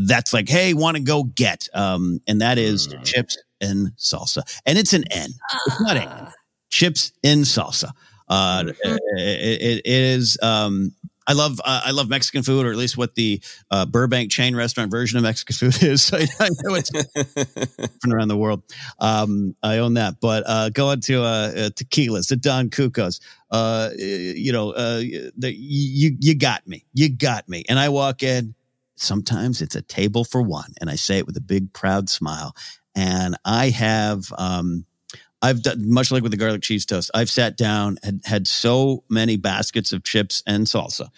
that's 0.07 0.33
like, 0.33 0.47
hey, 0.47 0.73
want 0.73 0.95
to 0.95 1.03
go 1.03 1.23
get, 1.25 1.67
um, 1.73 2.21
and 2.25 2.39
that 2.39 2.57
is 2.57 2.87
chips 3.03 3.37
and 3.59 3.89
salsa, 3.97 4.43
and 4.65 4.77
it's 4.77 4.93
an 4.93 5.03
N. 5.11 5.29
It's 5.67 5.81
not 5.81 5.97
a 5.97 6.33
chips 6.69 7.11
and 7.21 7.43
salsa. 7.43 7.91
Uh, 8.29 8.63
it, 8.67 9.01
it- 9.17 9.61
it 9.79 9.81
is. 9.85 10.37
Um, 10.41 10.93
I 11.27 11.33
love 11.33 11.59
uh, 11.63 11.81
I 11.85 11.91
love 11.91 12.09
Mexican 12.09 12.43
food, 12.43 12.65
or 12.65 12.71
at 12.71 12.77
least 12.77 12.97
what 12.97 13.15
the 13.15 13.41
uh, 13.71 13.85
Burbank 13.85 14.31
chain 14.31 14.55
restaurant 14.55 14.91
version 14.91 15.17
of 15.17 15.23
Mexican 15.23 15.55
food 15.55 15.83
is. 15.83 16.03
So 16.03 16.17
I 16.17 16.49
know 16.63 16.75
it's 16.75 16.89
different 17.15 18.13
around 18.13 18.27
the 18.27 18.37
world. 18.37 18.63
Um, 18.99 19.55
I 19.63 19.79
own 19.79 19.95
that, 19.95 20.19
but 20.19 20.43
uh, 20.45 20.69
going 20.69 21.01
to 21.01 21.21
uh, 21.21 21.25
uh, 21.25 21.69
tequilas, 21.69 22.27
to 22.27 22.35
Don 22.35 22.69
Cuco's, 22.69 23.19
uh, 23.51 23.89
you 23.97 24.51
know, 24.51 24.71
uh, 24.71 24.99
the, 25.37 25.53
you 25.55 26.15
you 26.19 26.35
got 26.35 26.67
me, 26.67 26.85
you 26.93 27.09
got 27.09 27.47
me, 27.49 27.63
and 27.69 27.79
I 27.79 27.89
walk 27.89 28.23
in. 28.23 28.55
Sometimes 28.97 29.61
it's 29.61 29.75
a 29.75 29.81
table 29.81 30.23
for 30.23 30.41
one, 30.41 30.73
and 30.79 30.89
I 30.89 30.95
say 30.95 31.17
it 31.17 31.25
with 31.25 31.35
a 31.35 31.41
big 31.41 31.73
proud 31.73 32.09
smile. 32.09 32.55
And 32.95 33.35
I 33.43 33.69
have. 33.69 34.31
Um, 34.37 34.85
I've 35.45 35.61
done 35.61 35.91
much 35.91 36.11
like 36.11 36.23
with 36.23 36.31
the 36.31 36.37
garlic 36.37 36.61
cheese 36.63 36.85
toast. 36.85 37.11
I've 37.13 37.29
sat 37.29 37.55
down 37.55 37.97
and 38.03 38.21
had 38.25 38.47
so 38.47 39.03
many 39.09 39.37
baskets 39.37 39.93
of 39.93 40.03
chips 40.03 40.41
and 40.47 40.65
salsa 40.65 41.09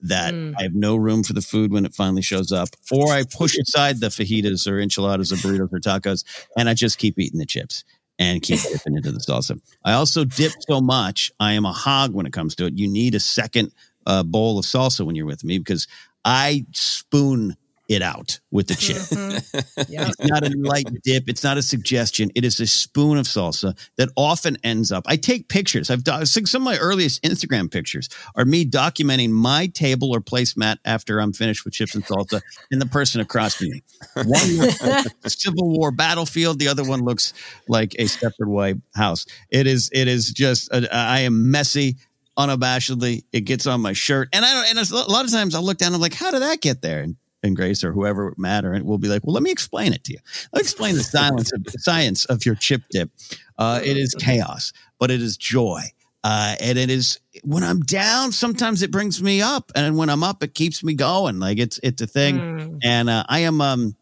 that 0.00 0.34
Mm. 0.34 0.54
I 0.58 0.62
have 0.62 0.74
no 0.74 0.96
room 0.96 1.22
for 1.22 1.32
the 1.32 1.42
food 1.42 1.72
when 1.72 1.84
it 1.84 1.94
finally 1.94 2.22
shows 2.22 2.52
up, 2.52 2.68
or 2.90 3.12
I 3.12 3.24
push 3.30 3.56
aside 3.58 4.00
the 4.00 4.08
fajitas 4.08 4.66
or 4.70 4.80
enchiladas 4.80 5.32
or 5.32 5.36
burritos 5.36 5.72
or 5.72 5.80
tacos, 5.80 6.24
and 6.56 6.68
I 6.68 6.74
just 6.74 6.98
keep 6.98 7.18
eating 7.18 7.38
the 7.38 7.46
chips 7.46 7.84
and 8.18 8.42
keep 8.42 8.60
dipping 8.72 8.96
into 8.96 9.12
the 9.12 9.18
salsa. 9.18 9.60
I 9.84 9.92
also 9.94 10.24
dip 10.24 10.52
so 10.68 10.80
much. 10.80 11.30
I 11.40 11.52
am 11.52 11.64
a 11.64 11.72
hog 11.72 12.14
when 12.14 12.26
it 12.26 12.32
comes 12.32 12.54
to 12.56 12.66
it. 12.66 12.74
You 12.78 12.88
need 12.88 13.14
a 13.14 13.20
second 13.20 13.72
uh, 14.06 14.22
bowl 14.22 14.58
of 14.58 14.64
salsa 14.64 15.04
when 15.06 15.14
you're 15.16 15.26
with 15.26 15.44
me 15.44 15.58
because 15.58 15.86
I 16.24 16.66
spoon 16.72 17.56
it 17.88 18.02
out 18.02 18.40
with 18.50 18.68
the 18.68 18.74
chip. 18.74 18.96
It's 20.06 20.20
not 20.30 20.44
a 20.44 20.50
light 20.56 20.86
dip. 21.02 21.28
It's 21.28 21.42
not 21.44 21.56
a 21.58 21.62
suggestion. 21.62 22.30
It 22.34 22.44
is 22.44 22.60
a 22.60 22.66
spoon 22.66 23.18
of 23.18 23.26
salsa 23.26 23.76
that 23.96 24.08
often 24.16 24.56
ends 24.64 24.92
up. 24.92 25.04
I 25.06 25.16
take 25.16 25.48
pictures. 25.48 25.90
I've 25.90 26.04
done 26.04 26.26
some 26.26 26.62
of 26.62 26.64
my 26.64 26.78
earliest 26.78 27.22
Instagram 27.22 27.70
pictures 27.70 28.08
are 28.36 28.44
me 28.44 28.64
documenting 28.64 29.30
my 29.30 29.66
table 29.68 30.14
or 30.14 30.20
placemat 30.20 30.76
after 30.84 31.20
I'm 31.20 31.32
finished 31.32 31.64
with 31.64 31.74
chips 31.74 31.94
and 31.94 32.04
salsa, 32.04 32.40
and 32.70 32.80
the 32.80 32.86
person 32.86 33.20
across 33.20 33.54
from 33.56 33.68
me. 33.70 33.82
One 34.14 34.56
looks 34.56 34.82
like 34.82 35.06
a 35.24 35.30
Civil 35.30 35.68
War 35.70 35.90
battlefield. 35.90 36.58
The 36.58 36.68
other 36.68 36.84
one 36.84 37.00
looks 37.04 37.32
like 37.68 37.94
a 37.94 38.04
Stepford 38.04 38.46
Wife 38.48 38.76
house. 38.94 39.26
It 39.50 39.66
is. 39.66 39.90
It 39.92 40.08
is 40.08 40.32
just. 40.32 40.72
uh, 40.72 40.86
I 40.90 41.20
am 41.20 41.50
messy. 41.50 41.96
Unabashedly, 42.36 43.22
it 43.32 43.42
gets 43.42 43.64
on 43.66 43.80
my 43.80 43.92
shirt, 43.92 44.28
and 44.32 44.44
I 44.44 44.54
don't. 44.54 44.76
And 44.76 44.90
a 44.90 44.94
lot 45.10 45.24
of 45.24 45.30
times, 45.30 45.54
I'll 45.54 45.62
look 45.62 45.78
down. 45.78 45.94
I'm 45.94 46.00
like, 46.00 46.14
"How 46.14 46.32
did 46.32 46.42
that 46.42 46.60
get 46.60 46.82
there?" 46.82 47.00
And 47.02 47.14
and 47.44 47.54
Grace 47.54 47.84
or 47.84 47.92
whoever 47.92 48.34
matter, 48.36 48.72
and 48.72 48.84
we'll 48.84 48.98
be 48.98 49.08
like, 49.08 49.24
well, 49.24 49.34
let 49.34 49.42
me 49.42 49.50
explain 49.50 49.92
it 49.92 50.02
to 50.04 50.12
you. 50.12 50.18
Let 50.52 50.60
me 50.60 50.64
explain 50.64 50.94
the 50.96 51.04
silence 51.04 51.52
of 51.52 51.62
science 51.78 52.24
of 52.24 52.44
your 52.44 52.54
chip 52.56 52.82
dip. 52.90 53.10
Uh, 53.58 53.80
it 53.84 53.96
is 53.96 54.14
chaos, 54.18 54.72
but 54.98 55.10
it 55.10 55.22
is 55.22 55.36
joy. 55.36 55.82
Uh, 56.24 56.56
and 56.58 56.78
it 56.78 56.88
is 56.90 57.20
when 57.42 57.62
I'm 57.62 57.80
down, 57.80 58.32
sometimes 58.32 58.82
it 58.82 58.90
brings 58.90 59.22
me 59.22 59.42
up. 59.42 59.70
And 59.76 59.98
when 59.98 60.08
I'm 60.08 60.24
up, 60.24 60.42
it 60.42 60.54
keeps 60.54 60.82
me 60.82 60.94
going. 60.94 61.38
Like 61.38 61.58
it's, 61.58 61.78
it's 61.82 62.00
a 62.00 62.06
thing. 62.06 62.38
Mm. 62.38 62.78
And, 62.82 63.10
uh, 63.10 63.24
I 63.28 63.40
am, 63.40 63.60
um, 63.60 63.94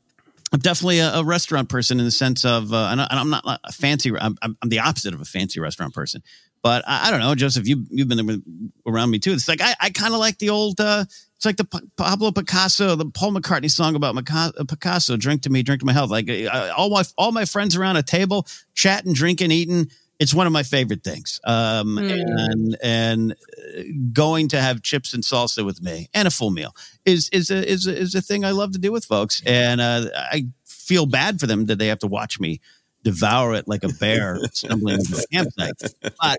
I'm 0.53 0.61
definitely 0.61 1.01
a, 1.01 1.15
a 1.15 1.25
restaurant 1.25 1.69
person 1.69 1.99
in 1.99 2.05
the 2.05 2.13
sense 2.13 2.45
of, 2.45 2.73
uh, 2.73 2.89
and 2.93 3.01
I- 3.01 3.09
and 3.11 3.19
I'm 3.19 3.31
not 3.31 3.61
a 3.65 3.73
fancy, 3.73 4.13
I'm, 4.17 4.37
I'm 4.41 4.57
I'm 4.63 4.69
the 4.69 4.79
opposite 4.79 5.15
of 5.15 5.21
a 5.21 5.25
fancy 5.25 5.59
restaurant 5.59 5.95
person. 5.95 6.23
But 6.63 6.85
I, 6.87 7.09
I 7.09 7.11
don't 7.11 7.19
know, 7.19 7.35
Joseph, 7.35 7.67
you, 7.67 7.85
you've 7.91 8.07
been 8.07 8.71
around 8.87 9.11
me 9.11 9.19
too. 9.19 9.33
It's 9.33 9.49
like, 9.49 9.61
I, 9.61 9.75
I 9.81 9.91
kind 9.91 10.15
of 10.15 10.21
like 10.21 10.39
the 10.39 10.51
old, 10.51 10.81
uh, 10.81 11.07
it's 11.43 11.47
like 11.47 11.57
the 11.57 11.65
P- 11.65 11.89
Pablo 11.97 12.31
Picasso, 12.31 12.95
the 12.95 13.07
Paul 13.07 13.33
McCartney 13.33 13.69
song 13.69 13.97
about 13.97 14.15
Maca- 14.15 14.53
uh, 14.57 14.65
Picasso, 14.65 15.17
drink 15.17 15.43
to 15.43 15.51
me, 15.51 15.65
drink 15.65 15.81
to 15.81 15.87
my 15.87 15.93
health. 15.93 16.09
Like 16.09 16.31
uh, 16.31 16.73
all 16.77 16.89
my, 16.89 17.03
all 17.19 17.33
my 17.33 17.47
friends 17.47 17.75
around 17.75 17.97
a 17.97 18.03
table, 18.05 18.47
chatting, 18.75 19.13
drinking, 19.13 19.51
eating. 19.51 19.91
It's 20.21 20.33
one 20.33 20.47
of 20.47 20.53
my 20.53 20.63
favorite 20.63 21.03
things. 21.03 21.41
Um, 21.43 21.99
and, 21.99 22.77
and 22.81 23.33
uh, 23.33 23.83
going 24.13 24.47
to 24.51 24.61
have 24.61 24.83
chips 24.83 25.15
and 25.15 25.25
salsa 25.25 25.67
with 25.67 25.83
me 25.83 26.09
and 26.15 26.29
a 26.29 26.31
full 26.31 26.53
meal 26.53 26.77
is, 27.05 27.29
is 27.33 27.51
a, 27.51 27.69
is 27.69 27.89
a, 27.89 27.99
is 27.99 28.15
a 28.15 28.23
thing 28.23 28.45
I 28.45 28.53
love 28.53 28.71
to 28.73 28.79
do 28.79 28.93
with 28.93 29.05
folks. 29.05 29.43
And, 29.45 29.81
uh, 29.81 30.11
I 30.15 30.47
feel 30.65 31.07
bad 31.07 31.41
for 31.41 31.49
them 31.49 31.67
that 31.67 31.81
they 31.81 31.89
have 31.89 31.99
to 32.01 32.07
watch 32.07 32.39
me 32.39 32.61
devour 33.03 33.55
it 33.55 33.67
like 33.67 33.83
a 33.83 33.89
bear 33.89 34.39
stumbling 34.53 35.01
into 35.01 35.11
the 35.11 35.27
campsite. 35.33 35.73
But 36.21 36.39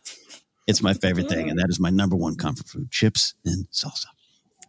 it's 0.66 0.82
my 0.82 0.94
favorite 0.94 1.28
thing, 1.28 1.50
and 1.50 1.60
that 1.60 1.68
is 1.68 1.78
my 1.78 1.90
number 1.90 2.16
one 2.16 2.36
comfort 2.36 2.70
food: 2.70 2.90
chips 2.90 3.34
and 3.44 3.68
salsa. 3.70 4.06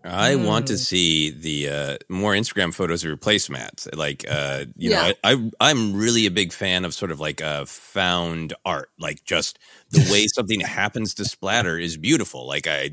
I 0.05 0.37
want 0.37 0.67
Mm. 0.67 0.69
to 0.69 0.79
see 0.79 1.31
the 1.31 1.69
uh, 1.71 1.99
more 2.11 2.35
Instagram 2.35 2.75
photos 2.75 3.03
of 3.03 3.09
your 3.09 3.17
placemats. 3.17 3.89
Like, 3.97 4.25
uh, 4.29 4.67
you 4.77 4.91
Yeah. 4.91 5.09
know, 5.09 5.15
I, 5.25 5.33
I 5.33 5.51
I'm 5.71 5.95
really 5.97 6.27
a 6.27 6.31
big 6.31 6.53
fan 6.53 6.85
of 6.85 6.93
sort 6.93 7.11
of 7.11 7.21
like 7.21 7.41
uh, 7.41 7.65
found 7.65 8.53
art. 8.67 8.91
Like, 8.99 9.25
just 9.25 9.59
the 9.91 10.07
way 10.13 10.27
something 10.35 10.61
happens 10.61 11.15
to 11.15 11.25
splatter 11.25 11.79
is 11.79 11.97
beautiful. 11.97 12.47
Like, 12.47 12.67
I 12.67 12.91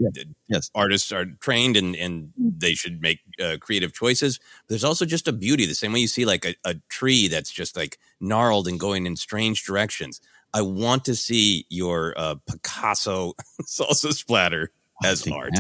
yes. 0.48 0.72
artists 0.74 1.12
are 1.12 1.26
trained 1.42 1.76
and 1.76 1.96
and 1.98 2.32
they 2.38 2.74
should 2.76 3.02
make 3.02 3.20
uh, 3.44 3.58
creative 3.60 3.94
choices. 3.94 4.38
But 4.38 4.70
there's 4.70 4.84
also 4.86 5.06
just 5.06 5.28
a 5.28 5.34
beauty. 5.34 5.66
The 5.66 5.76
same 5.76 5.92
way 5.92 6.00
you 6.00 6.08
see 6.08 6.24
like 6.26 6.46
a, 6.46 6.56
a 6.64 6.76
tree 6.90 7.28
that's 7.28 7.52
just 7.52 7.76
like 7.76 7.98
gnarled 8.22 8.68
and 8.70 8.80
going 8.80 9.06
in 9.06 9.18
strange 9.18 9.66
directions. 9.66 10.22
I 10.54 10.62
want 10.62 11.04
to 11.06 11.16
see 11.16 11.66
your 11.70 12.14
uh, 12.18 12.36
Picasso 12.50 13.34
salsa 13.64 14.14
splatter 14.14 14.72
as 15.04 15.28
art. 15.28 15.52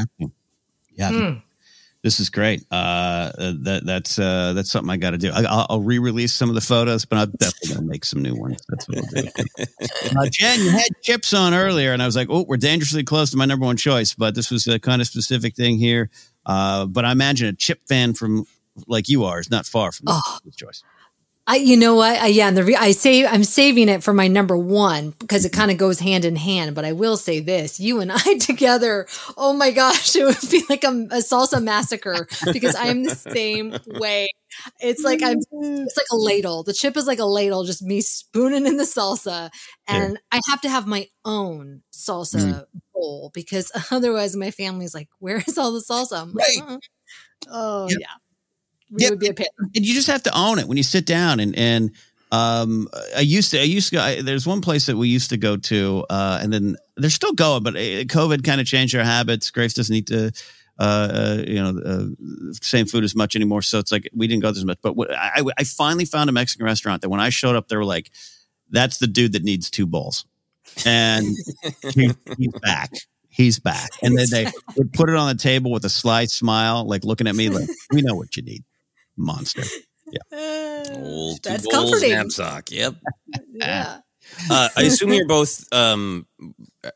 Yeah, 1.01 1.09
Hmm. 1.11 1.37
this 2.03 2.19
is 2.19 2.29
great. 2.29 2.63
Uh, 2.71 3.31
that 3.37 3.81
that's 3.85 4.17
uh, 4.19 4.53
that's 4.53 4.71
something 4.71 4.89
I 4.89 4.97
got 4.97 5.11
to 5.11 5.17
do. 5.17 5.31
I, 5.31 5.43
I'll, 5.43 5.65
I'll 5.69 5.81
re-release 5.81 6.33
some 6.33 6.47
of 6.49 6.55
the 6.55 6.61
photos, 6.61 7.05
but 7.05 7.17
I'm 7.17 7.31
definitely 7.39 7.75
gonna 7.75 7.87
make 7.87 8.05
some 8.05 8.21
new 8.21 8.35
ones. 8.35 8.61
That's 8.69 8.87
what 8.87 8.97
I'll 8.99 9.21
do. 9.23 9.29
uh, 10.19 10.29
Jen, 10.31 10.59
you 10.59 10.69
had 10.71 10.87
chips 11.01 11.33
on 11.33 11.53
earlier, 11.53 11.91
and 11.93 12.01
I 12.01 12.05
was 12.05 12.15
like, 12.15 12.27
"Oh, 12.29 12.45
we're 12.47 12.57
dangerously 12.57 13.03
close 13.03 13.31
to 13.31 13.37
my 13.37 13.45
number 13.45 13.65
one 13.65 13.77
choice." 13.77 14.13
But 14.13 14.35
this 14.35 14.49
was 14.51 14.67
a 14.67 14.79
kind 14.79 15.01
of 15.01 15.07
specific 15.07 15.55
thing 15.55 15.77
here. 15.77 16.09
Uh, 16.45 16.85
but 16.85 17.03
I 17.05 17.11
imagine 17.11 17.47
a 17.47 17.53
chip 17.53 17.81
fan 17.87 18.13
from 18.13 18.45
like 18.87 19.09
you 19.09 19.25
are 19.25 19.39
is 19.39 19.51
not 19.51 19.65
far 19.65 19.91
from 19.91 20.07
this 20.45 20.55
choice. 20.55 20.83
I, 21.47 21.55
you 21.57 21.75
know 21.75 21.95
what? 21.95 22.19
I, 22.21 22.27
yeah, 22.27 22.47
and 22.47 22.55
the 22.55 22.63
re- 22.63 22.75
I 22.75 22.91
say 22.91 23.25
I'm 23.25 23.43
saving 23.43 23.89
it 23.89 24.03
for 24.03 24.13
my 24.13 24.27
number 24.27 24.55
one 24.57 25.11
because 25.19 25.43
it 25.43 25.51
kind 25.51 25.71
of 25.71 25.77
goes 25.77 25.99
hand 25.99 26.23
in 26.23 26.35
hand. 26.35 26.75
But 26.75 26.85
I 26.85 26.93
will 26.93 27.17
say 27.17 27.39
this: 27.39 27.79
you 27.79 27.99
and 27.99 28.11
I 28.15 28.37
together, 28.37 29.07
oh 29.37 29.53
my 29.53 29.71
gosh, 29.71 30.15
it 30.15 30.23
would 30.23 30.49
be 30.51 30.63
like 30.69 30.83
a, 30.83 30.89
a 30.89 31.21
salsa 31.21 31.61
massacre 31.61 32.27
because 32.51 32.75
I 32.75 32.87
am 32.87 33.03
the 33.03 33.09
same 33.33 33.75
way. 33.85 34.29
It's 34.79 35.03
like 35.03 35.21
I'm. 35.23 35.37
It's 35.85 35.97
like 35.97 36.07
a 36.11 36.15
ladle. 36.17 36.63
The 36.63 36.73
chip 36.73 36.95
is 36.95 37.07
like 37.07 37.19
a 37.19 37.25
ladle, 37.25 37.63
just 37.63 37.81
me 37.81 38.01
spooning 38.01 38.65
in 38.67 38.77
the 38.77 38.83
salsa, 38.83 39.49
and 39.87 40.19
I 40.31 40.39
have 40.49 40.61
to 40.61 40.69
have 40.69 40.87
my 40.87 41.07
own 41.25 41.81
salsa 41.93 42.37
Mm. 42.37 42.65
bowl 42.93 43.31
because 43.33 43.71
otherwise 43.91 44.35
my 44.35 44.51
family's 44.51 44.93
like, 44.93 45.09
"Where 45.19 45.37
is 45.47 45.57
all 45.57 45.71
the 45.73 45.83
salsa?" 45.87 46.21
I'm 46.21 46.33
like, 46.33 46.47
Right. 46.57 46.57
"Uh-uh." 46.57 46.77
Oh 47.51 47.87
Yep. 47.89 47.99
yeah, 47.99 48.13
we 48.91 49.09
would 49.09 49.19
be 49.19 49.27
a 49.27 49.33
pit. 49.33 49.47
and 49.59 49.85
you 49.85 49.93
just 49.93 50.07
have 50.07 50.23
to 50.23 50.37
own 50.37 50.59
it 50.59 50.67
when 50.67 50.77
you 50.77 50.83
sit 50.83 51.05
down 51.05 51.39
and 51.39 51.55
and 51.57 51.91
um 52.31 52.87
i 53.15 53.19
used 53.19 53.51
to 53.51 53.59
i 53.59 53.63
used 53.63 53.89
to 53.89 53.95
go 53.95 54.01
I, 54.01 54.21
there's 54.21 54.47
one 54.47 54.61
place 54.61 54.85
that 54.85 54.97
we 54.97 55.07
used 55.09 55.29
to 55.31 55.37
go 55.37 55.57
to 55.57 56.05
uh 56.09 56.39
and 56.41 56.51
then 56.53 56.77
they're 56.95 57.09
still 57.09 57.33
going 57.33 57.63
but 57.63 57.75
uh, 57.75 58.05
covid 58.05 58.43
kind 58.43 58.61
of 58.61 58.67
changed 58.67 58.95
our 58.95 59.03
habits. 59.03 59.51
Grace 59.51 59.73
doesn't 59.73 59.95
eat 59.95 60.07
the 60.07 60.31
uh, 60.79 60.83
uh 60.83 61.43
you 61.45 61.61
know 61.61 61.79
uh, 61.79 62.53
same 62.61 62.85
food 62.85 63.03
as 63.03 63.15
much 63.15 63.35
anymore 63.35 63.61
so 63.61 63.79
it's 63.79 63.91
like 63.91 64.09
we 64.15 64.27
didn't 64.27 64.41
go 64.41 64.51
there 64.51 64.59
as 64.59 64.65
much. 64.65 64.79
But 64.81 64.95
what, 64.95 65.11
I, 65.11 65.43
I 65.57 65.63
finally 65.63 66.05
found 66.05 66.29
a 66.29 66.33
mexican 66.33 66.65
restaurant 66.65 67.01
that 67.01 67.09
when 67.09 67.19
i 67.19 67.29
showed 67.29 67.55
up 67.55 67.67
they 67.67 67.75
were 67.75 67.85
like 67.85 68.11
that's 68.71 68.97
the 68.97 69.07
dude 69.07 69.33
that 69.33 69.43
needs 69.43 69.69
two 69.69 69.85
bowls. 69.85 70.25
And 70.85 71.25
he, 71.93 72.11
he's 72.37 72.53
back. 72.61 72.91
He's 73.29 73.59
back. 73.59 73.89
And 74.01 74.17
then 74.17 74.27
they 74.31 74.47
would 74.77 74.93
put 74.93 75.09
it 75.09 75.15
on 75.15 75.27
the 75.27 75.41
table 75.41 75.71
with 75.71 75.85
a 75.85 75.89
sly 75.89 76.25
smile, 76.25 76.87
like 76.87 77.03
looking 77.03 77.27
at 77.27 77.35
me 77.35 77.49
like, 77.49 77.69
we 77.91 78.01
know 78.01 78.15
what 78.15 78.35
you 78.35 78.43
need, 78.43 78.63
monster. 79.21 79.63
Yeah. 80.11 80.83
Old 80.95 81.41
That's 81.43 81.63
bowls, 81.63 81.91
comforting. 81.91 82.11
Napzok. 82.11 82.71
Yep. 82.71 82.95
Yeah. 83.53 83.97
Uh, 84.49 84.69
I 84.77 84.83
assume 84.83 85.11
you're 85.13 85.27
both. 85.27 85.65
Um, 85.73 86.25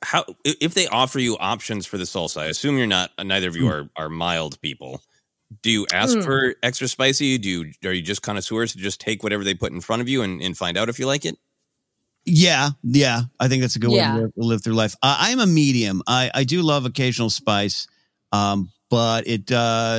how 0.02 0.26
if 0.46 0.74
they 0.74 0.88
offer 0.88 1.20
you 1.20 1.38
options 1.38 1.86
for 1.86 1.98
the 1.98 2.04
salsa? 2.06 2.42
I 2.42 2.46
assume 2.46 2.78
you're 2.78 2.88
not. 2.88 3.12
Neither 3.22 3.48
of 3.50 3.56
you 3.56 3.68
are 3.68 3.90
are 3.96 4.10
mild 4.10 4.60
people. 4.62 5.02
Do 5.62 5.70
you 5.70 5.86
ask 5.92 6.16
Hmm. 6.16 6.22
for 6.22 6.56
extra 6.64 6.88
spicy? 6.88 7.38
Do 7.38 7.50
you 7.50 7.72
are 7.84 7.92
you 7.94 8.02
just 8.02 8.22
connoisseurs 8.22 8.72
to 8.74 8.78
just 8.80 9.00
take 9.02 9.22
whatever 9.22 9.44
they 9.44 9.54
put 9.54 9.72
in 9.74 9.82
front 9.82 10.02
of 10.02 10.08
you 10.10 10.22
and, 10.22 10.42
and 10.42 10.58
find 10.58 10.78
out 10.78 10.88
if 10.90 10.98
you 11.00 11.08
like 11.08 11.26
it? 11.26 11.36
Yeah, 12.26 12.70
yeah. 12.84 13.22
I 13.40 13.48
think 13.48 13.62
that's 13.62 13.76
a 13.76 13.80
good 13.80 13.92
way 13.92 14.00
to 14.00 14.14
live, 14.14 14.32
live 14.38 14.64
through 14.64 14.74
life. 14.74 14.96
Uh, 15.04 15.16
I'm 15.20 15.40
a 15.40 15.46
medium. 15.48 16.02
I, 16.08 16.32
I 16.34 16.44
do 16.44 16.62
love 16.64 16.86
occasional 16.86 17.30
spice, 17.30 17.86
um, 18.32 18.72
but 18.96 19.28
it 19.28 19.52
uh, 19.52 19.98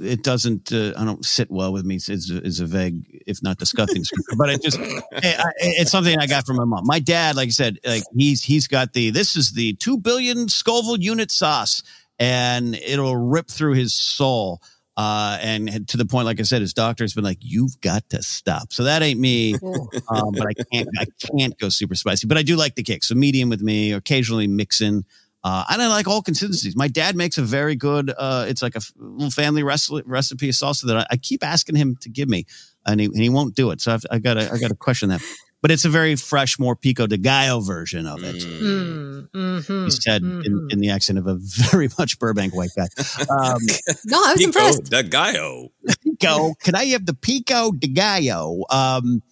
it 0.00 0.22
doesn't. 0.22 0.72
Uh, 0.72 0.92
I 0.96 1.04
don't 1.04 1.24
sit 1.24 1.50
well 1.50 1.72
with 1.72 1.84
me. 1.84 1.96
It's, 1.96 2.08
it's, 2.08 2.60
a, 2.60 2.64
vague, 2.64 3.24
if 3.26 3.42
not 3.42 3.58
disgusting, 3.58 4.02
description. 4.02 4.38
but 4.38 4.50
it 4.50 4.62
just 4.62 4.78
hey, 4.78 5.34
I, 5.36 5.50
it's 5.58 5.90
something 5.90 6.16
I 6.16 6.28
got 6.28 6.46
from 6.46 6.54
my 6.54 6.64
mom. 6.64 6.86
My 6.86 7.00
dad, 7.00 7.34
like 7.34 7.48
I 7.48 7.50
said, 7.50 7.80
like 7.84 8.04
he's 8.16 8.44
he's 8.44 8.68
got 8.68 8.92
the 8.92 9.10
this 9.10 9.34
is 9.34 9.50
the 9.50 9.72
two 9.72 9.98
billion 9.98 10.48
Scoville 10.48 11.00
unit 11.00 11.32
sauce, 11.32 11.82
and 12.20 12.76
it'll 12.76 13.16
rip 13.16 13.48
through 13.48 13.72
his 13.72 13.94
soul. 13.94 14.62
Uh, 14.96 15.36
and 15.42 15.88
to 15.88 15.96
the 15.96 16.06
point, 16.06 16.26
like 16.26 16.38
I 16.38 16.44
said, 16.44 16.60
his 16.60 16.72
doctor's 16.72 17.14
been 17.14 17.24
like, 17.24 17.38
"You've 17.40 17.80
got 17.80 18.08
to 18.10 18.22
stop." 18.22 18.72
So 18.72 18.84
that 18.84 19.02
ain't 19.02 19.18
me 19.18 19.54
um, 20.08 20.30
but 20.30 20.46
I 20.46 20.52
can't 20.72 20.88
I 21.00 21.06
can't 21.36 21.58
go 21.58 21.68
super 21.68 21.96
spicy. 21.96 22.28
But 22.28 22.38
I 22.38 22.44
do 22.44 22.54
like 22.54 22.76
the 22.76 22.84
kick. 22.84 23.02
So 23.02 23.16
medium 23.16 23.48
with 23.48 23.60
me, 23.60 23.90
occasionally 23.90 24.46
mixing. 24.46 25.04
Uh, 25.42 25.64
and 25.70 25.80
I 25.80 25.88
like 25.88 26.06
all 26.06 26.20
consistencies. 26.22 26.76
My 26.76 26.88
dad 26.88 27.16
makes 27.16 27.38
a 27.38 27.42
very 27.42 27.74
good. 27.76 28.12
Uh, 28.16 28.44
it's 28.48 28.60
like 28.62 28.74
a 28.74 28.78
f- 28.78 28.92
little 28.96 29.30
family 29.30 29.62
recipe 29.62 30.02
recipe 30.06 30.48
of 30.50 30.54
salsa 30.54 30.86
that 30.86 30.96
I, 30.98 31.06
I 31.12 31.16
keep 31.16 31.42
asking 31.44 31.76
him 31.76 31.96
to 32.02 32.10
give 32.10 32.28
me, 32.28 32.44
and 32.86 33.00
he, 33.00 33.06
and 33.06 33.16
he 33.16 33.28
won't 33.30 33.54
do 33.54 33.70
it. 33.70 33.80
So 33.80 33.92
I've, 33.94 34.04
I 34.10 34.18
got 34.18 34.34
to 34.34 34.52
I 34.52 34.58
got 34.58 34.68
to 34.68 34.74
question 34.74 35.08
that. 35.08 35.22
But 35.62 35.70
it's 35.70 35.84
a 35.84 35.90
very 35.90 36.16
fresh, 36.16 36.58
more 36.58 36.74
pico 36.74 37.06
de 37.06 37.18
gallo 37.18 37.60
version 37.60 38.06
of 38.06 38.24
it. 38.24 38.36
Mm, 38.36 39.28
mhm, 39.30 39.84
He 39.84 39.90
said 39.90 40.22
in, 40.22 40.42
mhm. 40.42 40.72
in 40.72 40.78
the 40.78 40.88
accent 40.88 41.18
of 41.18 41.26
a 41.26 41.36
very 41.38 41.88
much 41.98 42.18
Burbank 42.18 42.54
white 42.54 42.70
guy. 42.74 42.86
Um, 43.30 43.58
No, 44.06 44.16
I 44.24 44.32
was 44.32 44.36
Pico 44.38 44.46
impressed. 44.46 44.84
de 44.84 45.02
gallo. 45.02 45.68
pico, 46.02 46.54
can 46.62 46.74
I 46.74 46.84
have 46.86 47.04
the 47.04 47.12
pico 47.12 47.72
de 47.72 47.88
gallo? 47.88 48.62
Um, 48.70 49.22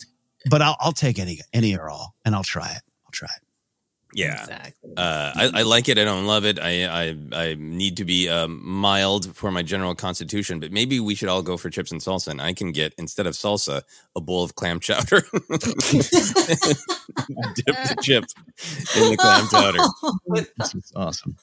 but 0.50 0.60
I'll, 0.60 0.76
I'll 0.80 0.92
take 0.92 1.18
any 1.18 1.38
any 1.54 1.74
or 1.78 1.88
all, 1.88 2.14
and 2.26 2.34
I'll 2.34 2.44
try 2.44 2.72
it. 2.72 2.82
I'll 3.06 3.10
try 3.12 3.28
it. 3.34 3.42
Yeah. 4.14 4.40
Exactly. 4.40 4.92
Uh, 4.96 5.32
I, 5.34 5.50
I 5.54 5.62
like 5.62 5.88
it. 5.88 5.98
I 5.98 6.04
don't 6.04 6.26
love 6.26 6.44
it. 6.44 6.58
I 6.58 6.86
I, 6.86 7.16
I 7.32 7.56
need 7.58 7.96
to 7.98 8.04
be 8.04 8.28
um, 8.28 8.60
mild 8.66 9.34
for 9.36 9.50
my 9.50 9.62
general 9.62 9.94
constitution. 9.94 10.60
But 10.60 10.72
maybe 10.72 10.98
we 10.98 11.14
should 11.14 11.28
all 11.28 11.42
go 11.42 11.56
for 11.56 11.70
chips 11.70 11.92
and 11.92 12.00
salsa, 12.00 12.28
and 12.28 12.40
I 12.40 12.54
can 12.54 12.72
get 12.72 12.94
instead 12.98 13.26
of 13.26 13.34
salsa 13.34 13.82
a 14.16 14.20
bowl 14.20 14.42
of 14.44 14.54
clam 14.54 14.80
chowder. 14.80 15.20
Dip 15.28 15.30
the 17.66 17.96
chip 18.02 18.24
in 18.96 19.10
the 19.10 19.16
clam 19.18 19.46
chowder. 19.50 20.46
This 20.56 20.74
is 20.74 20.92
awesome. 20.96 21.36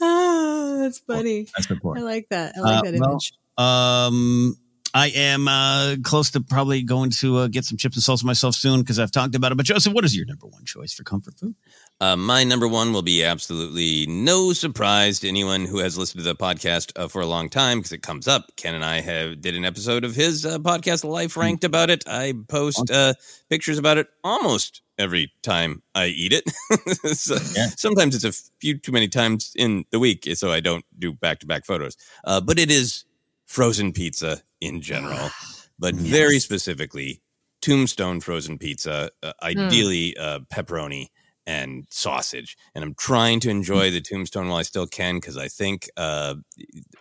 oh, 0.00 0.78
that's 0.82 0.98
funny. 0.98 1.46
That's 1.56 1.70
important. 1.70 2.06
I 2.06 2.10
like 2.10 2.28
that. 2.30 2.54
I 2.56 2.60
like 2.60 2.78
Uh, 2.78 2.82
that 2.90 3.00
well, 3.00 3.10
image. 3.12 3.32
Um, 3.56 4.56
I 4.98 5.12
am 5.14 5.46
uh, 5.46 5.94
close 6.02 6.32
to 6.32 6.40
probably 6.40 6.82
going 6.82 7.10
to 7.20 7.36
uh, 7.36 7.46
get 7.46 7.64
some 7.64 7.78
chips 7.78 7.94
and 7.94 8.02
salsa 8.02 8.24
myself 8.24 8.56
soon 8.56 8.80
because 8.80 8.98
I've 8.98 9.12
talked 9.12 9.36
about 9.36 9.52
it. 9.52 9.54
But 9.54 9.64
Joseph, 9.64 9.92
what 9.92 10.04
is 10.04 10.16
your 10.16 10.26
number 10.26 10.48
one 10.48 10.64
choice 10.64 10.92
for 10.92 11.04
comfort 11.04 11.38
food? 11.38 11.54
Uh, 12.00 12.16
my 12.16 12.42
number 12.42 12.66
one 12.66 12.92
will 12.92 13.02
be 13.02 13.22
absolutely 13.22 14.06
no 14.08 14.52
surprise 14.52 15.20
to 15.20 15.28
anyone 15.28 15.66
who 15.66 15.78
has 15.78 15.96
listened 15.96 16.24
to 16.24 16.28
the 16.28 16.34
podcast 16.34 16.90
uh, 16.96 17.06
for 17.06 17.22
a 17.22 17.26
long 17.26 17.48
time 17.48 17.78
because 17.78 17.92
it 17.92 18.02
comes 18.02 18.26
up. 18.26 18.50
Ken 18.56 18.74
and 18.74 18.84
I 18.84 19.00
have 19.00 19.40
did 19.40 19.54
an 19.54 19.64
episode 19.64 20.02
of 20.02 20.16
his 20.16 20.44
uh, 20.44 20.58
podcast, 20.58 21.04
Life 21.04 21.36
Ranked, 21.36 21.62
about 21.62 21.90
it. 21.90 22.02
I 22.08 22.34
post 22.48 22.90
uh, 22.90 23.14
pictures 23.48 23.78
about 23.78 23.98
it 23.98 24.08
almost 24.24 24.82
every 24.98 25.30
time 25.44 25.80
I 25.94 26.06
eat 26.06 26.32
it. 26.32 26.42
So 27.14 27.36
Sometimes 27.36 28.16
it's 28.16 28.24
a 28.24 28.32
few 28.60 28.78
too 28.78 28.90
many 28.90 29.06
times 29.06 29.52
in 29.54 29.84
the 29.92 30.00
week, 30.00 30.28
so 30.34 30.50
I 30.50 30.58
don't 30.58 30.84
do 30.98 31.12
back 31.12 31.38
to 31.38 31.46
back 31.46 31.66
photos. 31.66 31.96
Uh, 32.24 32.40
but 32.40 32.58
it 32.58 32.72
is 32.72 33.04
frozen 33.46 33.92
pizza 33.92 34.42
in 34.60 34.80
general, 34.82 35.30
but 35.78 35.94
very 35.94 36.38
specifically 36.40 37.22
Tombstone 37.62 38.20
frozen 38.20 38.58
pizza, 38.58 39.10
uh, 39.22 39.32
ideally 39.42 40.16
uh, 40.16 40.40
pepperoni 40.52 41.06
and 41.46 41.86
sausage. 41.90 42.56
And 42.74 42.84
I'm 42.84 42.94
trying 42.94 43.40
to 43.40 43.50
enjoy 43.50 43.90
the 43.90 44.00
Tombstone 44.02 44.48
while 44.48 44.58
I 44.58 44.62
still 44.62 44.86
can 44.86 45.16
because 45.16 45.36
I 45.38 45.48
think, 45.48 45.88
uh, 45.96 46.34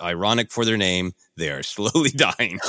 ironic 0.01 0.51
for 0.51 0.65
their 0.65 0.77
name, 0.77 1.11
they 1.35 1.51
are 1.51 1.63
slowly 1.75 2.09
dying. 2.11 2.59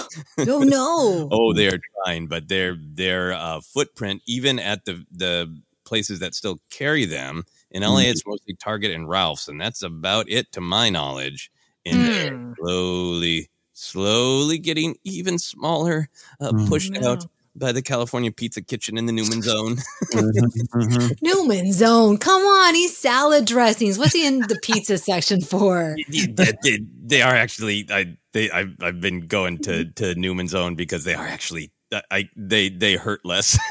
Oh 0.46 0.62
no. 0.62 1.28
oh, 1.32 1.52
they 1.54 1.68
are 1.68 1.78
trying, 2.04 2.26
but 2.26 2.48
their 2.48 2.76
their 2.80 3.32
uh, 3.32 3.60
footprint, 3.60 4.22
even 4.26 4.58
at 4.58 4.84
the 4.84 5.04
the 5.10 5.60
places 5.84 6.18
that 6.20 6.34
still 6.34 6.58
carry 6.70 7.04
them 7.06 7.44
in 7.70 7.82
LA, 7.82 8.00
Mm. 8.02 8.10
it's 8.10 8.26
mostly 8.26 8.54
Target 8.54 8.90
and 8.92 9.08
Ralph's, 9.08 9.48
and 9.48 9.60
that's 9.60 9.82
about 9.82 10.28
it 10.28 10.52
to 10.52 10.60
my 10.60 10.90
knowledge. 10.90 11.50
And 11.86 12.06
they're 12.06 12.32
Mm. 12.32 12.54
slowly, 12.58 13.50
slowly 13.78 14.58
getting 14.58 14.96
even 15.04 15.38
smaller, 15.38 16.08
uh, 16.40 16.50
Mm. 16.52 16.68
pushed 16.68 16.92
No. 16.92 17.12
out 17.12 17.26
by 17.54 17.72
the 17.72 17.82
California 17.82 18.30
Pizza 18.30 18.62
Kitchen 18.62 18.96
in 18.98 19.06
the 19.06 19.12
Newman's 19.12 19.48
Own. 19.48 19.76
Mm-hmm. 20.14 21.08
Newman's 21.22 21.82
Own. 21.82 22.18
Come 22.18 22.42
on, 22.42 22.74
he's 22.74 22.96
salad 22.96 23.44
dressings. 23.46 23.98
What's 23.98 24.12
he 24.12 24.26
in 24.26 24.40
the 24.40 24.58
pizza 24.62 24.96
section 24.98 25.40
for? 25.40 25.96
they, 26.08 26.52
they, 26.62 26.78
they 27.04 27.22
are 27.22 27.34
actually 27.34 27.86
I 27.90 28.16
they 28.32 28.50
I've, 28.50 28.76
I've 28.80 29.00
been 29.00 29.26
going 29.26 29.58
to 29.58 29.86
to 29.92 30.14
Newman's 30.14 30.54
Own 30.54 30.74
because 30.76 31.04
they 31.04 31.14
are 31.14 31.26
actually 31.26 31.72
I- 31.92 32.02
I 32.10 32.28
they 32.36 32.68
they 32.68 32.94
hurt 32.96 33.24
less. 33.24 33.58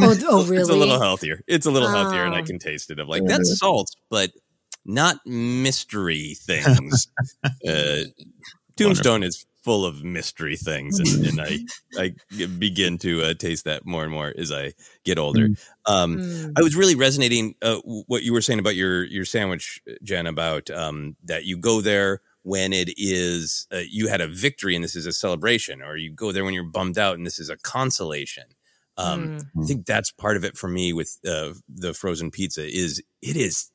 Oh, 0.00 0.14
oh, 0.28 0.52
It's 0.52 0.68
a 0.68 0.74
little 0.74 1.00
healthier. 1.00 1.40
It's 1.48 1.66
a 1.66 1.70
little 1.70 1.88
healthier, 1.88 2.24
and 2.24 2.34
I 2.34 2.40
Oh. 2.40 2.44
can 2.44 2.58
taste 2.58 2.90
it. 2.90 2.98
Of 3.00 3.08
like 3.08 3.24
that's 3.26 3.58
salt, 3.58 3.88
but 4.10 4.30
not 4.84 5.16
mystery 5.26 6.34
things. 6.38 7.08
uh, 7.66 8.02
Tombstone 8.82 9.22
is 9.22 9.46
full 9.62 9.86
of 9.86 10.02
mystery 10.02 10.56
things, 10.56 10.98
and, 10.98 11.26
and 11.26 11.40
I 11.40 11.58
I 11.98 12.46
begin 12.46 12.98
to 12.98 13.22
uh, 13.22 13.34
taste 13.34 13.64
that 13.64 13.86
more 13.86 14.02
and 14.02 14.12
more 14.12 14.32
as 14.36 14.52
I 14.52 14.72
get 15.04 15.18
older. 15.18 15.48
Um, 15.86 16.18
Mm. 16.18 16.52
I 16.56 16.62
was 16.62 16.76
really 16.76 16.94
resonating 16.94 17.54
uh, 17.62 17.78
what 17.84 18.22
you 18.22 18.32
were 18.32 18.40
saying 18.40 18.58
about 18.58 18.76
your 18.76 19.04
your 19.04 19.24
sandwich, 19.24 19.80
Jen, 20.02 20.26
about 20.26 20.70
um, 20.70 21.16
that 21.24 21.44
you 21.44 21.56
go 21.56 21.80
there 21.80 22.20
when 22.42 22.72
it 22.72 22.92
is 22.96 23.66
uh, 23.72 23.80
you 23.88 24.08
had 24.08 24.20
a 24.20 24.28
victory 24.28 24.74
and 24.74 24.84
this 24.84 24.96
is 24.96 25.06
a 25.06 25.12
celebration, 25.12 25.82
or 25.82 25.96
you 25.96 26.10
go 26.10 26.32
there 26.32 26.44
when 26.44 26.54
you're 26.54 26.64
bummed 26.64 26.98
out 26.98 27.16
and 27.16 27.26
this 27.26 27.38
is 27.38 27.48
a 27.48 27.56
consolation. 27.56 28.44
Um, 28.98 29.38
I 29.60 29.64
think 29.64 29.86
that's 29.86 30.12
part 30.12 30.36
of 30.36 30.44
it 30.44 30.56
for 30.56 30.68
me 30.68 30.92
with 30.92 31.18
uh, 31.26 31.54
the 31.66 31.94
frozen 31.94 32.30
pizza 32.30 32.64
is 32.64 33.02
it's 33.22 33.71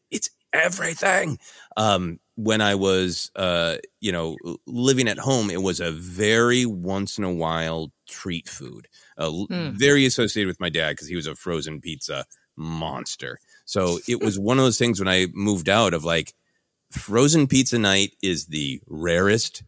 everything. 0.58 1.40
Um, 1.76 2.20
when 2.36 2.62
I 2.62 2.76
was 2.76 3.32
uh, 3.36 3.78
you 4.00 4.12
know 4.12 4.38
living 4.66 5.08
at 5.08 5.20
home, 5.20 5.50
it 5.50 5.62
was 5.62 5.80
a 5.80 5.92
very 5.92 6.66
once 6.66 7.18
in 7.18 7.24
a 7.24 7.34
while 7.34 7.92
treat 8.08 8.48
food. 8.48 8.88
Uh, 9.18 9.32
Mm. 9.50 9.74
Very 9.74 10.06
associated 10.06 10.48
with 10.48 10.60
my 10.60 10.70
dad 10.70 10.92
because 10.92 11.08
he 11.08 11.16
was 11.16 11.28
a 11.28 11.36
frozen 11.36 11.82
pizza 11.82 12.26
monster. 12.56 13.40
So 13.66 14.00
it 14.08 14.22
was 14.22 14.40
one 14.40 14.58
of 14.58 14.64
those 14.64 14.78
things 14.78 15.00
when 15.00 15.08
I 15.08 15.28
moved 15.34 15.70
out 15.70 15.94
of 15.94 16.04
like 16.04 16.34
frozen 16.92 17.48
pizza 17.48 17.78
night 17.78 18.12
is 18.22 18.46
the 18.48 18.82
rarest, 18.88 19.64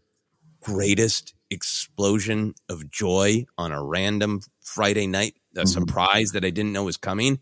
greatest 0.61 1.33
explosion 1.49 2.53
of 2.69 2.89
joy 2.89 3.45
on 3.57 3.71
a 3.71 3.83
random 3.83 4.41
Friday 4.61 5.07
night, 5.07 5.35
a 5.55 5.65
surprise 5.67 6.31
that 6.31 6.45
I 6.45 6.49
didn't 6.49 6.73
know 6.73 6.83
was 6.83 6.97
coming. 6.97 7.39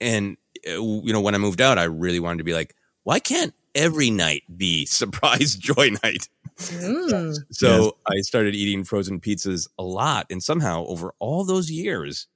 And, 0.00 0.36
uh, 0.68 0.82
you 0.82 1.12
know, 1.12 1.20
when 1.20 1.34
I 1.34 1.38
moved 1.38 1.60
out, 1.60 1.78
I 1.78 1.84
really 1.84 2.20
wanted 2.20 2.38
to 2.38 2.44
be 2.44 2.54
like, 2.54 2.74
why 3.06 3.20
can't 3.20 3.54
every 3.72 4.10
night 4.10 4.42
be 4.56 4.84
surprise 4.84 5.54
joy 5.60 5.90
night? 6.02 6.28
Mm. 6.58 7.36
So 7.52 7.98
I 8.04 8.16
started 8.22 8.56
eating 8.56 8.82
frozen 8.82 9.20
pizzas 9.20 9.68
a 9.78 9.84
lot. 9.84 10.26
And 10.28 10.42
somehow 10.42 10.84
over 10.86 11.14
all 11.20 11.44
those 11.44 11.70
years, 11.70 12.26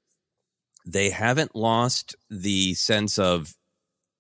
they 0.87 1.11
haven't 1.11 1.57
lost 1.57 2.15
the 2.31 2.75
sense 2.75 3.19
of 3.19 3.57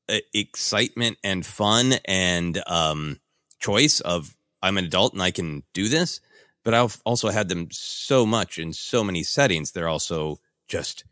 uh, 0.08 0.18
excitement 0.34 1.18
and 1.22 1.46
fun 1.46 1.94
and 2.04 2.60
um, 2.66 3.20
choice 3.60 4.00
of 4.00 4.34
I'm 4.60 4.76
an 4.76 4.86
adult 4.86 5.12
and 5.12 5.22
I 5.22 5.30
can 5.30 5.62
do 5.72 5.88
this. 5.88 6.20
But 6.64 6.74
I've 6.74 7.00
also 7.04 7.28
had 7.28 7.48
them 7.48 7.68
so 7.70 8.26
much 8.26 8.58
in 8.58 8.72
so 8.72 9.04
many 9.04 9.22
settings. 9.22 9.70
They're 9.70 9.88
also 9.88 10.40
just 10.66 11.04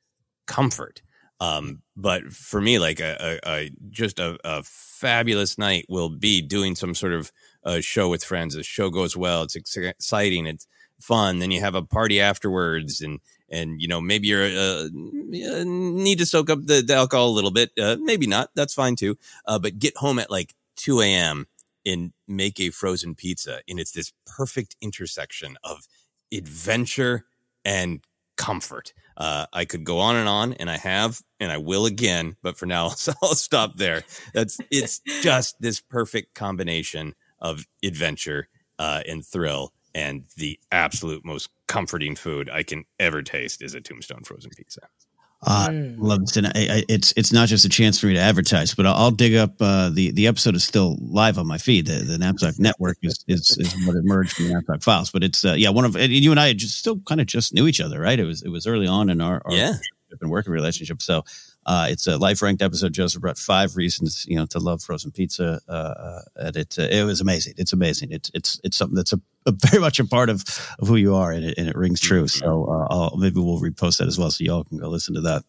comfort. 0.49 1.01
Um, 1.41 1.83
but 1.97 2.25
for 2.33 2.61
me, 2.61 2.79
like 2.79 3.01
a, 3.01 3.39
a, 3.45 3.51
a 3.51 3.71
just 3.91 4.19
a, 4.19 4.39
a 4.45 4.63
fabulous 4.65 5.57
night 5.59 5.87
will 5.89 6.09
be 6.09 6.43
doing 6.43 6.75
some 6.75 6.95
sort 6.95 7.13
of 7.13 7.33
uh, 7.65 7.81
show 7.81 8.09
with 8.09 8.25
friends. 8.25 8.55
The 8.55 8.63
show 8.63 8.91
goes 8.91 9.17
well. 9.17 9.43
It's 9.43 9.57
exciting. 9.57 10.47
It's 10.47 10.67
fun. 11.01 11.39
Then 11.39 11.51
you 11.51 11.61
have 11.61 11.75
a 11.75 11.83
party 11.83 12.21
afterwards, 12.21 13.01
and 13.01 13.21
and 13.49 13.81
you 13.81 13.89
know 13.89 14.01
maybe 14.01 14.29
you're 14.29 14.45
uh, 14.45 14.87
uh, 14.87 15.65
need 15.65 16.19
to 16.19 16.27
soak 16.27 16.51
up 16.51 16.67
the, 16.67 16.83
the 16.83 16.95
alcohol 16.95 17.29
a 17.29 17.37
little 17.37 17.53
bit. 17.53 17.71
Uh, 17.81 17.97
maybe 18.01 18.27
not. 18.27 18.51
That's 18.55 18.75
fine 18.75 18.97
too. 18.97 19.17
Uh, 19.47 19.59
but 19.59 19.79
get 19.79 19.97
home 19.97 20.19
at 20.19 20.31
like 20.31 20.55
2 20.77 21.01
a.m. 21.01 21.47
and 21.85 22.13
make 22.27 22.59
a 22.61 22.71
frozen 22.71 23.15
pizza. 23.15 23.61
And 23.69 23.79
it's 23.79 23.93
this 23.93 24.13
perfect 24.27 24.77
intersection 24.81 25.57
of 25.63 25.87
adventure 26.33 27.27
and 27.65 28.01
comfort. 28.37 28.93
Uh, 29.19 29.47
I 29.53 29.65
could 29.65 29.83
go 29.83 29.99
on 29.99 30.15
and 30.15 30.29
on, 30.29 30.53
and 30.55 30.71
I 30.71 30.77
have, 30.77 31.21
and 31.41 31.51
I 31.51 31.59
will 31.59 31.87
again. 31.87 32.37
But 32.41 32.57
for 32.57 32.67
now, 32.67 32.85
I'll 33.23 33.35
stop 33.35 33.77
there. 33.77 34.05
That's 34.33 34.61
it's 34.71 35.01
just 35.23 35.61
this 35.61 35.81
perfect 35.81 36.35
combination 36.35 37.17
of 37.41 37.67
adventure 37.83 38.49
uh, 38.79 39.03
and 39.09 39.27
thrill, 39.27 39.73
and 39.93 40.25
the 40.37 40.61
absolute 40.71 41.25
most 41.25 41.51
comforting 41.67 42.15
food 42.15 42.49
I 42.49 42.63
can 42.63 42.85
ever 43.01 43.23
taste 43.23 43.61
is 43.61 43.75
a 43.75 43.81
Tombstone 43.81 44.23
frozen 44.23 44.53
pizza. 44.57 44.83
Uh, 45.47 45.69
Mm. 45.69 45.97
Love 45.99 46.21
this, 46.21 46.37
and 46.37 46.47
I, 46.49 46.51
I, 46.57 46.85
it's 46.89 47.13
it's 47.17 47.33
not 47.33 47.49
just 47.49 47.65
a 47.65 47.69
chance 47.69 48.01
for 48.01 48.07
me 48.07 48.15
to 48.15 48.19
advertise, 48.21 48.75
but 48.75 48.87
I'll, 48.87 48.95
I'll 48.95 49.11
dig 49.13 49.37
up 49.37 49.55
uh, 49.61 49.89
the 49.91 50.11
the 50.11 50.27
episode 50.27 50.57
is 50.57 50.65
still 50.65 50.97
live 51.01 51.39
on 51.39 51.47
my 51.47 51.59
feed. 51.59 51.87
The, 51.87 52.01
the 52.05 52.17
Napzok 52.17 52.59
Network 52.59 52.99
is, 53.03 53.25
is 53.29 53.57
is 53.59 53.75
what 53.87 53.95
emerged 53.97 54.33
from 54.33 54.49
the 54.49 54.55
Napzok 54.55 54.83
Files, 54.83 55.11
but 55.13 55.23
it's 55.23 55.45
uh, 55.45 55.55
yeah 55.57 55.71
one 55.71 55.85
of 55.85 55.95
and 55.97 56.13
you 56.13 56.33
and 56.33 56.41
I 56.41 56.53
just 56.55 56.77
still 56.79 56.99
kind 57.07 57.21
of 57.21 57.29
just 57.29 57.55
knew 57.55 57.69
each 57.69 57.81
other, 57.81 58.01
right? 58.01 58.19
It 58.19 58.25
was 58.25 58.43
it 58.43 58.49
was 58.49 58.67
early 58.67 58.89
on 58.89 59.11
in 59.11 59.21
our, 59.21 59.41
our 59.45 59.53
Yeah. 59.53 59.67
relationship 59.67 60.23
and 60.23 60.31
working 60.31 60.53
relationship, 60.53 61.03
so. 61.03 61.23
Uh, 61.67 61.87
it's 61.91 62.07
a 62.07 62.17
life 62.17 62.41
ranked 62.41 62.63
episode. 62.63 62.95
Joseph 62.95 63.21
brought 63.21 63.37
five 63.37 63.77
reasons, 63.77 64.25
you 64.27 64.37
know, 64.37 64.47
to 64.47 64.59
love 64.59 64.83
frozen 64.83 65.11
pizza. 65.11 65.61
Uh, 65.69 65.73
uh, 65.73 66.21
and 66.37 66.57
it 66.57 66.75
uh, 66.79 66.83
it 66.91 67.05
was 67.05 67.21
amazing. 67.21 67.53
It's 67.59 67.75
amazing. 67.75 68.11
It's 68.11 68.31
it's 68.33 68.59
it's 68.65 68.75
something 68.75 68.95
that's 68.97 69.13
a, 69.13 69.17
a 69.17 69.21
very 69.71 69.81
much 69.81 70.01
a 70.01 70.05
part 70.05 70.31
of 70.31 70.45
of 70.79 70.89
who 70.89 70.97
you 70.97 71.15
are, 71.15 71.33
and 71.33 71.45
it, 71.45 71.59
and 71.59 71.69
it 71.69 71.77
rings 71.77 72.01
true. 72.01 72.29
So 72.29 72.67
uh, 72.67 72.87
I'll, 72.91 73.17
maybe 73.17 73.41
we'll 73.41 73.61
repost 73.61 73.99
that 73.99 74.09
as 74.09 74.19
well, 74.19 74.31
so 74.31 74.45
y'all 74.45 74.65
can 74.65 74.79
go 74.79 74.89
listen 74.89 75.15
to 75.15 75.21
that 75.23 75.45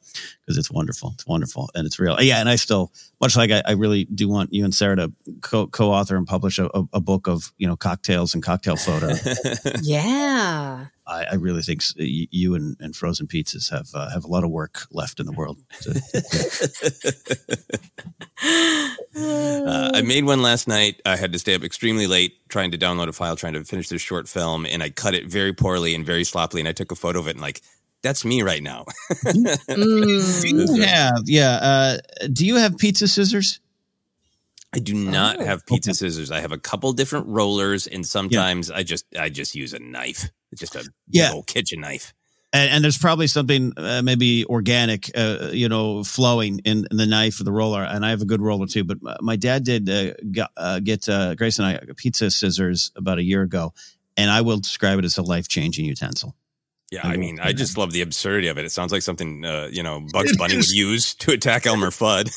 because 0.46 0.58
it's 0.58 0.72
wonderful. 0.72 1.12
It's 1.14 1.28
wonderful, 1.28 1.70
and 1.76 1.86
it's 1.86 2.00
real. 2.00 2.22
Yeah, 2.22 2.40
and 2.40 2.50
I 2.50 2.56
still, 2.56 2.92
much 3.22 3.36
like 3.36 3.52
I, 3.52 3.62
I 3.66 3.72
really 3.74 4.06
do 4.06 4.30
want 4.30 4.54
you 4.54 4.64
and 4.64 4.74
Sarah 4.74 4.96
to 4.96 5.14
co- 5.42 5.68
co-author 5.68 6.16
and 6.16 6.28
publish 6.28 6.60
a, 6.60 6.70
a, 6.74 6.84
a 6.94 7.02
book 7.02 7.28
of 7.28 7.52
you 7.58 7.68
know 7.68 7.76
cocktails 7.76 8.34
and 8.34 8.44
cocktail 8.44 8.76
photos. 8.76 9.28
Yeah. 9.82 10.86
I, 11.10 11.26
I 11.32 11.36
really 11.36 11.62
think 11.62 11.82
you 11.98 12.56
and, 12.56 12.78
and 12.80 12.96
frozen 12.96 13.28
pizzas 13.28 13.72
have 13.72 13.88
uh, 13.94 14.10
have 14.12 14.24
a 14.24 14.28
lot 14.28 14.44
of 14.44 14.52
work 14.52 14.86
left 14.92 15.20
in 15.20 15.26
the 15.26 15.32
world. 15.32 15.58
Uh, 19.16 19.92
I 19.94 20.02
made 20.02 20.24
one 20.24 20.42
last 20.42 20.68
night. 20.68 21.02
I 21.06 21.18
had 21.18 21.34
to 21.34 21.40
stay 21.40 21.56
up 21.56 21.64
extremely 21.64 22.08
late 22.08 22.38
trying 22.48 22.72
to 22.72 22.78
download 22.78 23.10
a 23.10 23.12
file, 23.12 23.36
trying 23.36 23.54
to 23.54 23.64
finish 23.66 23.89
this 23.90 24.02
short 24.02 24.28
film, 24.30 24.66
and 24.66 24.82
I 24.84 24.90
cut 24.90 25.14
it 25.16 25.28
very 25.28 25.54
poorly 25.54 25.94
and 25.96 26.06
very 26.06 26.24
sloppily. 26.24 26.62
And 26.62 26.68
I 26.70 26.74
took 26.74 26.92
a 26.92 26.96
photo 26.96 27.20
of 27.20 27.28
it, 27.28 27.32
and 27.32 27.42
like, 27.42 27.62
that's 28.02 28.24
me 28.24 28.42
right 28.44 28.64
now. 28.64 28.86
Mm. 29.26 30.42
Do 30.68 30.76
you 30.76 30.82
have 30.84 31.22
yeah? 31.26 31.52
Uh, 31.62 31.98
do 32.32 32.46
you 32.46 32.56
have 32.56 32.78
pizza 32.78 33.08
scissors? 33.08 33.60
I 34.74 34.80
do 34.80 34.94
not 34.94 35.38
Oh. 35.40 35.46
have 35.46 35.66
pizza 35.66 35.94
scissors. 35.94 36.30
I 36.32 36.40
have 36.42 36.52
a 36.52 36.58
couple 36.58 36.94
different 36.94 37.28
rollers, 37.28 37.88
and 37.88 38.06
sometimes 38.06 38.70
I 38.72 38.84
just 38.84 39.06
I 39.18 39.30
just 39.30 39.56
use 39.56 39.74
a 39.74 39.80
knife, 39.80 40.30
It's 40.52 40.62
just 40.62 40.76
a 40.76 40.88
Yeah. 41.10 41.32
old 41.34 41.48
kitchen 41.48 41.82
knife. 41.82 42.14
And, 42.52 42.72
and 42.72 42.84
there's 42.84 42.98
probably 42.98 43.28
something 43.28 43.74
uh, 43.78 44.02
maybe 44.04 44.46
organic, 44.46 45.12
uh, 45.16 45.50
you 45.52 45.70
know, 45.70 46.04
flowing 46.04 46.60
in, 46.66 46.88
in 46.90 46.98
the 46.98 47.06
knife 47.06 47.40
or 47.40 47.44
the 47.44 47.52
roller. 47.52 47.84
And 47.84 48.06
I 48.06 48.10
have 48.10 48.22
a 48.22 48.26
good 48.26 48.42
roller 48.42 48.66
too. 48.66 48.84
But 48.84 49.02
my, 49.02 49.18
my 49.22 49.36
dad 49.36 49.64
did 49.64 49.90
uh, 49.90 50.14
got, 50.32 50.52
uh, 50.58 50.80
get 50.80 51.08
uh, 51.08 51.36
Grace 51.36 51.60
and 51.60 51.68
I 51.68 51.80
pizza 51.96 52.32
scissors 52.32 52.92
about 52.96 53.20
a 53.20 53.24
year 53.24 53.44
ago, 53.44 53.74
and 54.18 54.32
I 54.32 54.42
will 54.42 54.58
describe 54.58 55.00
it 55.00 55.06
as 55.06 55.18
a 55.18 55.22
life 55.22 55.48
changing 55.48 55.86
utensil. 55.86 56.36
Yeah, 56.92 57.02
I 57.04 57.14
I 57.14 57.18
mean, 57.18 57.40
I 57.40 57.54
just 57.54 57.78
love 57.78 57.92
the 57.92 58.02
absurdity 58.02 58.48
of 58.48 58.58
it. 58.58 58.66
It 58.66 58.72
sounds 58.72 58.92
like 58.92 59.04
something 59.04 59.46
uh, 59.46 59.70
you 59.72 59.84
know 59.84 60.04
Bugs 60.12 60.36
Bunny 60.36 60.56
would 60.56 60.72
use 60.72 61.14
to 61.16 61.32
attack 61.32 61.68
Elmer 61.68 61.92
Fudd. 61.92 62.32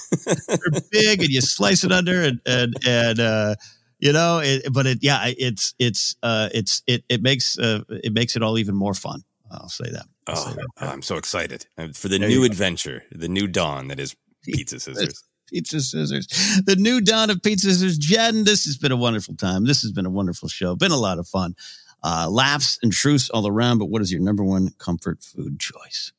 They're 0.46 0.80
big, 0.90 1.22
and 1.22 1.30
you 1.30 1.40
slice 1.40 1.84
it 1.84 1.92
under, 1.92 2.20
and 2.22 2.38
and 2.44 2.74
and 2.86 3.18
uh, 3.18 3.54
you 3.98 4.12
know, 4.12 4.40
it, 4.40 4.70
but 4.72 4.84
it 4.84 4.98
yeah, 5.00 5.22
it's 5.24 5.74
it's 5.78 6.16
uh, 6.22 6.50
it's 6.52 6.82
it 6.86 7.02
it 7.08 7.22
makes 7.22 7.58
uh, 7.58 7.80
it 7.88 8.12
makes 8.12 8.36
it 8.36 8.42
all 8.42 8.58
even 8.58 8.74
more 8.74 8.92
fun. 8.94 9.22
I'll 9.52 9.68
say 9.68 9.90
that. 9.90 10.06
I'll 10.26 10.36
say 10.36 10.50
Oh, 10.52 10.64
that. 10.80 10.88
I'm 10.88 11.02
so 11.02 11.16
excited 11.16 11.66
for 11.94 12.08
the 12.08 12.18
There 12.18 12.28
new 12.28 12.44
adventure, 12.44 13.04
the 13.12 13.28
new 13.28 13.46
dawn 13.46 13.88
that 13.88 14.00
is 14.00 14.16
pizza 14.44 14.80
scissors. 14.80 15.22
Pizza 15.48 15.80
Scissors, 15.82 16.26
the 16.64 16.76
new 16.76 17.00
dawn 17.02 17.28
of 17.28 17.42
Pizza 17.42 17.66
Scissors. 17.70 17.98
Jen, 17.98 18.44
this 18.44 18.64
has 18.64 18.78
been 18.78 18.90
a 18.90 18.96
wonderful 18.96 19.34
time. 19.36 19.66
This 19.66 19.82
has 19.82 19.92
been 19.92 20.06
a 20.06 20.10
wonderful 20.10 20.48
show. 20.48 20.74
Been 20.76 20.92
a 20.92 20.96
lot 20.96 21.18
of 21.18 21.28
fun. 21.28 21.54
Uh, 22.02 22.26
laughs 22.30 22.78
and 22.82 22.90
truths 22.90 23.28
all 23.28 23.46
around. 23.46 23.76
But 23.78 23.90
what 23.90 24.00
is 24.00 24.10
your 24.10 24.22
number 24.22 24.42
one 24.42 24.70
comfort 24.78 25.22
food 25.22 25.60
choice? 25.60 26.12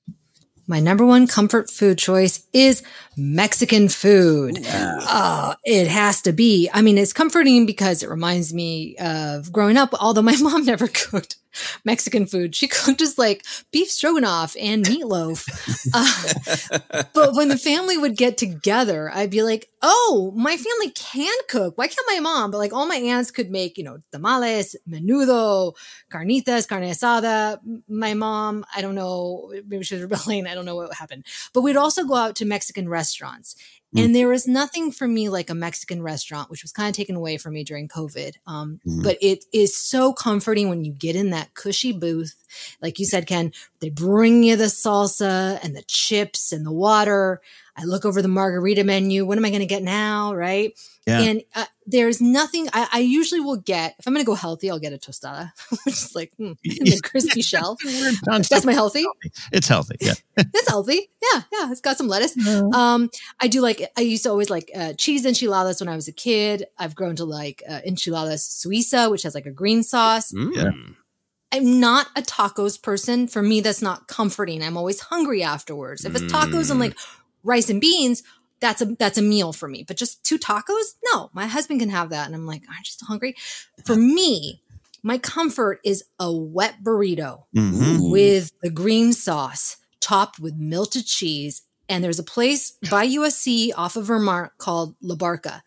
My 0.68 0.80
number 0.80 1.04
one 1.06 1.26
comfort 1.28 1.72
food 1.72 1.98
choice 1.98 2.46
is 2.54 2.84
Mexican 3.18 3.90
food. 3.90 4.60
Oh, 4.66 5.56
it 5.66 5.88
has 5.88 6.22
to 6.22 6.32
be. 6.32 6.70
I 6.72 6.82
mean, 6.84 6.98
it's 7.00 7.12
comforting 7.12 7.66
because 7.66 8.04
it 8.04 8.10
reminds 8.10 8.54
me 8.54 8.96
of 8.98 9.52
growing 9.52 9.78
up, 9.78 9.94
although 10.00 10.22
my 10.22 10.36
mom 10.42 10.64
never 10.64 10.88
cooked 10.88 11.38
Mexican 11.86 12.26
food. 12.26 12.56
She 12.56 12.68
cooked 12.70 13.00
just 13.00 13.18
like 13.18 13.46
beef 13.72 13.90
stroganoff 13.90 14.56
and 14.60 14.86
meatloaf. 14.86 15.48
Uh, 15.94 17.04
but 17.14 17.36
when 17.36 17.50
the 17.50 17.58
family 17.58 17.98
would 17.98 18.16
get 18.18 18.38
together, 18.38 19.12
I'd 19.14 19.30
be 19.30 19.44
like, 19.44 19.70
oh, 19.82 20.32
my 20.36 20.56
family 20.56 20.92
can 20.92 21.36
cook. 21.50 21.78
Why 21.78 21.88
can't 21.88 22.08
my 22.08 22.20
mom? 22.20 22.52
But 22.52 22.58
like 22.58 22.74
all 22.74 22.86
my 22.86 22.96
aunts 22.96 23.32
could 23.32 23.52
make, 23.52 23.78
you 23.78 23.84
know, 23.84 23.98
tamales, 24.12 24.76
menudo, 24.90 25.76
carnitas, 26.12 26.68
carne 26.68 26.84
asada. 26.84 27.60
My 27.88 28.14
mom, 28.14 28.66
I 28.76 28.82
don't 28.82 28.96
know, 28.96 29.52
maybe 29.68 29.84
she 29.84 29.96
was 29.96 30.04
rebelling. 30.04 30.48
I 30.48 30.56
don't 30.56 30.66
know 30.66 30.76
what 30.76 30.94
happened. 30.94 31.26
But 31.54 31.62
we'd 31.62 31.78
also 31.78 32.06
go 32.06 32.16
out 32.16 32.36
to 32.38 32.46
Mexican 32.46 32.90
restaurants. 32.90 33.56
And 33.96 34.16
there 34.16 34.28
was 34.28 34.48
nothing 34.48 34.92
for 34.92 35.08
me 35.08 35.30
like 35.30 35.50
a 35.50 35.56
Mexican 35.56 36.02
restaurant, 36.02 36.50
which 36.50 36.64
was 36.64 36.72
kind 36.72 36.90
of 36.90 36.96
taken 36.96 37.16
away 37.16 37.38
from 37.38 37.54
me 37.54 37.64
during 37.64 37.88
COVID. 37.88 38.34
Um, 38.48 38.80
Mhm. 38.88 39.04
But 39.04 39.18
it 39.22 39.46
is 39.54 39.78
so 39.78 40.14
comforting 40.14 40.70
when 40.70 40.84
you 40.84 40.92
get 40.94 41.16
in 41.16 41.30
that 41.32 41.54
cushy 41.54 41.92
booth. 41.92 42.36
Like 42.82 43.00
you 43.00 43.06
said, 43.06 43.28
Ken, 43.28 43.52
they 43.84 43.90
bring 43.90 44.44
you 44.44 44.56
the 44.56 44.66
salsa 44.66 45.60
and 45.62 45.76
the 45.76 45.84
chips 45.84 46.54
and 46.54 46.66
the 46.66 46.72
water. 46.72 47.42
I 47.76 47.84
look 47.84 48.06
over 48.06 48.22
the 48.22 48.30
margarita 48.30 48.86
menu. 48.86 49.26
What 49.26 49.38
am 49.38 49.44
I 49.44 49.50
going 49.50 49.60
to 49.60 49.66
get 49.66 49.84
now? 49.84 50.34
Right. 50.34 50.80
Yeah. 51.06 51.20
And 51.20 51.44
uh, 51.54 51.66
there's 51.86 52.22
nothing 52.22 52.70
I, 52.72 52.88
I 52.94 53.00
usually 53.00 53.42
will 53.42 53.58
get. 53.58 53.96
If 54.00 54.08
I'm 54.08 54.14
going 54.14 54.24
to 54.24 54.26
go 54.26 54.36
healthy, 54.36 54.72
I'll 54.72 54.80
get 54.80 54.94
a 54.94 54.98
tostada, 54.98 55.52
which 55.86 55.96
is 55.96 56.16
like 56.16 56.32
hmm, 56.38 56.54
in 56.64 56.86
the 56.86 57.02
crispy 57.04 57.42
shell. 57.52 57.76
That's 58.26 58.64
my 58.64 58.72
healthy. 58.72 59.04
It's 59.52 59.68
healthy. 59.68 59.98
Yeah. 60.00 60.14
It's 60.54 60.70
healthy. 60.70 61.10
Yeah, 61.22 61.42
yeah. 61.52 61.72
It's 61.72 61.82
got 61.82 61.98
some 61.98 62.08
lettuce. 62.08 62.38
Um, 62.48 63.10
I 63.42 63.50
do 63.50 63.60
like. 63.60 63.84
I 63.98 64.02
used 64.02 64.24
to 64.24 64.30
always 64.30 64.50
like 64.50 64.72
uh, 64.74 64.94
cheese 64.94 65.26
enchiladas 65.26 65.82
when 65.82 65.90
I 65.90 65.96
was 65.96 66.08
a 66.08 66.14
kid. 66.14 66.66
I've 66.80 66.96
grown 66.96 67.18
to 67.18 67.26
like 67.26 67.62
uh, 67.70 67.82
enchiladas 67.86 68.48
suiza, 68.48 69.12
which 69.12 69.24
has 69.24 69.36
like 69.36 69.46
a 69.46 69.52
green 69.52 69.84
sauce. 69.84 70.32
Mm. 70.32 70.96
I'm 71.54 71.80
not 71.80 72.08
a 72.16 72.22
tacos 72.22 72.82
person. 72.82 73.28
For 73.28 73.44
me, 73.44 73.62
that's 73.62 73.82
not 73.82 74.08
comforting. 74.08 74.64
I'm 74.64 74.76
always 74.76 75.00
hungry 75.00 75.44
afterwards. 75.44 76.04
If 76.04 76.16
it's 76.16 76.34
tacos 76.34 76.72
and 76.72 76.80
like 76.80 76.98
rice 77.44 77.70
and 77.70 77.80
beans, 77.80 78.24
that's 78.60 78.82
a 78.82 78.86
that's 78.86 79.18
a 79.20 79.22
meal 79.22 79.54
for 79.54 79.68
me. 79.68 79.84
But 79.88 79.98
just 79.98 80.24
two 80.24 80.40
tacos, 80.40 80.96
no. 81.14 81.30
My 81.34 81.46
husband 81.46 81.80
can 81.80 81.90
have 81.90 82.10
that, 82.10 82.26
and 82.26 82.34
I'm 82.36 82.48
like, 82.48 82.64
I'm 82.68 82.84
just 82.84 83.06
hungry? 83.06 83.36
For 83.86 83.96
me, 83.96 84.62
my 85.04 85.18
comfort 85.20 85.80
is 85.86 86.06
a 86.20 86.32
wet 86.34 86.84
burrito 86.84 87.44
Mhm. 87.56 88.10
with 88.10 88.52
the 88.64 88.70
green 88.72 89.14
sauce 89.14 89.78
topped 90.00 90.40
with 90.40 90.56
melted 90.56 91.06
cheese. 91.06 91.62
And 91.90 92.02
there's 92.04 92.20
a 92.20 92.24
place 92.24 92.74
by 92.90 93.04
USC 93.04 93.74
off 93.76 93.98
of 93.98 94.06
Vermont 94.06 94.54
called 94.58 94.96
La 95.02 95.16
Barca. 95.16 95.62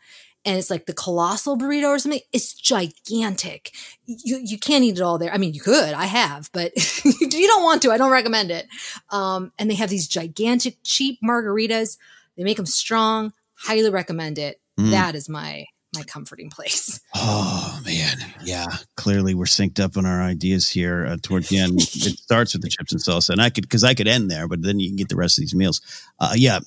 And 0.47 0.56
it's 0.56 0.70
like 0.70 0.86
the 0.86 0.94
colossal 0.94 1.59
burrito 1.59 1.89
or 1.89 1.98
something. 1.98 2.20
It's 2.32 2.55
gigantic. 2.55 3.73
You 4.06 4.39
you 4.43 4.59
can't 4.59 4.85
eat 4.85 4.98
it 4.98 5.02
all 5.02 5.18
there. 5.18 5.32
I 5.35 5.39
mean, 5.39 5.52
you 5.52 5.60
could. 5.60 5.93
I 5.93 6.06
have, 6.06 6.51
but 6.52 6.73
you 7.05 7.47
don't 7.47 7.64
want 7.64 7.82
to. 7.82 7.90
I 7.90 7.98
don't 7.98 8.12
recommend 8.12 8.51
it. 8.51 8.66
Um, 9.10 9.52
and 9.59 9.68
they 9.68 9.74
have 9.74 9.90
these 9.90 10.09
gigantic, 10.09 10.78
cheap 10.85 11.18
margaritas. 11.23 11.98
They 12.36 12.44
make 12.44 12.56
them 12.56 12.66
strong. 12.66 13.32
Highly 13.55 13.90
recommend 13.90 14.39
it. 14.39 14.60
Mm. 14.78 14.90
That 14.90 15.14
is 15.14 15.28
my 15.28 15.66
my 15.97 16.02
comforting 16.05 16.51
place. 16.51 17.01
Oh 17.18 17.81
man, 17.85 18.18
yeah. 18.43 18.66
Clearly, 18.97 19.35
we're 19.35 19.44
synced 19.44 19.81
up 19.81 19.97
on 19.97 20.05
our 20.06 20.20
ideas 20.23 20.68
here. 20.68 21.06
Uh, 21.06 21.16
towards 21.23 21.48
the 21.48 21.59
end, 21.59 21.81
it 21.81 22.18
starts 22.18 22.52
with 22.52 22.62
the 22.62 22.68
chips 22.68 22.93
and 22.93 23.01
salsa, 23.01 23.31
and 23.31 23.40
I 23.40 23.48
could 23.48 23.64
because 23.64 23.85
I 23.85 23.94
could 23.94 24.09
end 24.09 24.31
there, 24.31 24.48
but 24.48 24.62
then 24.62 24.81
you 24.81 24.89
can 24.89 24.97
get 24.97 25.09
the 25.09 25.16
rest 25.16 25.39
of 25.39 25.43
these 25.43 25.55
meals. 25.55 25.81
Uh, 26.18 26.32
yeah, 26.35 26.60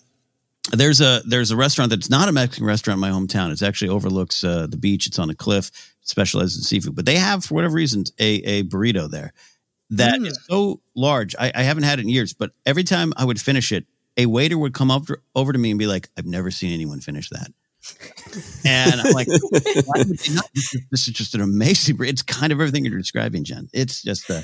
there's 0.71 1.01
a 1.01 1.21
there's 1.25 1.51
a 1.51 1.55
restaurant 1.55 1.89
that's 1.89 2.09
not 2.09 2.29
a 2.29 2.31
Mexican 2.31 2.65
restaurant 2.65 2.97
in 2.97 3.01
my 3.01 3.09
hometown. 3.09 3.51
It 3.51 3.61
actually 3.61 3.89
overlooks 3.89 4.43
uh, 4.43 4.67
the 4.67 4.77
beach. 4.77 5.07
It's 5.07 5.19
on 5.19 5.29
a 5.29 5.35
cliff. 5.35 5.67
It 6.01 6.07
specializes 6.07 6.57
in 6.57 6.63
seafood, 6.63 6.95
but 6.95 7.05
they 7.05 7.17
have 7.17 7.45
for 7.45 7.55
whatever 7.55 7.75
reason 7.75 8.03
a 8.19 8.35
a 8.43 8.63
burrito 8.63 9.09
there 9.09 9.33
that 9.91 10.21
is 10.21 10.39
so 10.47 10.81
large. 10.95 11.35
I, 11.37 11.51
I 11.53 11.63
haven't 11.63 11.83
had 11.83 11.99
it 11.99 12.03
in 12.03 12.09
years, 12.09 12.33
but 12.33 12.51
every 12.65 12.83
time 12.83 13.13
I 13.17 13.25
would 13.25 13.41
finish 13.41 13.71
it, 13.71 13.85
a 14.17 14.25
waiter 14.27 14.57
would 14.57 14.73
come 14.73 14.91
up 14.91 15.07
over 15.35 15.51
to 15.51 15.59
me 15.59 15.71
and 15.71 15.79
be 15.79 15.87
like, 15.87 16.09
"I've 16.17 16.25
never 16.25 16.51
seen 16.51 16.71
anyone 16.73 16.99
finish 16.99 17.29
that." 17.29 17.51
And 18.65 19.01
I'm 19.01 19.13
like, 19.13 19.27
why 19.27 20.03
would 20.03 20.19
they 20.19 20.33
not? 20.33 20.49
This 20.53 20.75
is, 20.75 20.81
this 20.91 21.07
is 21.07 21.13
just 21.13 21.33
an 21.33 21.41
amazing. 21.41 21.97
It's 22.01 22.21
kind 22.21 22.51
of 22.51 22.59
everything 22.59 22.85
you're 22.85 22.97
describing, 22.97 23.43
Jen. 23.43 23.69
It's 23.73 24.01
just 24.03 24.29
a, 24.29 24.43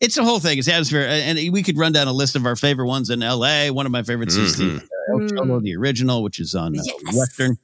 it's 0.00 0.16
a 0.16 0.24
whole 0.24 0.38
thing. 0.40 0.58
It's 0.58 0.68
atmosphere, 0.68 1.06
and 1.08 1.38
we 1.52 1.62
could 1.62 1.76
run 1.78 1.92
down 1.92 2.06
a 2.08 2.12
list 2.12 2.36
of 2.36 2.46
our 2.46 2.56
favorite 2.56 2.86
ones 2.86 3.10
in 3.10 3.22
L.A. 3.22 3.70
One 3.70 3.86
of 3.86 3.92
my 3.92 4.02
favorites 4.02 4.36
is 4.36 4.56
the 4.56 4.76
uh, 4.76 5.12
El 5.22 5.28
Cholo, 5.28 5.60
the 5.60 5.76
original, 5.76 6.22
which 6.22 6.38
is 6.40 6.54
on 6.54 6.78
uh, 6.78 6.82
Yes. 6.84 7.16
Western. 7.16 7.56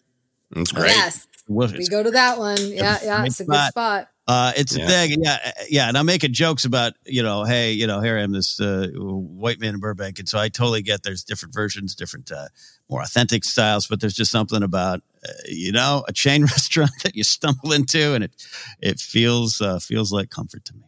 It's 0.56 0.72
great. 0.72 0.88
Yes. 0.88 1.26
we 1.48 1.88
go 1.88 2.02
to 2.02 2.10
that 2.12 2.38
one. 2.38 2.56
Yeah, 2.60 2.98
yeah, 3.02 3.24
it's 3.24 3.40
a 3.40 3.44
good 3.44 3.68
spot. 3.68 4.08
Uh, 4.26 4.52
it's 4.56 4.76
Yeah. 4.76 4.84
a 4.84 4.88
thing. 4.88 5.22
Yeah, 5.22 5.52
yeah. 5.68 5.88
And 5.88 5.98
I'm 5.98 6.06
making 6.06 6.32
jokes 6.32 6.64
about, 6.64 6.94
you 7.04 7.22
know, 7.22 7.44
hey, 7.44 7.72
you 7.72 7.86
know, 7.86 8.00
here 8.00 8.16
I 8.16 8.22
am, 8.22 8.32
this 8.32 8.58
uh, 8.58 8.88
white 8.94 9.60
man 9.60 9.74
in 9.74 9.80
Burbank. 9.80 10.18
And 10.18 10.26
so 10.28 10.38
I 10.38 10.48
totally 10.48 10.80
get 10.80 11.02
there's 11.02 11.24
different 11.24 11.52
versions, 11.54 11.94
different, 11.94 12.32
uh, 12.32 12.48
more 12.88 13.02
authentic 13.02 13.44
styles, 13.44 13.86
but 13.86 14.00
there's 14.00 14.14
just 14.14 14.30
something 14.30 14.62
about, 14.62 15.00
uh, 15.28 15.32
you 15.48 15.72
know, 15.72 16.04
a 16.08 16.12
chain 16.12 16.42
restaurant 16.46 16.90
that 17.02 17.14
you 17.16 17.22
stumble 17.24 17.72
into 17.72 18.14
and 18.14 18.24
it, 18.24 18.32
it 18.80 18.98
feels, 18.98 19.60
uh, 19.60 19.78
feels 19.78 20.10
like 20.10 20.30
comfort 20.30 20.64
to 20.66 20.74
me. 20.74 20.84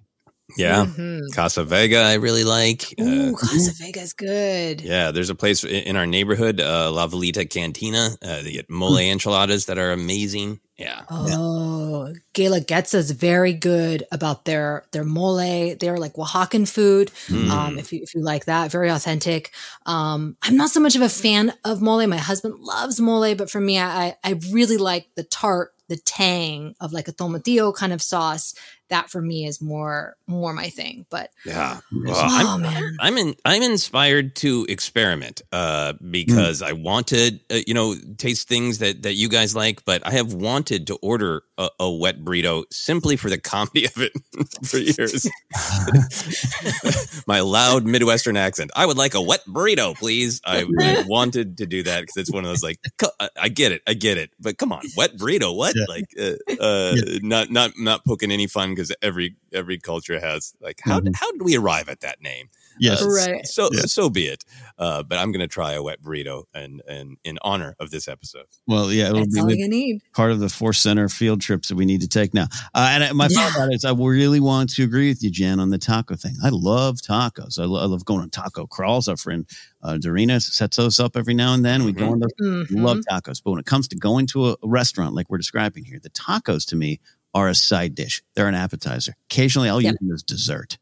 Yeah. 0.56 0.86
Mhm. 0.86 1.22
Casa 1.34 1.64
Vega, 1.64 1.98
I 2.02 2.14
really 2.14 2.44
like. 2.44 2.94
Ooh, 3.00 3.34
Uh, 3.34 3.36
Casa 3.36 3.72
Vega's 3.78 4.12
good. 4.12 4.80
yeah, 4.80 5.10
there's 5.10 5.30
a 5.30 5.34
place 5.34 5.64
in 5.64 5.96
our 5.96 6.06
neighborhood, 6.06 6.60
uh, 6.60 6.90
La 6.92 7.08
Velita 7.08 7.48
Cantina. 7.50 8.16
Uh, 8.22 8.42
they 8.42 8.52
get 8.52 8.70
mole 8.70 8.96
enchiladas 8.98 9.66
that 9.66 9.76
are 9.78 9.90
amazing. 9.90 10.60
Yeah. 10.78 11.02
Oh, 11.10 12.12
Guelaguetza 12.34 13.12
very 13.14 13.54
good 13.54 14.04
about 14.12 14.44
their 14.44 14.84
their 14.92 15.04
mole. 15.04 15.74
They're 15.80 15.96
like 15.96 16.12
Oaxacan 16.14 16.68
food. 16.68 17.10
Mm. 17.28 17.50
Um, 17.50 17.78
if 17.78 17.92
you 17.92 18.00
if 18.02 18.14
you 18.14 18.20
like 18.22 18.44
that, 18.44 18.70
very 18.70 18.90
authentic. 18.90 19.52
Um, 19.86 20.36
I'm 20.42 20.56
not 20.56 20.70
so 20.70 20.78
much 20.80 20.94
of 20.94 21.02
a 21.02 21.08
fan 21.08 21.54
of 21.64 21.80
mole. 21.80 22.06
My 22.06 22.18
husband 22.18 22.56
loves 22.60 23.00
mole, 23.00 23.34
but 23.34 23.50
for 23.50 23.60
me, 23.60 23.78
I 23.80 24.16
I 24.22 24.38
really 24.52 24.76
like 24.76 25.06
the 25.16 25.22
tart, 25.24 25.72
the 25.88 25.96
tang 25.96 26.74
of 26.80 26.92
like 26.92 27.08
a 27.08 27.12
tomatillo 27.12 27.74
kind 27.74 27.92
of 27.92 28.02
sauce. 28.02 28.54
That 28.88 29.10
for 29.10 29.20
me 29.20 29.46
is 29.46 29.60
more 29.60 30.14
more 30.28 30.52
my 30.52 30.68
thing. 30.68 31.06
But 31.10 31.30
Yeah. 31.44 31.80
Well, 31.90 32.14
oh 32.16 32.54
I'm, 32.54 32.62
man, 32.62 32.96
I'm 33.00 33.18
in, 33.18 33.34
I'm 33.44 33.62
inspired 33.62 34.36
to 34.36 34.64
experiment 34.68 35.42
uh, 35.50 35.94
because 36.08 36.62
I 36.62 36.70
want 36.70 37.08
to, 37.08 37.36
uh, 37.50 37.58
you 37.66 37.74
know, 37.74 37.96
taste 38.16 38.46
things 38.46 38.78
that, 38.78 39.02
that 39.02 39.14
you 39.14 39.28
guys 39.28 39.56
like, 39.56 39.84
but 39.84 40.06
I 40.06 40.12
have 40.12 40.32
wanted 40.34 40.86
to 40.86 40.94
order 41.02 41.42
a, 41.58 41.68
a 41.80 41.90
wet 41.90 42.24
burrito 42.24 42.62
simply 42.70 43.16
for 43.16 43.28
the 43.28 43.38
comedy 43.40 43.86
of 43.86 43.96
it 43.96 44.12
for 44.64 44.78
years. 44.78 45.28
My 47.26 47.40
loud 47.40 47.84
Midwestern 47.86 48.36
accent. 48.36 48.70
I 48.76 48.86
would 48.86 48.96
like 48.96 49.14
a 49.14 49.22
wet 49.22 49.40
burrito, 49.48 49.96
please. 49.96 50.40
I, 50.44 50.64
I 50.80 51.04
wanted 51.08 51.58
to 51.58 51.66
do 51.66 51.82
that 51.82 52.02
because 52.02 52.16
it's 52.18 52.30
one 52.32 52.44
of 52.44 52.50
those 52.50 52.62
like, 52.62 52.78
I- 53.20 53.28
I 53.40 53.48
get 53.48 53.72
it, 53.72 53.82
I 53.86 53.94
get 53.94 54.16
it, 54.16 54.30
but 54.38 54.58
come 54.58 54.72
on, 54.72 54.82
wet 54.96 55.16
burrito, 55.16 55.54
what? 55.56 55.74
Yeah. 55.76 55.84
Like, 55.94 56.10
uh, 56.18 56.62
uh, 56.62 56.96
not 57.22 57.50
not 57.50 57.72
not 57.78 58.04
poking 58.04 58.32
any 58.32 58.46
fun 58.46 58.70
because 58.74 58.92
every 59.02 59.36
every 59.52 59.78
culture 59.78 60.18
has 60.20 60.54
like 60.60 60.80
how 60.82 61.00
Mhm. 61.00 61.14
how 61.14 61.30
did 61.32 61.42
we 61.42 61.56
arrive 61.56 61.88
at 61.88 62.00
that 62.00 62.20
name? 62.22 62.48
Yes. 62.78 63.02
Uh, 63.02 63.08
Right. 63.08 63.46
So 63.46 63.68
Yeah. 63.72 63.82
so 63.86 64.10
be 64.10 64.26
it. 64.26 64.44
Uh, 64.78 65.02
but 65.02 65.18
I'm 65.18 65.32
gonna 65.32 65.48
try 65.48 65.72
a 65.72 65.82
wet 65.82 66.02
burrito 66.02 66.44
and 66.54 66.82
and 66.86 67.16
in 67.24 67.38
honor 67.42 67.74
of 67.80 67.90
this 67.90 68.08
episode. 68.08 68.44
Well, 68.66 68.92
yeah, 68.92 69.06
it'll 69.06 69.20
that's 69.20 69.34
be 69.34 69.40
all 69.40 69.46
the- 69.46 69.56
you 69.58 69.68
need. 69.68 70.02
part 70.14 70.32
of 70.32 70.40
the 70.40 70.48
Force 70.50 70.78
Center 70.80 71.08
field 71.08 71.40
trips 71.40 71.68
that 71.68 71.76
we 71.76 71.86
need 71.86 72.02
to 72.02 72.08
take 72.08 72.34
now. 72.34 72.46
Uh, 72.74 72.88
and 72.90 73.04
I- 73.04 73.12
my 73.12 73.28
Yeah. 73.30 73.36
thought 73.48 73.56
about 73.56 73.72
it 73.72 73.76
is 73.76 73.84
I 73.84 73.92
really 73.92 74.40
want 74.40 74.70
to 74.74 74.84
agree 74.84 75.08
with 75.08 75.22
you, 75.22 75.30
Jen, 75.30 75.60
on 75.60 75.70
the 75.70 75.78
taco 75.78 76.14
thing. 76.16 76.34
I 76.44 76.50
love 76.50 76.96
tacos. 76.96 77.58
I, 77.58 77.64
lo- 77.64 77.80
I 77.80 77.86
love 77.86 78.04
going 78.04 78.20
on 78.20 78.30
taco 78.30 78.66
crawls. 78.66 79.08
Our 79.08 79.16
friend 79.16 79.48
uh, 79.82 79.94
Dorina 80.00 80.42
sets 80.42 80.76
those 80.76 80.98
up 81.00 81.16
every 81.16 81.34
now 81.34 81.54
and 81.54 81.64
then. 81.64 81.84
We 81.84 81.92
go 81.92 82.10
on 82.10 82.20
those. 82.20 82.32
Mhm. 82.40 82.66
Love 82.82 82.98
tacos. 83.10 83.40
But 83.42 83.52
when 83.52 83.60
it 83.60 83.66
comes 83.66 83.88
to 83.88 83.96
going 83.96 84.26
to 84.28 84.50
a 84.50 84.56
restaurant 84.62 85.14
like 85.14 85.30
we're 85.30 85.38
describing 85.38 85.84
here, 85.84 85.98
the 86.02 86.10
tacos 86.10 86.66
to 86.66 86.76
me 86.76 87.00
are 87.34 87.48
a 87.48 87.54
side 87.54 87.94
dish. 87.94 88.22
They're 88.34 88.48
an 88.48 88.54
appetizer. 88.54 89.14
Occasionally 89.30 89.68
I'll 89.68 89.80
Yep. 89.80 89.92
use 89.92 89.98
them 90.00 90.12
as 90.14 90.22
dessert. 90.22 90.78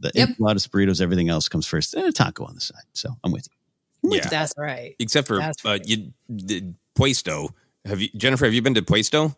The 0.00 0.12
Yep. 0.14 0.28
enchiladas, 0.30 0.66
burritos, 0.68 1.00
everything 1.00 1.28
else 1.28 1.48
comes 1.48 1.66
first. 1.66 1.92
Then 1.92 2.06
a 2.06 2.12
taco 2.12 2.44
on 2.44 2.54
the 2.54 2.60
side. 2.60 2.84
So 2.92 3.10
I'm 3.24 3.32
with 3.32 3.48
you. 4.02 4.16
Yeah. 4.16 4.28
That's 4.28 4.54
right. 4.56 4.94
Except 4.98 5.26
for 5.26 5.38
That's 5.38 5.64
uh, 5.64 5.78
you, 5.84 6.12
the 6.28 6.72
Puesto. 6.94 7.50
Have 7.84 8.00
you 8.00 8.08
Jennifer? 8.16 8.44
Have 8.44 8.54
you 8.54 8.62
been 8.62 8.74
to 8.74 8.82
Puesto? 8.82 9.36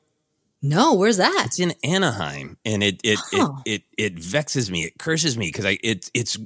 No, 0.62 0.92
where's 0.92 1.16
that? 1.16 1.44
It's 1.46 1.58
in 1.58 1.72
Anaheim, 1.82 2.58
and 2.66 2.82
it 2.82 3.00
it 3.02 3.18
Huh. 3.32 3.54
it, 3.64 3.82
it 3.96 4.12
it 4.12 4.18
vexes 4.18 4.70
me. 4.70 4.84
It 4.84 4.98
curses 4.98 5.38
me 5.38 5.46
because 5.48 5.64
I 5.64 5.78
it's 5.82 6.10
it's 6.12 6.36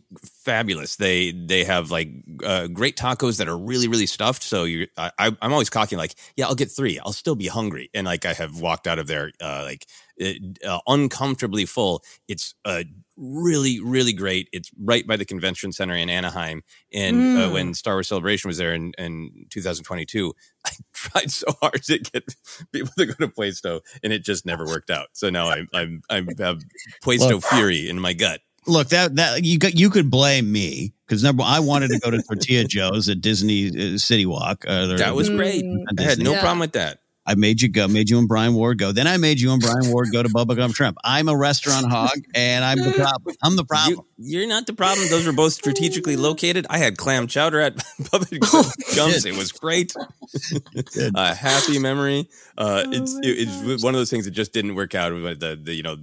fabulous. 0.45 0.95
They 0.95 1.33
they 1.33 1.65
have 1.65 1.91
like 1.91 2.11
uh, 2.45 2.69
great 2.69 2.97
tacos 2.97 3.39
that 3.39 3.49
are 3.49 3.59
really 3.59 3.89
really 3.89 4.07
stuffed. 4.07 4.45
So 4.45 4.65
you, 4.65 4.87
I, 4.97 5.11
I 5.19 5.37
I'm 5.43 5.53
always 5.53 5.69
cocking 5.69 5.99
like, 5.99 6.15
yeah, 6.37 6.47
I'll 6.47 6.55
get 6.55 6.71
three. 6.71 7.01
I'll 7.01 7.13
still 7.13 7.35
be 7.35 7.49
hungry, 7.49 7.91
and 7.93 8.07
like 8.07 8.25
I 8.25 8.35
have 8.35 8.61
walked 8.61 8.87
out 8.87 9.01
of 9.01 9.09
there 9.09 9.33
uh, 9.41 9.63
like 9.65 9.85
it, 10.17 10.63
uh, 10.65 10.79
uncomfortably 10.87 11.67
full. 11.67 12.05
It's 12.29 12.55
uh, 12.65 12.85
really 13.17 13.81
really 13.81 14.13
great. 14.13 14.49
It's 14.53 14.71
right 14.81 15.07
by 15.07 15.17
the 15.17 15.25
convention 15.25 15.73
center 15.73 15.95
in 15.95 16.09
Anaheim, 16.11 16.63
and 16.93 17.37
uh, 17.39 17.49
Mm. 17.49 17.53
when 17.53 17.75
Star 17.75 17.95
Wars 17.95 18.09
Celebration 18.09 18.49
was 18.49 18.59
there 18.59 18.75
in 18.75 18.93
in 18.99 19.47
2022, 19.51 20.35
I 20.67 20.71
tried 20.93 21.31
so 21.31 21.47
hard 21.61 21.83
to 21.85 21.99
get 21.99 22.35
people 22.73 22.93
to 22.99 23.07
go 23.07 23.13
to 23.15 23.29
Puesto, 23.29 23.81
and 24.03 24.13
it 24.13 24.25
just 24.25 24.45
never 24.47 24.65
worked 24.67 24.91
out. 24.91 25.09
So 25.13 25.31
now 25.31 25.49
I'm 25.51 25.69
I'm 25.73 26.03
I 26.11 26.23
have 26.39 26.61
Puesto 27.03 27.29
Look. 27.35 27.45
fury 27.45 27.89
in 27.89 28.01
my 28.01 28.13
gut. 28.13 28.41
Look, 28.67 28.89
that 28.89 29.15
that 29.17 29.45
you 29.45 29.59
got, 29.59 29.79
you 29.79 29.91
could 29.91 30.11
blame 30.11 30.51
me 30.51 30.95
because 31.07 31.23
number 31.23 31.43
I 31.43 31.61
wanted 31.61 31.89
to 31.91 31.99
go 31.99 32.11
to 32.11 32.23
Tortilla 32.23 32.65
Joe's 32.65 33.11
at 33.11 33.21
Disney 33.21 33.69
uh, 33.69 33.99
City 33.99 34.25
Walk. 34.25 34.65
Uh, 34.67 34.87
That 34.97 35.15
was 35.15 35.29
great. 35.29 35.63
Mm, 35.63 35.85
I 35.99 36.03
had 36.03 36.19
no 36.19 36.33
Yeah. 36.33 36.41
problem 36.41 36.61
with 36.61 36.73
that. 36.73 37.01
I 37.27 37.35
made 37.37 37.63
you 37.63 37.69
go, 37.69 37.89
made 37.89 38.11
you 38.11 38.19
and 38.19 38.29
Brian 38.29 38.55
Ward 38.55 38.79
go. 38.79 38.93
Then 38.93 39.07
I 39.07 39.17
made 39.17 39.41
you 39.41 39.53
and 39.53 39.61
Brian 39.63 39.91
Ward 39.91 40.09
go 40.13 40.23
to 40.23 40.29
Bubba 40.29 40.57
Gump 40.57 40.75
Shrimp. 40.75 40.99
I'm 41.05 41.29
a 41.29 41.37
restaurant 41.37 41.91
hog, 41.91 42.11
and 42.35 42.65
I'm 42.65 42.79
the 42.79 42.93
problem. 42.93 43.37
I'm 43.43 43.57
the 43.57 43.65
problem. 43.65 44.07
You, 44.19 44.39
you're 44.41 44.49
not 44.49 44.67
the 44.67 44.75
problem. 44.75 45.09
Those 45.09 45.27
were 45.27 45.33
both 45.33 45.55
strategically 45.55 46.17
located. 46.17 46.67
I 46.69 46.79
had 46.79 46.99
clam 46.99 47.27
chowder 47.27 47.61
at 47.61 47.77
Bubba 48.01 48.39
Gump's. 48.95 49.25
It 49.25 49.37
was 49.37 49.53
great. 49.53 49.95
A 51.15 51.35
happy 51.35 51.79
memory. 51.79 52.29
Uh, 52.59 52.85
it's 52.89 53.15
it, 53.23 53.49
it's 53.49 53.83
one 53.83 53.95
of 53.95 53.99
those 53.99 54.11
things 54.11 54.25
that 54.27 54.33
just 54.33 54.53
didn't 54.53 54.75
work 54.75 54.95
out. 54.95 55.13
with 55.13 55.41
The, 55.41 55.59
the 55.63 55.75
you 55.75 55.83
know 55.83 55.97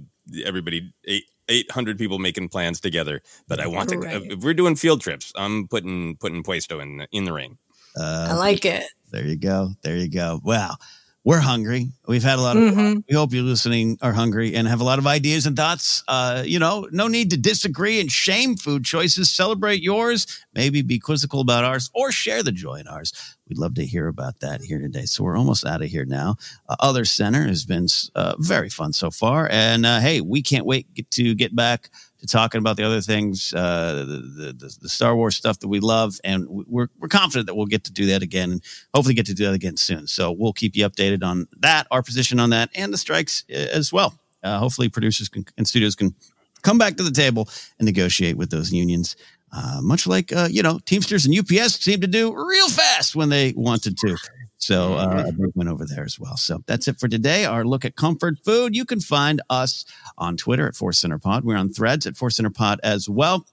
everybody 0.44 0.92
eight. 1.04 1.24
800 1.48 1.98
people 1.98 2.20
making 2.20 2.48
plans 2.48 2.78
together 2.80 3.20
but 3.48 3.58
i 3.58 3.66
want 3.66 3.88
to 3.88 4.00
if 4.32 4.44
we're 4.44 4.54
doing 4.54 4.76
field 4.76 5.00
trips 5.00 5.32
i'm 5.34 5.66
putting 5.66 6.16
putting 6.16 6.44
puesto 6.44 6.78
in 6.78 6.98
the, 6.98 7.08
in 7.10 7.24
the 7.24 7.32
ring 7.32 7.58
Uh, 7.98 8.28
I 8.30 8.34
like 8.34 8.64
it. 8.64 8.84
There 9.10 9.26
you 9.26 9.36
go. 9.36 9.72
There 9.82 9.96
you 9.96 10.08
go. 10.08 10.40
Wow. 10.44 10.76
We're 11.24 11.38
hungry. 11.38 11.92
We've 12.08 12.22
had 12.24 12.40
a 12.40 12.42
lot 12.42 12.56
of 12.56 12.64
Mhm. 12.64 13.04
We 13.08 13.14
hope 13.14 13.32
you're 13.32 13.44
listening 13.44 13.96
are 14.02 14.12
hungry 14.12 14.56
and 14.56 14.66
have 14.66 14.80
a 14.80 14.84
lot 14.84 14.98
of 14.98 15.06
ideas 15.06 15.46
and 15.46 15.56
thoughts. 15.56 16.02
Uh, 16.08 16.42
you 16.44 16.58
know, 16.58 16.88
no 16.90 17.06
need 17.06 17.30
to 17.30 17.36
disagree 17.36 18.00
and 18.00 18.10
shame 18.10 18.56
food 18.56 18.84
choices. 18.84 19.30
Celebrate 19.30 19.82
yours. 19.82 20.26
Maybe 20.52 20.82
be 20.82 20.98
quizzical 20.98 21.40
about 21.40 21.62
ours 21.62 21.90
or 21.94 22.10
share 22.10 22.42
the 22.42 22.50
joy 22.50 22.76
in 22.80 22.88
ours. 22.88 23.12
We'd 23.48 23.58
love 23.58 23.74
to 23.74 23.86
hear 23.86 24.08
about 24.08 24.40
that 24.40 24.62
here 24.62 24.80
today. 24.80 25.04
So 25.04 25.22
we're 25.22 25.36
almost 25.38 25.64
out 25.64 25.80
of 25.82 25.88
here 25.88 26.04
now. 26.04 26.36
Uh, 26.68 26.74
Other 26.80 27.04
Center 27.04 27.46
has 27.46 27.64
been 27.64 27.86
uh, 28.16 28.34
very 28.38 28.68
fun 28.68 28.92
so 28.92 29.12
far. 29.12 29.48
And 29.48 29.86
uh, 29.86 30.00
hey, 30.00 30.20
we 30.20 30.42
can't 30.42 30.66
wait 30.66 30.86
to 31.12 31.34
get 31.36 31.54
back 31.54 31.90
to 32.22 32.28
talking 32.28 32.60
about 32.60 32.76
the 32.76 32.84
other 32.84 33.00
things, 33.00 33.52
uh, 33.52 34.04
the, 34.06 34.54
the, 34.56 34.78
the 34.80 34.88
Star 34.88 35.14
Wars 35.16 35.36
stuff 35.36 35.58
that 35.58 35.68
we 35.68 35.80
love. 35.80 36.18
And 36.22 36.46
we're, 36.48 36.88
we're 36.98 37.08
confident 37.08 37.46
that 37.46 37.54
we'll 37.54 37.66
get 37.66 37.84
to 37.84 37.92
do 37.92 38.06
that 38.06 38.22
again 38.22 38.52
and 38.52 38.62
hopefully 38.94 39.14
get 39.14 39.26
to 39.26 39.34
do 39.34 39.44
that 39.46 39.54
again 39.54 39.76
soon. 39.76 40.06
So 40.06 40.30
we'll 40.30 40.52
keep 40.52 40.76
you 40.76 40.88
updated 40.88 41.24
on 41.24 41.48
that, 41.58 41.88
our 41.90 42.02
position 42.02 42.38
on 42.38 42.50
that, 42.50 42.70
and 42.74 42.92
the 42.92 42.98
strikes 42.98 43.44
uh, 43.50 43.54
as 43.54 43.92
well. 43.92 44.14
Uh, 44.42 44.58
hopefully, 44.58 44.88
producers 44.88 45.28
can, 45.28 45.44
and 45.56 45.66
studios 45.66 45.94
can 45.94 46.14
come 46.62 46.78
back 46.78 46.96
to 46.96 47.02
the 47.02 47.10
table 47.10 47.48
and 47.78 47.86
negotiate 47.86 48.36
with 48.36 48.50
those 48.50 48.72
unions. 48.72 49.16
Uh, 49.52 49.80
much 49.82 50.06
like 50.06 50.32
uh, 50.32 50.48
you 50.50 50.62
know, 50.62 50.78
Teamsters 50.86 51.26
and 51.26 51.38
UPS 51.38 51.74
seem 51.74 52.00
to 52.00 52.06
do 52.06 52.32
real 52.34 52.68
fast 52.68 53.14
when 53.14 53.28
they 53.28 53.52
wanted 53.56 53.98
to. 53.98 54.16
So 54.62 54.94
uh, 54.94 55.24
a 55.26 55.32
big 55.32 55.50
win 55.56 55.66
over 55.66 55.84
there 55.84 56.04
as 56.04 56.20
well. 56.20 56.36
So 56.36 56.62
that's 56.66 56.86
it 56.86 57.00
for 57.00 57.08
today. 57.08 57.44
Our 57.44 57.64
look 57.64 57.84
at 57.84 57.96
comfort 57.96 58.38
food. 58.44 58.76
You 58.76 58.84
can 58.84 59.00
find 59.00 59.42
us 59.50 59.84
on 60.16 60.36
Twitter 60.36 60.68
at 60.68 60.76
Force 60.76 61.00
Center 61.00 61.18
Pod. 61.18 61.44
We're 61.44 61.56
on 61.56 61.70
Threads 61.70 62.06
at 62.06 62.16
Force 62.16 62.36
Center 62.36 62.50
Pod 62.50 62.78
as 62.84 63.08
well. 63.08 63.44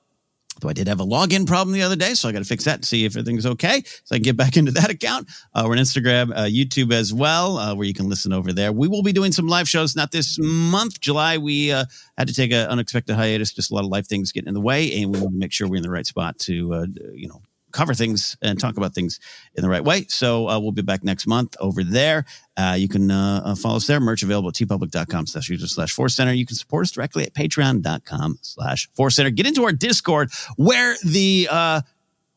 Though 0.62 0.70
I 0.70 0.74
did 0.74 0.88
have 0.88 1.00
a 1.00 1.06
login 1.06 1.48
problem 1.48 1.74
the 1.74 1.82
other 1.82 1.96
day, 1.96 2.14
so 2.14 2.30
I 2.30 2.32
got 2.32 2.40
to 2.40 2.46
fix 2.46 2.66
that 2.66 2.76
and 2.76 2.86
see 2.86 3.06
if 3.06 3.14
everything's 3.14 3.46
okay, 3.46 3.82
so 4.04 4.14
I 4.14 4.18
can 4.18 4.24
get 4.24 4.38
back 4.38 4.58
into 4.58 4.72
that 4.74 4.90
account. 4.90 5.30
Uh, 5.56 5.64
we're 5.66 5.72
on 5.72 5.78
Instagram, 5.78 6.32
uh, 6.36 6.44
YouTube 6.44 6.94
as 6.94 7.12
well, 7.14 7.58
uh, 7.58 7.74
where 7.74 7.88
you 7.88 7.94
can 7.94 8.10
listen 8.10 8.34
over 8.34 8.52
there. 8.52 8.72
We 8.72 8.88
will 8.88 9.02
be 9.02 9.14
doing 9.14 9.32
some 9.32 9.48
live 9.48 9.70
shows, 9.70 9.96
not 9.96 10.12
this 10.12 10.38
month, 10.40 11.00
July. 11.00 11.38
We 11.38 11.72
uh, 11.72 11.86
had 12.18 12.28
to 12.28 12.34
take 12.34 12.52
an 12.52 12.68
unexpected 12.68 13.16
hiatus, 13.16 13.54
just 13.54 13.72
a 13.72 13.74
lot 13.74 13.86
of 13.86 13.90
life 13.90 14.08
things 14.08 14.32
getting 14.32 14.50
in 14.50 14.54
the 14.54 14.62
way, 14.62 15.02
and 15.02 15.14
we 15.16 15.20
want 15.20 15.34
to 15.34 15.40
make 15.40 15.54
sure 15.54 15.68
we're 15.68 15.78
in 15.78 15.84
the 15.84 15.90
right 15.90 16.06
spot 16.06 16.38
to, 16.40 16.74
uh, 16.74 16.86
you 17.14 17.30
know, 17.30 17.42
cover 17.72 17.94
things 17.94 18.38
and 18.42 18.60
talk 18.60 18.78
about 18.78 18.94
things 18.94 19.20
in 19.56 19.62
the 19.62 19.70
right 19.70 19.84
way. 19.84 20.06
So 20.08 20.48
uh, 20.50 20.60
we'll 20.60 20.72
be 20.72 20.82
back 20.82 21.04
next 21.04 21.28
month 21.28 21.56
over 21.60 21.84
there. 21.84 22.26
Uh, 22.58 22.76
you 22.78 22.90
can 22.90 23.10
uh, 23.10 23.42
uh, 23.46 23.56
follow 23.56 23.78
us 23.78 23.88
there. 23.88 24.00
Merch 24.00 24.24
available 24.24 24.50
at 24.50 24.56
teepublic.com 24.56 25.28
slash 25.28 25.50
user 25.50 25.68
slash 25.68 25.92
force 25.92 26.16
center. 26.16 26.34
You 26.34 26.46
can 26.46 26.56
support 26.56 26.84
us 26.84 26.92
directly 26.92 27.24
at 27.24 27.34
patreon.com 27.34 28.40
slash 28.42 28.90
force 28.94 29.16
center. 29.16 29.30
Get 29.30 29.48
into 29.48 29.64
our 29.64 29.72
Discord 29.72 30.32
where 30.58 30.96
the, 31.04 31.48
uh, 31.50 31.82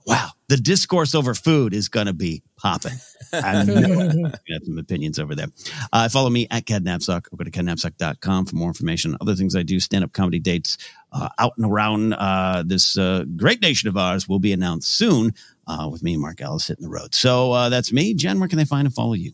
wow, 0.07 0.31
the 0.49 0.57
discourse 0.57 1.15
over 1.15 1.35
food 1.35 1.75
is 1.75 1.89
going 1.89 2.07
to 2.07 2.13
be 2.13 2.43
popping. 2.57 2.93
I 3.33 3.39
have 4.51 4.65
some 4.65 4.79
opinions 4.79 5.19
over 5.19 5.35
there. 5.35 5.47
Uh, 5.93 6.09
follow 6.09 6.31
me 6.31 6.47
at 6.51 6.67
Ken 6.67 6.85
Napzok 6.85 7.27
or 7.33 7.37
go 7.37 7.45
to 7.45 7.51
kennapzok.com 7.51 8.47
for 8.47 8.57
more 8.57 8.69
information. 8.69 9.17
Other 9.21 9.35
things 9.35 9.57
I 9.57 9.63
do, 9.63 9.81
stand 9.81 10.05
up 10.05 10.13
comedy 10.13 10.39
dates 10.39 10.79
uh, 11.13 11.29
out 11.39 11.53
and 11.57 11.67
around 11.67 12.15
uh, 12.15 12.63
this 12.67 12.99
uh, 12.99 13.25
great 13.37 13.63
nation 13.63 13.89
of 13.89 13.97
ours 13.97 14.29
will 14.29 14.39
be 14.39 14.53
announced 14.53 14.95
soon 14.95 15.35
uh, 15.67 15.89
with 15.91 16.03
me 16.03 16.15
and 16.15 16.23
Mark 16.23 16.41
Ellis 16.41 16.67
hitting 16.67 16.85
the 16.85 16.91
road. 16.91 17.15
So 17.15 17.53
uh, 17.53 17.69
that's 17.69 17.93
me. 17.93 18.15
Jen, 18.15 18.39
where 18.39 18.49
can 18.49 18.59
they 18.59 18.65
find 18.65 18.87
and 18.87 18.95
follow 18.95 19.15
you? 19.15 19.33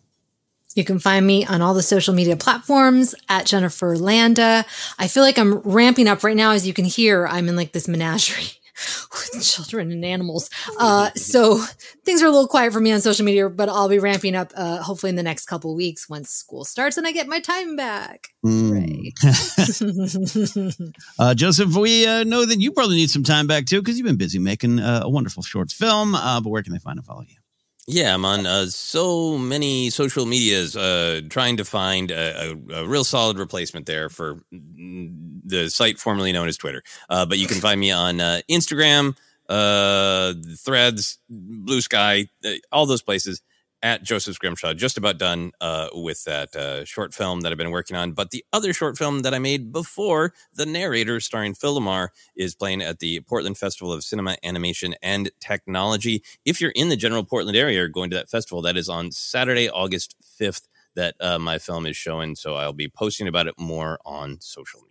You 0.74 0.84
can 0.84 1.00
find 1.00 1.26
me 1.26 1.44
on 1.44 1.60
all 1.60 1.74
the 1.74 1.82
social 1.82 2.14
media 2.14 2.36
platforms 2.36 3.14
at 3.28 3.46
Jennifer 3.46 3.96
Landa. 3.96 4.64
I 4.98 5.08
feel 5.08 5.24
like 5.24 5.38
I'm 5.38 5.58
ramping 5.60 6.06
up 6.06 6.22
right 6.22 6.36
now. 6.36 6.52
As 6.52 6.66
you 6.66 6.72
can 6.72 6.84
hear, 6.84 7.26
I'm 7.26 7.48
in 7.48 7.56
like 7.56 7.72
this 7.72 7.88
menagerie 7.88 8.52
with 9.12 9.42
children 9.42 9.90
and 9.90 10.04
animals. 10.04 10.50
Uh, 10.78 11.10
so 11.14 11.58
things 12.04 12.22
are 12.22 12.26
a 12.26 12.30
little 12.30 12.48
quiet 12.48 12.72
for 12.72 12.80
me 12.80 12.92
on 12.92 13.00
social 13.00 13.24
media, 13.24 13.48
but 13.48 13.68
I'll 13.68 13.88
be 13.88 13.98
ramping 13.98 14.34
up 14.34 14.52
uh, 14.56 14.82
hopefully 14.82 15.10
in 15.10 15.16
the 15.16 15.22
next 15.22 15.46
couple 15.46 15.74
weeks 15.74 16.08
once 16.08 16.30
school 16.30 16.64
starts 16.64 16.96
and 16.96 17.06
I 17.06 17.12
get 17.12 17.28
my 17.28 17.40
time 17.40 17.76
back. 17.76 18.28
Mm. 18.44 19.12
uh, 21.18 21.34
Joseph, 21.34 21.74
we 21.76 22.06
uh, 22.06 22.24
know 22.24 22.44
that 22.44 22.60
you 22.60 22.72
probably 22.72 22.96
need 22.96 23.10
some 23.10 23.24
time 23.24 23.46
back 23.46 23.66
too 23.66 23.80
because 23.80 23.98
you've 23.98 24.06
been 24.06 24.16
busy 24.16 24.38
making 24.38 24.78
uh, 24.78 25.00
a 25.04 25.10
wonderful 25.10 25.42
short 25.42 25.70
film. 25.70 26.14
Uh, 26.14 26.40
but 26.40 26.50
where 26.50 26.62
can 26.62 26.72
they 26.72 26.78
find 26.78 26.98
and 26.98 27.06
follow 27.06 27.22
you? 27.22 27.36
Yeah, 27.90 28.12
I'm 28.12 28.26
on 28.26 28.44
uh, 28.44 28.66
so 28.66 29.38
many 29.38 29.88
social 29.88 30.26
medias 30.26 30.76
uh, 30.76 31.22
trying 31.30 31.56
to 31.56 31.64
find 31.64 32.10
a, 32.10 32.50
a, 32.50 32.80
a, 32.82 32.86
real 32.86 33.02
solid 33.02 33.38
replacement 33.38 33.86
there 33.86 34.10
for 34.10 34.42
the 35.48 35.70
site 35.70 35.98
formerly 35.98 36.32
known 36.32 36.48
as 36.48 36.56
Twitter. 36.56 36.82
Uh, 37.08 37.26
but 37.26 37.38
you 37.38 37.46
can 37.46 37.60
find 37.60 37.80
me 37.80 37.90
on 37.90 38.20
uh, 38.20 38.40
Instagram, 38.50 39.16
uh, 39.48 40.34
Threads, 40.56 41.18
Blue 41.28 41.80
Sky, 41.80 42.28
uh, 42.44 42.52
all 42.70 42.86
those 42.86 43.02
places 43.02 43.42
at 43.80 44.02
Joseph 44.02 44.34
Scrimshaw. 44.34 44.74
Just 44.74 44.96
about 44.96 45.18
done 45.18 45.52
uh, 45.60 45.88
with 45.92 46.24
that 46.24 46.54
uh, 46.56 46.84
short 46.84 47.14
film 47.14 47.42
that 47.42 47.52
I've 47.52 47.58
been 47.58 47.70
working 47.70 47.96
on. 47.96 48.12
But 48.12 48.30
the 48.32 48.44
other 48.52 48.72
short 48.72 48.98
film 48.98 49.20
that 49.20 49.32
I 49.32 49.38
made 49.38 49.72
before, 49.72 50.32
The 50.52 50.66
Narrator, 50.66 51.20
starring 51.20 51.54
Phil 51.54 51.78
LaMarr, 51.78 52.08
is 52.36 52.56
playing 52.56 52.82
at 52.82 52.98
the 52.98 53.20
Portland 53.20 53.56
Festival 53.56 53.92
of 53.92 54.02
Cinema, 54.02 54.36
Animation, 54.42 54.96
and 55.00 55.30
Technology. 55.40 56.24
If 56.44 56.60
you're 56.60 56.72
in 56.72 56.88
the 56.88 56.96
general 56.96 57.24
Portland 57.24 57.56
area 57.56 57.84
or 57.84 57.88
going 57.88 58.10
to 58.10 58.16
that 58.16 58.30
festival, 58.30 58.62
that 58.62 58.76
is 58.76 58.88
on 58.88 59.12
Saturday, 59.12 59.70
August 59.70 60.16
5th, 60.40 60.66
that 60.96 61.14
my 61.40 61.58
film 61.58 61.86
is 61.86 61.96
showing. 61.96 62.34
So 62.34 62.56
I'll 62.56 62.72
be 62.72 62.88
posting 62.88 63.28
about 63.28 63.46
it 63.46 63.54
more 63.56 64.00
on 64.04 64.38
social 64.40 64.80
media. 64.80 64.87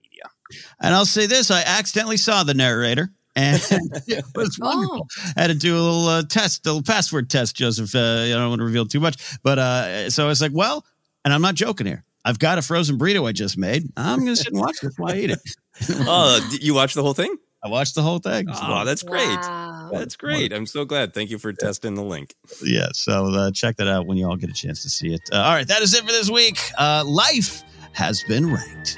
And 0.82 0.94
I'll 0.94 1.06
say 1.06 1.26
this 1.26 1.52
I 1.52 1.64
accidentally 1.65 2.18
saw 2.18 2.44
The 2.44 2.53
Narrator 2.53 3.11
and 3.38 3.61
it 4.07 4.26
was 4.36 4.57
wonderful. 4.60 5.07
Oh. 5.10 5.32
I 5.38 5.41
had 5.41 5.48
to 5.48 5.56
do 5.56 5.76
a 5.76 5.80
little 5.80 6.07
uh, 6.07 6.24
test, 6.24 6.65
a 6.65 6.69
little 6.69 6.84
password 6.84 7.30
test, 7.30 7.56
Joseph. 7.56 7.94
Uh, 7.95 7.99
I 7.99 8.30
don't 8.30 8.49
want 8.49 8.60
to 8.60 8.65
reveal 8.65 8.86
too 8.86 8.99
much, 8.99 9.38
but 9.44 9.60
uh, 9.60 10.10
so 10.10 10.26
I 10.26 10.28
was 10.28 10.41
like, 10.41 10.52
well, 10.53 10.86
and 11.24 11.34
I'm 11.34 11.41
not 11.41 11.56
joking 11.56 11.88
here. 11.88 12.03
I've 12.26 12.40
got 12.40 12.57
a 12.57 12.61
frozen 12.61 12.98
burrito 12.98 13.28
I 13.28 13.32
just 13.32 13.57
made. 13.57 13.90
I'm 13.95 14.19
going 14.19 14.32
to 14.32 14.36
sit 14.36 14.48
and 14.48 14.60
watch 14.60 14.82
this 14.82 14.94
while 14.98 15.14
I 15.14 15.18
eat 15.18 15.30
it. 15.30 15.40
oh, 15.90 16.57
you 16.60 16.74
watched 16.74 16.95
the 16.95 17.03
whole 17.03 17.14
thing? 17.14 17.34
I 17.64 17.69
watched 17.69 17.95
the 17.95 18.02
whole 18.02 18.19
thing. 18.19 18.48
Oh, 18.49 18.84
that's 18.84 19.03
great. 19.03 19.26
Wow. 19.28 19.90
That's 19.91 20.15
great. 20.15 20.52
I'm 20.52 20.65
so 20.65 20.84
glad. 20.84 21.14
Thank 21.14 21.30
you 21.30 21.38
for 21.38 21.53
testing 21.53 21.95
the 21.95 22.03
link. 22.03 22.36
Yeah. 22.61 22.90
So 22.94 23.34
uh, 23.34 23.52
check 23.52 23.78
that 23.78 23.88
out 23.88 24.07
when 24.07 24.18
you 24.18 24.28
all 24.28 24.36
get 24.36 24.49
a 24.49 24.53
chance 24.53 24.84
to 24.84 24.90
see 24.90 25.14
it. 25.14 25.22
Uh, 25.32 25.38
all 25.38 25.53
right. 25.53 25.68
That 25.68 25.82
is 25.82 25.94
it 25.94 26.02
for 26.02 26.11
this 26.11 26.30
week. 26.30 26.60
Uh, 26.78 27.03
life 27.06 27.64
has 27.94 28.24
been 28.24 28.53
ranked. 28.53 28.98